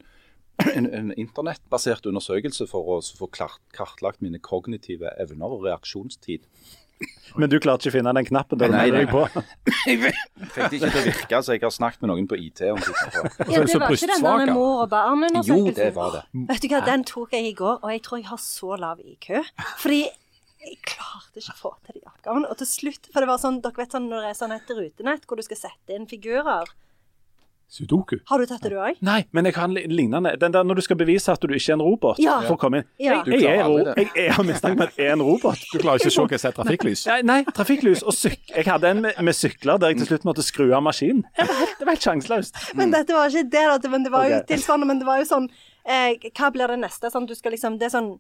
en, 0.78 0.88
en 0.88 1.12
internettbasert 1.12 2.08
undersøkelse 2.08 2.64
for 2.70 2.94
å 2.94 3.02
få 3.18 3.28
kartlagt 3.36 4.24
mine 4.24 4.40
kognitive 4.40 5.12
evner 5.20 5.58
og 5.58 5.66
reaksjonstid. 5.66 6.48
Men 7.36 7.50
du 7.52 7.58
klarte 7.60 7.84
ikke 7.84 7.92
å 7.92 7.96
finne 7.98 8.12
den 8.16 8.26
knappen 8.30 8.60
du 8.60 8.64
Nei, 8.64 8.86
meldte 8.88 9.00
deg 9.02 9.10
på. 9.12 9.42
Jeg 9.90 9.98
fikk 10.54 10.56
det 10.56 10.78
ikke 10.78 10.90
til 10.90 11.00
å 11.00 11.04
virke, 11.04 11.40
så 11.44 11.56
jeg 11.56 11.62
har 11.66 11.74
snakket 11.74 12.04
med 12.04 12.10
noen 12.12 12.28
på 12.30 12.38
IT 12.40 12.62
om 12.70 12.78
det. 12.80 12.94
Ja, 13.52 13.60
det 13.60 13.76
var 13.76 13.92
ikke 13.92 14.08
den 14.08 14.24
der 14.24 14.38
med 14.40 14.52
mor 14.56 14.84
og 14.84 14.88
barn-undersøkelsen. 14.94 15.66
Jo, 15.68 15.74
det 15.76 15.90
var 15.96 16.14
det. 16.16 16.22
Vet 16.48 16.64
du 16.64 16.68
hva, 16.72 16.80
den 16.86 17.04
tok 17.10 17.36
jeg 17.36 17.50
i 17.50 17.52
går, 17.58 17.76
og 17.82 17.92
jeg 17.92 18.02
tror 18.06 18.22
jeg 18.22 18.28
har 18.30 18.40
så 18.40 18.78
lav 18.80 19.02
IQ. 19.04 19.28
Fordi 19.82 20.00
jeg 20.66 20.80
klarte 20.88 21.42
ikke 21.42 21.52
å 21.52 21.60
få 21.60 21.74
til 21.86 21.98
de 22.00 22.06
oppgavene. 22.08 22.48
Og 22.50 22.58
til 22.62 22.70
slutt, 22.70 23.10
for 23.12 23.22
det 23.22 23.30
var 23.30 23.42
sånn, 23.42 23.60
dere 23.64 23.82
vet 23.82 23.94
sånn 23.94 24.08
når 24.10 24.24
det 24.24 24.32
er 24.32 24.40
sånn 24.40 24.56
et 24.56 24.74
rutenett 24.80 25.28
hvor 25.28 25.38
du 25.38 25.44
skal 25.46 25.60
sette 25.66 25.98
inn 25.98 26.08
figurer. 26.10 26.72
Sudoku. 27.68 28.16
Har 28.30 28.38
du 28.38 28.46
tatt 28.46 28.62
det 28.62 28.70
du 28.70 28.76
òg? 28.78 29.00
Nei, 29.04 29.24
men 29.34 29.48
jeg 29.48 29.56
kan 29.56 29.72
lignende. 29.74 30.36
Den 30.38 30.54
der 30.54 30.66
når 30.66 30.78
du 30.78 30.82
skal 30.86 30.98
bevise 31.00 31.32
at 31.32 31.42
du 31.42 31.50
ikke 31.50 31.72
er 31.72 31.74
en 31.74 31.82
robot 31.82 32.20
Ja. 32.22 32.36
for 32.46 32.54
å 32.54 32.60
komme 32.60 32.82
inn. 32.82 32.86
Ja. 33.02 33.18
Jeg, 33.26 33.40
jeg, 33.42 33.58
er, 33.58 33.90
jeg, 33.96 34.10
jeg 34.14 34.34
har 34.36 34.46
mistanke 34.46 34.78
om 34.78 34.84
at 34.86 35.00
jeg 35.00 35.10
er 35.10 35.16
en 35.16 35.24
robot. 35.26 35.64
Du 35.72 35.80
klarer 35.82 35.98
ikke 35.98 36.12
å 36.12 36.14
se 36.14 36.26
hva 36.30 36.40
som 36.42 36.50
er 36.52 36.56
trafikklys. 36.60 37.02
Nei, 37.10 37.18
nei 37.26 37.40
trafikklys 37.50 38.04
og 38.06 38.14
syk... 38.14 38.38
Jeg 38.54 38.68
hadde 38.70 38.92
en 38.94 39.02
med, 39.08 39.18
med 39.18 39.36
sykler 39.36 39.82
der 39.82 39.92
jeg 39.92 40.04
til 40.04 40.12
slutt 40.12 40.28
måtte 40.30 40.46
skru 40.46 40.68
av 40.70 40.84
maskinen. 40.86 41.24
Det 41.36 41.48
var 41.50 41.60
helt, 41.64 41.82
helt 41.90 42.06
sjanseløst. 42.06 42.62
Men 42.78 42.94
dette 42.94 43.16
var 43.16 43.34
ikke 43.34 43.50
det, 43.50 43.66
da. 43.66 43.90
Men 43.96 44.06
det 44.06 44.14
var 44.14 44.30
jo 44.30 44.38
okay. 44.38 44.48
tilsvarende. 44.54 44.90
Men 44.92 45.02
det 45.02 45.10
var 45.10 45.20
jo 45.20 45.28
sånn 45.28 45.50
eh, 45.50 46.30
Hva 46.30 46.52
blir 46.54 46.70
det 46.70 46.80
neste? 46.86 47.10
Sånn, 47.10 47.26
du 47.26 47.34
skal 47.34 47.56
liksom 47.56 47.80
Det 47.82 47.90
er 47.90 47.96
sånn 47.98 48.14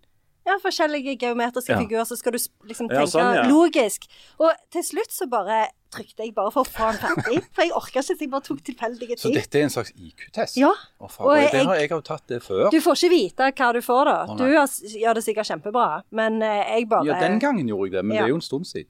ja, 0.46 0.56
forskjellige 0.62 1.16
geometriske 1.18 1.72
Ja. 1.74 1.78
figurer, 1.82 2.04
så 2.06 2.16
skal 2.16 2.32
du 2.32 2.38
liksom 2.38 2.86
Ja, 2.90 3.00
tenke 3.00 3.10
sånn, 3.10 3.34
ja. 3.34 3.42
logisk. 3.50 4.06
Og 4.38 4.52
til 4.70 4.82
slutt 4.82 5.10
så 5.10 5.26
bare 5.28 5.68
trykte 5.90 6.24
jeg 6.24 6.34
bare 6.34 6.50
for 6.52 6.62
å 6.64 6.68
få 6.68 6.92
den 6.92 7.00
ferdig. 7.00 7.42
For 7.54 7.62
jeg 7.64 7.72
orka 7.72 7.90
ikke, 8.00 8.02
så 8.04 8.16
jeg 8.20 8.30
bare 8.30 8.42
tok 8.42 8.62
tilfeldige 8.62 9.16
ting. 9.16 9.22
Så 9.22 9.32
dette 9.34 9.54
er 9.58 9.62
en 9.66 9.70
slags 9.70 9.92
IQ-test? 9.96 10.56
Ja. 10.60 10.72
Å, 11.00 11.08
faen, 11.10 11.26
Og 11.26 11.36
det 11.36 11.64
har 11.66 11.76
jeg 11.80 11.88
har 11.90 11.98
jo 11.98 12.00
tatt 12.02 12.26
det 12.28 12.42
før. 12.42 12.70
Du 12.70 12.80
får 12.80 12.98
ikke 13.00 13.10
vite 13.10 13.52
hva 13.52 13.72
du 13.72 13.80
får, 13.80 14.04
da. 14.04 14.16
Å, 14.26 14.36
Du 14.36 14.44
gjør 14.44 15.14
det 15.14 15.24
sikkert 15.24 15.46
kjempebra, 15.50 16.02
men 16.12 16.42
eh, 16.42 16.76
jeg 16.78 16.88
bare 16.88 17.06
Ja, 17.06 17.20
den 17.20 17.38
gangen 17.40 17.66
gjorde 17.68 17.90
jeg 17.90 17.92
det, 17.92 18.04
men 18.04 18.16
Ja. 18.16 18.22
det 18.22 18.26
er 18.30 18.34
jo 18.34 18.40
en 18.42 18.46
stund 18.48 18.66
siden. 18.66 18.86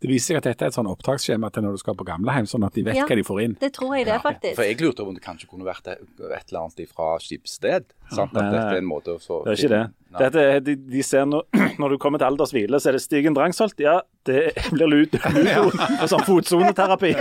Det 0.00 0.08
viser 0.08 0.34
seg 0.34 0.38
at 0.40 0.46
dette 0.48 0.64
er 0.64 0.70
et 0.72 0.76
sånn 0.78 0.88
opptaksskjema 0.88 1.50
til 1.52 1.66
når 1.66 1.76
du 1.76 1.80
skal 1.82 1.94
på 1.98 2.06
gamlehjem, 2.08 2.46
sånn 2.48 2.64
at 2.66 2.72
de 2.78 2.82
vet 2.86 2.96
Ja. 2.96 3.04
hva 3.06 3.16
de 3.18 3.24
får 3.26 3.42
inn. 3.44 3.56
Det 3.60 3.72
tror 3.76 3.96
jeg 3.98 4.06
det, 4.08 4.20
faktisk. 4.24 4.54
For 4.56 4.64
jeg 4.64 4.80
lurte 4.80 5.04
på 5.04 5.08
om 5.12 5.14
det 5.18 5.22
kanskje 5.24 5.48
kunne 5.50 5.66
vært 5.68 5.86
et, 5.92 6.00
et 6.00 6.48
eller 6.48 6.60
annet 6.62 6.88
fra 6.94 7.18
Skipsted. 7.20 7.84
Sant? 8.10 8.32
At 8.36 8.52
dette 8.52 8.66
er 8.76 8.80
en 8.80 8.88
måte 8.88 9.16
å 9.16 9.20
få 9.20 9.42
Det 9.44 9.52
er 9.56 9.62
ikke 9.62 9.72
det. 9.74 9.84
Dette, 10.16 10.40
er- 10.40 10.60
de, 10.64 10.74
de 10.76 11.02
ser 11.04 11.26
når, 11.28 11.42
når 11.82 11.90
du 11.92 11.98
kommer 12.00 12.18
til 12.22 12.28
alders 12.30 12.52
hvile, 12.56 12.78
så 12.80 12.88
er 12.88 12.96
det 12.96 13.02
Stigen 13.04 13.34
Drangsholt. 13.36 13.76
Ja, 13.84 13.98
det 14.24 14.54
blir 14.72 14.88
lut. 14.88 15.16
og 16.00 16.08
sånn 16.08 16.24
fotsoneterapi. 16.24 17.12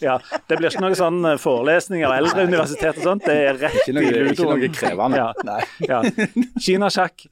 Ja, 0.00 0.16
det 0.48 0.56
blir 0.58 0.70
ikke 0.70 0.84
noe 0.86 0.96
sånn 0.96 1.20
forelesning 1.42 2.06
av 2.08 2.14
eldre 2.16 2.46
eldreuniversitet 2.46 3.02
og 3.02 3.08
sånt. 3.10 3.26
Det 3.28 3.36
er 3.50 3.58
rett 3.66 3.82
i 3.84 3.92
ikke 3.92 4.48
noe 4.48 4.70
krevende. 4.72 5.20
Ja. 5.20 5.32
Nei. 5.44 5.60
Ja. 5.84 6.00
Kinasjakk, 6.62 7.26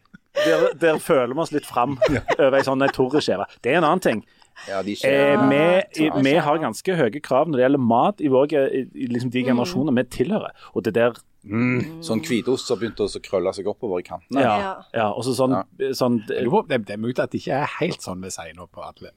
der, 0.45 0.67
der 0.77 0.99
føler 1.01 1.33
vi 1.35 1.41
oss 1.47 1.53
litt 1.55 1.67
fram 1.69 1.97
over 2.39 2.59
ei 2.59 2.65
sånn 2.67 2.85
torreskjeve. 2.93 3.47
Det 3.65 3.73
er 3.73 3.81
en 3.81 3.87
annen 3.89 4.03
ting. 4.05 4.25
Ja, 4.71 4.83
de 4.83 4.97
Eh, 5.05 5.49
vi, 5.51 5.63
Ja, 6.07 6.15
vi 6.25 6.35
har 6.49 6.59
ganske 6.63 6.97
høye 6.97 7.21
krav 7.23 7.49
når 7.49 7.59
det 7.61 7.65
gjelder 7.67 7.83
mat 7.93 8.21
i, 8.25 8.29
vår, 8.33 8.53
i 8.53 8.83
i 8.95 9.09
liksom 9.13 9.31
de 9.31 9.45
generasjoner 9.45 9.95
vi 9.99 10.05
tilhører. 10.19 10.53
Og 10.75 10.85
det 10.87 10.95
der 10.97 11.13
Sånn 11.47 12.21
hvitost 12.27 12.67
som 12.67 12.79
begynte 12.81 13.05
å 13.07 13.21
krølle 13.23 13.53
seg 13.55 13.69
oppover 13.71 14.01
i 14.03 14.07
kantene. 14.07 14.41
Ja. 14.43 14.55
Ja. 14.59 14.73
ja 14.95 15.05
og 15.13 15.23
så 15.23 15.35
sånn, 15.39 15.55
sånn 15.95 16.17
lurer 16.27 16.51
på- 16.51 16.69
Det, 16.69 16.81
det 16.89 16.95
er 16.97 16.99
mulig 16.99 17.19
at 17.23 17.31
det 17.31 17.39
ikke 17.45 17.61
er 17.63 17.71
helt 17.79 18.03
sånn 18.03 18.25
vi 18.25 18.33
sier 18.35 18.57
nå 18.57 18.67
på 18.67 18.83
alle. 18.83 19.13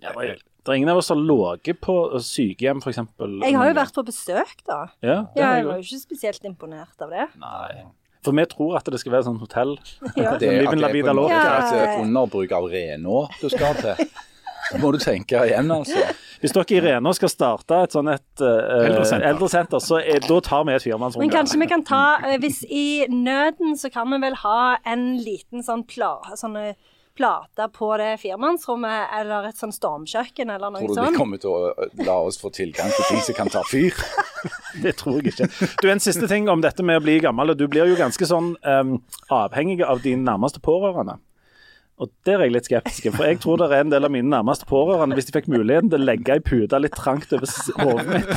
ja, 0.00 0.14
det, 0.16 0.30
er, 0.30 0.38
det 0.40 0.72
er 0.72 0.78
ingen 0.80 0.88
av 0.88 0.96
oss 1.02 1.10
som 1.12 1.20
har 1.20 1.58
ligget 1.58 1.80
på 1.84 1.96
sykehjem, 2.24 2.80
f.eks. 2.80 2.96
Jeg 3.44 3.56
har 3.60 3.68
jo 3.68 3.74
vært 3.76 3.94
på 3.94 4.06
besøk, 4.08 4.56
da. 4.64 4.86
ja, 5.04 5.26
Ja, 5.36 5.56
jeg 5.58 5.66
var 5.66 5.76
jo 5.76 5.84
ikke 5.84 6.00
spesielt 6.00 6.44
imponert 6.48 6.96
av 7.04 7.10
det. 7.12 7.28
Nei. 7.36 7.84
For 8.24 8.32
vi 8.36 8.44
tror 8.48 8.76
at 8.76 8.88
det 8.92 9.00
skal 9.00 9.12
være 9.12 9.24
sånn 9.28 9.38
hotell. 9.40 9.76
Ja. 10.16 10.36
Det, 10.40 10.48
er 10.48 10.66
at 10.68 10.76
det 10.76 10.84
er 10.88 10.92
vida 10.92 11.12
på 11.12 11.16
en 11.16 11.20
måte 11.20 11.20
loca. 11.20 11.84
et 11.84 12.00
underbruk 12.00 12.52
av 12.52 12.64
Renå 12.72 13.28
du 13.40 13.48
skal 13.52 13.76
til. 13.80 14.08
Det 14.70 14.80
må 14.82 14.92
du 14.94 14.98
tenke 15.02 15.44
igjen, 15.48 15.70
altså. 15.74 16.04
Hvis 16.40 16.54
dere 16.56 16.76
i 16.76 16.80
Rena 16.80 17.12
skal 17.16 17.32
starte 17.32 17.82
et 17.84 17.96
sånn 17.96 18.08
et 18.08 18.44
uh, 18.44 18.86
Eldresenter. 18.86 19.26
eldresenter, 19.28 19.82
så 19.84 19.98
er, 20.00 20.22
da 20.24 20.38
tar 20.44 20.64
vi 20.68 20.76
et 20.76 20.86
firemannsrom. 20.86 21.24
Men 21.24 21.34
kanskje 21.34 21.60
vi 21.60 21.68
kan 21.68 21.84
ta 21.84 22.04
eh, 22.24 22.38
Hvis 22.40 22.62
i 22.64 23.04
nøden 23.12 23.76
så 23.76 23.90
kan 23.92 24.08
vi 24.14 24.20
vel 24.22 24.38
ha 24.40 24.78
en 24.88 25.10
liten 25.20 25.66
sånn 25.66 25.84
pla, 25.90 26.14
sånne 26.40 26.72
plate 27.20 27.66
på 27.74 27.90
det 28.00 28.14
firemannsrommet, 28.22 29.10
eller 29.18 29.50
et 29.50 29.58
sånn 29.60 29.74
stormkjøkken, 29.74 30.52
eller 30.54 30.72
noe 30.72 30.86
sånt. 30.86 30.94
Tror 30.94 31.10
du 31.10 31.12
de 31.12 31.18
kommer 31.18 31.40
til 31.42 31.52
å 31.52 32.04
la 32.06 32.16
oss 32.24 32.40
få 32.40 32.52
tilgang 32.54 32.88
til 32.94 33.08
ting 33.10 33.24
som 33.26 33.36
kan 33.36 33.52
ta 33.52 33.64
fyr? 33.68 33.96
Det 34.84 34.94
tror 34.96 35.18
jeg 35.18 35.34
ikke. 35.34 35.48
Du, 35.82 35.90
En 35.90 36.00
siste 36.00 36.28
ting 36.30 36.46
om 36.48 36.62
dette 36.62 36.84
med 36.86 37.00
å 37.00 37.02
bli 37.04 37.18
gammel. 37.20 37.52
Du 37.58 37.66
blir 37.68 37.90
jo 37.90 37.98
ganske 37.98 38.24
sånn 38.24 38.54
um, 38.62 38.94
avhengig 39.34 39.82
av 39.84 40.00
dine 40.04 40.22
nærmeste 40.24 40.62
pårørende. 40.64 41.18
Og 42.00 42.08
Der 42.24 42.38
er 42.38 42.46
jeg 42.46 42.54
litt 42.54 42.68
skeptisk, 42.68 43.10
for 43.12 43.28
jeg 43.28 43.40
tror 43.42 43.60
det 43.60 43.66
er 43.68 43.82
en 43.84 43.92
del 43.92 44.06
av 44.08 44.12
mine 44.14 44.30
nærmeste 44.32 44.64
pårørende, 44.68 45.18
hvis 45.18 45.28
de 45.28 45.34
fikk 45.36 45.50
muligheten 45.52 45.90
til 45.92 46.00
å 46.00 46.06
legge 46.08 46.32
ei 46.32 46.40
pute 46.40 46.80
litt 46.80 46.96
trangt 46.96 47.34
over 47.36 47.50
hodet 47.76 48.06
mitt, 48.08 48.32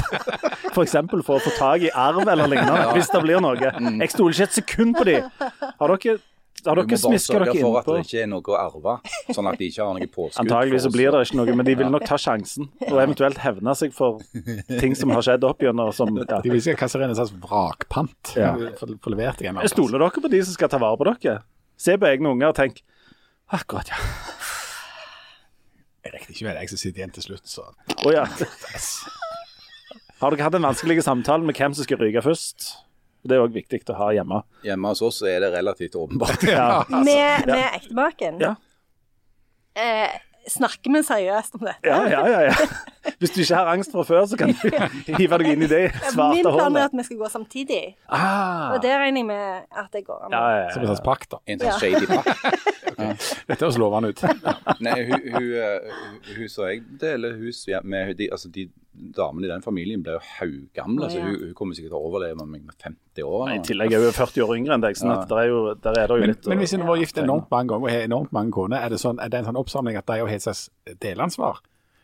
f.eks. 0.74 0.98
For, 1.14 1.24
for 1.24 1.38
å 1.38 1.46
få 1.46 1.54
tak 1.56 1.86
i 1.88 1.94
arv 1.96 2.28
eller 2.28 2.52
lignende, 2.52 2.92
hvis 2.98 3.12
det 3.14 3.24
blir 3.24 3.40
noe. 3.44 3.56
Jeg 4.02 4.12
stoler 4.12 4.36
ikke 4.36 4.50
et 4.50 4.60
sekund 4.60 4.98
på 5.00 5.08
de. 5.08 5.16
Har 5.24 5.94
dere, 5.96 6.18
har 6.68 6.76
Du 6.76 6.82
dere 6.82 6.84
må 6.84 6.92
bare 6.92 7.00
smiska 7.06 7.38
sørge 7.38 7.56
for 7.56 7.80
at 7.80 7.88
det 7.88 7.98
ikke 8.04 8.20
er 8.26 8.30
noe 8.34 8.52
å 8.52 8.60
arve, 8.60 8.98
sånn 9.38 9.50
at 9.54 9.58
de 9.62 9.72
ikke 9.72 9.88
har 9.88 9.96
noe 9.96 10.10
påskudd. 10.12 10.44
Antageligvis 10.44 10.86
så 10.90 10.94
blir 10.98 11.16
det 11.16 11.24
ikke 11.30 11.40
noe, 11.40 11.58
men 11.62 11.70
de 11.72 11.80
vil 11.80 11.92
nok 11.96 12.08
ta 12.12 12.20
sjansen 12.20 12.68
og 12.90 13.00
eventuelt 13.00 13.40
hevne 13.46 13.76
seg 13.80 13.96
for 13.96 14.20
ting 14.76 14.96
som 15.00 15.16
har 15.16 15.24
skjedd 15.24 15.48
opp 15.48 15.64
gjennom. 15.64 15.92
Som, 15.96 16.20
ja. 16.20 16.42
De 16.44 16.52
vil 16.52 16.60
ikke 16.60 16.82
kasse 16.84 17.00
inn 17.00 17.08
en 17.08 17.16
slags 17.16 17.32
vrakpant. 17.48 18.36
Ja. 18.36 18.52
For, 18.80 18.92
for 19.00 19.16
levert 19.16 19.40
deg 19.40 19.56
Jeg 19.56 19.72
Stoler 19.78 20.04
dere 20.04 20.28
på 20.28 20.36
de 20.36 20.44
som 20.44 20.60
skal 20.60 20.72
ta 20.72 20.84
vare 20.84 21.00
på 21.00 21.08
dere? 21.14 21.40
Se 21.80 21.96
på 22.00 22.12
egne 22.12 22.36
unger 22.36 22.52
og 22.52 22.60
tenk 22.60 22.84
Akkurat, 23.52 23.90
ja. 23.92 24.00
Jeg 26.04 26.14
regner 26.14 26.32
ikke 26.32 26.46
med 26.46 26.58
Jeg 26.60 26.70
som 26.70 26.80
sitter 26.82 27.04
igjen 27.04 27.14
til 27.16 27.24
slutt, 27.28 27.46
så 27.48 27.68
Å 28.04 28.12
ja. 28.14 28.26
Har 30.20 30.34
dere 30.34 30.48
hatt 30.48 30.58
en 30.58 30.68
vanskelig 30.68 31.04
samtale 31.04 31.44
med 31.44 31.58
hvem 31.58 31.76
som 31.76 31.88
skal 31.88 32.00
ryke 32.00 32.24
først? 32.24 32.72
Det 33.24 33.38
er 33.38 33.44
òg 33.44 33.56
viktig 33.56 33.80
å 33.92 33.96
ha 34.02 34.10
hjemme. 34.16 34.42
Hjemme 34.68 34.92
hos 34.92 35.02
oss 35.06 35.22
er 35.28 35.40
det 35.44 35.54
relativt 35.54 35.96
åpenbart. 35.96 36.44
Ja. 36.44 36.84
Med, 36.92 37.48
med 37.48 37.66
ektemaken. 37.80 38.40
Ja. 38.44 38.56
Eh, 39.80 40.12
snakker 40.52 40.92
vi 40.92 41.02
seriøst 41.08 41.56
om 41.56 41.64
dette? 41.64 41.88
Ja, 41.88 42.02
ja, 42.12 42.24
ja, 42.28 42.42
ja. 42.50 43.14
Hvis 43.20 43.32
du 43.36 43.40
ikke 43.44 43.56
har 43.62 43.72
angst 43.72 43.96
fra 43.96 44.04
før, 44.08 44.26
så 44.28 44.40
kan 44.40 44.52
du 44.52 44.68
hive 45.20 45.40
deg 45.40 45.54
inn 45.54 45.66
i 45.66 45.70
det 45.72 45.82
svarte 46.12 46.36
Min 46.36 46.48
plan 46.48 46.80
er 46.80 46.90
at 46.90 46.96
vi 46.96 47.08
skal 47.08 47.22
gå 47.24 47.32
samtidig. 47.32 47.82
Ah. 48.08 48.76
Og 48.76 48.84
det 48.84 48.92
regner 48.92 49.24
jeg 49.24 49.30
med 49.32 49.80
at 49.84 49.90
det 49.96 50.04
går 50.08 50.28
an. 50.28 50.36
Ja, 50.36 50.44
ja, 50.66 50.68
som 50.76 50.84
en 50.84 50.90
ja. 50.90 50.94
slags 50.94 51.06
pakt, 51.08 51.32
da. 51.32 51.42
En 51.48 51.64
sånn 51.64 51.80
shady 51.80 52.06
pakk. 53.54 53.60
Dette 53.60 53.70
høres 53.70 53.82
lovende 53.82 54.14
ut. 54.14 54.24
Nei, 54.86 55.00
hun, 55.10 55.28
hun, 55.34 55.50
eh, 55.64 56.00
hun, 56.04 56.22
hun 56.38 56.52
så 56.52 56.70
jeg 56.72 56.84
deler 57.02 57.38
hus 57.40 57.64
ja, 57.70 57.82
med 57.84 58.16
de, 58.20 58.30
altså 58.34 58.52
de 58.54 58.68
damene 58.94 59.48
i 59.48 59.50
den 59.50 59.64
familien 59.66 60.04
ble 60.06 60.16
jo 60.18 60.22
haugamle, 60.38 61.08
Å, 61.08 61.10
så 61.10 61.18
ja. 61.18 61.26
hun, 61.26 61.38
hun 61.48 61.54
kommer 61.58 61.78
sikkert 61.78 61.96
til 61.96 62.00
å 62.00 62.10
overleve 62.12 62.46
meg 62.46 62.62
med 62.68 62.76
50 62.78 63.26
år. 63.26 63.52
I 63.56 63.60
tillegg 63.66 63.96
er 63.98 64.06
hun 64.06 64.16
40 64.16 64.46
år 64.46 64.56
yngre 64.60 64.78
enn 64.78 64.86
deg, 64.86 64.98
sånn 65.00 65.14
at 65.16 65.28
der 65.32 65.44
er, 65.44 65.50
jo, 65.50 65.62
der 65.74 66.00
er 66.00 66.10
det 66.12 66.18
jo 66.18 66.26
Men, 66.26 66.34
litt 66.34 66.50
men 66.52 66.64
hvis 66.64 66.76
hun 66.78 66.88
var 66.88 67.02
gift 67.02 67.22
enormt 67.24 67.50
mange 67.54 67.74
ganger 67.74 67.90
og 67.90 67.96
har 67.96 68.08
enormt 68.10 68.34
mange 68.36 68.54
koner, 68.54 68.86
er 68.86 68.94
det, 68.94 69.02
sånn, 69.02 69.22
er 69.24 69.34
det 69.34 69.42
en 69.42 69.50
sånn 69.50 69.62
oppsamling 69.64 69.98
at 70.00 70.10
de 70.10 70.20
har 70.22 70.36
et 70.38 70.46
slags 70.46 70.68
delansvar? 71.02 71.64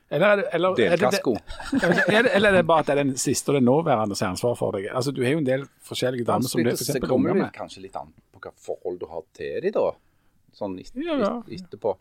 Eller 0.09 0.25
er 0.25 0.39
det, 0.39 0.45
eller, 0.57 0.69
er 0.73 0.75
det, 0.75 0.97
Delkasko. 0.97 1.35
er 1.38 2.23
det, 2.25 2.31
eller 2.33 2.49
er 2.49 2.55
det 2.57 2.65
bare 2.65 2.81
at 2.81 2.88
det 2.89 2.93
er 2.95 3.03
den 3.03 3.12
siste 3.21 3.51
og 3.51 3.59
den 3.59 3.67
nåværende 3.69 4.15
som 4.17 4.25
har 4.25 4.31
ansvar 4.33 4.55
for 4.57 4.73
deg? 4.73 4.88
Altså, 4.89 5.13
Du 5.13 5.21
har 5.21 5.35
jo 5.35 5.41
en 5.43 5.45
del 5.45 5.67
forskjellige 5.85 6.25
damer 6.25 6.49
som 6.49 6.63
du 6.63 6.71
f.eks. 6.71 6.95
kommer 7.05 7.29
med. 7.29 7.43
det 7.45 7.51
kommer 7.51 7.57
kanskje 7.59 7.83
litt 7.83 7.99
an 7.99 8.09
på 8.33 8.41
hva 8.41 8.53
forhold 8.57 8.97
du 9.03 9.05
har 9.12 9.21
til 9.38 9.59
dem, 9.62 9.75
da. 9.75 9.91
Sånn 10.57 10.77
et, 10.79 10.91
Ja, 10.95 11.15
ja. 11.19 11.31
et, 11.47 11.62
etterpå. 11.62 11.95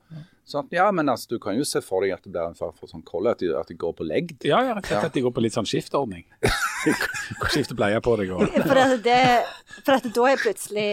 Sånn, 0.48 0.68
ja, 0.72 0.86
men 0.92 1.08
altså, 1.12 1.28
du 1.34 1.38
kan 1.38 1.56
jo 1.58 1.64
se 1.68 1.80
for 1.84 2.00
deg 2.02 2.14
at 2.14 2.22
det 2.24 2.32
blir 2.32 2.46
en 2.48 2.54
far 2.56 2.70
for 2.72 2.88
sånn 2.88 3.02
kolle, 3.04 3.34
at 3.36 3.42
at 3.42 3.68
de 3.68 3.74
går 3.76 3.92
på 3.98 4.06
legd. 4.08 4.44
Ja, 4.48 4.62
ja, 4.64 4.72
rett 4.78 4.86
og 4.86 4.92
slett 4.94 5.04
at 5.10 5.12
de 5.18 5.20
går 5.26 5.34
på 5.36 5.42
litt 5.44 5.52
sånn 5.56 5.68
skiftordning. 5.68 6.24
Skifte 7.52 7.74
bleie 7.76 8.00
på 8.00 8.14
deg 8.20 8.30
og 8.32 8.46
For, 8.70 8.78
at 8.80 9.02
det, 9.04 9.18
for 9.84 9.96
at 9.98 10.06
da 10.14 10.26
er 10.30 10.38
plutselig 10.40 10.86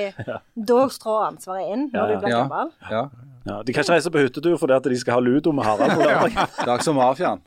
Da 0.57 0.79
strår 0.91 1.27
ansvaret 1.29 1.71
inn 1.75 1.87
når 1.93 2.11
du 2.11 2.17
blir 2.25 2.33
Ja. 2.33 2.41
gammel. 2.43 2.73
Ja. 2.91 3.03
Ja, 3.45 3.59
de 3.61 3.73
kan 3.75 3.83
ikke 3.85 3.93
reise 3.93 4.09
på 4.09 4.23
hyttetur 4.23 4.55
fordi 4.57 4.73
at 4.73 4.87
de 4.89 4.97
skal 4.97 5.19
ha 5.19 5.21
ludo 5.21 5.51
med 5.53 5.67
Harald. 5.67 5.93
på 5.99 6.01
lørdag. 6.01 6.33
Det 6.57 6.71
er 6.73 6.81
som 6.81 6.97
mafiaen. 6.97 7.43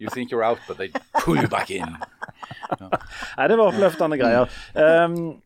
You 0.00 0.08
think 0.14 0.30
you're 0.32 0.42
out, 0.42 0.58
but 0.66 0.78
they 0.78 0.88
pull 1.24 1.36
you 1.36 1.48
back 1.48 1.70
in. 1.70 1.96
Nei, 2.80 3.46
det 3.50 3.56
var 3.60 3.68
oppløftende 3.70 4.16
greier. 4.20 4.48
Um, 4.74 5.40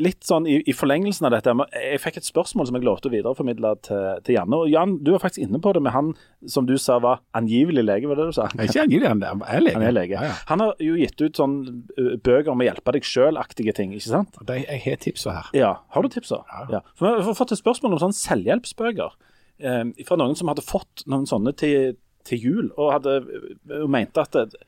litt 0.00 0.24
sånn 0.24 0.46
i, 0.48 0.54
i 0.64 0.72
forlengelsen 0.72 1.26
av 1.28 1.34
dette. 1.34 1.52
Jeg 1.76 1.98
fikk 2.00 2.16
et 2.22 2.24
spørsmål 2.28 2.70
som 2.70 2.78
jeg 2.78 2.86
lovte 2.86 3.10
å 3.10 3.12
videreformidle 3.12 3.72
til, 3.84 4.06
til 4.24 4.36
Janne. 4.38 4.60
Og 4.64 4.70
Jan, 4.72 4.94
du 5.04 5.10
var 5.12 5.20
faktisk 5.26 5.44
inne 5.44 5.60
på 5.60 5.74
det 5.76 5.82
med 5.84 5.92
han 5.92 6.08
som 6.48 6.64
du 6.68 6.72
sa 6.80 6.96
var 7.04 7.20
angivelig 7.36 7.84
lege, 7.84 8.08
var 8.08 8.16
det 8.22 8.30
du 8.30 8.36
sa? 8.38 8.46
Ikke 8.56 8.86
angivelig, 8.86 9.10
han 9.12 9.20
er- 9.28 9.44
er 9.58 9.60
lege. 9.66 9.74
Han 9.76 9.86
er 9.90 9.96
lege. 9.98 10.16
Ja, 10.16 10.22
ja. 10.30 10.38
Han 10.48 10.64
har 10.64 10.80
jo 10.80 10.96
gitt 11.02 11.20
ut 11.20 11.36
sånn 11.42 11.58
bøker 12.24 12.48
om 12.54 12.64
å 12.64 12.68
hjelpe 12.70 12.96
deg 12.96 13.04
sjøl-aktige 13.10 13.76
ting, 13.76 13.92
ikke 13.92 14.08
sant? 14.08 14.40
De- 14.48 14.62
Jeg 14.64 14.80
har 14.86 14.96
tipsa 15.04 15.36
her. 15.36 15.50
Ja, 15.52 15.74
Har 15.90 16.02
du 16.02 16.08
tipsa? 16.08 16.40
Ja. 16.72 16.80
For 16.96 17.18
Vi 17.20 17.28
har 17.28 17.34
fått 17.36 17.52
et 17.52 17.60
spørsmål 17.60 17.98
om 17.98 18.04
sånn 18.08 18.16
selvhjelpsbøker 18.16 19.10
eh, 19.60 19.84
fra 20.08 20.16
noen 20.16 20.32
som 20.38 20.48
hadde 20.48 20.64
fått 20.64 21.04
noen 21.06 21.28
sånne 21.28 21.52
til, 21.60 21.98
til 22.28 22.46
jul, 22.46 22.70
og 22.76 22.94
hadde 22.96 23.18
og 23.80 23.90
mente 23.92 24.22
at 24.22 24.36
det, 24.36 24.64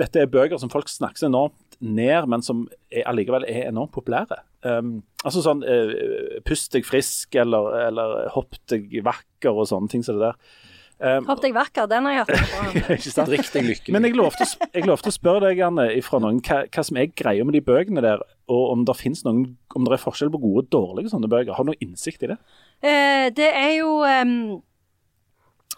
dette 0.00 0.22
er 0.22 0.30
bøker 0.30 0.60
som 0.60 0.72
folk 0.72 0.90
snakker 0.90 1.28
enormt 1.28 1.78
ned, 1.82 2.28
men 2.30 2.44
som 2.44 2.66
er, 2.90 3.04
allikevel 3.10 3.46
er 3.48 3.68
enormt 3.70 3.94
populære. 3.94 4.42
Um, 4.62 5.00
altså 5.24 5.42
sånn 5.42 5.64
uh, 5.66 6.38
Pust 6.46 6.70
deg 6.74 6.86
frisk, 6.86 7.34
eller, 7.42 7.72
eller 7.88 8.28
hopp 8.36 8.58
deg 8.70 9.00
vakker, 9.04 9.50
og 9.50 9.66
sånne 9.70 9.90
ting 9.92 10.06
som 10.06 10.20
det 10.20 10.30
der. 10.30 10.60
Um, 11.02 11.24
Hopp 11.26 11.40
deg 11.42 11.54
vakker, 11.56 11.88
den 11.90 12.06
har 12.06 12.12
jeg 12.14 12.20
hørt 12.22 12.30
på. 12.30 12.96
deg 13.56 13.64
lykkelig. 13.66 13.94
Men 13.96 14.06
jeg 14.06 14.14
lovte, 14.14 14.46
å 14.46 14.68
jeg 14.70 14.86
lovte 14.86 15.10
å 15.10 15.14
spørre 15.16 15.48
deg, 15.48 15.62
Anne, 15.66 15.88
fra 16.06 16.20
noen, 16.22 16.38
hva, 16.46 16.60
hva 16.70 16.84
som 16.86 17.00
er 17.00 17.08
greia 17.10 17.42
med 17.46 17.56
de 17.58 17.62
bøkene 17.66 18.04
der, 18.04 18.22
og 18.52 18.62
om 18.76 18.84
det 18.86 18.94
noen, 19.26 19.56
om 19.74 19.88
det 19.88 19.96
er 19.96 20.04
forskjell 20.04 20.30
på 20.30 20.42
gode 20.44 20.62
og 20.62 20.70
dårlige 20.70 21.10
sånne 21.10 21.30
bøker. 21.32 21.56
Har 21.56 21.66
du 21.66 21.72
noe 21.72 21.82
innsikt 21.82 22.22
i 22.22 22.30
det? 22.30 22.38
Uh, 22.84 23.26
det 23.34 23.50
er 23.50 23.72
jo 23.80 23.96
eh, 24.06 24.36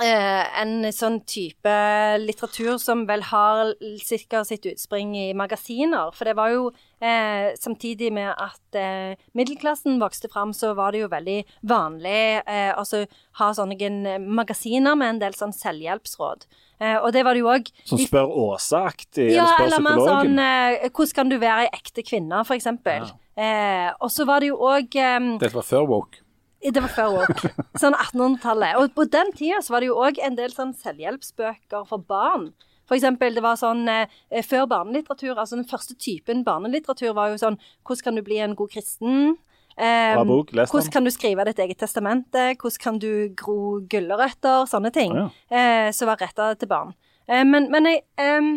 en 0.02 0.88
sånn 0.90 1.20
type 1.28 1.74
litteratur 2.18 2.78
som 2.83 3.04
vel 3.07 3.22
har 3.28 3.74
sikkert 4.02 4.48
sitt 4.48 4.66
utspring 4.66 5.12
i 5.14 5.28
magasiner. 5.38 6.11
For 6.16 6.26
det 6.26 6.35
var 6.35 6.50
jo 6.50 6.64
eh, 6.98 7.52
samtidig 7.61 8.11
med 8.16 8.33
at 8.33 8.78
eh, 8.78 9.14
middelklassen 9.38 10.00
vokste 10.02 10.30
fram, 10.33 10.50
så 10.57 10.72
var 10.74 10.92
det 10.92 11.04
jo 11.04 11.11
veldig 11.12 11.38
vanlig 11.70 12.40
eh, 12.42 12.72
altså 12.74 13.04
ha 13.38 13.52
sånne 13.54 13.78
eh, 13.78 14.18
magasiner 14.18 14.98
med 14.98 15.14
en 15.14 15.22
del 15.22 15.38
sånn 15.38 15.54
selvhjelpsråd. 15.54 16.48
Eh, 16.83 16.96
og 16.98 17.12
det 17.14 17.22
var 17.22 17.38
det 17.38 17.44
jo 17.44 17.52
òg 17.54 17.70
Som 17.87 18.02
spør 18.02 18.35
Åsa-aktig? 18.48 19.30
ja, 19.30 19.46
eller 19.62 19.78
mer 19.78 20.00
sånn 20.02 20.40
eh, 20.42 20.88
Hvordan 20.90 21.14
kan 21.20 21.30
du 21.30 21.38
være 21.38 21.68
ei 21.68 21.70
ekte 21.70 22.02
kvinne, 22.02 22.42
eksempel. 22.59 23.07
Eh, 23.38 23.88
og 24.02 24.11
så 24.11 24.26
var 24.26 24.42
det 24.42 24.50
jo 24.50 24.59
òg 24.59 24.90
Dette 24.90 25.54
var 25.54 25.66
før 25.66 25.87
woke. 25.90 26.23
Det 26.72 26.83
var 26.85 26.92
før 26.96 27.16
òg. 27.22 27.42
Sånn 27.83 27.96
1800-tallet. 27.96 28.79
Og 28.81 28.94
på 28.96 29.07
den 29.12 29.33
tida 29.37 29.61
så 29.64 29.74
var 29.74 29.85
det 29.85 29.90
jo 29.90 29.98
òg 30.00 30.20
en 30.24 30.38
del 30.38 30.55
sånn 30.55 30.72
selvhjelpsbøker 30.81 31.85
for 31.90 32.05
barn. 32.09 32.53
For 32.88 32.96
eksempel, 32.98 33.37
det 33.37 33.44
var 33.44 33.57
sånn 33.57 33.87
eh, 33.88 34.42
før 34.44 34.66
barnelitteratur, 34.68 35.38
altså 35.38 35.57
den 35.57 35.68
første 35.68 35.96
typen 35.96 36.42
barnelitteratur 36.44 37.14
var 37.16 37.33
jo 37.33 37.38
sånn 37.40 37.57
Hvordan 37.81 38.05
kan 38.05 38.18
du 38.18 38.22
bli 38.27 38.42
en 38.44 38.57
god 38.59 38.74
kristen? 38.74 39.38
Eh, 39.74 40.20
bok, 40.22 40.53
hvordan 40.55 40.92
kan 40.92 41.07
du 41.07 41.11
skrive 41.11 41.46
ditt 41.48 41.62
eget 41.64 41.81
testamente? 41.83 42.53
Hvordan 42.61 42.83
kan 42.83 43.00
du 43.03 43.33
gro 43.35 43.81
gulrøtter? 43.90 44.68
Sånne 44.70 44.92
ting. 44.94 45.16
Ja. 45.16 45.27
Eh, 45.48 45.88
som 45.96 46.12
var 46.12 46.20
retta 46.22 46.53
til 46.61 46.70
barn. 46.70 46.94
Eh, 47.27 47.42
men, 47.48 47.70
men 47.72 47.88
jeg 47.88 48.05
em, 48.20 48.53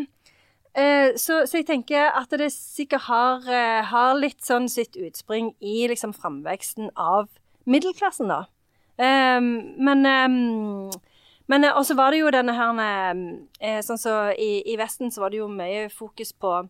eh, 0.77 1.15
så, 1.17 1.41
så 1.47 1.61
jeg 1.61 1.69
tenker 1.71 2.11
at 2.11 2.35
det 2.37 2.51
sikkert 2.53 3.07
har, 3.07 3.47
eh, 3.47 3.81
har 3.89 4.19
litt 4.19 4.43
sånn 4.45 4.67
sitt 4.71 4.99
utspring 4.99 5.53
i 5.63 5.87
liksom 5.89 6.13
framveksten 6.13 6.91
av 6.93 7.31
middelklassen, 7.69 8.31
da. 8.31 8.45
Um, 8.97 9.51
men 9.85 10.07
um, 10.07 10.89
men 11.47 11.63
eh, 11.63 11.77
også 11.77 11.95
var 11.95 12.11
det 12.11 12.23
jo 12.23 12.31
denne 12.33 12.55
her 12.57 12.79
eh, 13.61 13.77
Sånn 13.85 13.99
som 14.01 14.33
i, 14.35 14.63
i 14.67 14.73
Vesten 14.79 15.13
så 15.13 15.23
var 15.23 15.31
det 15.31 15.39
jo 15.39 15.47
mye 15.51 15.85
fokus 15.93 16.33
på 16.33 16.65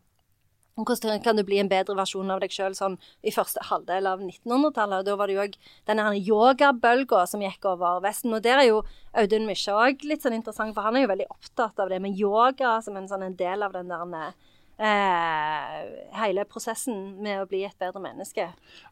hvordan 0.77 1.23
kan 1.25 1.33
du 1.33 1.41
bli 1.41 1.57
en 1.57 1.69
bedre 1.71 1.95
versjon 1.97 2.29
av 2.29 2.41
deg 2.43 2.51
sjøl 2.53 2.75
sånn 2.77 2.99
i 3.25 3.31
første 3.33 3.63
halvdel 3.65 4.05
av 4.05 4.19
1900-tallet? 4.21 4.99
og 4.99 5.07
Da 5.07 5.15
var 5.17 5.25
det 5.25 5.33
jo 5.33 5.45
òg 5.47 5.55
denne 5.89 6.11
yogabølga 6.13 7.23
som 7.25 7.41
gikk 7.41 7.65
over 7.65 7.97
Vesten. 8.03 8.35
Og 8.37 8.43
der 8.45 8.61
er 8.61 8.67
jo 8.67 8.83
Audun 9.17 9.47
Mysja 9.49 9.73
òg 9.73 10.05
litt 10.05 10.21
sånn 10.21 10.37
interessant, 10.37 10.75
for 10.75 10.85
han 10.85 10.99
er 10.99 11.07
jo 11.07 11.11
veldig 11.15 11.29
opptatt 11.33 11.81
av 11.81 11.89
det 11.89 11.97
med 12.03 12.13
yoga 12.13 12.75
som 12.85 12.99
en 12.99 13.09
sånn 13.09 13.25
en 13.25 13.39
del 13.39 13.65
av 13.65 13.73
den 13.73 13.89
der 13.89 14.13
eh, 14.19 14.37
hele 14.77 16.43
prosessen 16.45 17.15
med 17.23 17.41
å 17.41 17.47
bli 17.49 17.63
et 17.65 17.77
bedre 17.81 18.01
menneske. 18.03 18.43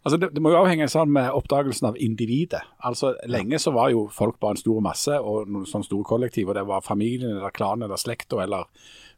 Altså 0.02 0.18
det, 0.18 0.32
det, 0.34 0.42
må 0.42 0.50
jo 0.50 0.64
avhenge 0.64 0.88
sånn 0.90 1.12
med 1.14 1.30
oppdagelsen 1.30 1.92
av 1.92 2.00
individet. 2.02 2.64
Altså 2.86 3.14
Lenge 3.30 3.60
så 3.62 3.74
var 3.76 3.92
jo 3.94 4.08
folk 4.14 4.40
bare 4.42 4.58
en 4.58 4.64
stor 4.64 4.82
masse 4.82 5.20
og 5.20 5.52
noen 5.52 5.70
sånne 5.70 5.86
store 5.86 6.08
kollektiv, 6.10 6.50
og 6.50 6.58
det 6.58 6.66
var 6.66 6.86
familien 6.86 7.38
eller 7.38 7.54
klanen 7.54 7.86
eller 7.86 8.02
slekta 8.02 8.42
eller 8.48 8.66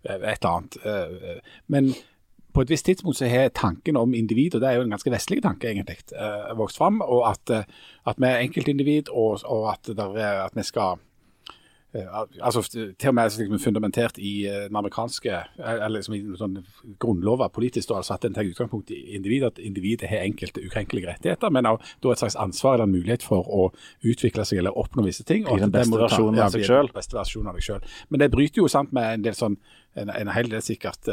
eh, 0.03 0.17
et 0.17 0.43
eller 0.43 0.51
annet. 0.51 0.79
Eh, 0.83 1.57
men 1.71 1.91
på 2.57 2.63
et 2.65 2.71
visst 2.73 2.87
tidspunkt 2.89 3.19
så 3.19 3.27
har 3.29 3.51
tanken 3.53 3.97
om 3.99 4.15
individ, 4.17 4.55
og 4.55 4.63
det 4.63 4.69
er 4.69 4.79
jo 4.79 4.87
en 4.87 4.93
ganske 4.95 5.11
vestlig 5.13 5.43
tanke 5.45 5.69
egentlig, 5.69 5.99
vokst 6.57 6.79
fram. 6.81 7.03
Og 7.05 7.21
at, 7.29 7.51
at 8.09 8.17
vi 8.17 8.25
er 8.25 8.41
enkeltindivid, 8.41 9.11
og, 9.13 9.43
og 9.45 9.67
at, 9.75 9.91
der, 9.93 10.17
at, 10.47 10.55
vi 10.57 10.65
skal 10.65 10.97
altså 12.41 12.61
Til 12.71 13.09
og 13.09 13.15
med 13.15 13.37
liksom 13.37 13.59
fundamentert 13.59 14.17
i 14.17 14.33
den 14.43 14.75
amerikanske 14.75 15.39
eller 15.57 15.95
liksom 15.97 16.15
i 16.17 16.21
sånn 16.39 16.59
grunnlover 16.99 17.49
politisk, 17.53 17.91
altså 17.95 18.17
at 18.17 18.27
en 18.27 18.35
tar 18.35 18.47
utgangspunkt 18.47 18.91
i 18.91 19.15
individet, 19.15 19.53
at 19.55 19.63
individet 19.63 20.09
har 20.09 20.25
enkelte 20.25 20.63
ukrenkelige 20.65 21.09
rettigheter, 21.09 21.49
men 21.53 21.65
også, 21.65 21.97
da 22.03 22.11
et 22.11 22.23
slags 22.23 22.35
ansvar 22.35 22.77
eller 22.77 22.89
en 22.89 22.95
mulighet 22.95 23.25
for 23.25 23.47
å 23.47 23.69
utvikle 24.03 24.45
seg 24.45 24.61
eller 24.61 24.77
oppnå 24.77 25.07
visse 25.07 25.25
ting. 25.27 25.47
Bli 25.47 25.63
den 25.63 25.73
beste 25.73 25.97
versjonen 25.97 26.43
av 26.43 26.53
seg 26.53 26.67
sjøl. 26.67 27.89
Men 28.09 28.23
det 28.23 28.31
bryter 28.33 28.63
jo 28.63 28.71
sant 28.71 28.93
med 28.95 29.17
en 29.17 29.27
del 29.27 29.37
sånn, 29.37 29.57
en, 29.97 30.13
en 30.13 30.33
hel 30.35 30.49
del 30.51 30.63
sikkert 30.65 31.09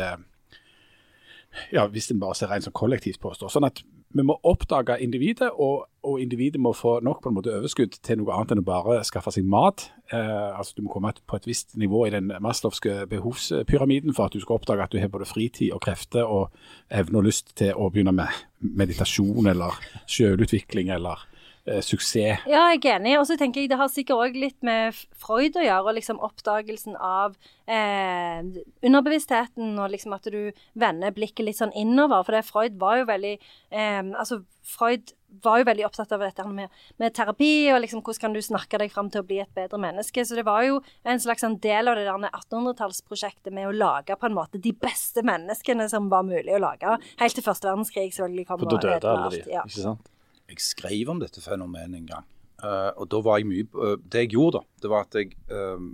ja, 1.73 1.87
hvis 1.87 2.11
en 2.11 2.21
bare 2.23 2.37
ser 2.39 2.51
rent 2.51 2.67
som 2.67 2.75
kollektivt 2.75 3.21
påstår. 3.23 3.53
Sånn 3.53 3.67
at 3.69 3.83
vi 4.15 4.23
må 4.23 4.37
oppdage 4.47 5.01
individet, 5.03 5.51
og, 5.59 5.89
og, 6.07 6.21
individet 6.23 6.61
må 6.63 6.73
få 6.73 7.01
nok 7.03 7.23
på 7.23 7.31
en 7.31 7.35
måte 7.35 7.53
overskudd 7.55 7.97
til 8.07 8.21
noe 8.21 8.35
annet 8.35 8.55
enn 8.55 8.63
å 8.63 8.67
bare 8.67 9.01
skaffe 9.07 9.33
seg 9.35 9.47
mat. 9.51 9.89
Eh, 10.15 10.51
altså 10.55 10.77
Du 10.77 10.85
må 10.87 10.93
komme 10.93 11.11
på 11.19 11.39
et 11.41 11.49
visst 11.51 11.75
nivå 11.81 12.05
i 12.07 12.13
den 12.15 12.31
maslowske 12.45 13.09
behovspyramiden 13.11 14.15
for 14.15 14.29
at 14.29 14.37
du 14.37 14.43
skal 14.45 14.61
oppdage 14.61 14.87
at 14.87 14.95
du 14.95 15.01
har 15.03 15.11
både 15.11 15.27
fritid 15.27 15.75
og 15.75 15.83
krefter 15.83 16.31
og 16.31 16.55
evne 16.95 17.21
og 17.21 17.27
lyst 17.27 17.57
til 17.59 17.75
å 17.75 17.91
begynne 17.91 18.15
med 18.15 18.43
meditasjon 18.65 19.51
eller 19.51 19.75
selvutvikling 20.07 20.95
eller 20.95 21.27
eh, 21.67 21.81
suksess. 21.85 22.45
Ja, 22.51 22.67
jeg 22.75 22.85
er 22.85 22.99
enig. 22.99 23.17
Og 23.21 23.27
så 23.29 23.39
tenker 23.41 23.63
jeg 23.63 23.73
det 23.73 23.81
har 23.81 23.91
sikkert 23.93 24.29
òg 24.29 24.39
litt 24.39 24.61
med 24.67 24.97
Freud 25.21 25.59
å 25.59 25.65
gjøre, 25.65 25.83
og 25.89 25.99
liksom 25.99 26.23
oppdagelsen 26.25 26.97
av 26.97 27.37
eh, 27.67 28.41
underbevisstheten, 28.85 29.77
og 29.79 29.93
liksom 29.95 30.17
at 30.17 30.31
du 30.33 30.41
vender 30.79 31.15
blikket 31.17 31.49
litt 31.49 31.61
sånn 31.61 31.75
innover. 31.77 32.25
For 32.27 32.37
det 32.37 32.47
Freud 32.49 32.81
var 32.81 33.03
jo 33.03 33.11
veldig 33.13 33.37
eh, 33.37 34.03
Altså, 34.15 34.43
Freud 34.65 35.13
var 35.43 35.59
jo 35.61 35.67
veldig 35.67 35.85
opptatt 35.89 36.13
av 36.15 36.23
dette 36.23 36.45
med, 36.47 36.71
med, 37.03 37.13
terapi, 37.17 37.67
og 37.75 37.81
liksom 37.83 38.05
hvordan 38.05 38.23
kan 38.23 38.37
du 38.37 38.41
snakke 38.45 38.79
deg 38.81 38.93
fram 38.95 39.11
til 39.13 39.25
å 39.25 39.27
bli 39.27 39.41
et 39.43 39.51
bedre 39.57 39.81
menneske. 39.83 40.25
Så 40.25 40.39
det 40.39 40.47
var 40.47 40.63
jo 40.67 40.79
en 41.03 41.21
slags 41.21 41.45
en 41.47 41.59
del 41.63 41.91
av 41.91 41.99
det 41.99 42.07
der 42.07 42.31
1800-tallsprosjektet 42.31 43.53
med 43.55 43.69
å 43.69 43.75
lage 43.75 44.17
på 44.17 44.31
en 44.31 44.39
måte 44.39 44.63
de 44.63 44.73
beste 44.73 45.25
menneskene 45.27 45.89
som 45.91 46.09
var 46.13 46.27
mulig 46.29 46.55
å 46.55 46.63
lage. 46.63 46.99
Helt 47.21 47.37
til 47.37 47.47
første 47.47 47.69
verdenskrig 47.71 48.13
selvfølgelig 48.15 48.49
kom. 48.49 48.63
For 48.63 48.77
da 48.77 48.83
døde 48.87 49.15
alle 49.17 49.31
de, 49.35 49.47
ja. 49.51 49.67
ikke 49.67 49.89
sant? 49.91 50.14
Jeg 50.51 50.63
skrev 50.63 51.11
om 51.13 51.21
dette 51.23 51.43
fenomenet 51.45 51.99
en 51.99 52.09
gang. 52.09 52.31
Uh, 52.63 52.91
og 53.03 53.09
da 53.13 53.21
var 53.25 53.41
jeg 53.41 53.49
mye 53.51 53.67
uh, 53.77 53.97
Det 53.99 54.25
jeg 54.25 54.35
gjorde, 54.37 54.61
da, 54.61 54.81
det 54.85 54.91
var 54.93 55.09
at 55.09 55.17
jeg 55.19 55.35
um, 55.51 55.89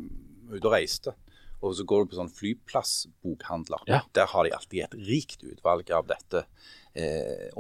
ute 0.53 0.67
og 0.67 0.75
reiste. 0.75 1.15
Og 1.61 1.75
så 1.77 1.85
går 1.85 2.05
du 2.05 2.13
på 2.13 2.17
sånn 2.17 2.33
flyplassbokhandler. 2.33 3.83
Ja. 3.91 4.01
Der 4.17 4.29
har 4.33 4.47
de 4.47 4.53
alltid 4.57 4.85
et 4.87 4.95
rikt 5.09 5.43
utvalg 5.45 5.91
av 5.93 6.07
dette 6.09 6.47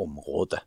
området. 0.01 0.62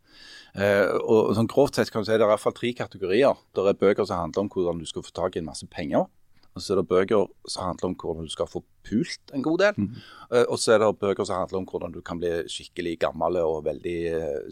og 1.02 1.32
sånn 1.34 1.50
Grovt 1.50 1.80
sett 1.80 1.90
kan 1.92 2.06
du 2.06 2.08
si 2.08 2.14
det 2.14 2.22
er 2.22 2.28
i 2.28 2.30
hvert 2.30 2.44
fall 2.44 2.54
tre 2.56 2.70
kategorier. 2.78 3.42
Det 3.58 3.64
er 3.66 3.80
bøker 3.82 4.06
som 4.06 4.22
handler 4.22 4.46
om 4.46 4.52
hvordan 4.54 4.84
du 4.84 4.86
skal 4.86 5.04
få 5.04 5.16
tak 5.18 5.34
i 5.34 5.42
en 5.42 5.50
masse 5.50 5.66
penger. 5.66 6.06
Og 6.54 6.62
så 6.62 6.76
er 6.76 6.84
det 6.84 6.92
bøker 6.94 7.26
som 7.50 7.72
handler 7.72 7.90
om 7.90 7.98
hvordan 8.04 8.30
du 8.30 8.36
skal 8.36 8.52
få 8.54 8.62
pult 8.86 9.34
en 9.34 9.48
god 9.50 9.66
del. 9.66 9.82
Mm. 9.82 9.98
og 10.46 10.62
så 10.62 10.76
er 10.76 10.86
det 10.86 10.92
bøker 11.02 11.26
som 11.26 11.42
handler 11.42 11.64
om 11.64 11.68
hvordan 11.74 11.98
du 11.98 12.04
kan 12.06 12.22
bli 12.22 12.36
skikkelig 12.54 13.00
gammel 13.02 13.42
og 13.42 13.66
veldig 13.66 13.98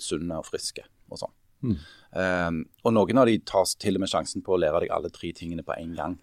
sunn 0.01 0.34
og 0.41 0.49
friske 0.49 0.89
og 1.13 1.22
sånn. 1.22 1.38
Mm. 1.62 1.78
Um, 2.12 2.57
og 2.84 2.95
noen 2.95 3.22
av 3.22 3.30
de 3.30 3.38
tar 3.47 3.70
til 3.80 3.95
og 3.95 4.03
med 4.03 4.12
sjansen 4.12 4.43
på 4.43 4.55
å 4.55 4.59
lære 4.59 4.84
deg 4.84 4.93
alle 4.93 5.12
tre 5.14 5.32
tingene 5.36 5.64
på 5.66 5.76
en 5.78 5.93
gang. 5.97 6.18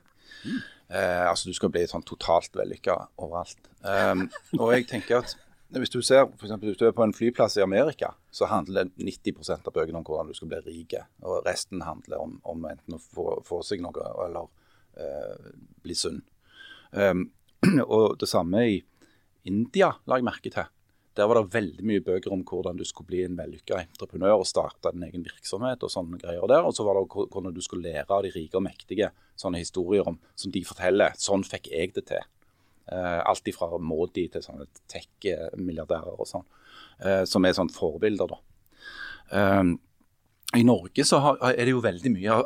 Mm. 0.45 0.59
Uh, 0.89 1.27
altså 1.29 1.51
Du 1.51 1.57
skal 1.57 1.73
bli 1.73 1.85
sånn 1.89 2.07
totalt 2.07 2.55
vellykka 2.57 2.97
overalt. 3.17 3.61
Um, 3.85 4.27
og 4.59 4.73
jeg 4.75 4.89
tenker 4.91 5.23
at 5.23 5.37
hvis 5.77 5.93
du 5.93 6.01
ser 6.01 6.25
for 6.31 6.47
eksempel, 6.47 6.71
hvis 6.71 6.81
du 6.81 6.87
er 6.89 6.95
på 6.97 7.05
en 7.05 7.13
flyplass 7.13 7.59
i 7.59 7.65
Amerika, 7.65 8.15
så 8.33 8.49
handler 8.49 8.89
90% 8.97 9.69
av 9.69 9.75
bøkene 9.75 10.01
om 10.01 10.07
hvordan 10.07 10.31
du 10.31 10.37
skal 10.37 10.49
bli 10.49 10.63
rik. 10.65 10.95
Og 11.29 11.43
resten 11.45 11.85
handler 11.85 12.23
om, 12.25 12.39
om 12.49 12.65
enten 12.71 12.97
å 12.97 13.03
få, 13.03 13.27
få, 13.45 13.61
seg 13.67 13.85
noe 13.85 14.07
eller 14.25 14.49
uh, 14.97 15.51
bli 15.85 15.97
sunn. 15.97 16.23
Um, 16.93 17.29
og 17.85 18.17
det 18.21 18.31
samme 18.31 18.65
i 18.65 18.81
India, 19.49 19.93
la 20.09 20.19
jeg 20.19 20.29
merke 20.29 20.53
til. 20.53 20.73
Der 21.19 21.27
var 21.27 21.41
det 21.41 21.51
veldig 21.51 21.83
mye 21.83 22.03
bøker 22.07 22.31
om 22.31 22.45
hvordan 22.47 22.79
du 22.79 22.85
skulle 22.87 23.11
bli 23.11 23.25
en 23.27 23.39
vellykka 23.39 23.81
entreprenør 23.81 24.37
og 24.39 24.47
starte 24.47 24.93
din 24.95 25.07
egen 25.09 25.25
virksomhet 25.27 25.83
og 25.83 25.91
sånne 25.91 26.21
greier 26.23 26.47
der. 26.51 26.67
Og 26.67 26.77
så 26.77 26.87
var 26.87 26.95
det 26.95 27.09
hvordan 27.11 27.57
du 27.57 27.63
skulle 27.65 27.91
lære 27.91 28.07
av 28.15 28.23
de 28.23 28.31
rike 28.35 28.55
og 28.55 28.63
mektige 28.69 29.11
sånne 29.39 29.59
historier 29.59 30.07
om, 30.07 30.21
som 30.39 30.55
de 30.55 30.63
forteller. 30.67 31.17
Sånn 31.19 31.43
fikk 31.47 31.73
jeg 31.73 31.97
det 31.97 32.07
til. 32.13 32.23
Uh, 32.89 33.19
alt 33.29 33.51
ifra 33.51 33.67
Maudi 33.83 34.29
til 34.33 34.45
sånne 34.45 34.65
tech-milliardærer 34.89 36.23
og 36.23 36.29
sånn. 36.31 36.47
Uh, 37.03 37.25
som 37.29 37.45
er 37.45 37.57
sånne 37.59 37.75
forbilder, 37.75 38.31
da. 38.31 38.39
Uh, 39.35 39.75
I 40.57 40.63
Norge 40.65 41.05
så 41.05 41.19
har, 41.25 41.43
er 41.51 41.67
det 41.67 41.75
jo 41.75 41.83
veldig 41.85 42.15
mye, 42.15 42.39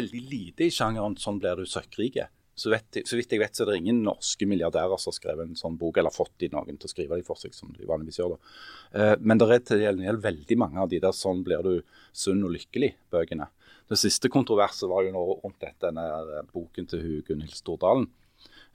veldig 0.00 0.24
lite 0.32 0.66
i 0.66 0.72
sjangeren 0.74 1.14
'sånn 1.20 1.38
blir 1.38 1.60
du 1.60 1.68
søkkrik'. 1.68 2.24
Så, 2.56 2.70
vet, 2.72 3.02
så, 3.04 3.18
vidt 3.18 3.34
jeg 3.34 3.42
vet, 3.42 3.52
så 3.52 3.66
er 3.66 3.74
det 3.74 3.82
ingen 3.82 3.98
norske 4.06 4.46
milliardærer 4.48 4.96
som 4.96 5.10
har 5.12 5.16
skrevet 5.18 5.44
en 5.44 5.58
sånn 5.58 5.74
bok, 5.76 5.98
eller 6.00 6.14
fått 6.14 6.32
de 6.40 6.48
noen 6.54 6.78
til 6.80 6.88
å 6.88 6.92
skrive 6.92 7.18
de 7.18 7.26
for 7.26 7.36
seg, 7.36 7.52
som 7.52 7.68
de 7.76 7.88
vanligvis 7.88 8.16
gjør. 8.22 8.36
da. 8.36 8.54
Eh, 8.96 9.14
men 9.20 9.42
det 9.42 9.50
er 9.50 9.64
til 9.68 9.84
gjengjeld 9.84 10.22
veldig 10.24 10.58
mange 10.62 10.80
av 10.80 10.88
de 10.88 11.00
der 11.04 11.12
'Sånn 11.12 11.44
blir 11.44 11.62
du 11.62 11.82
sunn 12.12 12.44
og 12.44 12.54
lykkelig'-bøkene. 12.56 13.48
Det 13.88 13.98
siste 13.98 14.28
kontroverset 14.32 14.88
var 14.88 15.04
jo 15.04 15.12
nå 15.12 15.24
rundt 15.44 15.60
dette, 15.60 15.84
denne 15.84 16.06
eh, 16.38 16.48
boken 16.52 16.88
til 16.88 17.22
Gunhild 17.28 17.54
Stordalen. 17.54 18.08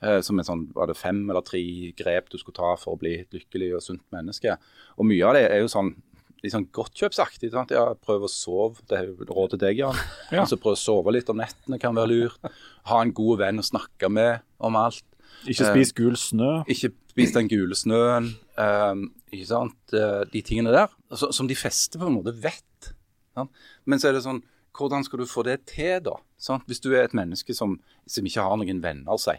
Eh, 0.02 0.20
som 0.20 0.38
er 0.38 0.46
sånn, 0.46 0.64
var 0.74 0.86
det 0.86 0.96
fem 0.96 1.28
eller 1.28 1.42
tre 1.42 1.92
grep 1.98 2.30
du 2.30 2.38
skulle 2.38 2.54
ta 2.54 2.76
for 2.76 2.94
å 2.94 3.00
bli 3.02 3.20
et 3.20 3.34
lykkelig 3.34 3.74
og 3.76 3.82
sunt 3.82 4.06
menneske. 4.14 4.56
Og 4.98 5.06
mye 5.06 5.26
av 5.26 5.34
det 5.34 5.50
er 5.50 5.60
jo 5.62 5.70
sånn 5.70 5.94
litt 6.42 6.54
sånn 6.54 6.68
godtkjøpsaktig. 6.74 7.52
Sant? 7.52 7.72
Ja, 7.74 7.84
prøv 7.94 8.26
å 8.26 8.30
sove, 8.30 8.82
det 8.90 8.98
er 8.98 9.10
jo 9.10 9.28
råd 9.28 9.54
til 9.54 9.62
deg, 9.62 9.82
Jan. 9.84 9.98
Ja. 10.34 10.42
Altså, 10.42 10.58
prøv 10.60 10.76
å 10.76 10.80
sove 10.80 11.14
litt 11.14 11.30
om 11.30 11.40
nettene 11.42 11.78
kan 11.80 11.96
være 11.96 12.10
lurt. 12.10 12.52
Ha 12.90 13.00
en 13.02 13.12
god 13.16 13.42
venn 13.44 13.62
å 13.62 13.66
snakke 13.66 14.10
med 14.12 14.42
om 14.62 14.78
alt. 14.80 15.04
Ikke 15.48 15.66
spis 15.66 15.92
gul 15.96 16.16
snø. 16.18 16.62
Eh, 16.62 16.74
ikke 16.74 16.92
spis 17.12 17.34
den 17.34 17.50
gule 17.50 17.76
snøen. 17.78 18.32
Eh, 18.60 19.04
ikke 19.34 19.48
sant? 19.50 19.78
Eh, 19.94 20.22
de 20.32 20.42
tingene 20.46 20.74
der. 20.74 20.92
Altså, 21.12 21.32
som 21.34 21.48
de 21.50 21.58
fleste 21.58 22.00
på 22.00 22.08
en 22.08 22.18
måte 22.18 22.34
vet. 22.42 22.92
Sant? 23.36 23.52
Men 23.88 24.02
så 24.02 24.10
er 24.10 24.18
det 24.18 24.26
sånn 24.26 24.42
Hvordan 24.72 25.04
skal 25.04 25.20
du 25.20 25.28
få 25.28 25.42
det 25.44 25.58
til, 25.68 25.98
da? 26.00 26.14
Sant? 26.40 26.64
Hvis 26.64 26.80
du 26.80 26.94
er 26.94 27.02
et 27.04 27.12
menneske 27.12 27.52
som, 27.52 27.74
som 28.08 28.24
ikke 28.24 28.40
har 28.40 28.56
noen 28.56 28.78
venner, 28.80 29.18
si. 29.20 29.34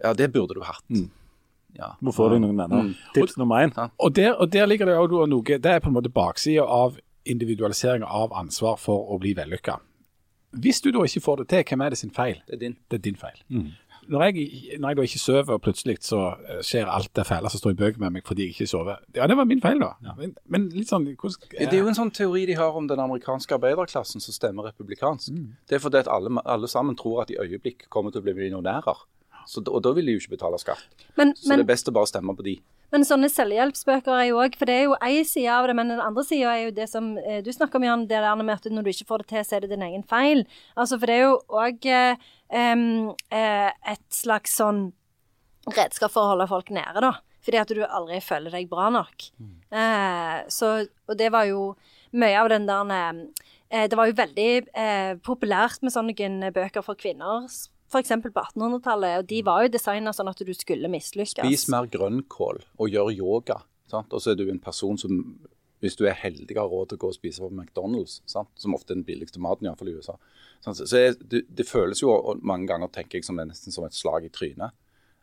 Ja, 0.00 0.14
det 0.16 0.30
burde 0.32 0.56
du 0.56 0.62
hatt. 0.64 0.86
Mm. 0.88 1.10
Ja. 1.78 1.92
Må 2.00 2.14
få 2.16 2.28
deg 2.32 2.42
noen 2.44 2.56
venner. 2.58 2.88
Mm. 2.88 3.10
Tips 3.16 3.36
nummer 3.40 3.64
én. 3.64 3.74
Og 3.98 4.14
der, 4.16 4.32
og 4.34 4.52
der 4.52 4.66
ligger 4.66 4.88
det 4.88 4.96
òg 4.96 5.16
noe 5.28 5.42
Det 5.44 5.72
er 5.72 5.82
på 5.84 5.92
en 5.92 5.96
måte 5.98 6.12
baksida 6.12 6.64
av 6.64 6.98
individualisering 7.26 8.04
av 8.06 8.32
ansvar 8.34 8.78
for 8.80 9.10
å 9.12 9.18
bli 9.22 9.34
vellykka. 9.36 9.80
Hvis 10.56 10.80
du 10.80 10.92
da 10.94 11.02
ikke 11.04 11.20
får 11.20 11.42
det 11.42 11.48
til, 11.52 11.64
hvem 11.68 11.82
er 11.84 11.92
det 11.92 11.98
sin 12.00 12.14
feil? 12.14 12.38
Det 12.46 12.56
er 12.56 12.62
din. 12.62 12.78
Det 12.90 13.00
er 13.00 13.02
din 13.04 13.18
feil. 13.20 13.42
Mm. 13.48 13.74
Når, 14.06 14.22
jeg, 14.22 14.50
når 14.78 14.88
jeg, 14.88 14.96
da 14.96 15.04
ikke 15.08 15.18
sover, 15.18 15.56
og 15.56 15.62
plutselig 15.64 15.96
så 16.06 16.20
eh, 16.46 16.60
skjer 16.64 16.86
alt 16.86 17.10
det 17.18 17.24
fæle 17.26 17.50
som 17.50 17.58
står 17.58 17.74
i 17.74 17.78
bøker 17.80 18.02
med 18.02 18.14
meg 18.14 18.28
fordi 18.28 18.46
jeg 18.46 18.54
ikke 18.54 18.68
sover 18.70 19.00
Ja, 19.16 19.26
det 19.26 19.36
var 19.36 19.48
min 19.50 19.62
feil, 19.62 19.80
da. 19.82 19.96
Ja. 20.04 20.14
Men, 20.18 20.36
men, 20.46 20.68
litt 20.74 20.92
sånn 20.92 21.08
hvordan, 21.08 21.48
Det 21.50 21.66
er 21.66 21.80
jo 21.80 21.90
en 21.90 21.98
sånn 21.98 22.12
teori 22.14 22.44
de 22.46 22.54
har 22.58 22.78
om 22.78 22.86
den 22.86 23.02
amerikanske 23.02 23.58
arbeiderklassen 23.58 24.22
som 24.22 24.36
stemmer 24.36 24.70
republikansk. 24.70 25.34
Mm. 25.34 25.50
Det 25.66 25.78
er 25.78 25.82
fordi 25.82 26.04
at 26.04 26.10
alle, 26.12 26.30
alle 26.46 26.70
sammen 26.70 26.98
tror 26.98 27.24
at 27.24 27.34
i 27.34 27.40
øyeblikk 27.42 27.88
kommer 27.90 28.14
til 28.14 28.22
å 28.22 28.28
bli 28.28 28.36
millionærer. 28.38 29.02
Så, 29.46 29.62
og 29.66 29.82
da 29.84 29.92
vil 29.96 30.08
de 30.08 30.16
jo 30.16 30.22
ikke 30.22 30.36
betale 30.36 30.58
skatt. 30.60 30.82
Men, 31.18 31.34
så 31.38 31.52
men, 31.52 31.62
det 31.62 31.66
er 31.66 31.72
best 31.74 31.90
å 31.90 31.94
bare 31.94 32.10
stemme 32.10 32.34
på 32.36 32.46
de. 32.46 32.56
Men 32.94 33.04
sånne 33.06 33.28
selvhjelpsbøker 33.32 34.14
er 34.14 34.28
jo 34.28 34.38
òg 34.38 34.54
For 34.58 34.68
det 34.68 34.74
er 34.76 34.84
jo 34.86 34.98
én 35.02 35.26
side 35.26 35.50
av 35.50 35.66
det, 35.66 35.74
men 35.78 35.90
den 35.90 36.02
andre 36.02 36.22
sida 36.26 36.52
er 36.52 36.68
jo 36.68 36.74
det 36.76 36.86
som 36.90 37.14
eh, 37.18 37.40
du 37.44 37.50
snakker 37.54 37.80
om, 37.80 37.86
Jan. 37.88 38.06
Det 38.10 38.20
der 38.22 38.42
med 38.42 38.54
at 38.54 38.68
når 38.70 38.86
du 38.86 38.92
ikke 38.92 39.08
får 39.08 39.24
det 39.24 39.30
til, 39.32 39.46
så 39.46 39.56
er 39.56 39.64
det 39.64 39.72
din 39.74 39.86
egen 39.86 40.06
feil. 40.06 40.44
Altså, 40.76 40.98
for 41.00 41.10
det 41.10 41.16
er 41.18 41.24
jo 41.24 41.38
òg 41.62 41.88
eh, 41.90 42.28
eh, 42.60 43.70
et 43.94 44.06
slags 44.14 44.54
sånn 44.60 44.88
redskap 45.66 46.14
for 46.14 46.22
å 46.22 46.34
holde 46.34 46.48
folk 46.50 46.70
nede, 46.74 47.02
da. 47.02 47.16
Fordi 47.46 47.60
at 47.62 47.74
du 47.74 47.82
aldri 47.84 48.18
føler 48.24 48.54
deg 48.54 48.70
bra 48.70 48.88
nok. 48.94 49.28
Mm. 49.38 49.54
Eh, 49.82 50.38
så, 50.50 50.72
og 51.06 51.18
det 51.18 51.30
var 51.34 51.46
jo 51.50 51.72
mye 52.16 52.38
av 52.40 52.48
den 52.50 52.66
der 52.66 52.90
eh, 53.68 53.86
Det 53.90 53.98
var 53.98 54.08
jo 54.08 54.18
veldig 54.18 54.50
eh, 54.72 55.12
populært 55.26 55.82
med 55.82 55.94
sånne 55.94 56.50
bøker 56.54 56.86
for 56.86 56.98
kvinner 56.98 57.46
f.eks. 57.86 58.14
på 58.22 58.30
1800-tallet, 58.32 59.20
og 59.20 59.28
de 59.30 59.42
var 59.46 59.64
jo 59.64 59.72
designa 59.76 60.14
sånn 60.16 60.30
at 60.30 60.42
du 60.42 60.52
skulle 60.56 60.90
mislykkes. 60.92 61.44
Spis 61.46 61.68
mer 61.72 61.88
grønnkål 61.90 62.62
og 62.76 62.90
gjør 62.90 63.12
yoga. 63.14 63.60
Sant? 63.90 64.10
Og 64.10 64.22
så 64.22 64.32
er 64.32 64.40
du 64.40 64.48
en 64.50 64.62
person 64.62 64.98
som 64.98 65.20
hvis 65.84 65.96
du 65.98 66.06
er 66.08 66.16
heldig 66.16 66.56
har 66.56 66.70
råd 66.70 66.90
til 66.90 66.98
å 66.98 67.02
gå 67.04 67.10
og 67.12 67.16
spise 67.18 67.42
på 67.44 67.50
McDonald's, 67.52 68.20
sant? 68.28 68.48
som 68.58 68.74
ofte 68.74 68.94
er 68.94 69.00
den 69.00 69.06
billigste 69.06 69.42
maten, 69.42 69.68
iallfall 69.68 69.92
i 69.92 69.98
USA. 69.98 70.16
Så, 70.64 70.74
så 70.80 71.02
det, 71.20 71.44
det, 71.52 71.66
føles 71.68 72.00
jo 72.02 72.14
mange 72.40 72.66
ganger 72.70 72.90
tenker 72.94 73.20
jeg, 73.20 73.26
som 73.28 73.38
nesten 73.38 73.74
som 73.74 73.86
et 73.86 73.96
slag 73.96 74.26
i 74.26 74.32
trynet. 74.32 74.74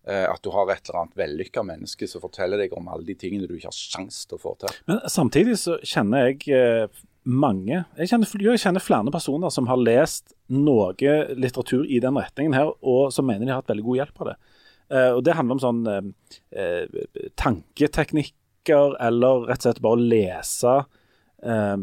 Eh, 0.04 0.26
at 0.28 0.44
du 0.44 0.52
har 0.52 0.70
et 0.70 0.84
eller 0.90 1.02
annet 1.02 1.18
vellykka 1.20 1.64
menneske 1.64 2.08
som 2.12 2.22
forteller 2.24 2.60
deg 2.60 2.76
om 2.76 2.90
alle 2.92 3.08
de 3.08 3.16
tingene 3.16 3.48
du 3.48 3.56
ikke 3.56 3.72
har 3.72 3.78
sjanse 3.78 4.28
til 4.28 4.38
å 4.38 4.44
få 4.44 4.54
til. 4.62 4.78
Men 4.92 5.00
samtidig 5.10 5.58
så 5.62 5.78
kjenner 5.80 6.30
jeg 6.30 6.52
eh, 6.54 7.04
mange 7.24 7.84
jeg 7.98 8.10
kjenner, 8.10 8.44
jeg 8.44 8.62
kjenner, 8.62 8.84
flere 8.84 9.14
personer 9.14 9.54
som 9.54 9.68
har 9.70 9.80
lest 9.80 10.34
noe 10.52 10.92
litteratur 11.40 11.86
i 11.88 12.02
den 12.04 12.18
retningen 12.20 12.56
her, 12.56 12.74
og 12.82 13.14
som 13.16 13.28
mener 13.28 13.46
de 13.46 13.54
har 13.54 13.62
hatt 13.62 13.72
veldig 13.72 13.86
god 13.88 14.00
hjelp 14.02 14.22
av 14.22 14.32
det. 14.32 14.38
Eh, 14.94 15.12
og 15.16 15.24
Det 15.26 15.36
handler 15.38 15.58
om 15.58 15.64
sånn 15.64 15.84
eh, 15.88 17.02
tanketeknikker, 17.40 18.98
eller 19.04 19.48
rett 19.50 19.64
og 19.64 19.70
slett 19.70 19.84
bare 19.84 20.08
lese 20.14 20.76
eh, 21.44 21.78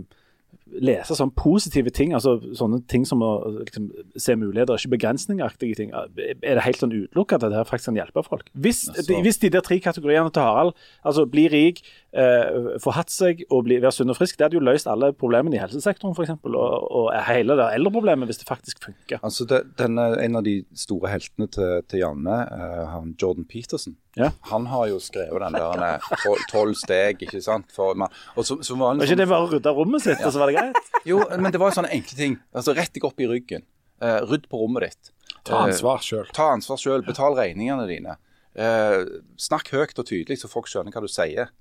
lese 0.78 1.16
sånne 1.16 1.34
positive 1.38 1.90
ting, 1.94 2.14
altså 2.16 2.36
sånne 2.56 2.80
ting 2.90 3.06
som 3.08 3.22
å 3.24 3.32
liksom, 3.60 3.88
se 4.16 4.36
muligheter, 4.38 4.78
ikke 4.78 4.94
begrensningeraktige 4.96 5.78
ting, 5.78 5.94
er 5.94 6.36
det 6.40 6.64
helt 6.64 6.80
sånn 6.80 6.94
utelukka 6.94 7.38
at 7.38 7.48
det 7.48 7.58
her 7.58 7.68
faktisk 7.68 7.90
kan 7.90 8.00
hjelpe 8.00 8.24
folk. 8.26 8.50
Hvis, 8.52 8.84
de, 9.08 9.18
hvis 9.24 9.40
de 9.42 9.50
der 9.52 9.64
tre 9.66 9.80
kategoriene 9.82 10.30
til 10.34 10.46
Harald, 10.46 10.76
altså 11.06 11.26
bli 11.30 11.48
rik, 11.52 11.82
eh, 12.12 12.76
få 12.82 12.94
hatt 12.96 13.12
seg 13.12 13.44
og 13.48 13.64
bli, 13.68 13.80
være 13.82 13.94
sunn 13.94 14.12
og 14.12 14.18
frisk, 14.18 14.38
det 14.38 14.48
hadde 14.48 14.58
jo 14.58 14.64
løst 14.64 14.88
alle 14.90 15.12
problemene 15.16 15.58
i 15.58 15.62
helsesektoren 15.62 16.14
f.eks. 16.16 16.36
Og, 16.50 16.54
og 16.56 17.10
hele 17.28 17.56
det 17.58 17.70
eldreproblemet, 17.76 18.30
hvis 18.30 18.42
det 18.42 18.48
faktisk 18.48 18.84
funker. 18.86 19.22
Altså 19.22 19.46
det, 19.50 19.62
denne, 19.80 20.10
En 20.20 20.38
av 20.38 20.44
de 20.46 20.60
store 20.76 21.10
heltene 21.12 21.48
til, 21.50 21.82
til 21.90 22.04
Janne, 22.04 22.38
eh, 22.46 22.84
han 22.90 23.14
Jordan 23.20 23.46
Peterson, 23.48 23.96
ja. 24.18 24.30
han 24.50 24.66
har 24.70 24.88
jo 24.90 24.98
skrevet 25.02 25.42
den 25.44 25.58
der 25.58 26.02
tolv 26.50 26.74
steg, 26.78 27.22
ikke 27.26 27.42
sant. 27.44 27.70
For, 27.74 27.94
man, 27.98 28.12
og 28.34 28.46
så, 28.46 28.58
så 28.62 28.76
var, 28.76 28.94
han, 28.94 29.02
ikke 29.02 29.14
sånn, 29.14 29.22
det 29.22 29.28
bare 29.30 29.46
å 29.46 29.50
rydde 29.54 29.74
rommet 29.76 30.04
sitt, 30.04 30.18
ja. 30.18 30.26
og 30.26 30.34
så 30.34 30.42
var 30.42 30.50
det 30.50 30.58
greit? 30.58 30.59
Jo, 31.08 31.20
men 31.36 31.50
det 31.52 31.60
var 31.62 31.72
jo 31.72 31.78
sånne 31.80 31.92
enkle 31.96 32.18
ting. 32.18 32.36
Altså 32.56 32.74
Rett 32.76 32.92
deg 32.96 33.06
opp 33.08 33.20
i 33.22 33.28
ryggen. 33.30 33.66
Uh, 34.00 34.20
rydd 34.28 34.46
på 34.48 34.60
rommet 34.60 34.88
ditt. 34.88 35.10
Ta 35.44 35.64
ansvar 35.66 36.00
sjøl. 36.04 36.26
Uh, 36.28 36.34
ta 36.36 36.50
ansvar 36.54 36.80
sjøl. 36.80 37.04
Betal 37.06 37.36
regningene 37.38 37.86
dine. 37.90 38.16
Uh, 38.56 39.20
snakk 39.40 39.72
høyt 39.74 39.98
og 40.00 40.08
tydelig, 40.08 40.40
så 40.40 40.50
folk 40.50 40.70
skjønner 40.70 40.94
hva 40.94 41.04
du 41.04 41.10
sier. 41.10 41.52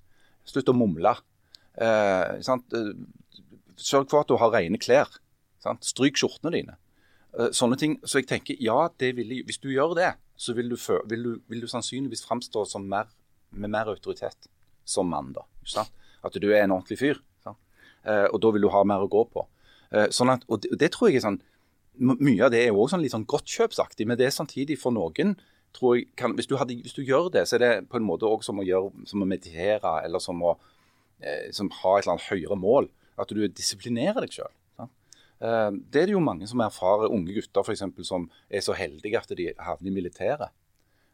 Slutt 0.48 0.72
å 0.72 0.76
mumle. 0.76 1.18
Eh, 1.80 2.36
eh, 2.36 2.92
Sørg 3.80 4.10
for 4.12 4.26
at 4.26 4.30
du 4.30 4.36
har 4.40 4.52
rene 4.52 4.80
klær. 4.82 5.12
Sant? 5.64 5.86
Stryk 5.88 6.20
skjortene 6.20 6.52
dine. 6.56 6.76
Eh, 7.38 7.52
sånne 7.56 7.78
ting. 7.80 7.98
Så 8.04 8.20
jeg 8.20 8.28
tenker, 8.28 8.60
ja, 8.60 8.90
vil, 9.00 9.38
hvis 9.48 9.62
du 9.64 9.70
gjør 9.72 9.96
det, 9.96 10.14
så 10.40 10.56
vil 10.58 10.72
du, 10.72 10.76
vil 11.08 11.24
du, 11.24 11.32
vil 11.48 11.64
du 11.64 11.68
sannsynligvis 11.72 12.26
framstå 12.28 12.66
mer, 12.84 13.08
med 13.52 13.72
mer 13.72 13.92
autoritet 13.92 14.50
som 14.84 15.08
mann. 15.08 15.34
da, 15.34 15.46
At 16.24 16.36
du 16.36 16.50
er 16.52 16.64
en 16.64 16.76
ordentlig 16.76 17.00
fyr. 17.00 17.22
Eh, 18.10 18.26
og 18.32 18.42
da 18.44 18.52
vil 18.56 18.66
du 18.66 18.72
ha 18.74 18.82
mer 18.88 19.06
å 19.06 19.12
gå 19.12 19.24
på. 19.30 19.46
Eh, 19.94 20.10
sånn 20.16 20.34
at, 20.34 20.46
og 20.50 20.66
det, 20.66 20.92
tror 20.94 21.10
jeg 21.10 21.22
er 21.22 21.30
sånn 21.30 21.42
Mye 22.00 22.46
av 22.46 22.54
det 22.54 22.62
er 22.64 22.70
jo 22.70 22.78
også 22.80 22.94
sånn 22.94 23.02
litt 23.04 23.12
sånn 23.12 23.26
godtkjøpsaktig, 23.28 24.06
men 24.08 24.16
det 24.16 24.30
er 24.30 24.32
samtidig 24.32 24.78
for 24.80 24.96
noen 24.96 25.34
tror 25.76 25.98
jeg 25.98 26.06
kan, 26.16 26.32
hvis, 26.38 26.48
du 26.48 26.54
hadde, 26.56 26.78
hvis, 26.80 26.94
du 26.96 27.02
gjør 27.04 27.28
det, 27.34 27.42
så 27.50 27.58
er 27.58 27.62
det 27.66 27.72
på 27.92 28.00
en 28.00 28.06
måte 28.08 28.24
også 28.24 28.54
som 28.54 28.62
som 29.10 29.26
å 29.26 29.28
meditere 29.28 29.92
eller 30.06 30.24
som 30.24 30.40
å 30.40 30.54
eh, 31.20 31.50
som 31.52 31.68
ha 31.82 31.98
et 31.98 32.06
eller 32.06 32.14
annet 32.16 32.30
høyere 32.30 32.56
mål. 32.56 32.88
At 33.20 33.34
du 33.36 33.42
disiplinerer 33.48 34.24
deg 34.24 34.32
sjøl. 34.32 34.54
Eh, 34.80 35.72
det 35.92 36.02
er 36.02 36.10
det 36.10 36.16
jo 36.16 36.24
mange 36.24 36.48
som 36.48 36.64
erfarer, 36.64 37.12
unge 37.12 37.36
gutter 37.36 37.64
f.eks. 37.64 37.84
som 38.08 38.30
er 38.50 38.64
så 38.64 38.76
heldige 38.76 39.20
at 39.20 39.36
de 39.36 39.52
havner 39.58 39.92
i 39.92 39.96
militæret. 39.96 40.56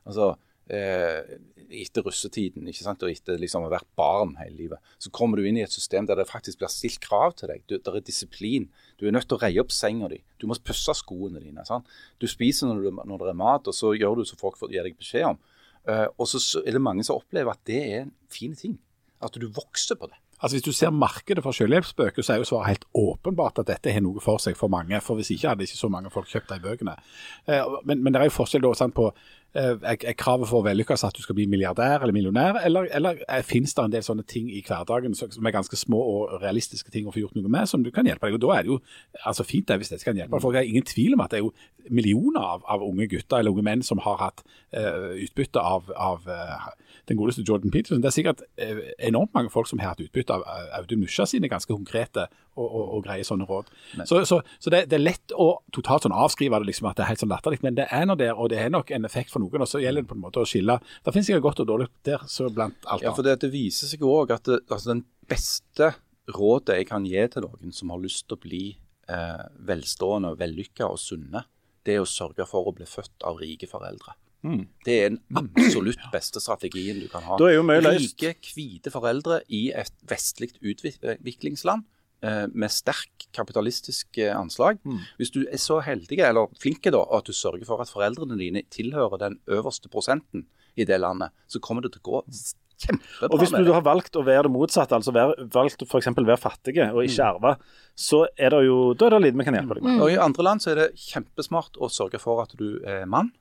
Altså, 0.06 0.36
eh, 0.72 1.38
etter 1.66 2.06
russetiden 2.06 2.68
ikke 2.70 2.84
sant? 2.86 3.04
og 3.06 3.12
etter 3.12 3.40
liksom 3.42 3.64
å 3.64 3.70
ha 3.70 3.76
vært 3.78 3.90
barn 3.98 4.36
hele 4.40 4.56
livet, 4.58 4.94
så 5.02 5.12
kommer 5.14 5.40
du 5.40 5.48
inn 5.48 5.60
i 5.60 5.64
et 5.66 5.74
system 5.74 6.08
der 6.10 6.20
det 6.20 6.28
faktisk 6.30 6.62
blir 6.62 6.72
stilt 6.74 7.02
krav 7.04 7.36
til 7.40 7.52
deg. 7.52 7.66
Der 7.70 7.98
er 7.98 8.06
disiplin. 8.06 8.70
Du 9.00 9.08
er 9.08 9.16
nødt 9.16 9.30
til 9.30 9.40
å 9.40 9.44
reie 9.44 9.62
opp 9.62 9.74
senga 9.76 10.10
di. 10.12 10.22
Du 10.42 10.48
må 10.50 10.58
pusse 10.64 10.98
skoene 10.98 11.44
dine. 11.44 11.66
Sant? 11.68 11.90
Du 12.22 12.28
spiser 12.32 12.70
når, 12.70 12.86
du, 12.86 13.04
når, 13.04 13.26
det 13.26 13.34
er 13.34 13.42
mat, 13.46 13.72
og 13.72 13.78
så 13.78 13.96
gjør 13.98 14.22
du 14.22 14.30
som 14.30 14.42
folk 14.42 14.60
får, 14.60 14.74
gir 14.74 14.88
deg 14.88 15.00
beskjed 15.00 15.32
om. 15.34 15.42
Eh, 15.86 16.08
og 16.18 16.30
så 16.30 16.42
er 16.66 16.78
det 16.78 16.84
mange 16.84 17.06
som 17.06 17.20
opplever 17.20 17.54
at 17.54 17.66
det 17.68 17.82
er 17.82 18.06
en 18.06 18.14
fin 18.32 18.56
ting. 18.58 18.78
At 19.24 19.38
du 19.40 19.48
vokser 19.50 19.98
på 19.98 20.10
det. 20.12 20.18
Altså 20.42 20.56
Hvis 20.56 20.64
du 20.64 20.72
ser 20.76 20.90
markedet 20.90 21.44
for 21.44 21.56
selvhjelpsbøker, 21.56 22.22
så 22.22 22.34
er 22.34 22.42
jo 22.42 22.48
svaret 22.50 22.68
helt 22.68 22.86
åpenbart 22.94 23.62
at 23.62 23.70
dette 23.70 23.94
har 23.94 24.04
noe 24.04 24.20
for 24.22 24.42
seg 24.44 24.58
for 24.60 24.68
mange. 24.68 25.00
For 25.02 25.16
hvis 25.16 25.32
ikke 25.32 25.54
hadde 25.54 25.64
ikke 25.64 25.80
så 25.80 25.90
mange 25.90 26.12
folk 26.12 26.28
kjøpt 26.28 26.52
de 26.52 26.60
bøkene. 26.60 26.96
Eh, 27.48 27.78
men, 27.88 28.04
men, 28.04 28.14
det 28.14 28.22
er 28.22 28.30
jo 28.30 28.36
forskjell 28.36 28.66
da, 28.66 28.74
sant, 28.76 28.96
på 28.98 29.08
eh, 29.56 29.76
er 29.86 30.16
kravet 30.20 30.50
for 30.50 30.62
å 30.62 30.66
vellykkes 30.66 31.06
at 31.08 31.16
du 31.18 31.22
skal 31.24 31.38
bli 31.38 31.48
milliardær 31.50 32.04
eller 32.04 32.16
millionær, 32.16 32.60
eller, 32.66 32.90
eller 32.96 33.22
eh, 33.26 33.44
finnes 33.46 33.74
det 33.76 33.84
en 33.84 33.94
del 33.94 34.06
sånne 34.06 34.26
ting 34.30 34.50
i 34.52 34.62
hverdagen 34.66 35.16
som 35.18 35.48
er 35.48 35.56
ganske 35.56 35.80
små 35.80 36.00
og 36.00 36.36
realistiske 36.44 36.92
ting 36.94 37.08
å 37.08 37.14
få 37.16 37.24
gjort 37.24 37.38
noe 37.40 37.52
med, 37.52 37.70
som 37.72 37.84
du 37.86 37.92
kan 37.96 38.08
hjelpe 38.08 38.30
deg? 38.30 38.38
Og 38.38 38.44
Da 38.46 38.54
er 38.56 38.66
det 38.66 38.74
jo 38.74 38.80
altså 39.24 39.48
fint 39.48 39.68
det, 39.70 39.80
hvis 39.82 39.94
dette 39.94 40.08
kan 40.08 40.20
hjelpe. 40.20 40.42
For 40.44 40.56
jeg 40.56 40.66
har 40.66 40.72
ingen 40.74 40.88
tvil 40.88 41.18
om 41.18 41.26
at 41.26 41.34
det 41.34 41.42
er 41.42 41.46
jo 41.46 41.54
millioner 41.90 42.42
av, 42.42 42.66
av 42.72 42.84
unge 42.86 43.08
gutter 43.12 43.40
eller 43.40 43.54
unge 43.54 43.66
menn 43.66 43.84
som 43.86 44.02
har 44.04 44.18
hatt 44.22 44.42
uh, 44.74 45.14
utbytte 45.22 45.62
av, 45.62 45.92
av 45.94 46.26
uh, 46.26 46.72
den 47.10 47.20
godeste 47.20 47.46
Jordan 47.46 47.74
Peterson. 47.74 48.02
Det 48.02 48.10
er 48.10 48.16
sikkert 48.16 48.42
uh, 48.62 48.82
enormt 48.98 49.34
mange 49.38 49.54
folk 49.54 49.70
som 49.70 49.82
har 49.82 49.94
hatt 49.94 50.02
utbytte 50.02 50.34
av 50.34 50.46
Audun 50.80 51.04
Musja 51.04 51.28
sine 51.30 51.52
ganske 51.52 51.72
konkrete 51.72 52.28
og, 52.56 52.66
og, 52.66 52.86
og 52.98 53.04
greie 53.06 53.26
sånne 53.28 53.48
råd. 53.50 53.70
Så, 54.08 54.22
så, 54.28 54.40
så 54.60 54.74
det, 54.74 54.86
det, 54.92 54.98
er 54.98 55.04
lett 55.04 55.36
å 55.36 55.48
totalt 55.76 56.08
sånn 56.08 56.16
avskrive 56.16 56.60
det, 56.62 56.70
liksom, 56.72 56.88
at 56.90 57.00
det 57.00 57.06
er 57.06 57.12
helt 57.12 57.24
sånn 57.24 57.32
latterlig, 57.34 57.62
men 57.66 57.78
det 57.78 57.88
er 57.94 58.08
nå 58.08 58.18
der, 58.20 58.34
og 58.36 58.52
det 58.54 58.62
er 58.64 58.72
nok 58.74 58.94
en 58.96 59.08
effekt 59.08 59.34
for 59.34 59.44
noen. 59.44 59.66
og 59.66 59.70
Så 59.70 59.84
gjelder 59.84 60.06
det 60.06 60.12
på 60.12 60.18
en 60.18 60.24
måte 60.24 60.44
å 60.44 60.50
skille. 60.50 60.80
Det 61.04 61.14
finnes 61.16 61.30
sikkert 61.30 61.48
godt 61.50 61.64
og 61.66 61.70
dårlig 61.74 61.90
der, 62.08 62.26
så 62.32 62.50
blant 62.54 62.90
alt 62.92 63.06
ja, 63.06 63.14
for 63.16 63.28
det, 63.28 63.38
det 63.44 63.52
viser 63.54 63.92
seg 63.92 64.06
òg 64.08 64.36
at 64.36 64.48
det, 64.48 64.62
altså, 64.70 64.94
den 64.94 65.06
beste 65.30 65.94
rådet 66.36 66.80
jeg 66.80 66.90
kan 66.90 67.06
gi 67.06 67.28
til 67.32 67.46
noen 67.46 67.76
som 67.76 67.92
har 67.94 68.02
lyst 68.02 68.26
til 68.26 68.38
å 68.38 68.44
bli 68.46 68.66
eh, 68.74 69.46
velstående, 69.68 70.36
vellykka 70.40 70.90
og 70.90 71.02
sunne, 71.02 71.46
det 71.86 71.98
er 71.98 72.06
å 72.06 72.10
sørge 72.10 72.48
for 72.50 72.70
å 72.70 72.74
bli 72.76 72.88
født 72.90 73.26
av 73.28 73.38
rike 73.42 73.70
foreldre. 73.70 74.16
Mm. 74.46 74.68
Det 74.86 74.96
er 75.02 75.10
den 75.10 75.22
absolutt 75.40 76.02
beste 76.14 76.42
strategien 76.42 77.00
du 77.02 77.08
kan 77.10 77.24
ha. 77.26 77.38
Rike, 77.98 78.36
hvite 78.54 78.94
foreldre 78.94 79.42
i 79.54 79.68
et 79.74 79.94
vestlig 80.10 80.52
utviklingsland 80.62 81.86
med 82.54 82.74
sterk 82.74 83.16
kapitalistisk 83.36 84.18
eh, 84.18 84.34
anslag. 84.40 84.80
Mm. 84.86 85.00
Hvis 85.20 85.34
du 85.36 85.42
er 85.46 85.62
så 85.62 85.80
heldig 85.84 86.20
eller 86.26 86.52
flink 86.62 86.86
da, 86.86 87.02
at 87.18 87.28
du 87.28 87.36
sørger 87.36 87.66
for 87.68 87.84
at 87.84 87.92
foreldrene 87.92 88.38
dine 88.40 88.64
tilhører 88.74 89.22
den 89.22 89.40
øverste 89.52 89.92
prosenten 89.92 90.46
i 90.76 90.88
det 90.88 91.00
landet, 91.02 91.34
så 91.48 91.62
kommer 91.64 91.86
det 91.86 91.96
til 91.96 92.04
å 92.04 92.10
gå 92.10 92.24
kjempebra. 92.86 93.30
Og 93.32 93.40
Hvis 93.42 93.54
du 93.56 93.72
har 93.72 93.86
valgt 93.86 94.18
å 94.20 94.26
være 94.28 94.48
det 94.48 94.54
motsatte, 94.56 94.98
altså 94.98 95.14
være, 95.16 95.48
valgt 95.54 95.86
f.eks. 95.88 96.12
være 96.18 96.42
fattige 96.42 96.90
og 96.92 97.06
ikke 97.06 97.24
mm. 97.24 97.30
arve, 97.30 97.56
så 97.96 98.26
er 98.36 98.56
det 98.56 98.66
jo 98.68 98.80
da 98.94 99.08
er 99.08 99.18
det 99.18 99.24
lite 99.28 99.40
vi 99.40 99.48
kan 99.48 99.60
hjelpe 99.60 99.80
deg 99.80 99.88
med. 99.88 99.96
Mm. 99.96 100.04
Og 100.04 100.12
I 100.12 100.20
andre 100.28 100.50
land 100.50 100.64
så 100.64 100.74
er 100.74 100.84
det 100.84 100.90
kjempesmart 101.08 101.80
å 101.80 101.92
sørge 101.92 102.22
for 102.22 102.44
at 102.44 102.56
du 102.60 102.82
er 102.84 103.08
mann. 103.10 103.32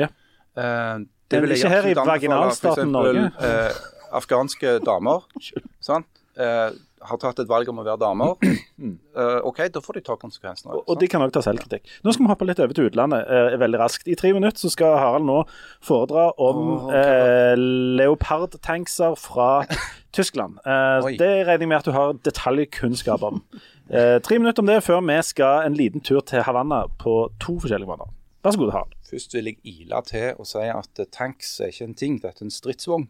Ja. 0.00 0.10
Eh, 0.56 0.96
det 1.32 1.40
vil 1.40 1.56
ikke 1.56 1.72
her 1.72 1.88
i 1.88 1.96
vaginalstaten 1.96 2.92
Norge. 2.92 3.30
Eh, 3.40 3.84
afghanske 4.12 4.76
damer 4.84 5.24
sant? 5.88 6.08
Eh, 6.32 6.70
har 7.02 7.18
tatt 7.18 7.40
et 7.42 7.48
valg 7.50 7.68
om 7.68 7.80
å 7.82 7.84
være 7.84 7.98
damer. 8.00 8.36
eh, 9.18 9.38
OK, 9.44 9.58
da 9.74 9.82
får 9.84 9.98
de 9.98 10.02
ta 10.06 10.14
konsekvensene. 10.16 10.72
Og, 10.72 10.84
og 10.88 11.00
de 11.00 11.08
kan 11.10 11.24
òg 11.24 11.32
ta 11.34 11.42
selvkritikk. 11.44 11.90
Nå 12.06 12.14
skal 12.14 12.24
vi 12.24 12.30
hoppe 12.30 12.46
litt 12.48 12.62
over 12.62 12.76
til 12.78 12.88
utlandet 12.88 13.26
eh, 13.26 13.56
veldig 13.60 13.80
raskt. 13.82 14.08
I 14.08 14.16
tre 14.16 14.30
minutter 14.32 14.62
så 14.62 14.70
skal 14.72 14.96
Harald 14.96 15.28
nå 15.28 15.42
foredra 15.84 16.30
om 16.40 16.62
oh, 16.62 16.86
okay. 16.88 17.52
uh, 17.52 17.66
leopardtankser 18.00 19.18
fra 19.20 19.50
Tyskland. 20.16 20.58
det 20.62 21.30
regner 21.48 21.64
jeg 21.64 21.70
med 21.70 21.78
at 21.80 21.88
du 21.88 21.94
har 21.96 22.16
detaljkunnskap 22.20 23.22
om. 23.24 23.40
tre 23.88 24.38
minutter 24.38 24.60
om 24.60 24.68
det 24.68 24.82
før 24.84 25.00
vi 25.04 25.16
skal 25.24 25.66
en 25.66 25.76
liten 25.76 26.04
tur 26.04 26.20
til 26.20 26.44
Havanna 26.44 26.84
på 27.00 27.30
to 27.40 27.56
forskjellige 27.60 27.88
måneder. 27.88 28.12
Vær 28.44 28.52
så 28.52 28.60
god, 28.60 28.72
Harald. 28.76 28.92
Først 29.08 29.34
vil 29.34 29.48
jeg 29.48 29.56
ile 29.64 30.02
til 30.08 30.36
og 30.36 30.48
si 30.48 30.68
at 30.68 31.02
tanks 31.12 31.58
er 31.60 31.72
ikke 31.72 31.88
en 31.88 31.96
ting, 31.96 32.20
dette 32.20 32.44
er 32.44 32.48
en 32.48 32.52
stridsvogn. 32.52 33.08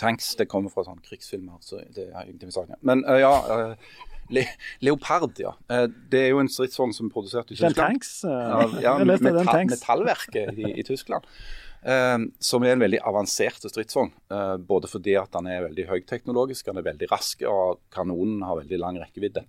Tanks 0.00 0.34
det 0.38 0.48
kommer 0.50 0.72
fra 0.72 0.84
sånne 0.86 1.04
krigsfilmer, 1.04 1.60
så 1.64 1.82
det 1.94 2.10
har 2.14 2.26
ingenting 2.26 2.50
med 2.50 2.56
saken 2.56 2.80
Men 2.86 3.04
uh, 3.08 3.18
ja, 3.20 3.32
uh, 3.48 3.98
Le 4.32 4.46
Leopard, 4.84 5.36
ja. 5.40 5.52
Uh, 5.70 5.86
det 6.10 6.22
er 6.26 6.32
jo 6.32 6.40
en 6.42 6.50
stridsvogn 6.50 6.94
som 6.96 7.10
er 7.10 7.14
produsert 7.14 7.52
i 7.52 7.58
Tyskland. 7.58 7.74
Den 7.76 7.82
tanks? 7.82 8.16
ja, 8.24 8.64
ja 8.82 8.96
metall, 9.04 9.44
metallverket 9.70 10.58
i, 10.58 10.72
i 10.80 10.86
Tyskland. 10.86 11.28
som 12.40 12.64
er 12.64 12.72
en 12.72 12.80
veldig 12.80 12.98
avansert 13.04 13.66
stridsvogn. 13.68 14.08
både 14.64 14.88
fordi 14.88 15.18
at 15.20 15.28
den 15.36 15.50
er 15.52 15.66
veldig 15.66 15.84
høyteknologisk, 15.90 16.64
den 16.64 16.80
er 16.80 16.86
veldig 16.86 17.10
rask 17.10 17.42
og 17.44 17.82
kanonen 17.92 18.40
har 18.48 18.62
veldig 18.62 18.78
lang 18.80 18.96
rekkevidde. 19.02 19.44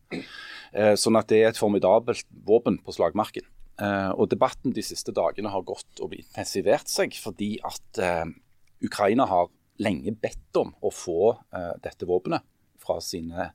sånn 0.99 1.15
at 1.15 1.29
det 1.31 1.39
er 1.39 1.53
et 1.53 1.61
formidabelt 1.61 2.27
våpen 2.43 2.81
på 2.83 2.97
slagmarken. 2.97 3.47
Uh, 3.75 4.13
og 4.15 4.29
Debatten 4.31 4.71
de 4.71 4.83
siste 4.85 5.11
dagene 5.11 5.51
har 5.51 5.63
gått 5.67 5.99
og 5.99 6.13
intensivert 6.15 6.87
seg 6.87 7.15
fordi 7.19 7.57
at 7.59 7.99
uh, 7.99 8.23
Ukraina 8.85 9.25
har 9.27 9.49
lenge 9.81 10.13
bedt 10.21 10.59
om 10.61 10.71
å 10.85 10.91
få 10.93 11.33
uh, 11.35 11.73
dette 11.83 12.07
våpenet 12.09 12.45
fra 12.81 12.99
sine 13.01 13.51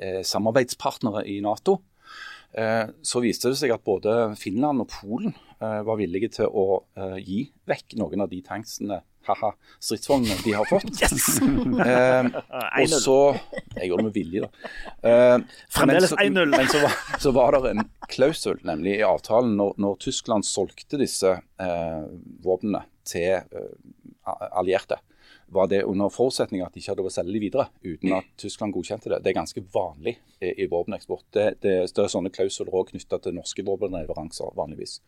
samarbeidspartnere 0.00 1.26
i 1.28 1.34
Nato. 1.44 1.74
så 3.04 3.20
viste 3.20 3.50
det 3.50 3.58
seg 3.60 3.74
at 3.74 3.82
både 3.84 4.14
Finland 4.40 4.80
og 4.80 4.86
Polen 4.88 5.34
var 5.60 5.98
villige 6.00 6.30
til 6.38 6.48
å 6.48 6.78
gi 7.20 7.42
vekk 7.68 7.98
noen 8.00 8.24
av 8.24 8.30
de 8.30 8.38
tanksene 8.46 9.02
haha, 9.28 9.50
stridsvognene 9.82 10.38
de 10.44 10.54
har 10.56 10.68
fått. 10.68 10.88
Yes! 11.00 11.40
Eh, 11.40 12.28
og 12.82 12.94
så 12.94 13.18
Jeg 13.76 13.90
gjorde 13.90 14.02
det 14.02 14.06
med 14.08 14.16
vilje, 14.16 14.46
da. 14.46 14.70
Eh, 15.10 15.36
Fremdeles 15.72 16.14
1-0. 16.14 16.54
Men 16.54 16.70
så 16.70 16.82
var, 16.84 16.96
så 17.22 17.34
var 17.36 17.56
det 17.56 17.74
en 17.74 17.84
klausul, 18.10 18.60
nemlig 18.66 18.98
i 18.98 19.06
avtalen, 19.06 19.54
når, 19.60 19.76
når 19.82 20.00
Tyskland 20.06 20.46
solgte 20.48 21.00
disse 21.00 21.36
eh, 21.36 22.02
våpnene 22.44 22.84
til 23.08 23.38
eh, 23.38 23.70
allierte, 24.50 25.00
var 25.50 25.66
det 25.70 25.82
under 25.84 26.12
forutsetning 26.14 26.62
at 26.62 26.74
de 26.74 26.80
ikke 26.80 26.92
hadde 26.92 27.02
lov 27.02 27.10
å 27.10 27.14
selge 27.14 27.34
de 27.34 27.42
videre 27.42 27.66
uten 27.82 28.14
at 28.20 28.28
Tyskland 28.38 28.74
godkjente 28.74 29.10
det. 29.10 29.20
Det 29.24 29.32
er 29.32 29.38
ganske 29.40 29.64
vanlig 29.74 30.16
i, 30.38 30.52
i 30.62 30.68
våpeneksport. 30.70 31.26
Det, 31.34 31.46
det, 31.64 31.74
det 31.90 32.04
er 32.04 32.12
sånne 32.12 32.32
klausuler 32.34 32.76
òg 32.78 32.92
knytta 32.92 33.18
til 33.22 33.36
norske 33.36 33.64
våpenleveranser 33.66 34.56
vanligvis. 34.58 35.00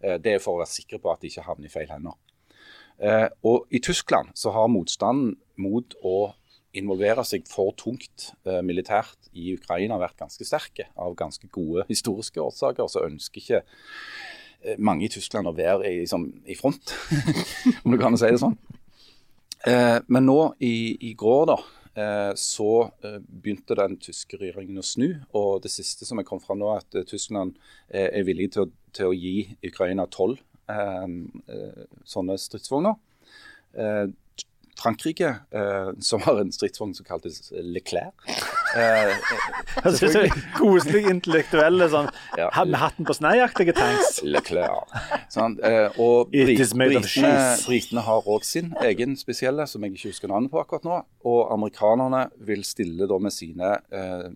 Eh, 0.00 0.16
det 0.22 0.36
er 0.36 0.42
for 0.42 0.56
å 0.56 0.62
være 0.62 0.72
sikre 0.72 1.00
på 1.02 1.12
at 1.12 1.22
de 1.22 1.30
ikke 1.32 1.46
havner 1.46 1.68
i 1.68 1.72
feil 1.72 1.92
hender. 1.92 2.16
Eh, 3.00 3.28
og 3.48 3.68
I 3.72 3.80
Tyskland 3.84 4.32
så 4.36 4.52
har 4.56 4.72
motstanden 4.72 5.36
mot 5.60 5.96
å 6.04 6.32
involvere 6.76 7.24
seg 7.26 7.46
for 7.50 7.74
tungt 7.78 8.30
eh, 8.46 8.60
militært 8.64 9.30
i 9.32 9.54
Ukraina 9.56 9.98
vært 10.00 10.18
ganske 10.20 10.46
sterke, 10.46 10.86
av 10.96 11.16
ganske 11.18 11.48
gode 11.52 11.86
historiske 11.90 12.42
årsaker. 12.42 12.90
Så 12.90 13.06
ønsker 13.06 13.42
ikke 13.42 13.62
eh, 13.62 14.76
mange 14.78 15.06
i 15.06 15.12
Tyskland 15.12 15.50
å 15.50 15.56
være 15.56 15.88
i, 15.88 16.02
liksom, 16.04 16.28
i 16.44 16.58
front, 16.58 16.94
om 17.84 17.94
du 17.94 18.00
kan 18.00 18.16
si 18.20 18.30
det 18.30 18.42
sånn. 18.42 18.58
Eh, 19.66 19.98
men 20.06 20.26
nå 20.26 20.38
i, 20.58 20.96
i 21.10 21.12
går 21.14 21.46
da, 21.50 21.56
eh, 21.94 22.32
så 22.34 22.70
eh, 23.04 23.18
begynte 23.20 23.76
den 23.76 23.98
tyske 24.00 24.38
regjeringen 24.40 24.80
å 24.80 24.86
snu. 24.86 25.08
Og 25.36 25.60
det 25.64 25.72
siste 25.72 26.08
som 26.08 26.20
er 26.20 26.28
kommet 26.28 26.46
fram 26.48 26.62
nå, 26.62 26.70
er 26.72 26.84
at 26.84 27.10
Tyskland 27.10 27.58
er 27.88 28.24
villig 28.28 28.52
til 28.56 28.70
til 28.90 29.06
å 29.06 29.14
gi 29.14 29.44
Ukraina 29.62 30.02
tolv 30.10 30.40
sånne 32.10 32.34
stridsvogner. 32.42 32.96
Frankrike, 34.80 35.28
eh, 35.52 35.90
som 36.00 36.22
har 36.24 36.40
en 36.40 36.50
stridsvogn 36.52 36.94
som 36.96 37.06
kaltes 37.08 37.52
Leclerc. 37.52 38.14
Eh, 38.70 39.16
Jeg 39.82 39.96
synes 39.98 40.12
det 40.14 40.20
er 40.28 40.42
Koselig, 40.54 41.00
intellektuelle 41.10 41.88
sånn 41.90 42.06
Ja. 42.38 42.46
med 42.62 42.76
hatten 42.78 43.04
på 43.08 43.16
sneiaktige 43.18 43.72
tanks. 43.74 44.20
Leclerc. 44.34 44.92
Sånn, 45.34 45.56
eh, 45.66 45.88
og 45.98 46.30
britene, 46.30 46.86
britene 47.66 48.04
har 48.06 48.28
òg 48.30 48.44
sin 48.46 48.70
egen 48.86 49.16
spesielle, 49.18 49.66
som 49.66 49.82
jeg 49.82 49.96
ikke 49.96 50.12
husker 50.12 50.30
navnet 50.30 50.52
på 50.54 50.60
akkurat 50.62 50.86
nå. 50.86 51.00
Og 51.26 51.50
amerikanerne 51.50 52.28
vil 52.46 52.62
stille 52.62 53.08
da 53.10 53.18
med 53.18 53.34
sine 53.34 53.72
eh, 53.90 54.28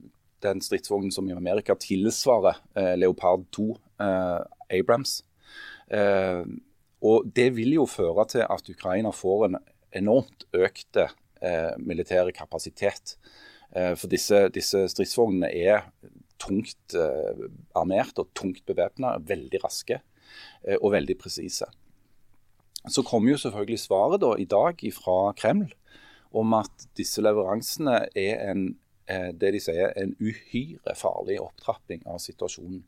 den 0.43 0.61
stridsvognen 0.67 1.15
som 1.15 1.31
i 1.31 1.37
Amerika 1.39 1.79
tilsvarer 1.79 2.59
eh, 2.75 2.97
Leopard 2.99 3.47
2 3.55 3.69
eh, 4.03 4.41
Abrams. 4.81 5.21
Eh, 5.95 6.43
og 7.07 7.31
det 7.39 7.53
vil 7.55 7.77
jo 7.79 7.87
føre 7.87 8.27
til 8.35 8.43
at 8.51 8.67
Ukraina 8.75 9.15
får 9.15 9.47
en 9.47 9.57
enormt 9.99 10.47
økte 10.55 11.09
eh, 11.43 11.73
militære 11.79 12.35
kapasitet. 12.37 13.17
Eh, 13.75 13.95
for 13.99 14.11
disse, 14.13 14.47
disse 14.55 14.85
stridsvognene 14.93 15.51
er 15.51 15.89
tungt 16.43 16.97
eh, 16.99 17.47
armert 17.77 18.19
og 18.21 18.33
tungt 18.37 18.65
bevæpna, 18.67 19.17
veldig 19.23 19.63
raske 19.65 20.01
og 20.81 20.89
veldig 20.95 21.15
presise. 21.21 21.67
Så 22.91 23.05
kom 23.07 23.29
jo 23.29 23.37
selvfølgelig 23.39 23.79
svaret 23.83 24.23
da 24.23 24.33
i 24.41 24.47
dag 24.49 24.81
fra 24.97 25.35
Kreml 25.37 25.69
om 26.35 26.57
at 26.57 26.87
disse 26.99 27.23
leveransene 27.23 28.01
er 28.19 28.41
en, 28.49 28.65
det 29.39 29.53
de 29.55 29.61
sier, 29.63 29.93
en 30.01 30.17
uhyre 30.19 30.97
farlig 30.99 31.37
opptrapping 31.45 32.03
av 32.11 32.19
situasjonen. 32.25 32.81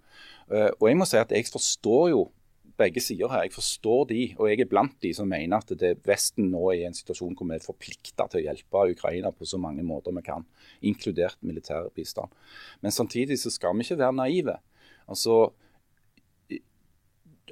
Og 0.49 0.89
jeg 0.89 0.99
må 0.99 1.07
si 1.07 1.21
at 1.21 1.33
jeg 1.37 1.47
forstår 1.53 2.09
jo 2.17 2.25
begge 2.79 3.03
sider 3.03 3.31
her. 3.33 3.47
Jeg 3.47 3.55
forstår 3.57 4.07
de, 4.11 4.23
og 4.39 4.51
jeg 4.51 4.63
er 4.63 4.71
blant 4.71 4.97
de 5.03 5.13
som 5.17 5.29
mener 5.31 5.63
at 5.63 5.73
det 5.81 5.97
Vesten 6.07 6.51
nå 6.53 6.63
er 6.71 6.83
i 6.83 6.89
en 6.89 6.97
situasjon 6.97 7.37
hvor 7.37 7.49
vi 7.49 7.59
er 7.59 7.65
forplikta 7.65 8.29
til 8.31 8.43
å 8.43 8.47
hjelpe 8.49 8.87
Ukraina 8.93 9.33
på 9.35 9.49
så 9.49 9.61
mange 9.61 9.85
måter 9.87 10.15
vi 10.17 10.25
kan, 10.27 10.47
inkludert 10.85 11.39
militær 11.47 11.91
bistand. 11.97 12.33
Men 12.85 12.95
samtidig 12.95 13.41
så 13.43 13.53
skal 13.55 13.77
vi 13.77 13.87
ikke 13.87 14.01
være 14.03 14.19
naive. 14.21 14.59
Altså, 15.07 15.39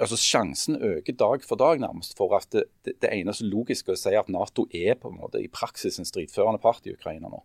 altså 0.01 0.19
Sjansen 0.19 0.77
øker 0.83 1.17
dag 1.17 1.47
for 1.47 1.61
dag 1.61 1.81
nærmest 1.81 2.17
for 2.19 2.37
at 2.37 2.51
det, 2.53 2.67
det, 2.85 2.99
det 3.03 3.13
eneste 3.15 3.47
logiske 3.49 3.95
å 3.95 3.99
si 3.99 4.15
at 4.19 4.31
Nato 4.33 4.67
er 4.73 4.99
på 5.01 5.13
en 5.13 5.21
måte 5.23 5.43
i 5.43 5.51
praksis 5.53 5.99
en 5.99 6.09
stridførende 6.09 6.63
part 6.63 6.87
i 6.87 6.95
Ukraina 6.97 7.31
nå. 7.31 7.43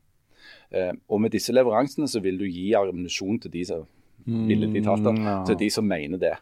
Eh, 0.73 0.93
og 1.09 1.21
med 1.21 1.33
disse 1.33 1.53
leveransene 1.53 2.07
så 2.09 2.21
vil 2.23 2.39
du 2.39 2.45
gi 2.47 2.71
ammunisjon 2.77 3.39
til 3.43 3.53
de 3.53 3.65
som 3.67 3.87
mm, 4.25 5.25
ja. 5.25 5.39
til 5.47 5.59
de 5.59 5.69
som 5.73 5.87
mener 5.87 6.21
det. 6.21 6.35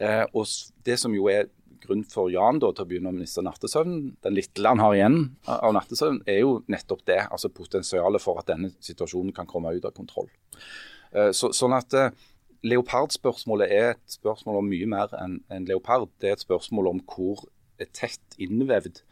Eh, 0.00 0.24
og 0.32 0.46
Det 0.84 0.98
som 1.00 1.14
jo 1.14 1.28
er 1.32 1.48
grunn 1.86 2.04
for 2.08 2.30
Jan 2.32 2.60
da, 2.62 2.70
til 2.72 2.84
å 2.84 2.88
begynne 2.88 3.12
å 3.12 3.16
miste 3.16 3.44
nattesøvnen, 3.44 4.16
den 4.24 4.36
lille 4.36 4.70
han 4.70 4.82
har 4.82 4.94
igjen 4.96 5.18
av 5.50 5.74
nattesøvn, 5.76 6.22
er 6.28 6.40
jo 6.42 6.60
nettopp 6.72 7.04
det. 7.08 7.20
altså 7.30 7.50
Potensialet 7.52 8.22
for 8.22 8.40
at 8.40 8.48
denne 8.50 8.72
situasjonen 8.84 9.34
kan 9.36 9.48
komme 9.50 9.74
ut 9.76 9.84
av 9.84 9.94
kontroll. 9.96 10.30
Eh, 11.12 11.32
så, 11.36 11.52
sånn 11.56 11.76
at 11.76 11.94
eh, 11.96 12.10
Leopard-spørsmålet 12.66 13.72
er 13.72 13.90
et 13.94 14.16
spørsmål 14.16 14.62
om 14.62 14.70
mye 14.72 14.88
mer 14.90 15.12
enn 15.20 15.38
en 15.52 15.68
leopard. 15.68 16.08
Det 16.18 16.30
er 16.30 16.38
et 16.38 16.46
spørsmål 16.46 16.90
om 16.94 17.04
hvor 17.06 17.44
tett 17.92 18.40
innvevd 18.40 19.04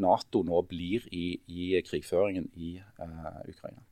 Nato 0.00 0.40
nå 0.48 0.62
blir 0.64 1.04
i, 1.12 1.36
i 1.44 1.76
krigføringen 1.84 2.48
i 2.56 2.78
eh, 2.80 3.40
Ukraina. 3.52 3.84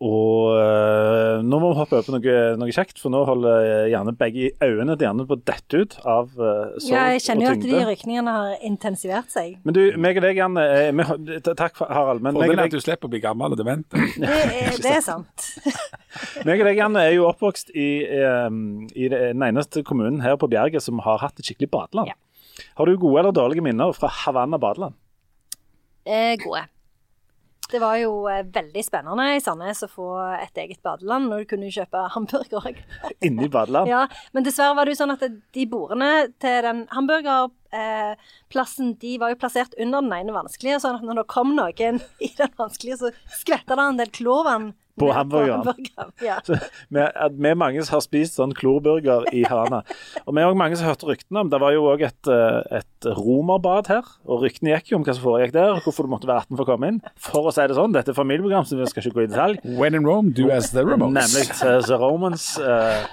Og 0.00 0.54
øh, 0.56 1.42
nå 1.44 1.58
må 1.60 1.70
vi 1.74 1.76
hoppe 1.76 1.98
over 1.98 2.06
på 2.06 2.12
noe, 2.14 2.36
noe 2.56 2.72
kjekt, 2.72 2.96
for 3.02 3.12
nå 3.12 3.18
holder 3.28 3.88
gjerne 3.92 4.14
begge 4.16 4.46
øynene 4.64 4.94
gjerne 4.96 5.26
på 5.28 5.36
å 5.36 5.40
dette 5.50 5.80
ut 5.82 5.96
av 6.08 6.30
øh, 6.40 6.78
sorg 6.80 6.94
Ja, 6.94 7.02
jeg 7.12 7.20
kjenner 7.26 7.44
jo 7.44 7.50
at 7.52 7.66
de 7.66 7.82
rykningene 7.90 8.32
har 8.32 8.64
intensivert 8.64 9.28
seg. 9.34 9.58
Men 9.68 9.76
du, 9.76 9.82
meg 10.00 10.16
og 10.16 10.24
deg, 10.24 10.40
Janne 10.40 10.64
eh, 10.78 10.88
vi 10.96 11.36
Takk, 11.50 11.76
for- 11.76 11.92
Harald. 11.92 12.24
Men 12.24 12.38
Fordelen 12.38 12.64
er 12.64 12.70
at 12.72 12.78
du 12.78 12.80
slipper 12.80 13.10
å 13.10 13.12
bli 13.12 13.20
gammel 13.20 13.52
og 13.52 13.60
dement. 13.60 13.84
Det 14.24 14.32
er, 14.32 14.80
det 14.80 14.96
er 14.96 15.04
sant. 15.04 15.46
meg 16.48 16.64
og 16.64 16.70
deg, 16.70 16.80
Janne, 16.80 17.04
er 17.04 17.18
jo 17.18 17.28
oppvokst 17.28 17.74
i, 17.76 17.90
eh, 18.08 18.48
i 18.96 19.12
den 19.12 19.44
eneste 19.50 19.84
kommunen 19.84 20.24
her 20.24 20.40
på 20.40 20.48
Bjerget 20.48 20.86
som 20.86 21.04
har 21.04 21.20
hatt 21.26 21.36
et 21.36 21.44
skikkelig 21.52 21.68
badeland. 21.76 22.14
Ja. 22.14 22.64
Har 22.80 22.88
du 22.88 22.96
gode 22.96 23.20
eller 23.20 23.36
dårlige 23.36 23.68
minner 23.68 23.92
fra 23.96 24.08
Havanna 24.24 24.56
badeland? 24.60 24.96
Eh, 26.08 26.38
gode. 26.40 26.64
Det 27.70 27.80
var 27.82 27.96
jo 28.00 28.12
eh, 28.30 28.46
veldig 28.54 28.82
spennende 28.84 29.36
i 29.36 29.42
Sandnes 29.42 29.84
å 29.86 29.88
få 29.90 30.08
et 30.36 30.56
eget 30.58 30.82
badeland, 30.86 31.24
når 31.30 31.38
du 31.42 31.46
kunne 31.52 31.72
kjøpe 31.72 31.98
hamburger 32.16 32.58
òg. 32.72 32.76
Inni 33.26 33.48
badeland? 33.52 33.86
Ja, 33.90 34.02
men 34.34 34.42
dessverre 34.46 34.76
var 34.78 34.84
det 34.86 34.92
jo 34.96 35.02
sånn 35.02 35.14
at 35.14 35.24
de 35.28 35.64
bordene 35.70 36.10
til 36.42 36.58
den 36.66 36.78
hamburgerplassen, 36.94 38.86
de 39.00 39.12
var 39.22 39.28
jo 39.32 39.40
plassert 39.40 39.72
under 39.78 39.98
den 40.04 40.16
ene 40.18 40.36
vanskelige, 40.36 40.82
sånn 40.82 40.98
at 40.98 41.04
når 41.06 41.14
det 41.22 41.32
kom 41.32 41.48
noen 41.56 41.96
i 42.18 42.30
den 42.36 42.52
vanskelige, 42.58 42.96
så 43.00 43.06
skvetta 43.40 43.72
det 43.78 43.84
en 43.86 44.00
del 44.02 44.12
klorvann 44.14 44.66
På 45.00 45.10
hamburgeren. 45.16 45.64
hamburgeren. 45.64 46.12
Ja. 46.24 46.38
Vi, 46.46 47.04
vi 47.40 47.50
er 47.50 47.58
mange 47.58 47.82
som 47.84 47.96
har 47.96 48.04
spist 48.04 48.38
sånn 48.38 48.54
klorburger 48.56 49.26
i 49.36 49.42
Hana. 49.48 49.82
Og 50.26 50.34
vi 50.34 50.42
er 50.42 50.48
også 50.48 50.60
mange 50.60 50.78
som 50.78 50.88
hørte 50.88 51.08
ryktene 51.08 51.44
om 51.44 51.52
Det 51.52 51.60
var 51.62 51.74
jo 51.74 51.86
òg 51.90 52.04
et, 52.08 52.30
eh, 52.30 52.80
et 52.80 53.10
romerbad 53.18 53.90
her. 53.92 54.10
Og 54.28 54.44
ryktene 54.44 54.74
gikk 54.74 54.92
jo 54.92 55.00
om 55.00 55.06
hva 55.06 55.16
som 55.16 55.26
foregikk 55.26 55.54
der, 55.56 55.80
hvorfor 55.84 56.06
du 56.06 56.12
måtte 56.12 56.30
være 56.30 56.46
18 56.46 56.58
for 56.58 56.66
å 56.66 56.70
komme 56.72 56.92
inn. 56.92 57.00
For 57.20 57.48
å 57.48 57.54
si 57.54 57.66
det 57.66 57.78
sånn, 57.78 57.94
dette 57.96 58.12
er 58.12 58.18
familieprogram, 58.18 58.68
så 58.68 58.78
vi 58.78 58.90
skal 58.90 59.06
ikke 59.06 59.16
gå 59.20 59.26
i 59.26 59.30
detalj. 59.32 59.62
When 59.80 59.96
in 59.98 60.08
Rome, 60.08 60.34
do 60.36 60.50
as 60.52 60.72
the 60.74 60.84
Romans. 60.86 61.16
Nemlig 61.16 61.48
The 61.90 61.96
Romans. 61.98 62.52
Uh, 62.60 63.06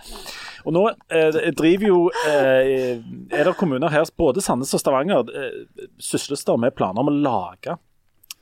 og 0.67 0.75
nå 0.75 0.83
eh, 1.15 1.37
driver 1.55 1.87
jo 1.87 1.99
eh, 2.27 2.97
Er 3.31 3.47
det 3.47 3.55
kommuner 3.59 3.91
her, 3.93 4.07
både 4.19 4.43
Sandnes 4.43 4.73
og 4.75 4.81
Stavanger, 4.81 5.29
eh, 5.31 5.85
sysles 6.01 6.43
der 6.47 6.59
med 6.59 6.75
planer 6.75 7.03
om 7.03 7.11
å 7.11 7.15
lage 7.15 7.77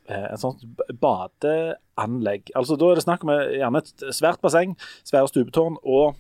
eh, 0.07 0.35
sånn 0.39 0.57
sånt 0.59 0.99
badeanlegg. 1.01 2.51
Altså 2.55 2.77
Da 2.79 2.91
er 2.91 2.99
det 2.99 3.05
snakk 3.07 3.25
om 3.25 3.33
eh, 3.35 3.57
gjerne 3.61 3.81
et 3.83 4.05
svært 4.15 4.41
basseng, 4.43 4.75
svære 5.07 5.29
stupetårn 5.31 5.77
og 5.83 6.15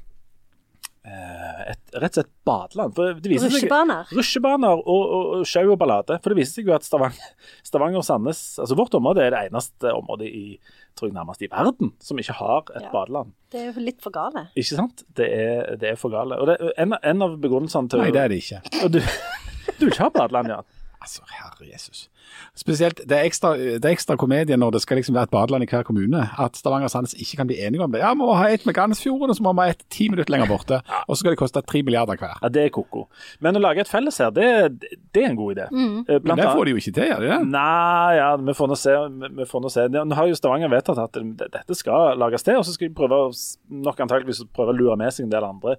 eh, 1.05 1.61
et, 1.73 1.81
rett 1.95 2.15
og 2.15 2.21
slett 2.21 2.31
badeland. 2.47 2.95
For 2.97 3.19
det 3.19 3.31
viser 3.31 3.49
seg 3.51 3.59
Rusjebaner. 3.65 4.13
Rusjebaner 4.15 4.79
og, 4.79 4.87
og, 4.87 5.27
og 5.39 5.45
sjau 5.49 5.65
og 5.73 5.77
ballade. 5.81 6.17
For 6.23 6.33
det 6.33 6.39
viser 6.41 6.59
seg 6.61 6.71
jo 6.71 6.75
at 6.77 6.87
Stavanger, 6.87 7.29
Stavanger 7.65 8.01
og 8.01 8.07
Sandnes 8.07 8.41
Altså 8.61 8.77
vårt 8.79 8.97
område 8.97 9.25
er 9.25 9.35
det 9.35 9.43
eneste 9.49 9.93
området 9.93 10.29
i 10.31 10.45
tror 10.95 11.09
jeg 11.09 11.15
nærmest 11.17 11.41
i 11.43 11.49
verden 11.51 11.89
som 11.99 12.19
ikke 12.21 12.37
har 12.37 12.69
et 12.71 12.85
Ja. 12.85 12.91
badeland. 12.93 13.33
Det 13.51 13.59
er 13.59 13.73
jo 13.73 13.81
litt 13.83 13.99
for 14.03 14.15
gale. 14.15 14.45
Ikke 14.55 14.77
sant? 14.77 15.03
Det 15.13 15.27
er, 15.27 15.75
det 15.75 15.89
er 15.89 15.97
for 15.99 16.13
gale. 16.13 16.37
Og 16.39 16.47
det, 16.47 16.55
en, 16.79 16.95
en 16.95 17.21
av 17.25 17.35
begrunnelsene 17.43 17.91
til 17.91 17.99
Nei, 17.99 18.13
det 18.15 18.21
er 18.21 18.31
det 18.31 18.37
ikke. 18.39 18.61
Og 18.85 18.93
du, 18.95 19.01
du 19.75 19.81
vil 19.85 19.91
ikke 19.91 20.05
ha 20.07 20.13
badeland, 20.21 20.53
Jan? 20.55 20.71
Altså, 21.05 21.21
herre 21.29 21.67
Jesus. 21.67 22.07
Spesielt, 22.55 23.01
det 23.07 23.17
er 23.17 23.25
ekstra, 23.27 23.53
det 23.57 23.83
er 23.85 23.93
ekstra 23.95 24.15
komedie 24.19 24.55
når 24.57 24.71
det 24.77 24.81
skal 24.85 24.97
liksom 24.99 25.15
være 25.17 25.27
et 25.29 25.33
badeland 25.33 25.63
i 25.65 25.67
hver 25.69 25.83
kommune, 25.87 26.21
at 26.39 26.55
Stavanger 26.59 26.87
og 26.89 26.93
Sandnes 26.93 27.13
ikke 27.19 27.37
kan 27.41 27.47
bli 27.49 27.57
enige 27.65 27.83
om 27.83 27.91
det. 27.91 27.99
Ja, 28.03 28.13
vi 28.13 28.19
må 28.21 28.33
ha 28.37 28.47
et 28.53 28.65
med 28.65 28.75
Gansfjorden, 28.77 29.29
og 29.29 29.35
så 29.37 29.43
må 29.45 29.53
vi 29.57 29.65
ha 29.67 29.73
et 29.75 29.83
ti 29.91 30.07
minutter 30.09 30.31
lenger 30.33 30.47
borte. 30.51 30.81
Og 31.07 31.15
så 31.15 31.19
skal 31.23 31.35
det 31.35 31.39
koste 31.41 31.61
tre 31.67 31.81
milliarder 31.83 32.17
hver. 32.21 32.37
Ja, 32.41 32.49
Det 32.49 32.63
er 32.65 32.69
ko-ko. 32.75 33.05
Men 33.43 33.55
å 33.59 33.63
lage 33.63 33.83
et 33.83 33.91
felles 33.91 34.17
her, 34.23 34.31
det, 34.35 34.47
det 35.13 35.23
er 35.23 35.29
en 35.31 35.39
god 35.39 35.55
idé. 35.57 35.67
Eh, 35.69 36.19
Men 36.23 36.37
det 36.39 36.47
får 36.51 36.65
de 36.65 36.75
jo 36.75 36.81
ikke 36.83 36.95
til, 36.95 37.09
gjør 37.11 37.25
de 37.25 37.31
det? 37.33 37.39
Nei, 37.55 38.15
ja, 38.19 38.29
vi 38.37 38.53
får 38.57 38.71
nå 38.71 38.77
se. 38.79 38.95
Vi 39.41 39.47
får 39.51 39.61
nå 39.65 39.73
se. 39.73 39.87
Nå 39.95 40.15
har 40.19 40.27
jo 40.31 40.37
Stavanger 40.39 40.71
vedtatt 40.71 41.01
at 41.05 41.19
dette 41.41 41.75
skal 41.77 42.17
lages 42.19 42.43
til, 42.47 42.57
og 42.59 42.65
så 42.65 42.73
skal 42.75 42.89
de 42.89 42.95
prøve 42.97 43.21
nok 43.85 43.99
antageligvis 44.05 44.43
prøve 44.55 44.73
å 44.73 44.77
lure 44.77 44.95
med 44.99 45.11
seg 45.13 45.25
en 45.27 45.33
del 45.35 45.43
andre 45.47 45.75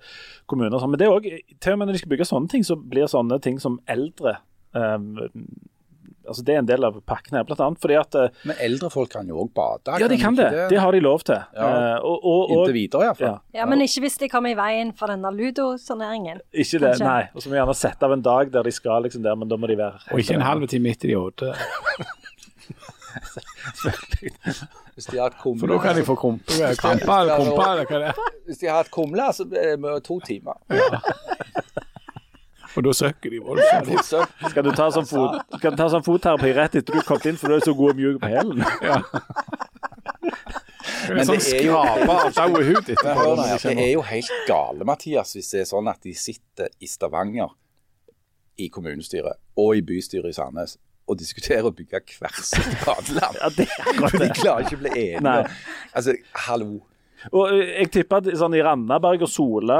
kommuner. 0.50 0.78
sånn. 0.78 0.90
Men 0.92 1.00
det 1.00 1.06
er 1.08 1.14
også, 1.16 1.40
til 1.60 1.72
og 1.72 1.78
med 1.80 1.88
når 1.88 1.96
de 1.96 2.02
skal 2.04 2.12
bygge 2.14 2.28
sånne 2.28 2.52
ting, 2.52 2.64
så 2.66 2.76
blir 2.76 3.08
sånne 3.10 3.40
ting 3.42 3.58
som 3.62 3.78
eldre 3.88 4.36
um, 4.76 5.16
altså 6.26 6.44
det 6.46 6.54
er 6.54 6.60
en 6.62 6.68
del 6.68 6.86
av 6.88 6.98
pakken 7.08 7.38
her, 7.38 7.46
blant 7.48 7.62
annet 7.64 7.82
fordi 7.82 7.96
at 8.00 8.18
eh, 8.18 8.42
Men 8.48 8.60
eldre 8.66 8.90
folk 8.92 9.12
kan 9.14 9.28
jo 9.30 9.40
òg 9.44 9.52
bade. 9.56 9.96
Ja, 10.02 10.08
de 10.10 10.18
kan 10.20 10.36
det. 10.38 10.50
Det 10.72 10.80
har 10.82 10.92
de 10.96 11.00
lov 11.04 11.24
til. 11.26 11.40
Ja. 11.56 11.68
Eh, 11.68 11.96
og, 12.00 12.16
og, 12.16 12.42
og, 12.42 12.54
Inntil 12.56 12.76
videre, 12.76 13.08
iallfall. 13.10 13.38
Ja. 13.54 13.62
Ja, 13.62 13.68
men 13.70 13.84
ikke 13.84 14.04
hvis 14.06 14.18
de 14.22 14.30
kommer 14.32 14.52
i 14.52 14.58
veien 14.58 14.92
for 14.96 15.12
denne 15.12 15.32
ludoturneringen. 15.34 16.42
Ikke 16.52 16.80
det, 16.82 16.92
Kanskje. 16.96 17.06
nei. 17.06 17.22
Og 17.32 17.42
så 17.42 17.48
må 17.48 17.56
vi 17.56 17.60
gjerne 17.62 17.78
sette 17.78 18.08
av 18.08 18.16
en 18.16 18.24
dag 18.26 18.52
der 18.54 18.62
de 18.66 18.74
skal 18.74 19.06
liksom 19.06 19.24
der, 19.26 19.38
men 19.38 19.50
da 19.50 19.58
må 19.60 19.70
de 19.70 19.78
være 19.80 19.96
Og 20.12 20.22
ikke 20.22 20.38
en 20.38 20.46
halv 20.46 20.68
time 20.70 20.90
midt 20.90 21.06
i 21.06 21.12
de 21.12 21.18
åtte, 21.20 21.54
Hvis 24.96 25.06
de 25.10 25.18
har 25.18 25.28
hatt 25.28 25.38
kumle 25.40 25.60
for 25.60 25.68
da 25.72 25.76
kan 25.80 25.96
de 25.96 26.04
få 26.06 26.14
krumpe, 26.16 26.52
eller 26.56 26.76
krumpe. 26.80 27.16
Eller 27.20 27.44
hva 27.56 27.66
det 27.76 28.10
er. 28.12 28.20
Hvis 28.48 28.60
de 28.62 28.68
har 28.70 28.80
hatt 28.80 28.92
kumle, 28.92 29.26
så 29.36 29.44
blir 29.48 29.76
det 29.76 30.02
to 30.06 30.16
timer. 30.24 30.56
Og 32.76 32.84
da 32.84 32.92
søkker 32.92 33.30
de 33.32 33.38
voldsomt. 33.40 34.30
Skal 34.50 34.64
du 34.66 34.70
ta 34.76 34.90
sånn, 34.92 35.06
fot, 35.08 35.38
skal 35.58 35.72
du 35.72 35.78
ta 35.80 35.86
sånn 35.92 36.04
fotterapi 36.04 36.50
rett 36.56 36.74
etter 36.82 36.98
du 36.98 37.04
kom 37.08 37.20
inn, 37.24 37.38
for 37.40 37.48
du 37.48 37.56
er 37.56 37.64
så 37.64 37.72
god 37.78 37.94
og 37.94 38.00
mjuk 38.02 38.18
på 38.20 38.28
hælen? 38.34 38.64
Men 41.06 41.22
sånn 41.26 41.38
det 41.38 41.52
er 41.54 41.64
jo- 41.66 42.80
det, 42.86 42.96
det 43.62 43.78
er 43.78 43.92
jo 43.92 44.02
helt 44.06 44.32
gale, 44.48 44.84
Mathias, 44.84 45.32
hvis 45.36 45.50
det 45.52 45.60
er 45.62 45.68
sånn 45.70 45.88
at 45.90 46.00
de 46.02 46.12
sitter 46.18 46.68
i 46.82 46.86
Stavanger 46.90 47.52
i 48.58 48.68
kommunestyret 48.72 49.36
og 49.60 49.76
i 49.76 49.82
bystyret 49.86 50.30
i 50.32 50.36
Sandnes 50.36 50.76
og 51.06 51.18
diskuterer 51.20 51.68
å 51.68 51.74
bygge 51.76 52.00
hvert 52.18 52.40
sitt 52.42 52.66
badeland. 52.82 53.36
Ja, 53.38 53.48
det 53.54 53.66
er 53.68 53.84
akkurat 53.84 54.10
For 54.10 54.18
de 54.24 54.28
klarer 54.34 54.64
ikke 54.66 54.78
å 54.78 54.82
bli 54.82 54.90
enige. 55.04 55.50
Altså, 55.94 56.14
hallo. 56.48 56.70
Og 57.30 57.52
eh, 57.52 57.68
jeg 57.82 57.90
tipper 57.94 58.16
at 58.24 58.30
sånn 58.40 58.56
i 58.58 58.62
Randaberg 58.66 59.22
og 59.22 59.30
Sola 59.30 59.78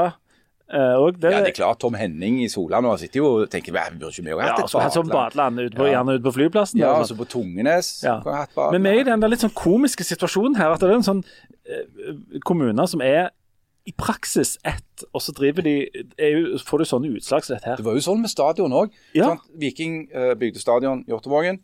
og 0.99 1.15
det, 1.21 1.31
Ja, 1.31 1.39
det 1.45 1.53
er 1.53 1.55
klart 1.63 1.79
Tom 1.79 1.93
Henning 1.95 2.41
i 2.43 2.49
Sola 2.51 2.81
nå 2.83 2.91
sitter 2.99 3.21
jo 3.21 3.27
og 3.43 3.49
tenker 3.49 3.71
vi 3.71 3.83
burde 3.99 4.11
ikke 4.11 4.25
vi 4.25 4.33
Ja, 4.35 4.49
hatt 4.57 4.67
så 4.69 4.79
et 4.81 4.83
hatt 4.89 4.97
sånn 4.97 5.07
badeland? 5.11 5.59
ut 5.63 5.75
på, 5.77 5.85
Ja. 5.87 5.93
gjerne 6.03 6.17
ute 6.17 6.23
på 6.25 6.33
flyplassen. 6.35 6.79
Ja, 6.81 6.93
altså 6.99 7.15
på 7.15 7.25
Tungenes 7.25 8.03
Ja. 8.03 8.19
Men 8.71 8.83
vi 8.83 8.89
er 8.89 8.99
i 8.99 9.03
den 9.03 9.21
litt 9.29 9.39
sånn 9.39 9.53
komiske 9.55 10.03
situasjonen 10.03 10.57
her, 10.57 10.71
at 10.73 10.79
det 10.81 10.89
er 10.89 10.95
en 10.95 11.03
sånn 11.07 11.23
eh, 11.65 12.39
kommuner 12.43 12.85
som 12.87 13.01
er 13.01 13.29
i 13.87 13.93
praksis 13.95 14.57
ett, 14.65 15.03
og 15.13 15.21
så 15.23 15.31
driver 15.31 15.63
de 15.63 15.87
jo, 16.19 16.57
Får 16.59 16.79
du 16.79 16.85
sånne 16.85 17.15
utslag 17.15 17.45
som 17.45 17.55
dette 17.55 17.69
her? 17.69 17.77
Det 17.77 17.85
var 17.85 17.93
jo 17.95 18.03
sånn 18.03 18.19
med 18.19 18.29
stadion 18.29 18.71
òg. 18.75 18.91
Ja. 19.15 19.37
Viking 19.55 20.09
eh, 20.11 20.33
bygde 20.35 20.59
stadion 20.59 21.05
i 21.07 21.11
Hjortevågen. 21.13 21.61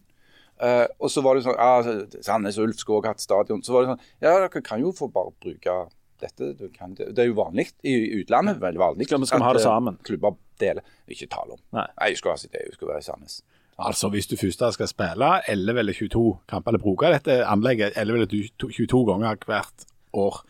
Eh, 0.62 0.86
og 1.01 1.10
så 1.12 1.22
var 1.22 1.36
det 1.36 1.43
sånn 1.43 1.58
ah, 1.60 1.84
Sandnes 2.22 2.58
Ulf 2.62 2.78
skulle 2.80 3.01
også 3.01 3.08
hatt 3.12 3.20
stadion. 3.20 3.62
Så 3.66 3.74
var 3.74 3.82
det 3.84 3.89
sånn 3.91 3.99
Ja, 4.22 4.38
dere 4.39 4.62
kan 4.64 4.80
jo 4.80 4.93
få 4.95 5.12
bare 5.12 5.34
bruke 5.43 5.89
dette. 6.24 6.52
Du 6.60 6.68
kan, 6.74 6.96
det 6.98 7.20
er 7.20 7.30
jo 7.30 7.36
vanlig 7.38 7.68
i 7.84 7.94
utlandet. 8.22 8.60
veldig 8.64 8.82
vanlig. 8.82 9.08
Skal 9.10 9.20
vi- 9.22 9.30
skal 9.30 9.40
vi 9.44 9.48
ha 9.50 9.54
det 9.58 9.62
eh, 9.64 9.68
sammen? 9.70 9.98
Klubber 10.08 10.36
deler. 10.60 10.82
Ikke 11.12 11.28
tale 11.30 11.58
om. 11.58 11.62
Nei. 11.76 11.88
jeg 12.08 12.18
skulle 12.18 12.34
ha 12.38 12.42
sitt 12.42 12.54
eget, 12.56 12.72
jeg 12.72 12.78
skulle 12.80 12.94
være 12.96 13.04
i 13.04 13.10
Sandnes. 13.10 13.42
Altså, 13.80 14.10
hvis 14.14 14.28
du 14.30 14.36
først 14.38 14.62
skal 14.76 14.88
spille 14.88 15.30
11 15.50 15.80
eller 15.82 15.94
22 15.98 16.38
kamper, 16.48 16.72
eller 16.72 16.80
bruke 16.84 17.10
dette 17.10 17.40
anlegget 17.50 17.96
11 17.98 18.14
eller 18.20 18.50
22 18.62 19.06
ganger 19.10 19.36
hvert 19.50 19.88
år, 20.14 20.44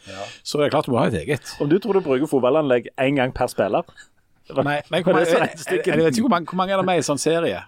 så 0.43 0.57
er 0.59 0.63
det 0.65 0.71
klart 0.73 0.85
du 0.85 0.91
må 0.91 0.99
ha 0.99 1.07
et 1.07 1.15
eget. 1.21 1.53
Om 1.63 1.69
du 1.71 1.77
tror 1.79 1.93
du 1.95 2.01
bruker 2.03 2.27
fotballanlegg 2.27 2.89
én 2.99 3.15
gang 3.15 3.31
per 3.33 3.47
spiller? 3.47 3.83
Nei, 4.51 4.81
men 4.91 5.03
hvor 5.03 5.13
mange, 5.15 5.27
jeg, 5.31 5.49
jeg, 5.55 5.85
jeg, 5.87 5.97
vet 5.97 6.17
ikke 6.17 6.25
hvor 6.25 6.31
mange, 6.33 6.47
hvor 6.51 6.57
mange 6.59 6.73
er 6.75 6.81
det 6.81 6.85
med 6.85 6.99
i 6.99 7.03
sånn 7.07 7.21
serie? 7.21 7.61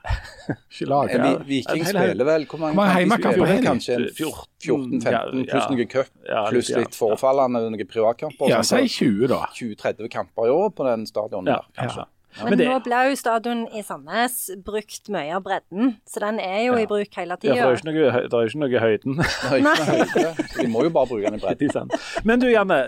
Ikke 0.52 0.88
lag. 0.92 1.08
Eh, 1.08 1.22
Ja. 1.24 1.30
Viking 1.48 1.86
spiller 1.88 2.28
vel 2.28 2.46
Hvor 2.52 2.60
mange, 2.60 2.76
mange 2.76 2.90
kamper 2.92 3.00
heimekamper 3.00 3.32
spiller 3.32 3.48
har 3.48 3.56
de? 3.56 3.62
de? 3.62 3.68
Kanskje 3.70 3.96
en 3.96 4.08
14-15 4.12 5.14
Ja, 5.16 5.22
pluss 5.54 5.70
noen 5.72 5.88
cup, 5.94 6.10
pluss 6.50 6.72
litt, 6.76 6.98
forfallende 7.00 7.62
noen 7.64 7.88
privatkamper. 7.88 8.52
Ja, 8.52 8.60
sånn, 8.60 8.90
si 8.90 9.06
20, 9.08 9.32
da. 9.32 9.40
20-30 9.56 10.12
kamper 10.12 10.50
i 10.52 10.54
år 10.58 10.74
på 10.76 10.90
den 10.90 11.08
stadionen 11.10 11.54
Ja, 11.54 11.62
der, 11.64 11.80
kanskje. 11.80 12.06
Ja. 12.36 12.44
Men, 12.44 12.50
Men 12.50 12.58
det- 12.60 12.68
nå 12.68 12.80
ble 12.84 13.00
jo 13.10 13.16
stadion 13.16 13.62
i 13.74 13.82
Sandnes 13.82 14.36
brukt 14.66 15.10
mye 15.10 15.36
av 15.38 15.44
bredden, 15.46 15.96
så 16.08 16.20
den 16.20 16.40
er 16.44 16.66
jo 16.66 16.74
i 16.76 16.86
bruk 16.86 17.14
hele 17.16 17.36
Ja, 17.36 17.36
tida. 17.38 17.56
for 17.56 17.56
det 17.56 17.96
er 17.96 18.30
jo 18.30 18.50
ikke 18.50 18.60
noe, 18.60 18.70
i 18.70 18.82
høyden. 18.84 19.20
Ikke 19.24 19.62
noe 19.64 19.86
høyde, 19.90 20.08
så 20.52 20.62
De 20.62 20.68
må 20.74 20.84
jo 20.84 20.90
bare 20.90 21.08
bruke 21.08 21.24
den 21.30 21.40
i 21.40 21.44
bredden. 21.44 21.90
Men 22.26 22.40
du 22.44 22.48
Janne, 22.52 22.80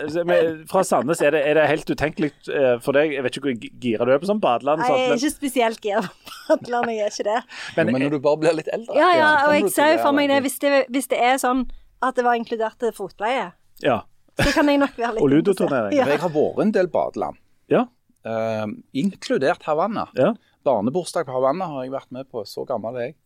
fra 0.68 0.82
Sandnes, 0.84 1.22
er 1.24 1.30
det, 1.32 1.42
er 1.46 1.54
det 1.54 1.66
helt 1.68 1.88
utenkelig 1.94 2.32
eh, 2.52 2.78
for 2.84 2.92
deg? 2.92 3.12
Jeg 3.16 3.24
vet 3.24 3.36
ikke 3.38 3.48
hvor 3.48 3.56
gi- 3.64 3.72
gira 3.80 4.04
du 4.04 4.12
er 4.12 4.18
på 4.22 4.28
sånn 4.30 4.40
badeland. 4.42 4.84
Nei, 4.84 4.90
jeg 4.92 5.10
er 5.10 5.16
ikke 5.22 5.34
spesielt 5.38 5.80
gira 5.84 6.02
på 6.04 6.36
badeland, 6.48 6.92
jeg 6.92 7.06
er 7.08 7.14
ikke 7.14 7.28
det. 7.30 7.40
Men, 7.76 7.92
men 7.92 8.02
når 8.04 8.10
du 8.16 8.18
bare 8.28 8.36
blir 8.44 8.56
litt 8.60 8.68
eldre 8.72 8.94
Ja, 9.00 9.10
ja, 9.16 9.30
og 9.48 9.54
jeg 9.56 9.70
ser 9.72 9.94
jo 9.96 10.02
for 10.04 10.12
meg 10.16 10.28
det, 10.28 10.42
hvis 10.44 10.58
det, 10.62 10.86
hvis 10.92 11.08
det 11.08 11.18
er 11.20 11.38
sånn 11.40 11.64
at 12.02 12.14
det 12.14 12.22
var 12.24 12.36
inkludert 12.38 12.84
fotleie, 12.94 13.48
ja. 13.82 14.00
så 14.38 14.52
kan 14.54 14.68
jeg 14.70 14.78
nok 14.78 14.94
være 14.96 15.14
litt 15.16 15.22
Og 15.24 15.30
ludoturnering. 15.32 15.96
Ja. 15.96 16.04
Jeg 16.06 16.20
har 16.22 16.30
vært 16.30 16.60
en 16.62 16.70
del 16.76 16.86
badeland, 16.92 17.36
ja. 17.72 17.86
Eh, 18.24 18.66
inkludert 19.04 19.66
Havanna. 19.68 20.08
ja. 20.18 20.34
Barnebursdag 20.66 21.24
på 21.24 21.32
Havanna 21.32 21.68
har 21.70 21.84
jeg 21.86 21.94
vært 21.94 22.10
med 22.12 22.28
på, 22.28 22.42
så 22.44 22.64
gammel 22.68 22.96
er 22.98 23.06
jeg. 23.08 23.18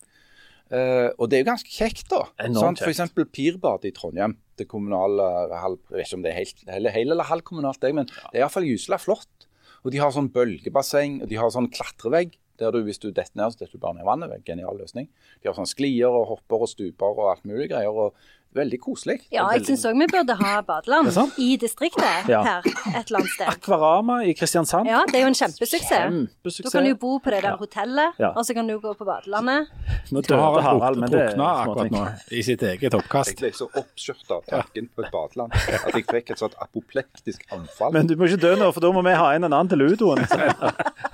Uh, 0.73 1.11
og 1.21 1.29
det 1.29 1.37
er 1.37 1.43
jo 1.43 1.49
ganske 1.51 1.69
kjekt, 1.69 2.07
da. 2.09 2.23
Sånn? 2.55 2.79
For 2.81 2.89
eksempel 2.89 3.27
Pirbadet 3.29 3.91
i 3.91 3.95
Trondheim. 3.97 4.39
Det 4.57 4.65
kommunale 4.71 5.27
halv, 5.53 5.81
Jeg 5.91 5.99
vet 5.99 6.07
ikke 6.07 6.17
om 6.17 6.23
det 6.25 6.31
er 6.31 6.39
helt, 6.39 6.63
hele, 6.71 6.93
hele 6.95 7.13
eller 7.17 7.29
halvkommunalt, 7.29 7.83
men 7.83 8.03
men 8.03 8.09
det 8.09 8.39
er 8.39 8.45
iallfall 8.45 8.69
gyselig 8.69 9.01
flott. 9.03 9.49
Og 9.83 9.93
de 9.93 10.01
har 10.01 10.15
sånn 10.15 10.31
bølgebasseng, 10.33 11.21
og 11.25 11.29
de 11.29 11.41
har 11.41 11.51
sånn 11.53 11.69
klatrevegg. 11.73 12.39
Der 12.61 12.71
du, 12.71 12.83
hvis 12.87 13.01
du 13.03 13.11
detter 13.11 13.35
ned, 13.35 13.53
så 13.53 13.63
detter 13.65 13.77
du 13.77 13.83
bare 13.83 13.97
ned 13.97 14.05
i 14.05 14.07
vannet. 14.07 14.45
Genial 14.47 14.79
løsning. 14.79 15.09
De 15.43 15.49
har 15.49 15.57
sånn 15.57 15.69
sklier 15.69 16.13
og 16.13 16.29
hopper 16.31 16.65
og 16.65 16.71
stuper 16.71 17.17
og 17.17 17.33
alt 17.33 17.45
mulig 17.49 17.69
greier. 17.73 17.91
og 17.91 18.15
Veldig 18.53 18.79
koselig. 18.85 19.15
Ja, 19.33 19.47
jeg 19.55 19.63
syns 19.65 19.85
òg 19.89 19.97
vi 19.97 20.07
burde 20.13 20.35
ha 20.37 20.51
badeland 20.67 21.09
i 21.41 21.55
distriktet 21.57 22.29
Ja. 22.29 22.43
her 22.45 22.67
et 22.67 23.09
eller 23.09 23.23
annet 23.23 23.31
sted. 23.33 23.47
Akvarama 23.49 24.19
i 24.29 24.35
Kristiansand. 24.37 24.91
Ja, 24.91 24.99
det 25.09 25.17
er 25.17 25.25
jo 25.25 25.31
en 25.31 25.39
kjempesuksess. 25.39 25.89
Da 25.89 26.01
Kjempesuksess. 26.11 26.73
kan 26.75 26.85
du 26.85 26.93
bo 27.01 27.15
på 27.25 27.33
det 27.33 27.41
der 27.47 27.57
hotellet, 27.57 28.19
Ja. 28.21 28.33
og 28.37 28.45
så 28.45 28.53
kan 28.55 28.69
du 28.69 28.75
gå 28.83 28.93
på 28.99 29.07
badelandet. 29.09 29.69
Nå 30.13 30.21
dør 30.29 30.43
har 30.45 30.61
Harald, 30.69 31.01
men 31.01 31.11
det 31.11 31.23
er 31.31 31.41
akkurat 31.41 31.91
nå 31.97 32.05
i 32.31 32.43
sitt 32.45 32.61
eget 32.63 32.93
oppkast. 32.99 33.33
Jeg 33.33 33.41
ble 33.41 33.53
så 33.57 33.71
oppskjørta 33.73 34.37
av 34.37 34.45
tanken 34.51 34.91
på 34.95 35.07
et 35.07 35.11
badeland 35.17 35.53
at 35.57 35.95
jeg 35.97 36.05
fikk 36.13 36.35
et 36.37 36.39
sånt 36.45 36.55
apoplektisk 36.61 37.47
anfall. 37.57 37.93
Men 37.97 38.07
du 38.07 38.17
må 38.21 38.29
ikke 38.29 38.43
dø 38.45 38.55
nå, 38.61 38.69
for 38.75 38.81
da 38.85 38.93
må 38.93 39.01
vi 39.09 39.17
ha 39.17 39.33
inn 39.35 39.45
en 39.49 39.53
annen 39.53 39.73
til 39.73 39.79
ludoen. 39.81 40.21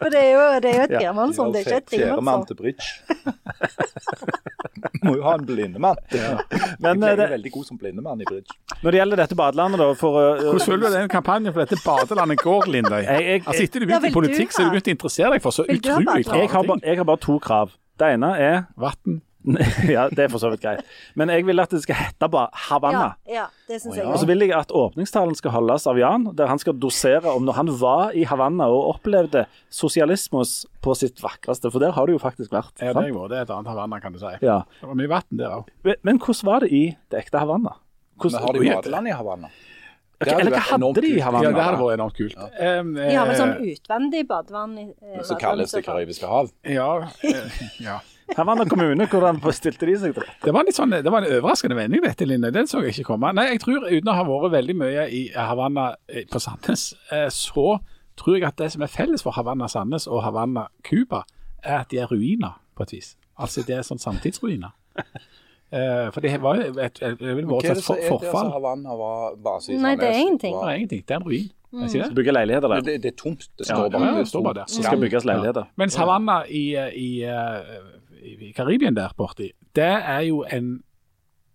For 0.00 0.08
det 0.12 0.20
er 0.20 0.30
jo, 0.32 0.44
det 0.64 0.70
er 0.70 0.76
jo 0.78 0.82
et 0.88 0.94
Ja. 1.02 1.12
som 1.36 1.52
det 1.52 1.58
er 1.60 1.64
ikke 1.66 1.76
et 1.76 1.90
Fjerdemann 1.92 2.16
tremannsrom. 2.16 2.46
til 2.46 2.56
bridge. 2.56 2.84
Må 5.04 5.14
jo 5.16 5.22
ha 5.24 5.34
en 5.36 5.44
blindemann. 5.48 5.96
Men 6.80 7.00
jeg 7.00 7.04
eh, 7.04 7.12
er 7.12 7.16
det, 7.20 7.28
veldig 7.34 7.52
god 7.52 7.64
som 7.68 7.78
blindemann 7.80 8.20
i 8.20 8.24
bridge. 8.28 8.50
når 8.82 8.90
det 8.90 8.98
gjelder 9.00 9.16
dette 9.22 9.36
badelandet, 9.36 9.78
da 9.80 9.86
for 10.00 10.10
uh, 10.18 10.22
Hvordan 10.40 10.66
føler 10.66 10.88
du 10.88 10.92
den 10.96 11.08
kampanjen 11.12 11.52
for 11.54 11.60
dette 11.64 11.76
badelandet 11.84 12.38
går, 12.42 12.62
Lindøy? 12.72 13.02
Jeg- 13.04 13.24
jeg- 13.30 13.42
Altså, 13.46 13.62
etter 13.62 13.80
du 13.80 13.86
Ja, 13.86 13.88
begynte 13.98 14.06
ja, 14.06 14.10
i 14.10 14.12
politikk, 14.20 14.50
så 14.52 14.58
er 14.62 14.64
du 14.64 14.70
begynt 14.76 14.88
å 14.88 14.90
interessere 14.96 15.30
deg 15.36 15.42
for 15.42 15.50
så 15.56 15.62
utrolig 15.68 16.06
har 16.06 16.14
ting. 16.64 16.80
jeg 16.84 16.96
har 16.98 17.04
bare 17.04 17.16
to 17.20 17.38
krav. 17.38 17.68
Det 17.98 18.06
ene 18.14 18.30
er 18.38 18.66
Vann. 18.76 19.20
Ja, 19.94 20.08
det 20.12 20.26
er 20.26 20.32
for 20.32 20.42
så 20.42 20.50
vidt 20.52 20.62
greit. 20.64 20.84
Men 21.18 21.30
jeg 21.32 21.46
vil 21.48 21.62
at 21.62 21.72
det 21.72 21.80
skal 21.84 21.96
hete 21.96 22.28
bare 22.30 22.50
Havanna. 22.68 23.06
Ja, 23.28 23.32
ja, 23.34 23.46
det 23.70 23.78
ja. 23.80 23.94
jeg 23.96 24.06
Og 24.08 24.18
så 24.20 24.28
vil 24.28 24.44
jeg 24.44 24.52
at 24.56 24.72
åpningstalen 24.76 25.36
skal 25.38 25.54
holdes 25.54 25.86
av 25.90 26.00
Jan, 26.00 26.28
der 26.36 26.50
han 26.50 26.60
skal 26.60 26.76
dosere 26.80 27.32
om 27.32 27.46
når 27.48 27.58
han 27.60 27.72
var 27.80 28.14
i 28.16 28.26
Havanna 28.28 28.68
og 28.72 28.96
opplevde 28.96 29.46
sosialismus 29.72 30.64
på 30.84 30.96
sitt 30.98 31.22
vakreste. 31.24 31.72
For 31.72 31.82
der 31.82 31.96
har 31.96 32.06
du 32.06 32.16
jo 32.16 32.22
faktisk 32.22 32.52
vært. 32.54 32.74
Ja, 32.80 32.92
det 32.96 33.14
var, 33.16 33.32
det 33.32 33.40
er 33.40 33.48
et 33.48 33.54
annet 33.56 33.72
Havanna, 33.72 34.00
kan 34.02 34.16
du 34.16 34.20
si. 34.22 34.34
Ja. 34.44 34.60
Det 34.80 34.92
var 34.92 35.00
mye 35.00 35.12
vann 35.16 35.42
der 35.42 35.58
òg. 35.60 35.74
Men, 35.86 36.00
men 36.06 36.20
hvordan 36.20 36.52
var 36.52 36.66
det 36.66 36.72
i 36.76 36.84
det 37.10 37.24
ekte 37.24 37.42
Havanna? 37.42 37.76
Har 38.20 38.52
de 38.52 38.66
badeland 38.68 39.08
i 39.08 39.16
Havanna? 39.16 39.48
Okay, 40.20 40.34
Det 40.34 40.40
Eller 40.42 40.52
hva 40.52 40.64
hadde 40.68 41.00
de 41.00 41.08
i. 41.08 41.20
Havanna? 41.24 41.46
Ja, 41.46 41.52
det 41.56 41.64
hadde 41.64 41.78
vært 41.80 41.94
enormt 41.96 42.18
kult. 42.18 42.36
Um, 42.36 42.90
De 42.92 43.14
har 43.16 43.24
vel 43.24 43.32
eh, 43.32 43.38
sånn 43.40 43.54
utvendig 43.70 44.26
badevann 44.28 44.74
eh, 44.82 45.22
Så 45.24 45.38
kalles 45.40 45.72
det. 45.72 45.80
Karibiske 45.86 46.28
hav. 46.28 46.50
Ja. 46.68 46.90
Ja, 47.80 47.94
eh, 48.30 48.34
ja. 48.34 48.38
Havanna 48.40 48.66
kommune, 48.70 49.06
hvordan 49.10 49.40
stilte 49.56 49.88
de 49.88 49.96
seg 49.98 50.14
til 50.14 50.24
det? 50.24 50.34
Det 50.44 50.54
var, 50.54 50.66
litt 50.66 50.78
sånn, 50.78 50.94
det 50.94 51.12
var 51.12 51.26
en 51.26 51.38
overraskende 51.38 51.76
vending, 51.78 52.04
dette, 52.06 52.28
Linne. 52.28 52.52
Den 52.54 52.70
så 52.70 52.82
jeg 52.84 52.94
ikke 52.94 53.10
komme. 53.12 53.32
Nei, 53.36 53.48
jeg 53.52 53.64
tror 53.64 53.88
uten 53.88 54.12
å 54.12 54.16
ha 54.16 54.26
vært 54.28 54.54
veldig 54.56 54.76
mye 54.80 55.08
i 55.16 55.24
Havanna 55.34 55.90
eh, 56.08 56.26
på 56.30 56.42
Sandnes, 56.42 56.92
eh, 57.12 57.28
så 57.34 57.80
tror 58.20 58.36
jeg 58.36 58.48
at 58.48 58.58
det 58.60 58.70
som 58.74 58.84
er 58.84 58.92
felles 58.92 59.24
for 59.24 59.36
Havanna 59.36 59.68
Sandnes 59.70 60.08
og 60.10 60.24
Havanna 60.26 60.68
Cuba, 60.86 61.24
er 61.62 61.82
at 61.82 61.90
de 61.92 62.00
er 62.00 62.10
ruiner, 62.10 62.58
på 62.76 62.86
et 62.86 62.96
vis. 62.96 63.14
Altså 63.40 63.64
det 63.66 63.76
er 63.76 63.86
sånn 63.86 64.00
samtidsruiner. 64.00 64.72
Eh, 65.70 66.08
for 66.10 66.18
det 66.24 66.32
var 66.42 66.56
jo 66.58 66.64
et, 66.66 66.78
et, 66.82 66.96
et, 66.98 67.20
et, 67.22 67.36
det 67.46 67.74
det 67.76 67.84
forfall. 67.86 68.48
Havanna 68.56 68.96
var 68.98 69.36
base 69.38 69.70
i 69.70 69.76
Nei, 69.78 69.92
det 69.94 70.08
er 70.08 70.18
ingenting. 70.18 70.56
Det 70.58 70.66
er 70.66 70.78
ingenting. 70.80 71.04
Det 71.06 71.14
er 71.14 71.20
en 71.20 71.26
ruin. 71.28 71.50
Mm. 71.70 71.84
det? 71.86 72.08
Bygge 72.14 72.32
leiligheter 72.32 72.68
der. 72.68 72.80
Det, 72.80 72.96
det 73.04 73.12
er 73.12 73.16
tomt. 73.16 73.46
Det 73.58 73.68
Ja, 73.68 73.76
står 73.76 73.90
bare, 73.90 74.02
ja, 74.02 74.10
det 74.10 74.18
det 74.24 74.28
står 74.28 74.42
bare 74.42 74.54
der. 74.54 74.64
Så 74.66 74.82
skal 74.82 75.00
bygges 75.00 75.24
leiligheter. 75.24 75.68
Mens 75.78 75.94
Havanna 75.94 76.40
i, 76.48 76.64
i, 76.98 77.10
i, 78.22 78.52
Karibien 78.56 78.96
der 78.96 79.14
borti, 79.16 79.50
det 79.76 79.84
er 79.84 80.20
jo 80.28 80.44
en 80.50 80.82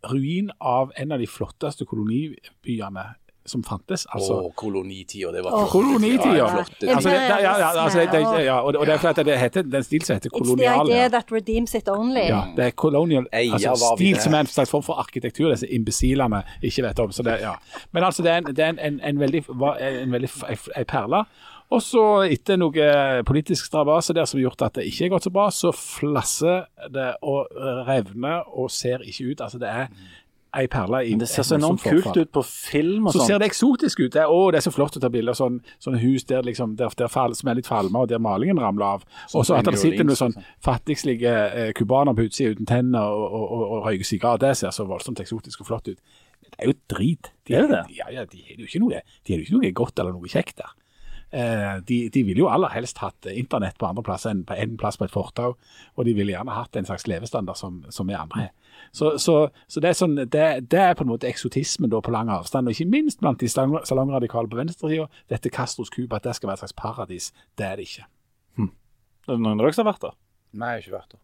ruin 0.05 0.51
av 0.61 0.91
en 0.97 1.11
av 1.11 1.19
de 1.19 1.27
flotteste 1.27 1.85
kolonibyene 1.85 3.05
som 3.45 3.61
fantes. 3.63 4.05
Altså, 4.09 4.39
Å, 4.47 4.51
kolonitida, 4.57 5.29
det 5.33 5.43
var 5.45 5.53
flott. 5.53 5.71
Kolonitida. 5.75 6.45
Altså, 6.49 6.73
det, 6.79 6.87
det, 6.89 7.19
ja, 7.43 7.51
ja, 7.61 7.69
altså, 7.83 7.99
det, 7.99 8.07
det, 8.13 8.41
ja, 8.47 8.55
og, 8.61 8.73
og 8.79 8.87
det 8.89 8.95
er 8.95 9.01
fordi 9.03 9.25
det 9.27 9.37
heter 9.37 9.67
den 9.69 9.85
stil 9.85 10.05
som 10.05 10.17
heter 10.17 10.31
It's 10.31 10.37
the 10.39 10.49
kolonial. 10.49 10.89
idea 10.89 11.09
that 11.13 11.33
redeems 11.33 11.75
it 11.77 11.89
only. 11.91 12.25
Ja, 12.31 12.41
det 12.57 12.65
er 12.65 12.71
colonial 12.73 13.27
altså, 13.31 13.75
stil 13.95 14.17
som 14.21 14.33
er 14.33 14.47
en 14.47 14.49
slags 14.49 14.73
form 14.73 14.85
for 14.85 15.01
arkitektur 15.01 15.51
disse 15.53 15.69
imbesilene 15.69 16.41
ikke 16.65 16.87
vet 16.87 17.03
om. 17.05 17.13
Så 17.13 17.25
det, 17.27 17.37
ja. 17.45 17.53
Men 17.93 18.07
altså, 18.09 18.25
det 18.25 18.33
er 18.33 18.41
en, 18.41 18.49
det 18.49 18.65
er 18.65 18.73
en, 18.73 18.79
en, 18.79 19.01
en 19.13 19.21
veldig, 19.21 19.43
en 19.51 20.17
veldig 20.17 20.31
perle. 20.89 21.25
Og 21.73 21.81
så, 21.81 22.03
etter 22.29 22.59
noe 22.61 22.89
politisk 23.25 23.65
strabase 23.71 24.13
der 24.13 24.27
som 24.29 24.37
har 24.37 24.49
gjort 24.49 24.67
at 24.67 24.75
det 24.77 24.85
ikke 24.91 25.07
er 25.07 25.15
gått 25.15 25.25
så 25.25 25.33
bra, 25.33 25.47
så 25.49 25.71
flasser 25.73 26.67
det 26.93 27.15
og 27.25 27.49
revner 27.87 28.45
og 28.53 28.69
ser 28.73 29.01
ikke 29.01 29.31
ut. 29.31 29.41
Altså, 29.41 29.61
det 29.61 29.71
er 29.71 29.89
ei 30.55 30.67
perle 30.71 31.01
i 31.03 31.15
det 31.19 31.27
ser 31.27 31.43
så 31.43 31.57
enormt 31.57 31.83
kult 31.83 32.15
ut 32.15 32.31
på 32.31 32.41
film 32.47 33.09
og 33.09 33.15
Så 33.15 33.19
sånn. 33.21 33.27
ser 33.33 33.41
det 33.41 33.49
eksotisk 33.49 34.01
ut. 34.05 34.11
Det 34.13 34.21
er, 34.23 34.31
å, 34.31 34.51
det 34.53 34.61
er 34.61 34.65
så 34.65 34.71
flott 34.71 34.95
å 34.95 35.01
ta 35.03 35.09
bilder 35.11 35.35
av 35.35 35.39
sånn, 35.39 35.57
sånne 35.83 35.99
hus 36.03 36.23
der, 36.29 36.45
liksom, 36.47 36.77
der, 36.79 36.93
der 36.95 37.11
fall, 37.11 37.35
som 37.35 37.51
er 37.51 37.59
litt 37.59 37.67
falma, 37.67 38.05
og 38.05 38.11
der 38.11 38.21
malingen 38.23 38.61
ramler 38.61 38.97
av. 38.97 39.03
Og 39.33 39.47
så 39.47 39.57
at 39.57 39.67
det 39.67 39.81
sitter 39.81 40.07
noen 40.07 40.21
sånn 40.21 40.37
fattigslige 40.63 41.33
eh, 41.49 41.73
på 41.75 42.27
utsida 42.27 42.55
uten 42.55 42.69
tenner 42.69 43.03
og, 43.03 43.25
og, 43.25 43.45
og, 43.49 43.65
og 43.65 43.89
røyker 43.89 44.07
sigar. 44.07 44.39
Det 44.41 44.53
ser 44.55 44.71
så 44.75 44.87
voldsomt 44.87 45.19
eksotisk 45.23 45.65
og 45.65 45.71
flott 45.73 45.91
ut. 45.91 45.99
Det 46.45 46.55
er 46.61 46.71
jo 46.71 46.77
drit. 46.93 47.33
De, 47.43 47.57
Er 47.57 47.67
det 47.67 47.75
det? 47.75 47.83
Ja, 47.97 48.09
ja, 48.13 48.25
de 48.29 48.41
har 48.47 48.55
jo 48.61 48.69
ikke 48.69 48.83
noe, 48.85 49.03
de 49.03 49.33
har 49.35 49.43
ikke 49.43 49.59
noe 49.59 49.75
godt 49.75 49.99
eller 49.99 50.15
noe 50.15 50.31
kjekt 50.31 50.61
der. 50.61 50.71
Eh, 51.35 51.81
de, 51.83 51.97
de 52.13 52.21
ville 52.23 52.39
jo 52.39 52.47
aller 52.47 52.71
helst 52.71 53.01
hatt 53.03 53.27
internett 53.27 53.75
på 53.81 53.87
andre 53.89 54.03
plasser 54.07 54.31
enn 54.31 54.45
på 54.47 54.55
en 54.55 54.77
plass 54.79 54.95
på 54.95 55.03
et 55.07 55.11
fortau, 55.11 55.57
og 55.95 56.07
de 56.07 56.13
ville 56.15 56.31
gjerne 56.31 56.53
hatt 56.55 56.77
en 56.79 56.87
slags 56.87 57.03
levestandard 57.11 57.59
som, 57.59 57.81
som 57.91 58.07
vi 58.07 58.15
andre 58.15 58.45
har. 58.45 58.53
Så, 58.95 59.17
så, 59.19 59.35
så 59.67 59.83
det, 59.83 59.89
er 59.91 59.97
sånn, 59.99 60.15
det, 60.15 60.45
det 60.71 60.79
er 60.79 60.95
på 60.95 61.03
en 61.03 61.11
måte 61.11 61.27
eksotismen 61.27 61.91
da 61.91 61.99
på 62.03 62.13
lang 62.15 62.31
avstand, 62.31 62.69
og 62.69 62.77
ikke 62.77 62.87
minst 62.93 63.19
blant 63.19 63.43
de 63.43 63.49
salong- 63.51 63.83
salongradikale 63.87 64.47
på 64.51 64.59
venstresida. 64.61 65.09
Dette 65.31 65.51
Castros 65.51 65.91
Cuba, 65.91 66.21
at 66.21 66.29
det 66.29 66.37
skal 66.37 66.53
være 66.53 66.61
et 66.61 66.63
slags 66.63 66.77
paradis. 66.79 67.31
Det 67.59 67.67
er 67.67 67.81
det 67.81 67.89
ikke. 67.89 68.07
Er 69.25 69.33
det 69.33 69.41
noen 69.41 69.57
av 69.57 69.65
dere 69.65 69.73
som 69.75 69.87
har 69.87 69.95
vært 69.95 70.03
der? 70.05 70.15
Nei, 70.55 70.67
jeg 70.75 70.77
har 70.77 70.83
ikke 70.85 70.95
vært 70.99 71.15
der. 71.15 71.21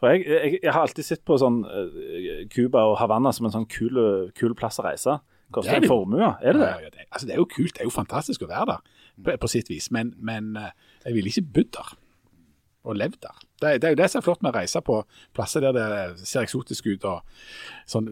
For 0.00 0.10
jeg, 0.10 0.24
jeg, 0.26 0.58
jeg 0.64 0.72
har 0.74 0.88
alltid 0.88 1.06
sett 1.06 1.22
på 1.28 1.36
sånn 1.38 1.60
eh, 1.68 2.42
Cuba 2.50 2.82
og 2.90 2.96
Havanna 2.98 3.30
som 3.36 3.46
en 3.46 3.54
sånn 3.54 3.66
kul, 3.70 4.00
kul 4.34 4.56
plass 4.58 4.80
å 4.82 4.86
reise. 4.88 5.18
Koster 5.54 5.76
er 5.76 5.84
en 5.84 5.86
formue, 5.86 6.24
er 6.40 6.56
det 6.56 6.62
det? 6.64 6.70
Ja, 6.72 6.80
ja, 6.82 6.90
det, 6.90 7.04
altså, 7.10 7.28
det 7.28 7.34
er 7.36 7.38
jo 7.38 7.46
kult, 7.52 7.74
det 7.76 7.84
er 7.84 7.86
jo 7.86 7.92
fantastisk 7.94 8.42
å 8.42 8.48
være 8.50 8.64
der, 8.72 9.02
på, 9.22 9.30
på 9.40 9.48
sitt 9.50 9.68
vis. 9.70 9.90
Men, 9.94 10.06
men 10.18 10.56
eh, 10.60 10.72
jeg 11.04 11.14
ville 11.18 11.30
ikke 11.32 11.52
bodd 11.58 11.70
der 11.78 11.88
og 12.84 12.92
levd 13.00 13.18
der. 13.22 13.36
Det, 13.62 13.68
det 13.80 13.86
er 13.88 13.92
jo 13.94 14.00
det 14.02 14.08
som 14.12 14.18
er 14.20 14.26
flott 14.26 14.42
med 14.44 14.52
å 14.52 14.58
reise 14.58 14.80
på 14.84 14.94
plasser 15.36 15.60
der 15.64 15.72
det 15.72 15.84
ser 16.28 16.44
eksotisk 16.44 16.82
ut 16.90 17.02
og 17.08 17.18
sånn, 17.88 18.06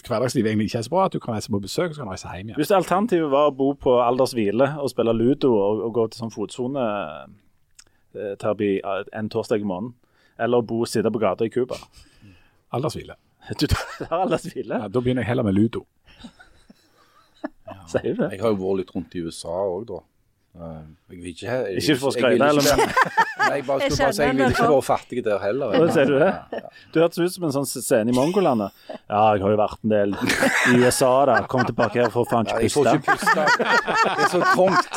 hverdagslivet 0.00 0.48
egentlig 0.48 0.68
ikke 0.70 0.80
er 0.80 0.86
så 0.86 0.94
bra, 0.94 1.02
at 1.10 1.16
du 1.16 1.20
kan 1.20 1.34
reise 1.36 1.52
på 1.52 1.60
besøk 1.60 1.88
og 1.90 1.94
så 1.94 1.98
kan 2.00 2.08
du 2.08 2.12
reise 2.14 2.32
hjem 2.32 2.48
igjen. 2.48 2.58
Hvis 2.60 2.72
alternativet 2.72 3.28
var 3.34 3.44
å 3.50 3.58
bo 3.58 3.68
på 3.76 3.90
Alders 4.00 4.32
Hvile 4.36 4.66
og 4.80 4.88
spille 4.92 5.12
ludo 5.16 5.50
og, 5.58 5.72
og 5.88 5.92
gå 5.98 6.04
til 6.08 6.18
sånn 6.22 6.32
fotsoneterapi 6.32 8.70
en 9.20 9.28
torsdag 9.34 9.60
i 9.60 9.68
måneden, 9.68 9.92
eller 10.40 10.56
å 10.62 10.68
bo 10.72 10.76
og 10.86 10.90
sitte 10.90 11.10
på 11.12 11.22
gata 11.22 11.42
i 11.44 11.52
Cuba 11.52 11.76
Aldershvile. 12.74 13.14
Du 13.60 13.66
tar 13.68 14.16
Alders 14.22 14.46
Hvile, 14.48 14.74
Ja, 14.80 14.86
da 14.88 14.98
begynner 15.04 15.22
jeg 15.22 15.30
heller 15.34 15.44
med 15.44 15.54
ludo. 15.58 15.80
sier 17.92 18.12
du 18.14 18.18
det? 18.24 18.30
Jeg 18.32 18.40
har 18.40 18.48
jo 18.54 18.58
vært 18.62 18.78
litt 18.80 18.92
rundt 18.96 19.12
i 19.14 19.20
USA 19.28 19.54
òg, 19.68 19.84
da. 19.92 19.98
Eh, 20.54 20.82
Jeg 21.10 21.18
vil 21.18 21.30
ikke 21.32 21.46
jeg, 21.50 21.78
Ikke 21.80 21.94
for 21.98 22.08
å 22.08 22.14
skryte, 22.14 22.46
eller? 22.46 22.62
Nei, 22.62 23.56
jeg 23.58 23.64
bare 23.66 23.82
Jeg 23.82 23.90
skulle 23.90 24.04
bare 24.06 24.14
si 24.14 24.22
jeg 24.22 24.36
vil 24.38 24.52
ikke 24.54 24.66
være 24.70 24.84
fattig 24.86 25.22
der 25.26 25.40
heller. 25.42 25.72
Hva 25.74 25.88
ser 25.96 26.06
du 26.06 26.14
det? 26.20 26.60
Du 26.94 27.00
hørtes 27.02 27.18
ut 27.18 27.34
som 27.34 27.46
en 27.48 27.54
sånn 27.56 27.66
scene 27.72 28.12
i 28.12 28.14
Mongolandet. 28.14 28.76
Ja, 28.92 29.24
jeg 29.34 29.42
har 29.42 29.54
jo 29.56 29.58
vært 29.58 29.82
en 29.82 29.94
del 29.94 30.14
i 30.14 30.76
USA, 30.78 31.10
da. 31.26 31.40
Kom 31.50 31.66
tilbake 31.66 32.04
her 32.04 32.12
for 32.14 32.30
faen 32.30 32.46
ikke 32.46 32.70
puste. 32.70 32.86
jeg 32.86 33.02
får 33.02 33.02
ikke 33.02 33.08
puste. 33.10 33.42
Det 34.14 34.22
er 34.22 34.30
så 34.30 34.44
trangt. 34.54 34.94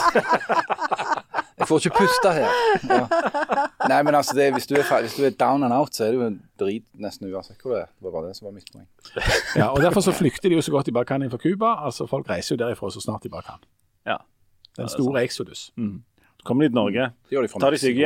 Jeg 1.58 1.68
får 1.72 1.88
ikke 1.90 2.04
puste 2.04 2.36
her. 2.38 2.62
Ja. 2.86 3.02
Nei, 3.90 4.00
men 4.06 4.14
altså, 4.14 4.38
det, 4.38 4.52
hvis, 4.54 4.70
du 4.70 4.78
er, 4.78 4.86
hvis 5.08 5.18
du 5.18 5.26
er 5.26 5.34
down 5.42 5.66
and 5.66 5.74
out, 5.74 5.90
så 5.98 6.06
er 6.06 6.14
det 6.14 6.20
jo 6.22 6.28
en 6.30 6.38
drit 6.62 6.86
nesten 7.02 7.34
uansett 7.34 7.58
hvor 7.66 7.74
det 7.74 7.82
er. 7.88 7.90
Det 7.98 8.06
var 8.06 8.14
bare 8.20 8.30
det 8.30 8.38
som 8.38 8.52
var 8.52 8.54
mitt 8.60 8.70
poeng. 8.70 8.86
Ja, 9.58 9.72
og 9.74 9.82
Derfor 9.82 10.06
så 10.06 10.14
flykter 10.14 10.54
de 10.54 10.60
jo 10.62 10.62
så 10.62 10.78
godt 10.78 10.86
de 10.86 10.94
bare 10.94 11.10
kan 11.10 11.26
fra 11.34 11.42
Cuba. 11.42 11.74
Altså, 11.90 12.06
folk 12.06 12.30
reiser 12.30 12.54
jo 12.54 12.62
derifra 12.62 12.94
så 12.94 13.02
snart 13.02 13.26
de 13.26 13.34
bare 13.34 13.48
kan. 13.50 13.66
Ja. 14.06 14.22
Den 14.78 14.90
store 14.94 15.24
exodus. 15.26 15.72
Kommer 16.48 16.64
de 16.64 16.70
til 16.70 16.78
Norge? 16.78 17.10
Fra 17.52 17.60
Tar 17.60 17.76
de 17.76 17.80
seg 17.82 17.98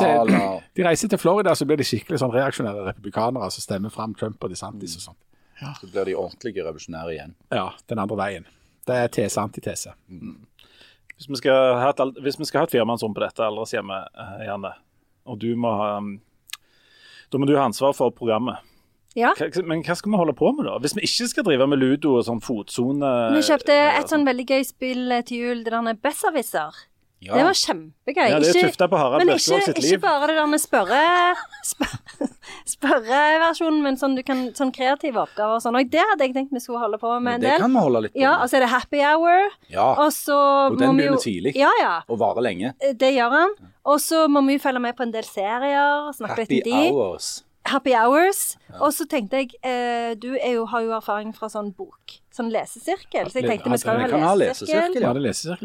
til, 0.00 0.32
de 0.76 0.84
reiser 0.86 1.10
til 1.12 1.20
Florida, 1.20 1.54
så 1.54 1.66
blir 1.68 1.78
de 1.78 1.86
skikkelig 1.86 2.18
sånn 2.22 2.32
reaksjonære 2.34 2.88
republikanere 2.88 3.50
som 3.54 3.62
stemmer 3.62 3.92
fram 3.94 4.16
Trump 4.18 4.42
og 4.42 4.50
DeSantis 4.50 4.96
og 4.98 5.04
sånt. 5.10 5.20
Så 5.80 5.88
blir 5.88 6.08
de 6.08 6.16
ordentlige 6.18 6.64
revolusjonære 6.64 7.14
igjen. 7.14 7.36
Ja, 7.54 7.70
den 7.88 8.02
andre 8.02 8.18
veien. 8.18 8.48
Det 8.86 8.96
er 8.96 9.12
tese 9.12 9.40
antitese. 9.40 9.94
Hvis 11.16 11.30
vi 11.30 11.38
skal 11.40 11.78
ha 11.80 11.92
et, 11.94 12.18
hvis 12.22 12.36
firmannsrom 12.36 13.14
på 13.14 13.22
dette 13.24 13.44
aldershjemmet, 13.44 14.10
eh, 14.20 14.46
Janne, 14.46 14.72
og 15.24 15.38
du 15.40 15.54
må 15.56 15.72
ha 15.74 15.96
um, 15.98 16.20
Da 17.32 17.38
må 17.38 17.46
du 17.46 17.56
ha 17.56 17.64
ansvar 17.66 17.94
for 17.96 18.10
programmet. 18.14 18.60
Ja. 19.16 19.30
Men 19.64 19.80
hva 19.86 19.94
skal 19.96 20.12
vi 20.12 20.18
holde 20.20 20.34
på 20.36 20.50
med, 20.52 20.66
da? 20.68 20.74
Hvis 20.84 20.92
vi 20.98 21.06
ikke 21.08 21.28
skal 21.30 21.46
drive 21.46 21.66
med 21.72 21.80
ludo 21.80 22.18
og 22.18 22.26
sånn 22.26 22.42
fotsone 22.44 23.12
Vi 23.32 23.40
kjøpte 23.48 23.72
et 23.96 24.12
sånn 24.12 24.26
veldig 24.28 24.44
gøy 24.50 24.66
spill 24.68 25.08
eh, 25.16 25.24
til 25.24 25.40
jul, 25.46 25.64
det 25.64 25.72
der 25.72 25.82
med 25.86 26.02
Besserwisser. 26.04 26.84
Ja. 27.24 27.32
Det 27.32 27.44
var 27.46 27.56
kjempegøy. 27.56 28.26
Ja, 28.28 28.38
det 28.44 28.50
er 28.52 28.66
tufta 28.68 28.86
på 28.92 28.98
Harald 29.00 29.24
men 29.24 29.38
sitt 29.40 29.54
ikke, 29.56 29.72
sitt 29.80 29.94
ikke 29.96 30.02
bare 30.02 30.26
det 30.28 30.34
der 30.36 30.50
med 30.52 30.60
spørre, 30.60 30.98
spør, 31.70 31.94
spørreversjonen, 32.74 33.78
men 33.86 33.96
sånn, 33.98 34.18
du 34.18 34.22
kan, 34.26 34.42
sånn 34.56 34.70
kreative 34.76 35.22
oppgaver 35.24 35.56
og 35.56 35.64
sånn. 35.64 35.78
Og 35.80 35.88
det 35.90 36.04
hadde 36.12 36.28
jeg 36.28 36.34
tenkt 36.36 36.52
vi 36.54 36.60
skulle 36.62 36.82
holde 36.84 37.00
på 37.00 37.14
med 37.16 37.38
en 37.38 37.46
det 37.46 37.54
del. 37.54 37.64
kan 37.64 37.72
vi 37.72 37.84
holde 37.86 38.04
litt 38.04 38.14
på 38.14 38.20
Ja, 38.20 38.34
med. 38.36 38.44
og 38.44 38.52
så 38.52 38.58
er 38.60 38.66
det 38.66 38.70
happy 38.74 39.00
hour. 39.00 39.48
Ja, 39.72 39.88
Og 40.04 40.12
så 40.14 40.36
Og 40.36 40.76
den 40.78 40.92
må 40.92 41.00
vi 41.00 41.08
jo 41.08 41.16
begynner 41.16 41.24
tidlig. 41.24 41.56
Ja, 41.56 41.72
ja. 41.80 41.94
og 42.06 42.20
varer 42.20 42.44
lenge. 42.44 42.74
Det 43.00 43.12
gjør 43.16 43.30
han. 43.40 43.56
Og 43.86 44.00
så 44.04 44.26
må 44.28 44.44
vi 44.46 44.58
jo 44.58 44.64
følge 44.68 44.84
med 44.84 44.96
på 45.00 45.06
en 45.08 45.16
del 45.16 45.24
serier. 45.24 46.12
Snakke 46.20 46.42
Happy 46.44 46.60
litt 46.60 46.68
om 46.68 46.78
de. 46.84 46.88
hours. 46.92 47.32
Happy 47.66 47.92
hours. 47.94 48.56
Og 48.80 48.92
så 48.92 49.06
tenkte 49.08 49.36
jeg 49.42 49.50
eh, 49.62 50.14
Du 50.14 50.34
er 50.36 50.52
jo, 50.56 50.66
har 50.66 50.80
jo 50.84 50.90
erfaring 50.96 51.32
fra 51.34 51.48
sånn 51.52 51.72
bok, 51.76 52.12
sånn 52.34 52.50
lesesirkel, 52.52 53.30
så 53.32 53.38
jeg 53.40 53.48
tenkte 53.50 53.70
vi 53.72 53.78
skal 53.82 54.00
jo 54.00 54.06
ha 54.22 54.34
lesesirkel. 54.36 55.02
Ja, 55.02 55.12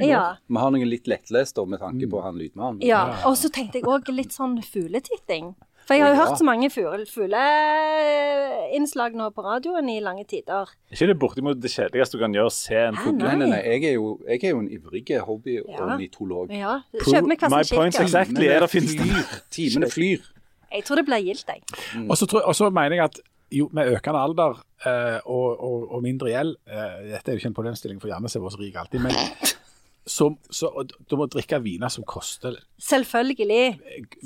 Ja. 0.08 0.24
Vi 0.50 0.58
har 0.64 0.70
noen 0.72 0.90
litt 0.90 1.08
lettlest 1.08 1.58
med 1.68 1.80
tanke 1.80 2.08
på 2.10 2.22
han 2.24 2.36
lydmannen. 2.40 2.82
ja. 2.86 3.06
Og 3.26 3.36
så 3.38 3.50
tenkte 3.52 3.74
jeg 3.82 3.86
òg 3.90 4.08
litt 4.16 4.32
sånn 4.34 4.62
fugletitting. 4.64 5.54
For 5.82 5.96
jeg 5.98 6.04
har 6.06 6.12
jo 6.14 6.20
hørt 6.22 6.38
så 6.38 6.44
mange 6.46 6.70
fugle- 6.70 7.08
fugleinnslag 7.10 9.14
nå 9.18 9.32
på 9.34 9.42
radioen 9.44 9.90
i 9.90 9.98
lange 10.04 10.24
tider. 10.30 10.70
Er 10.92 10.96
ikke 10.96 11.08
det 11.10 11.18
bortimot 11.20 11.58
det 11.60 11.72
kjedeligste 11.74 12.18
du 12.18 12.22
kan 12.24 12.34
gjøre, 12.38 12.52
se 12.54 12.76
en 12.86 12.96
fugle? 12.96 13.18
fugl? 13.18 13.26
Nei, 13.26 13.36
nei, 13.42 13.48
nei. 13.50 13.62
Jeg 13.66 13.84
er 13.90 13.94
jo, 13.98 14.12
jeg 14.28 14.44
er 14.44 14.50
jo 14.54 14.60
en 14.62 14.70
ivrig 14.78 15.04
hobbyornitolog. 15.26 16.52
Ja. 16.56 16.76
Kjøp 17.02 17.26
meg 17.32 17.38
hva 17.42 17.50
My 17.50 17.64
points 17.64 17.98
kikker. 17.98 18.04
exactly. 18.08 18.46
er 18.48 18.60
det 18.66 18.70
finnes 18.72 18.94
det. 18.96 19.08
Timene 19.58 19.88
flyr. 19.92 20.20
Jeg 20.72 20.88
tror 20.88 21.02
det 21.02 21.06
blir 21.08 21.24
gildt, 21.26 21.52
jeg. 21.52 21.64
Og 22.08 22.18
så, 22.18 22.28
tror, 22.30 22.46
og 22.48 22.56
så 22.56 22.70
mener 22.74 22.98
jeg 22.98 23.10
at 23.10 23.22
jo, 23.52 23.68
med 23.76 23.92
økende 23.92 24.20
alder 24.20 24.62
eh, 24.88 25.18
og, 25.26 25.48
og, 25.60 25.88
og 25.96 26.04
mindre 26.04 26.32
gjeld 26.32 26.54
eh, 26.72 26.94
Dette 27.12 27.32
er 27.32 27.36
jo 27.36 27.42
ikke 27.42 27.50
en 27.52 27.58
problemstilling 27.58 28.00
for 28.00 28.12
Janne 28.12 28.32
er 28.32 28.54
så 28.54 28.60
rik 28.62 28.78
alltid, 28.80 29.04
men 29.04 29.18
så, 30.08 30.32
så 30.50 30.72
du 31.10 31.16
må 31.16 31.28
drikke 31.30 31.60
viner 31.62 31.90
som 31.94 32.04
koster 32.10 32.56
Selvfølgelig. 32.82 33.66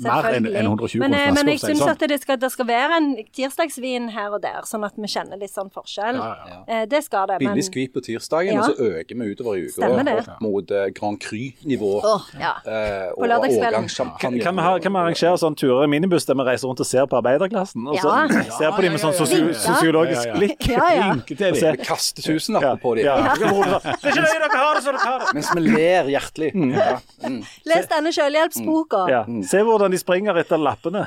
mer 0.00 0.26
enn 0.32 0.46
en 0.48 0.64
120 0.70 1.02
Men, 1.02 1.12
eh, 1.12 1.26
kroner 1.26 1.34
men 1.36 1.50
jeg 1.50 1.58
flaska. 1.60 1.68
syns 1.68 1.80
Sånn. 1.82 1.90
at 1.92 2.04
det 2.08 2.16
skal, 2.22 2.38
det 2.40 2.48
skal 2.54 2.66
være 2.70 2.96
en 2.96 3.08
tirsdagsvin 3.36 4.06
her 4.14 4.32
og 4.32 4.40
der, 4.40 4.64
sånn 4.64 4.86
at 4.88 4.96
vi 4.96 5.10
kjenner 5.12 5.36
litt 5.36 5.52
sånn 5.52 5.68
forskjell. 5.74 6.16
Ja, 6.16 6.30
ja. 6.48 6.60
Eh, 6.66 6.86
Det 6.86 7.02
skal 7.04 7.26
det. 7.28 7.38
Billig 7.42 7.64
skvip 7.68 7.92
på 7.92 8.00
tirsdagen, 8.06 8.54
Ja. 8.54 8.60
og 8.64 8.72
så 8.72 8.88
øker 8.96 9.12
vi 9.20 9.28
utover 9.34 9.58
i 9.60 9.66
uka 9.68 9.90
opp 10.16 10.40
mot 10.40 10.70
uh, 10.70 10.86
Grand 10.96 11.20
Cru-nivå. 11.20 11.92
Oh, 12.02 12.24
ja. 12.40 12.54
eh, 12.64 13.12
og 13.12 13.28
årgangssjampanje. 13.28 14.40
Kan 14.42 14.56
vi, 14.56 14.62
kan 14.80 14.92
vi 14.92 14.98
arrangere 14.98 15.36
sånn 15.36 15.54
turer 15.60 15.84
i 15.84 15.90
minibuss 15.92 16.24
der 16.24 16.34
vi 16.40 16.48
reiser 16.48 16.68
rundt 16.72 16.80
og 16.80 16.86
ser 16.88 17.04
på 17.04 17.20
arbeiderklassen? 17.20 17.84
Og 17.86 18.00
så 18.00 18.08
Ja. 18.08 18.42
ser 18.58 18.72
på 18.72 18.80
dem 18.80 18.92
med 18.96 19.00
sånn 19.04 19.12
sosio 19.12 19.44
ja, 19.44 19.52
ja. 19.52 19.60
sosiologisk 19.60 20.24
Ja, 20.24 20.32
ja, 20.32 20.32
ja. 20.32 20.38
blikk? 20.40 20.68
Ja, 20.72 20.88
ja. 20.96 21.12
Linke 21.12 21.36
til 21.36 21.76
kaster 21.84 22.22
tusenlapper 22.24 22.80
på 22.80 22.94
dem. 22.96 23.04
Ja. 23.04 23.16
Det 23.36 23.44
er 23.44 24.16
ikke 24.16 24.24
løye 24.24 24.40
dere 24.40 24.56
har 24.56 24.74
det, 24.74 24.82
så 24.82 24.92
dere 24.96 25.04
har 25.04 25.18
det! 25.20 25.65
Ler 25.74 26.10
hjertelig. 26.12 26.52
Ja. 26.76 26.98
Mm. 27.26 27.40
Les 27.66 27.88
denne 27.90 28.12
selvhjelpsboka. 28.14 29.04
Ja. 29.10 29.22
Se 29.48 29.62
hvordan 29.64 29.94
de 29.94 30.00
springer 30.00 30.38
etter 30.42 30.60
lappene. 30.60 31.06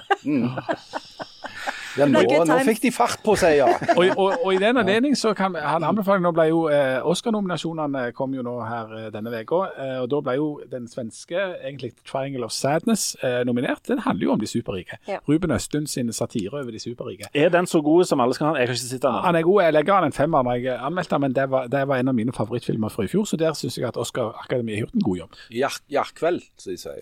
Ja, 1.98 2.06
nå, 2.06 2.22
nå 2.46 2.58
fikk 2.68 2.82
de 2.84 2.92
fart 2.94 3.22
på 3.26 3.34
seg, 3.40 3.58
ja. 3.58 3.68
Og, 3.96 4.04
og, 4.18 4.34
og 4.46 4.54
i 4.54 4.58
den 4.62 4.78
anledning 4.78 5.16
så 5.18 5.32
kan 5.38 5.56
han 5.58 5.84
anbefaler 5.88 6.22
Nå 6.22 6.32
ble 6.36 6.46
jo 6.52 6.60
eh, 6.70 7.00
Oscar-nominasjonene 7.08 8.12
kom 8.14 8.34
jo 8.38 8.44
nå 8.46 8.54
her 8.68 8.92
eh, 8.98 9.08
denne 9.14 9.32
uka, 9.34 9.62
eh, 9.80 9.96
og 10.04 10.10
da 10.12 10.20
ble 10.26 10.36
jo 10.38 10.48
den 10.70 10.86
svenske 10.92 11.38
egentlig 11.64 11.94
'Triangle 12.04 12.46
of 12.46 12.52
Sadness' 12.54 13.16
eh, 13.26 13.42
nominert. 13.48 13.82
Den 13.88 14.00
handler 14.06 14.24
jo 14.28 14.32
om 14.36 14.40
de 14.40 14.48
superrike. 14.48 14.98
Ja. 15.08 15.18
Ruben 15.30 15.52
Østlund 15.56 15.88
sin 15.88 16.12
satire 16.14 16.54
over 16.62 16.72
de 16.72 16.80
superrike. 16.80 17.30
Er 17.34 17.50
den 17.50 17.66
så 17.68 17.82
god 17.82 18.06
som 18.06 18.20
alle 18.20 18.34
skal 18.38 18.48
ha? 18.52 18.54
Jeg 18.60 18.68
har 18.68 18.74
ikke 18.76 18.84
sett 18.90 19.02
den. 19.02 19.20
Han 19.24 19.36
er 19.36 19.42
god. 19.48 19.62
Jeg 19.64 19.74
legger 19.74 19.94
han 19.94 20.04
en 20.04 20.14
femmer 20.14 20.44
når 20.44 20.60
jeg 20.64 20.78
anmeldte 20.80 21.14
han, 21.16 21.22
men 21.22 21.34
det 21.36 21.50
var, 21.52 21.68
det 21.68 21.88
var 21.88 21.98
en 22.04 22.08
av 22.08 22.16
mine 22.16 22.32
favorittfilmer 22.36 22.90
fra 22.94 23.04
i 23.04 23.08
fjor, 23.08 23.26
så 23.26 23.38
der 23.38 23.54
syns 23.58 23.78
jeg 23.78 23.88
at 23.88 23.98
Oscar 23.98 24.36
Akademiet 24.44 24.78
har 24.78 24.86
gjort 24.86 24.96
en 24.96 25.02
god 25.10 25.18
jobb. 25.18 25.36
Jar- 25.52 25.82
Jarkveld, 25.90 26.42
som 26.58 26.72
de 26.74 26.78
sier. 26.78 27.02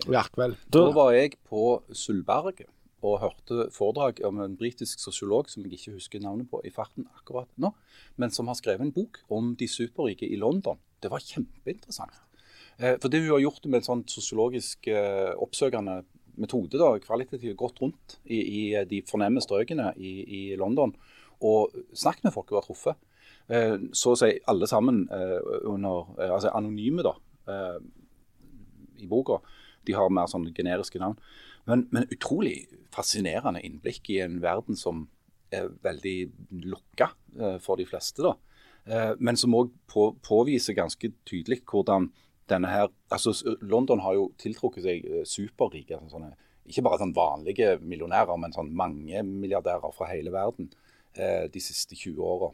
Da 0.72 0.88
var 0.96 1.12
jeg 1.12 1.36
på 1.50 1.82
Sølvberget 1.92 2.66
og 3.06 3.20
hørte 3.22 3.68
foredrag 3.74 4.18
om 4.26 4.40
en 4.42 4.56
britisk 4.58 4.98
sosiolog 4.98 5.50
som 5.50 5.62
jeg 5.62 5.76
ikke 5.76 5.94
husker 5.94 6.22
navnet 6.22 6.48
på 6.50 6.60
i 6.66 6.72
farten 6.74 7.06
akkurat 7.20 7.50
nå, 7.60 7.70
men 8.18 8.32
som 8.34 8.48
har 8.50 8.58
skrevet 8.58 8.82
en 8.82 8.94
bok 8.94 9.20
om 9.30 9.52
de 9.58 9.68
superrike 9.70 10.26
i 10.26 10.38
London. 10.40 10.80
Det 10.98 11.10
var 11.12 11.22
kjempeinteressant. 11.22 12.16
Eh, 12.78 12.96
For 12.98 13.08
det 13.08 13.22
hun 13.22 13.36
har 13.36 13.44
gjort 13.44 13.66
med 13.66 13.80
en 13.80 13.86
sånn 13.86 14.04
sosiologisk 14.10 14.88
eh, 14.90 15.30
oppsøkende 15.38 16.00
metode, 16.38 16.78
da, 16.78 16.90
kvalitativt 17.02 17.56
gått 17.58 17.80
rundt 17.82 18.18
i, 18.24 18.38
i 18.38 18.84
de 18.86 19.02
fornemme 19.06 19.42
strøkene 19.42 19.92
i, 19.98 20.12
i 20.26 20.42
London 20.58 20.94
og 21.42 21.74
snakket 21.94 22.26
med 22.26 22.34
folk 22.34 22.50
hun 22.50 22.58
har 22.58 22.66
truffet. 22.66 22.98
Eh, 23.46 23.76
Så 23.94 24.14
å 24.14 24.18
si 24.18 24.32
alle 24.50 24.66
sammen 24.66 25.04
under, 25.08 26.10
altså 26.32 26.50
anonyme, 26.50 27.06
da. 27.06 27.14
i 28.98 29.06
boka. 29.06 29.38
De 29.86 29.94
har 29.94 30.10
mer 30.10 30.26
sånn 30.30 30.50
generiske 30.52 30.98
navn. 31.00 31.16
Men, 31.68 31.86
men, 31.92 32.08
utrolig 32.12 32.66
fascinerende 32.94 33.62
innblikk 33.64 34.08
i 34.14 34.22
en 34.24 34.38
verden 34.42 34.78
som 34.78 35.06
er 35.52 35.68
veldig 35.84 36.16
lokka 36.68 37.10
eh, 37.38 37.58
for 37.62 37.80
de 37.80 37.86
fleste. 37.88 38.24
da. 38.24 38.34
Eh, 38.88 39.12
men 39.20 39.36
som 39.36 39.56
òg 39.56 39.72
på, 39.90 40.10
påviser 40.24 40.76
ganske 40.76 41.12
tydelig 41.28 41.60
hvordan 41.68 42.08
denne 42.48 42.70
her 42.72 42.88
altså 43.12 43.34
London 43.60 44.00
har 44.00 44.16
jo 44.16 44.30
tiltrukket 44.40 44.84
seg 44.84 45.04
eh, 45.04 45.24
superrike. 45.28 45.96
Altså 45.96 46.16
sånne, 46.16 46.32
ikke 46.68 46.84
bare 46.86 47.00
sånn 47.02 47.16
vanlige 47.16 47.76
millionærer, 47.84 48.36
men 48.40 48.54
sånn 48.56 48.72
mange 48.76 49.22
milliardærer 49.28 49.92
fra 49.96 50.08
hele 50.12 50.32
verden 50.32 50.70
eh, 51.16 51.46
de 51.52 51.62
siste 51.62 51.96
20 51.98 52.24
åra. 52.24 52.52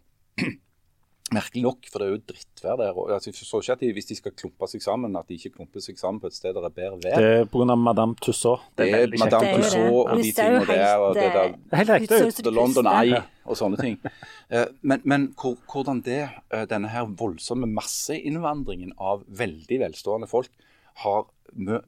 Merkelig 1.32 1.62
nok, 1.64 1.86
for 1.88 2.02
det 2.02 2.06
er 2.06 2.10
jo 2.12 2.20
drittvær 2.28 2.76
der. 2.76 2.90
Og, 2.92 3.08
altså, 3.14 3.30
jeg 3.30 3.38
forstår 3.38 3.62
ikke 3.62 3.72
at 3.72 3.80
de, 3.80 3.92
Hvis 3.96 4.08
de 4.10 4.16
skal 4.18 4.34
klumpe 4.36 4.68
seg 4.68 4.82
sammen, 4.84 5.16
at 5.16 5.28
de 5.28 5.38
ikke 5.38 5.54
klumper 5.56 5.80
seg 5.80 5.96
sammen 5.98 6.20
på 6.20 6.28
et 6.28 6.36
sted 6.36 6.52
der 6.52 6.66
det 6.66 6.68
er 6.68 6.76
bedre 6.76 6.98
vær. 7.00 7.16
Det 7.16 7.30
er 7.40 7.48
pga. 7.48 7.76
Madame 7.80 8.16
Tussauds. 8.20 8.66
Det 8.76 8.90
er, 8.90 9.06
det 9.06 9.20
er 9.20 9.24
Madame 9.24 9.54
Tussauds 9.56 9.94
og 9.94 10.20
de 10.20 10.32
tingene 10.36 10.66
der. 10.68 10.96
og 11.00 11.16
det 11.16 11.26
der, 11.32 11.56
helt 11.80 11.94
ekte. 11.96 12.50
London 12.52 12.90
Eye 12.92 13.22
og 13.44 13.58
sånne 13.60 13.80
ting. 13.80 13.98
Eh, 14.52 14.68
men, 14.84 15.00
men 15.08 15.30
hvordan 15.40 16.02
det, 16.04 16.20
eh, 16.52 16.66
denne 16.68 16.92
her 16.92 17.08
voldsomme 17.08 17.66
masseinnvandringen 17.72 18.92
av 19.00 19.24
veldig 19.28 19.80
velstående 19.80 20.28
folk 20.28 20.52
har 21.00 21.24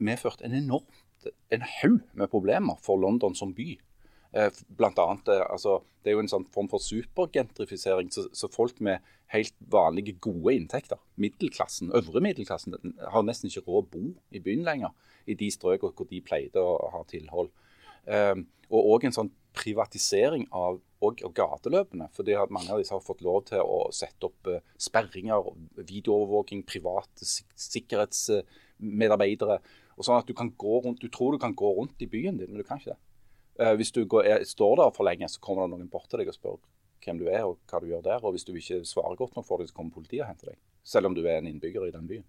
medført 0.01 0.41
en 0.41 0.57
enorm 0.57 0.87
en 1.51 1.63
haug 1.81 1.99
med 2.13 2.29
problemer 2.31 2.77
for 2.83 2.99
London 3.01 3.35
som 3.35 3.53
by. 3.53 3.75
Eh, 4.33 4.49
blant 4.77 4.99
annet, 4.99 5.27
eh, 5.31 5.45
altså, 5.49 5.79
det 6.03 6.11
er 6.11 6.17
jo 6.17 6.23
en 6.25 6.31
sånn 6.31 6.47
form 6.51 6.67
for 6.71 6.83
supergentrifisering. 6.83 8.11
Så, 8.13 8.27
så, 8.35 8.49
folk 8.51 8.81
med 8.83 9.05
helt 9.33 9.55
vanlige, 9.71 10.17
gode 10.23 10.55
inntekter, 10.55 10.99
middelklassen, 11.19 11.93
øvre 11.95 12.23
middelklassen, 12.23 12.75
har 13.13 13.25
nesten 13.27 13.51
ikke 13.51 13.65
råd 13.67 13.87
å 13.87 13.89
bo 13.95 14.03
i 14.35 14.43
byen 14.43 14.67
lenger. 14.67 14.93
I 15.27 15.35
de 15.35 15.49
strøkene 15.51 15.95
hvor 15.95 16.07
de 16.07 16.21
pleide 16.23 16.61
å 16.63 16.91
ha 16.93 17.01
tilhold. 17.09 17.51
Um, 18.07 18.45
og 18.71 18.85
òg 18.93 19.07
en 19.07 19.15
sånn 19.15 19.31
privatisering 19.57 20.45
av 20.55 20.77
og, 21.03 21.19
og 21.27 21.33
gateløpene. 21.35 22.07
fordi 22.15 22.37
Mange 22.53 22.71
av 22.71 22.79
disse 22.79 22.95
har 22.95 23.03
fått 23.03 23.23
lov 23.25 23.41
til 23.49 23.59
å 23.63 23.89
sette 23.95 24.29
opp 24.29 24.47
uh, 24.47 24.61
sperringer, 24.79 25.51
videoovervåking, 25.77 26.63
private 26.67 27.27
sik 27.27 27.51
sikkerhetsmedarbeidere. 27.67 29.59
og 29.97 30.07
sånn 30.07 30.21
at 30.21 30.29
Du 30.29 30.33
kan 30.37 30.53
gå 30.55 30.79
rundt, 30.85 31.03
du 31.03 31.11
tror 31.11 31.35
du 31.35 31.43
kan 31.43 31.55
gå 31.55 31.73
rundt 31.75 31.99
i 32.01 32.07
byen 32.07 32.39
din, 32.39 32.51
men 32.51 32.63
du 32.63 32.67
kan 32.67 32.79
ikke 32.79 32.95
det. 32.95 33.01
Uh, 33.57 33.73
hvis 33.79 33.93
du 33.95 34.03
er, 34.21 34.43
står 34.45 34.75
der 34.81 34.91
for 34.95 35.07
lenge, 35.07 35.29
så 35.29 35.41
kommer 35.43 35.65
det 35.65 35.75
noen 35.75 35.91
bort 35.91 36.09
til 36.11 36.21
deg 36.21 36.31
og 36.31 36.37
spør 36.37 36.59
hvem 37.05 37.21
du 37.21 37.27
er 37.29 37.45
og 37.45 37.57
hva 37.69 37.81
du 37.81 37.89
gjør 37.89 38.05
der. 38.05 38.23
Og 38.23 38.35
hvis 38.35 38.45
du 38.47 38.53
ikke 38.55 38.83
svarer 38.87 39.17
godt 39.19 39.37
nok 39.37 39.47
for 39.47 39.61
det, 39.61 39.69
så 39.69 39.77
kommer 39.77 39.95
politiet 39.95 40.25
og 40.25 40.31
henter 40.31 40.51
deg. 40.51 40.61
Selv 40.87 41.09
om 41.09 41.17
du 41.17 41.23
er 41.25 41.39
en 41.39 41.49
innbygger 41.49 41.87
i 41.87 41.95
den 41.95 42.07
byen. 42.09 42.27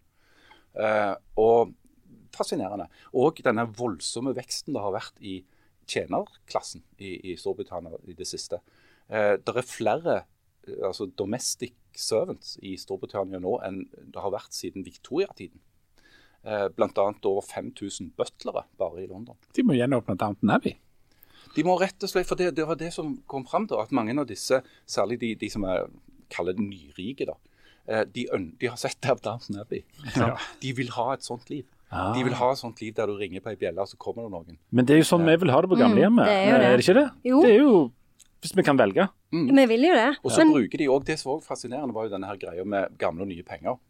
Uh, 0.78 1.14
og 1.40 1.74
fascinerende. 2.34 2.88
Og 3.16 3.40
denne 3.44 3.66
voldsomme 3.78 4.34
veksten 4.36 4.76
det 4.76 4.84
har 4.84 4.94
vært 4.94 5.22
i 5.24 5.40
tjenerklassen 5.88 6.84
i, 7.00 7.16
i 7.32 7.36
Storbritannia 7.40 8.00
i 8.08 8.16
det 8.16 8.28
siste. 8.28 8.60
Uh, 9.08 9.36
det 9.40 9.56
er 9.56 9.68
flere 9.68 10.18
altså 10.84 11.06
domestic 11.18 11.74
servants 11.96 12.56
i 12.62 12.74
Storbritannia 12.80 13.40
nå 13.42 13.54
enn 13.64 13.82
det 13.96 14.20
har 14.20 14.34
vært 14.34 14.54
siden 14.56 14.84
viktoriatiden. 14.86 15.60
Uh, 16.46 16.68
Bl.a. 16.70 17.08
over 17.26 17.42
5000 17.42 18.12
butlere 18.16 18.66
bare 18.78 19.02
i 19.02 19.08
London. 19.10 19.38
De 19.56 19.64
må 19.66 19.76
gjenåpne 19.78 20.16
Downton 20.20 20.52
Abbey. 20.54 20.76
De 21.59 21.64
må 21.66 21.74
rett 21.80 22.06
og 22.06 22.11
slett, 22.12 22.28
for 22.28 22.38
det, 22.38 22.52
det 22.54 22.66
var 22.68 22.78
det 22.78 22.92
som 22.94 23.16
kom 23.30 23.42
fram, 23.48 23.66
da, 23.70 23.82
at 23.82 23.94
mange 23.94 24.14
av 24.14 24.28
disse, 24.28 24.61
særlig 24.86 25.18
de, 25.24 25.32
de 25.40 25.50
som 25.50 25.66
er 25.66 25.88
kaller 26.30 26.54
det 26.54 26.62
nyrike, 26.62 27.26
da, 27.26 27.34
eh, 27.88 28.04
de, 28.14 28.28
de 28.61 28.70
har 28.70 28.78
sett 28.78 29.00
det 29.02 29.11
av 29.11 29.24
Downton 29.24 29.59
Abbey. 29.64 29.82
Ja. 30.14 30.36
De 30.62 30.72
vil 30.76 30.92
ha 30.94 31.11
et 31.16 31.26
sånt 31.26 31.50
liv. 31.50 31.66
Ah. 31.88 32.12
De 32.12 32.22
vil 32.24 32.36
ha 32.36 32.50
et 32.52 32.61
sånt 32.61 32.82
liv 32.84 32.92
der 32.94 33.09
du 33.09 33.16
ringer 33.16 33.42
på 33.44 33.54
ei 33.54 33.59
bjelle, 33.61 33.80
og 33.80 33.88
så 33.88 33.96
kommer 34.00 34.26
det 34.26 34.34
noen. 34.36 34.59
Men 34.70 34.88
det 34.88 34.96
er 34.96 35.00
jo 35.02 35.09
sånn 35.09 35.24
vi 35.24 35.38
vil 35.40 35.52
ha 35.54 35.62
det 35.64 35.70
på 35.72 35.78
gamlehjemmet, 35.80 36.28
mm, 36.28 36.34
er, 36.34 36.59
er, 36.61 36.76
det 36.76 36.84
ikke 36.84 36.98
det? 37.00 37.06
Jo. 37.30 37.40
Det 37.44 37.54
er 37.54 37.62
jo 37.62 37.78
hvis 38.38 38.54
vi 38.54 38.62
kan 38.62 38.78
velge. 38.78 39.09
Mm. 39.34 39.48
Vi 39.56 39.64
vil 39.72 39.88
jo 39.88 39.94
det. 39.96 40.11
Og 40.22 40.30
så 40.30 40.44
men... 40.44 40.52
bruker 40.54 40.78
de 40.78 40.86
òg 40.94 41.06
Det 41.09 41.18
som 41.18 41.32
var 41.32 41.40
fascinerende, 41.42 41.94
var 41.96 42.06
jo 42.06 42.12
denne 42.12 42.28
her 42.30 42.38
greia 42.38 42.64
med 42.64 42.94
gamle 43.00 43.26
og 43.26 43.32
nye 43.32 43.42
penger. 43.46 43.80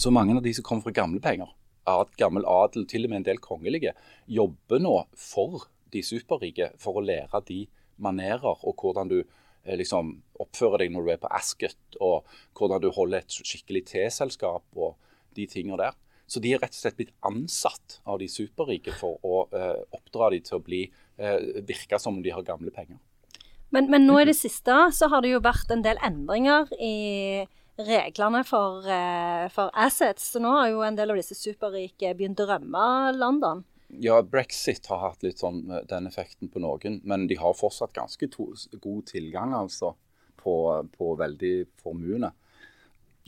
Så 0.00 0.10
mange 0.14 0.34
av 0.34 0.42
de 0.42 0.54
som 0.56 0.64
kommer 0.66 0.86
fra 0.86 0.94
gamle 0.96 1.20
penger, 1.22 1.50
at 1.90 2.14
gammel 2.18 2.46
adel, 2.48 2.86
til 2.88 3.04
og 3.04 3.12
med 3.12 3.20
en 3.20 3.26
del 3.28 3.42
kongelige, 3.44 3.92
jobber 4.24 4.80
nå 4.82 4.94
for 5.20 5.68
de 5.94 6.04
superrike 6.04 6.72
for 6.82 6.98
å 6.98 7.04
lære 7.04 7.40
de 7.48 7.64
manerer 8.02 8.66
og 8.66 8.74
hvordan 8.80 9.10
du 9.10 9.18
eh, 9.20 9.76
liksom 9.78 10.16
oppfører 10.42 10.84
deg 10.84 10.94
når 10.94 11.06
du 11.06 11.12
er 11.14 11.22
på 11.22 11.32
Ascot, 11.34 11.98
og 12.02 12.28
hvordan 12.58 12.82
du 12.82 12.90
holder 12.94 13.22
et 13.22 13.38
skikkelig 13.38 13.84
teselskap 13.92 14.66
og 14.74 14.96
de 15.34 15.46
tingene 15.50 15.78
der. 15.80 15.96
Så 16.26 16.40
de 16.40 16.54
er 16.54 16.62
rett 16.62 16.72
og 16.72 16.80
slett 16.80 16.96
blitt 16.98 17.12
ansatt 17.26 17.98
av 18.08 18.18
de 18.22 18.28
superrike 18.32 18.94
for 18.96 19.20
å 19.22 19.44
eh, 19.52 19.82
oppdra 19.94 20.30
de 20.32 20.40
til 20.44 20.58
å 20.58 20.64
bli, 20.64 20.84
eh, 21.20 21.50
virke 21.66 22.00
som 22.00 22.16
om 22.16 22.22
de 22.24 22.32
har 22.32 22.46
gamle 22.46 22.72
penger. 22.74 22.98
Men, 23.74 23.90
men, 23.90 24.06
nå 24.06 24.20
i 24.22 24.28
det 24.28 24.36
siste 24.38 24.72
så 24.94 25.10
har 25.10 25.24
det 25.24 25.34
jo 25.34 25.42
vært 25.44 25.72
en 25.74 25.82
del 25.84 25.98
endringer 26.04 26.70
i 26.78 27.44
reglene 27.74 28.44
for, 28.46 28.86
eh, 28.86 29.46
for 29.52 29.72
assets. 29.74 30.30
Så 30.32 30.40
nå 30.42 30.52
har 30.54 30.70
jo 30.70 30.84
en 30.86 30.96
del 30.96 31.12
av 31.12 31.18
disse 31.18 31.36
superrike 31.36 32.14
begynt 32.16 32.40
å 32.40 32.48
rømme 32.48 32.84
London. 33.18 33.64
Ja, 34.02 34.20
brexit 34.22 34.86
har 34.90 35.02
hatt 35.02 35.22
litt 35.26 35.42
sånn 35.42 35.62
eh, 35.70 35.84
den 35.90 36.08
effekten 36.10 36.50
på 36.52 36.62
noen, 36.62 37.00
men 37.04 37.28
de 37.30 37.38
har 37.40 37.56
fortsatt 37.58 37.94
ganske 37.96 38.28
to, 38.32 38.50
god 38.82 39.04
tilgang 39.10 39.54
altså, 39.56 39.94
på, 40.40 40.56
på 40.96 41.14
veldig 41.20 41.54
formuene. 41.82 42.32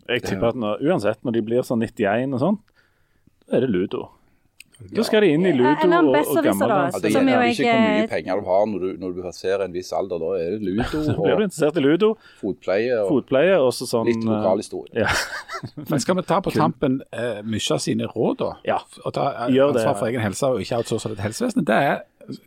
Jeg 0.06 0.22
tipper 0.22 0.52
at 0.52 0.58
når, 0.58 0.82
uansett, 0.86 1.22
når 1.26 1.36
de 1.36 1.44
blir 1.46 1.66
sånn 1.66 1.82
91 1.82 2.36
og 2.36 2.42
sånn, 2.42 2.58
da 3.46 3.58
er 3.58 3.66
det 3.66 3.72
ludo. 3.72 4.06
Da 4.76 5.04
skal 5.08 5.24
de 5.24 5.30
inn 5.32 5.44
i 5.48 5.52
ludo 5.56 5.70
ja, 5.72 6.00
og, 6.02 6.10
og 6.12 6.44
gammeldans. 6.44 6.96
Ja, 6.98 7.00
det 7.00 7.12
gjelder 7.14 7.44
ikke 7.48 7.68
hvor 7.70 7.84
mye 7.86 8.08
penger 8.10 8.40
du 8.40 8.48
har 8.50 8.66
når 8.68 8.82
du, 8.82 8.88
når 9.00 9.14
du 9.16 9.20
passerer 9.24 9.64
en 9.64 9.72
viss 9.72 9.88
alder. 9.96 10.20
Da 10.20 10.32
er 10.36 10.56
det 10.56 10.68
ludo. 10.68 11.00
Og 11.16 11.22
blir 11.22 11.40
du 11.40 11.44
interessert 11.46 11.78
i 11.80 11.84
ludo, 11.84 12.10
fotpleie 12.42 12.98
og, 13.00 13.08
fotpleie, 13.08 13.54
og 13.56 13.70
sånn, 13.76 14.10
litt 14.10 14.26
lokalhistorie. 14.26 15.06
Ja. 15.06 15.12
Men 15.90 16.02
skal 16.04 16.18
vi 16.20 16.26
ta 16.28 16.42
på 16.44 16.52
tampen 16.52 17.00
uh, 17.16 17.40
av 17.40 17.80
sine 17.82 18.10
råd, 18.10 18.36
da? 18.42 18.50
Ja. 18.68 18.82
Og 19.04 19.16
ta 19.16 19.30
uh, 19.46 19.48
ansvar 19.70 19.96
for 19.96 20.10
egen 20.10 20.24
helse 20.24 20.52
og 20.52 20.60
ikke 20.60 20.82
outsource 20.82 21.08
det 21.08 21.16
til 21.16 21.28
helsevesenet? 21.30 21.68
Det 21.70 21.80
er 21.88 22.04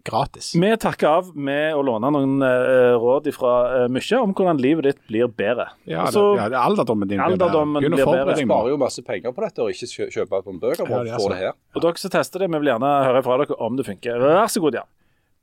gratis. 0.08 0.52
Vi 0.56 0.70
takker 0.82 1.08
av 1.10 1.30
med 1.38 1.76
å 1.78 1.84
låne 1.86 2.12
noen 2.14 2.44
uh, 2.44 2.96
råd 3.00 3.30
fra 3.36 3.54
uh, 3.68 3.86
Mykje 3.92 4.22
om 4.24 4.34
hvordan 4.36 4.60
livet 4.62 4.88
ditt 4.90 5.02
blir 5.10 5.30
bedre. 5.32 5.70
Ja, 5.90 6.08
Også, 6.08 6.24
det, 6.38 6.50
ja 6.56 6.64
alderdommen 6.64 7.10
din 7.10 7.22
alderdommen 7.24 7.82
blir 7.84 7.96
bedre. 7.98 8.36
Du 8.36 8.44
Sparer 8.44 8.74
jo 8.74 8.80
masse 8.82 9.04
penger 9.06 9.36
på 9.36 9.46
dette 9.46 9.66
og 9.66 9.74
ikke 9.74 10.10
kjøper 10.16 10.46
noen 10.46 10.62
bøker 10.62 10.84
for 10.86 11.10
ja, 11.10 11.20
få 11.20 11.32
det 11.34 11.40
her. 11.44 11.58
Og 11.76 11.86
dere 11.86 12.02
som 12.02 12.14
tester 12.14 12.44
det, 12.44 12.52
vi 12.52 12.62
vil 12.64 12.74
gjerne 12.74 12.92
høre 13.08 13.24
fra 13.26 13.40
dere 13.44 13.60
om 13.70 13.80
det 13.80 13.88
funker. 13.88 14.20
Vær 14.24 14.52
så 14.52 14.64
god, 14.64 14.82
Jan. 14.82 14.92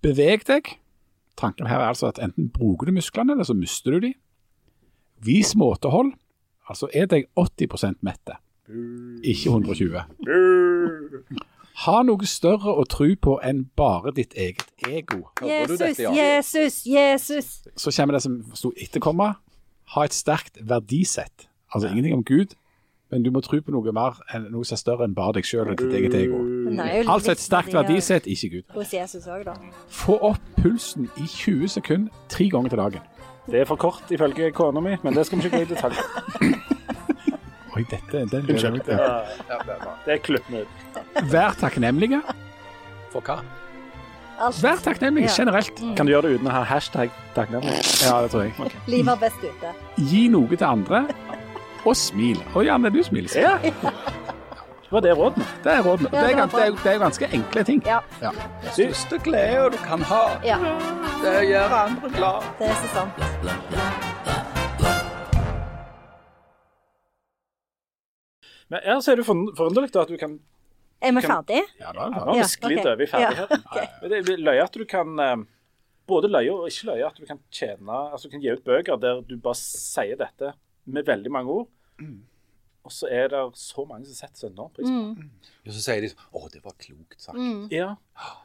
Beveg 0.06 0.46
deg. 0.48 0.76
Tanken 1.36 1.68
her 1.68 1.82
er 1.82 1.90
altså 1.90 2.08
at 2.08 2.20
enten 2.22 2.48
bruker 2.52 2.88
du 2.88 2.96
musklene, 2.96 3.36
eller 3.36 3.48
så 3.48 3.56
mister 3.56 3.96
du 3.96 4.06
de. 4.08 4.14
Vis 5.24 5.54
måtehold. 5.58 6.14
Altså 6.66 6.88
er 6.96 7.06
deg 7.10 7.28
80% 7.38 8.00
mette, 8.02 8.40
ikke 9.22 9.52
120. 9.52 10.00
Ha 11.84 11.98
noe 12.08 12.24
større 12.24 12.72
å 12.72 12.86
tro 12.88 13.08
på 13.20 13.34
enn 13.44 13.66
bare 13.76 14.12
ditt 14.16 14.32
eget 14.32 14.70
ego. 14.88 15.26
Jesus, 15.44 15.98
Jesus, 16.00 16.78
Jesus. 16.88 17.48
Så 17.76 17.92
kommer 17.92 18.16
det 18.16 18.22
som 18.24 18.38
sto 18.56 18.70
etterkomma. 18.80 19.34
Ha 19.92 20.04
et 20.06 20.16
sterkt 20.16 20.56
verdisett. 20.64 21.50
Altså 21.74 21.90
ingenting 21.90 22.14
om 22.16 22.24
Gud, 22.24 22.54
men 23.12 23.22
du 23.22 23.30
må 23.30 23.42
tro 23.44 23.60
på 23.60 23.74
noe 23.74 23.92
mer 23.94 24.16
enn 24.34 24.48
noe 24.54 24.64
som 24.64 24.78
er 24.78 24.80
større 24.80 25.04
enn 25.06 25.14
bare 25.14 25.36
deg 25.36 25.46
sjøl 25.46 25.74
og 25.74 25.76
ditt 25.78 25.92
eget 25.98 26.16
ego. 26.16 26.40
Altså 27.04 27.34
et 27.34 27.42
sterkt 27.44 27.76
verdisett, 27.76 28.26
ikke 28.26 28.50
Gud. 28.56 28.70
Hos 28.74 28.94
Jesus 28.96 29.26
også, 29.26 29.44
da. 29.50 29.58
Få 29.92 30.16
opp 30.32 30.48
pulsen 30.62 31.10
i 31.20 31.28
20 31.28 31.68
sekunder 31.76 32.24
tre 32.32 32.48
ganger 32.50 32.72
til 32.72 32.82
dagen. 32.82 33.12
Det 33.46 33.60
er 33.60 33.68
for 33.68 33.78
kort 33.78 34.10
ifølge 34.10 34.48
kona 34.56 34.80
mi, 34.82 34.96
men 35.04 35.14
det 35.14 35.26
skal 35.28 35.38
vi 35.38 35.46
ikke 35.46 35.60
gå 35.60 35.66
i 35.68 35.74
detalj 35.76 36.00
Oi, 37.76 37.84
dette 37.90 38.24
den 38.32 38.50
Unnskyld. 38.50 38.82
Ja, 38.88 39.20
det 40.06 40.14
er 40.14 40.20
klippet 40.24 40.64
ut. 40.64 41.00
Vær 41.32 41.56
takknemlige. 41.60 42.22
For 43.12 43.20
hva? 43.20 43.42
Alt. 44.40 44.62
Vær 44.62 44.80
takknemlige 44.84 45.28
generelt. 45.36 45.82
Mm. 45.82 45.94
Kan 45.96 46.08
du 46.08 46.12
gjøre 46.14 46.28
det 46.30 46.38
uten 46.38 46.48
å 46.48 46.54
ha 46.54 46.62
hashtag 46.68 47.12
takknemlig? 47.36 47.76
Ja, 48.04 48.22
det 48.24 48.32
tror 48.32 48.46
jeg. 48.46 48.54
Okay. 48.56 48.80
Livet 48.94 49.12
er 49.12 49.20
best 49.26 49.44
ute. 49.44 49.74
Gi 50.00 50.22
noe 50.32 50.56
til 50.56 50.68
andre, 50.68 51.02
og 51.84 51.96
smil. 51.96 52.40
Og 52.54 52.64
gjerne 52.64 52.92
du 52.96 53.02
smiler. 53.04 53.36
Ja. 53.36 53.58
Det 54.86 54.96
er 54.96 55.00
det 55.02 55.14
rådene? 55.18 55.44
Det 55.64 55.72
er 55.72 55.82
rådene. 55.82 56.10
Det 56.10 56.18
er, 56.18 56.46
det, 56.46 56.64
er, 56.64 56.76
det 56.84 56.92
er 56.94 56.98
ganske 57.02 57.28
enkle 57.34 57.64
ting. 57.66 57.82
Ja. 57.86 57.98
ja. 58.22 58.30
Største 58.70 59.18
glede 59.18 59.70
du 59.74 59.80
kan 59.84 60.04
ha, 60.08 60.24
ja. 60.46 60.60
det 61.20 61.32
er 61.32 61.40
å 61.42 61.46
gjøre 61.50 61.80
andre 61.90 62.12
glad. 62.16 62.52
Det 62.60 62.70
er 62.70 62.84
så 62.84 62.92
sant. 62.94 64.45
Men 68.72 68.82
ellers 68.82 69.08
er 69.08 69.20
det 69.20 69.26
forunderlig 69.26 69.92
at 69.94 70.10
du 70.10 70.16
kan 70.20 70.38
Er 71.04 71.12
vi 71.14 71.22
ferdige? 71.22 71.66
Ja, 71.78 71.92
da 71.94 72.08
har 72.10 72.32
vi 72.32 72.46
sklidd 72.50 72.82
over 72.82 73.02
i 73.04 73.10
ferdigheten. 73.10 73.62
Ja, 73.62 73.70
okay. 73.70 74.08
Det 74.10 74.20
er 74.22 74.42
løye 74.42 74.64
at 74.64 74.78
du 74.78 74.84
kan 74.88 75.18
eh, 75.22 75.36
Både 76.06 76.30
løye 76.30 76.54
og 76.54 76.68
ikke 76.70 76.92
løye 76.92 77.06
at 77.06 77.18
du 77.18 77.26
kan 77.26 77.40
tjene 77.50 78.00
Altså 78.12 78.28
du 78.28 78.36
kan 78.36 78.42
gi 78.42 78.52
ut 78.54 78.64
bøker 78.66 78.98
der 79.02 79.22
du 79.26 79.36
bare 79.42 79.58
sier 79.60 80.18
dette 80.18 80.54
med 80.86 81.06
veldig 81.06 81.30
mange 81.34 81.50
ord. 81.50 81.68
Og 82.86 82.92
så 82.94 83.08
er 83.10 83.28
det 83.32 83.40
så 83.58 83.82
mange 83.88 84.06
som 84.06 84.14
setter 84.14 84.44
så 84.46 84.50
enormt 84.52 84.76
pris 84.78 84.86
på 84.86 84.94
Mm. 84.96 85.30
Og 85.66 85.72
så 85.74 85.80
sier 85.82 86.00
de 86.04 86.08
sånn 86.12 86.26
Å, 86.38 86.48
det 86.52 86.60
var 86.62 86.74
klokt 86.78 87.20
sagt. 87.20 87.38
Ja. 87.74 87.96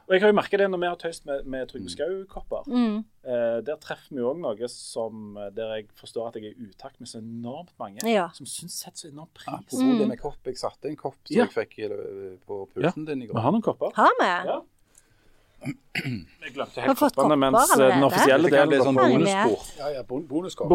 Og 0.07 0.15
jeg 0.15 0.23
har 0.23 0.31
jo 0.31 0.35
merka 0.35 0.57
det 0.57 0.65
når 0.71 0.81
vi 0.81 0.87
har 0.89 0.97
tøyst 0.99 1.25
med, 1.29 1.45
med 1.45 1.69
Trygve 1.69 1.91
Skau-kopper. 1.93 2.65
Mm. 2.67 2.97
Eh, 3.23 3.59
der 3.67 3.77
treffer 3.83 4.17
vi 4.17 4.23
òg 4.25 4.39
noe 4.41 4.67
som, 4.73 5.37
eh, 5.37 5.51
der 5.53 5.75
jeg 5.77 5.87
forstår 5.99 6.31
at 6.31 6.39
jeg 6.41 6.49
er 6.49 6.57
i 6.57 6.71
utakt 6.73 6.97
med 6.99 7.11
så 7.11 7.21
enormt 7.21 7.71
mange. 7.79 8.01
Ja. 8.09 8.25
Som 8.33 8.49
syns 8.49 8.79
setter 8.81 9.05
så 9.05 9.11
enormt 9.13 9.33
pris 9.37 9.69
på 9.69 9.79
ja, 9.85 9.93
det 10.01 10.07
med 10.09 10.19
kopp. 10.19 10.41
Jeg 10.49 10.57
satte 10.57 10.89
en 10.89 10.97
kopp 10.97 11.19
som 11.23 11.37
Ja. 11.37 11.45
jeg 11.45 11.53
fikk 11.53 11.77
eh, 11.85 12.37
på 12.47 12.63
pulten 12.73 13.05
din 13.05 13.21
i 13.21 13.29
går. 13.29 13.37
Vi 13.37 13.45
har 13.45 13.53
noen 13.53 13.61
kopper. 13.69 13.93
Har 13.95 14.17
vi? 14.19 14.31
Ja. 14.49 14.57
Jeg 15.61 16.53
glemte 16.55 16.81
helt 16.81 16.97
koppene, 16.97 17.35
mens 17.37 17.71
eh, 17.75 17.81
den 17.91 18.03
offisielle 18.07 18.49
Det 18.49 18.61
ble 18.71 18.77
sånn 18.81 18.95
bonuskort. 18.97 19.71
Ja, 19.77 19.89
ja, 19.93 20.01
bon 20.07 20.23
bonuskort. 20.27 20.71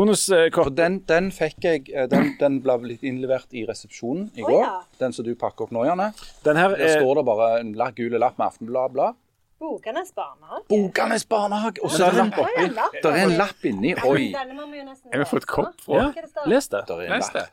For 0.54 0.70
den, 0.70 1.00
den 1.08 1.30
fikk 1.34 1.64
jeg 1.66 1.88
eh, 1.90 2.06
Den, 2.12 2.34
den 2.38 2.60
ble 2.62 2.76
litt 2.86 3.02
innlevert 3.02 3.50
i 3.56 3.64
resepsjonen 3.66 4.28
i 4.36 4.44
går. 4.44 4.50
går. 4.52 4.62
ja. 4.62 4.76
Den 5.00 5.12
som 5.16 5.26
du 5.26 5.32
pakker 5.34 5.66
opp 5.66 5.72
nå, 5.74 5.82
Janne. 5.88 6.12
Den 6.46 6.60
her 6.60 6.76
Der 6.76 6.84
er 6.86 7.00
står 7.00 7.18
det 7.20 7.24
bare 7.32 7.48
en 7.64 7.72
la- 7.80 7.90
gule 7.96 8.20
lapp 8.22 8.38
med 8.38 8.46
Aftenblad-blad. 8.52 9.18
Bokenes 9.58 10.12
barnehage. 10.12 10.66
Bokenes 10.68 11.24
barnehage! 11.24 11.80
Og 11.82 11.90
så 11.90 12.04
er 12.10 12.12
det 12.12 12.20
en 12.20 12.30
lapp 12.30 12.42
oppi. 12.44 13.00
Der 13.02 13.10
er 13.16 13.22
en 13.24 13.36
lapp 13.40 13.64
inni. 13.64 13.94
Oi! 14.04 14.26
Jeg 14.30 15.16
har 15.16 15.24
fått 15.30 15.46
kopp 15.48 15.80
fra 15.80 16.02
Ja, 16.02 16.46
les 16.46 16.68
det. 16.68 16.82
Er 16.92 17.08
Les 17.16 17.30
det. 17.32 17.46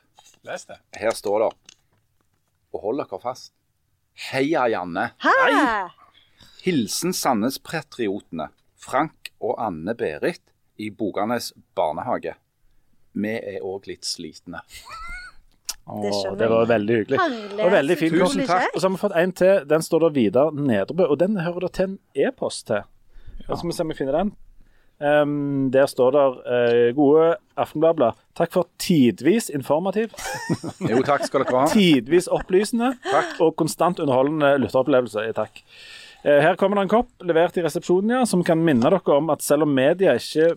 Les 0.43 0.65
det. 0.67 0.77
Her 0.99 1.15
står 1.15 1.45
det 1.47 1.51
Og 2.75 2.81
hold 2.83 2.99
dere 2.99 3.19
fast. 3.23 3.53
Heia 4.29 4.67
Janne. 4.69 5.13
Hæ? 5.23 5.31
Hilsen 6.63 7.11
Sandnes-patriotene 7.11 8.45
Frank 8.79 9.33
og 9.43 9.57
Anne 9.59 9.91
Berit 9.99 10.39
i 10.79 10.87
Boganes 10.95 11.49
barnehage. 11.75 12.37
Vi 13.11 13.33
er 13.35 13.65
òg 13.67 13.89
litt 13.89 14.07
slitne. 14.07 14.61
Åh, 15.83 16.05
skjønner 16.07 16.37
det 16.39 16.47
var 16.53 16.69
veldig 16.69 16.99
hyggelig. 17.01 17.17
Herlig. 17.19 17.57
Og 17.59 17.73
veldig 17.73 17.97
fint. 17.99 18.15
Tusen 18.15 18.45
takk. 18.47 18.69
Og 18.71 18.79
så 18.79 18.87
har 18.87 18.93
vi 18.93 19.01
fått 19.01 19.17
en 19.19 19.33
til. 19.35 19.65
Den 19.73 19.83
står 19.83 20.05
det 20.05 20.09
Vidar 20.15 20.55
Nedrebø, 20.55 21.09
og 21.11 21.19
den 21.19 21.35
hører 21.43 21.65
det 21.65 21.71
til 21.75 21.89
en 21.89 21.97
e-post 22.29 22.69
til. 22.71 22.87
Så 23.43 23.57
skal 23.59 23.67
vi 23.67 23.75
se 23.75 23.83
om 23.83 23.91
vi 23.91 23.97
finner 23.97 24.17
den. 24.21 24.31
Um, 25.03 25.67
der 25.73 25.89
står 25.91 26.15
det 26.15 26.23
uh, 26.47 26.95
gode 26.95 27.25
Aftenbladet. 27.59 28.13
Takk 28.39 28.53
for 28.55 28.69
tidvis 28.79 29.49
informativ, 29.51 30.15
Jo, 30.89 31.01
takk 31.03 31.25
skal 31.27 31.43
dere 31.43 31.65
ha. 31.65 31.67
tidvis 31.73 32.29
opplysende 32.31 32.93
og 33.43 33.51
konstant 33.59 33.99
underholdende 33.99 34.55
lytteropplevelse. 34.63 35.25
Takk. 35.35 35.59
Eh, 36.23 36.39
her 36.43 36.55
kommer 36.59 36.79
det 36.79 36.87
en 36.87 36.93
kopp 36.93 37.25
levert 37.27 37.57
i 37.59 37.63
resepsjonen, 37.65 38.17
ja, 38.19 38.27
som 38.29 38.43
kan 38.47 38.61
minne 38.63 38.87
dere 38.87 39.17
om 39.17 39.31
at 39.33 39.43
selv 39.43 39.67
om 39.67 39.75
media 39.75 40.15
ikke 40.19 40.53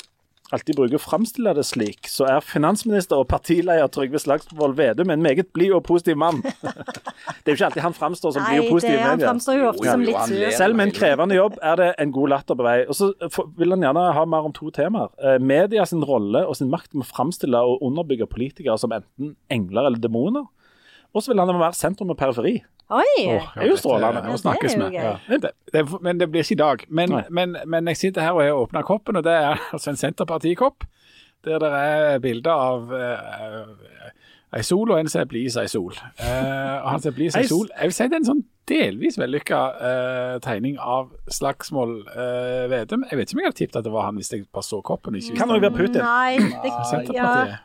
alltid 0.55 0.77
bruker 0.79 0.99
å 0.99 1.03
framstille 1.03 1.53
det 1.57 1.65
slik, 1.67 2.07
så 2.11 2.27
er 2.31 2.45
finansminister 2.45 3.19
og 3.19 3.27
partileder 3.31 3.89
Trygve 3.93 4.21
Slagsvold 4.23 4.77
Vedum 4.79 5.11
en 5.11 5.25
meget 5.25 5.49
blid 5.57 5.75
og 5.75 5.83
positiv 5.89 6.19
mann. 6.23 6.39
det 6.45 7.51
er 7.51 7.51
jo 7.51 7.57
ikke 7.57 7.69
alltid 7.71 7.83
han 7.83 7.97
framstår 7.97 8.37
som 8.37 8.47
blid 8.47 8.63
og 8.63 8.77
positiv 8.77 8.95
det, 8.95 9.01
i 9.01 9.09
han 9.09 9.25
framstår 9.25 9.59
jo 9.59 9.69
ofte 9.73 9.89
som 9.91 10.07
litt 10.07 10.21
sur. 10.31 10.45
Selv 10.59 10.79
med 10.79 10.89
en 10.89 10.97
krevende 11.01 11.39
jobb 11.39 11.59
er 11.59 11.81
det 11.83 11.89
en 12.03 12.15
god 12.15 12.35
latter 12.35 12.59
på 12.59 12.67
vei. 12.69 12.77
Og 12.87 12.99
så 12.99 13.11
vil 13.59 13.75
han 13.75 13.87
gjerne 13.89 14.05
ha 14.19 14.27
mer 14.37 14.47
om 14.47 14.55
to 14.55 14.71
temaer. 14.75 15.11
Eh, 15.19 15.39
media 15.43 15.87
sin 15.89 16.05
rolle 16.07 16.45
og 16.47 16.59
sin 16.59 16.71
makt 16.73 16.95
med 16.95 17.07
å 17.07 17.11
framstille 17.11 17.65
og 17.67 17.83
underbygge 17.87 18.31
politikere 18.31 18.79
som 18.79 18.95
enten 18.95 19.35
engler 19.53 19.91
eller 19.91 20.03
demoner. 20.03 20.47
Og 21.17 21.25
så 21.25 21.33
vil 21.33 21.41
han 21.41 21.49
være 21.57 21.77
sentrum 21.79 22.13
og 22.13 22.19
periferi. 22.21 22.59
Oi! 22.93 23.15
Det 23.25 23.65
er 23.65 23.71
jo 23.71 23.79
strålende. 23.81 24.21
å 24.23 24.35
Ja, 24.35 24.41
snakkes 24.43 24.75
det 24.77 24.83
er 24.85 24.85
jo 24.85 25.15
vi. 25.17 25.31
Men, 25.33 25.41
det, 25.43 25.51
det, 25.73 25.85
men 26.05 26.21
det 26.21 26.29
blir 26.31 26.45
ikke 26.45 26.55
i 26.55 26.61
dag. 26.61 26.85
Men, 26.89 27.15
men, 27.35 27.57
men 27.67 27.89
jeg 27.91 28.03
sitter 28.03 28.27
her 28.27 28.37
og 28.37 28.45
har 28.45 28.61
åpna 28.61 28.85
koppen, 28.87 29.19
og 29.19 29.25
det 29.27 29.35
er 29.35 29.57
altså 29.75 29.95
en 29.95 29.99
Senterpartikopp. 29.99 30.87
Der 31.47 31.63
det 31.63 31.71
er 31.71 32.19
bilder 32.19 32.53
av 32.53 32.91
uh, 32.91 34.57
ei 34.57 34.63
sol 34.67 34.91
og 34.91 34.99
en 34.99 35.11
som 35.11 35.23
er 35.23 35.29
blid 35.31 35.51
som 35.55 35.63
ei 35.63 35.71
sol. 35.71 35.95
Uh, 36.19 36.83
og 36.83 36.89
han 36.91 37.03
som 37.03 37.13
er 37.13 37.17
blid 37.19 37.35
som 37.35 37.43
ei 37.43 37.51
sol 37.51 37.69
Jeg 37.71 37.91
vil 37.91 37.95
si 37.95 38.07
det 38.07 38.17
er 38.17 38.23
en 38.23 38.29
sånn 38.31 38.45
delvis 38.67 39.19
vellykka 39.21 39.61
uh, 39.79 40.33
tegning 40.43 40.79
av 40.83 41.13
Slagsmål 41.31 42.01
uh, 42.09 42.67
Vedum. 42.73 43.07
Jeg 43.11 43.21
vet 43.21 43.31
ikke 43.31 43.39
om 43.39 43.45
jeg 43.45 43.51
hadde 43.51 43.61
tippet 43.61 43.79
at 43.83 43.87
det 43.87 43.95
var 43.95 44.09
han 44.09 44.19
hvis 44.19 44.33
jeg 44.35 44.47
bare 44.51 44.67
så 44.67 44.83
koppen. 44.87 45.19
Ikke 45.21 45.39
Kan 45.39 45.55
det 45.55 45.63
være 45.63 45.77
Putin. 45.77 46.03
Nei, 46.03 46.39
det, 46.43 46.73
ja. 46.73 46.91
Senterpartiet. 46.91 47.63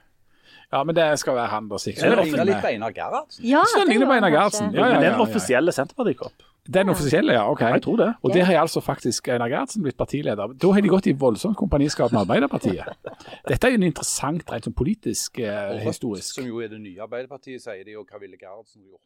Ja, 0.71 0.83
men 0.87 0.95
det 0.95 1.07
skal 1.19 1.35
være 1.35 1.51
han, 1.51 1.67
da. 1.67 1.77
sikkert. 1.83 2.05
Det 2.05 2.25
ligner 2.29 2.47
litt 2.47 2.61
på 2.63 2.69
Einar 2.69 2.93
Gerhardsen. 2.95 3.43
ja, 3.43 3.65
det 3.75 3.83
ligner 3.89 4.07
på 4.07 4.15
Einar 4.15 4.31
Gerhardsen. 4.31 4.71
Ja, 4.71 4.79
ja, 4.79 4.87
Men 4.87 5.01
det 5.01 5.07
er 5.07 5.11
ja, 5.11 5.11
den 5.11 5.19
ja. 5.19 5.27
offisielle 5.27 5.73
Senterpartikopp. 5.75 6.47
Den 6.71 6.89
offisielle, 6.93 7.33
ja. 7.33 7.43
ok. 7.51 7.61
Jeg 7.73 7.81
tror 7.83 7.97
det. 7.97 8.09
Og 8.21 8.33
der 8.33 8.43
har 8.47 8.59
altså 8.61 8.79
faktisk 8.85 9.27
Einar 9.27 9.49
Gerhardsen 9.51 9.83
blitt 9.83 9.97
partileder. 9.97 10.53
Da 10.61 10.71
har 10.71 10.81
de 10.81 10.91
gått 10.93 11.09
i 11.11 11.15
voldsomt 11.17 11.57
kompaniskap 11.57 12.13
med 12.13 12.21
Arbeiderpartiet. 12.21 12.87
Dette 13.49 13.67
er 13.67 13.75
jo 13.75 13.81
en 13.81 13.87
interessant, 13.89 14.45
rent 14.51 14.69
sånn 14.69 14.77
politisk, 14.77 15.41
eh, 15.43 15.81
historisk 15.83 16.37
Som 16.37 16.47
jo 16.47 16.61
er 16.63 16.71
det 16.71 16.79
nye 16.79 17.01
Arbeiderpartiet, 17.03 17.63
sier 17.65 17.83
de, 17.83 17.97
og 17.99 18.07
hva 18.07 18.21
ville 18.21 18.39
Gerhardsen 18.39 18.85
gjort? 18.85 19.03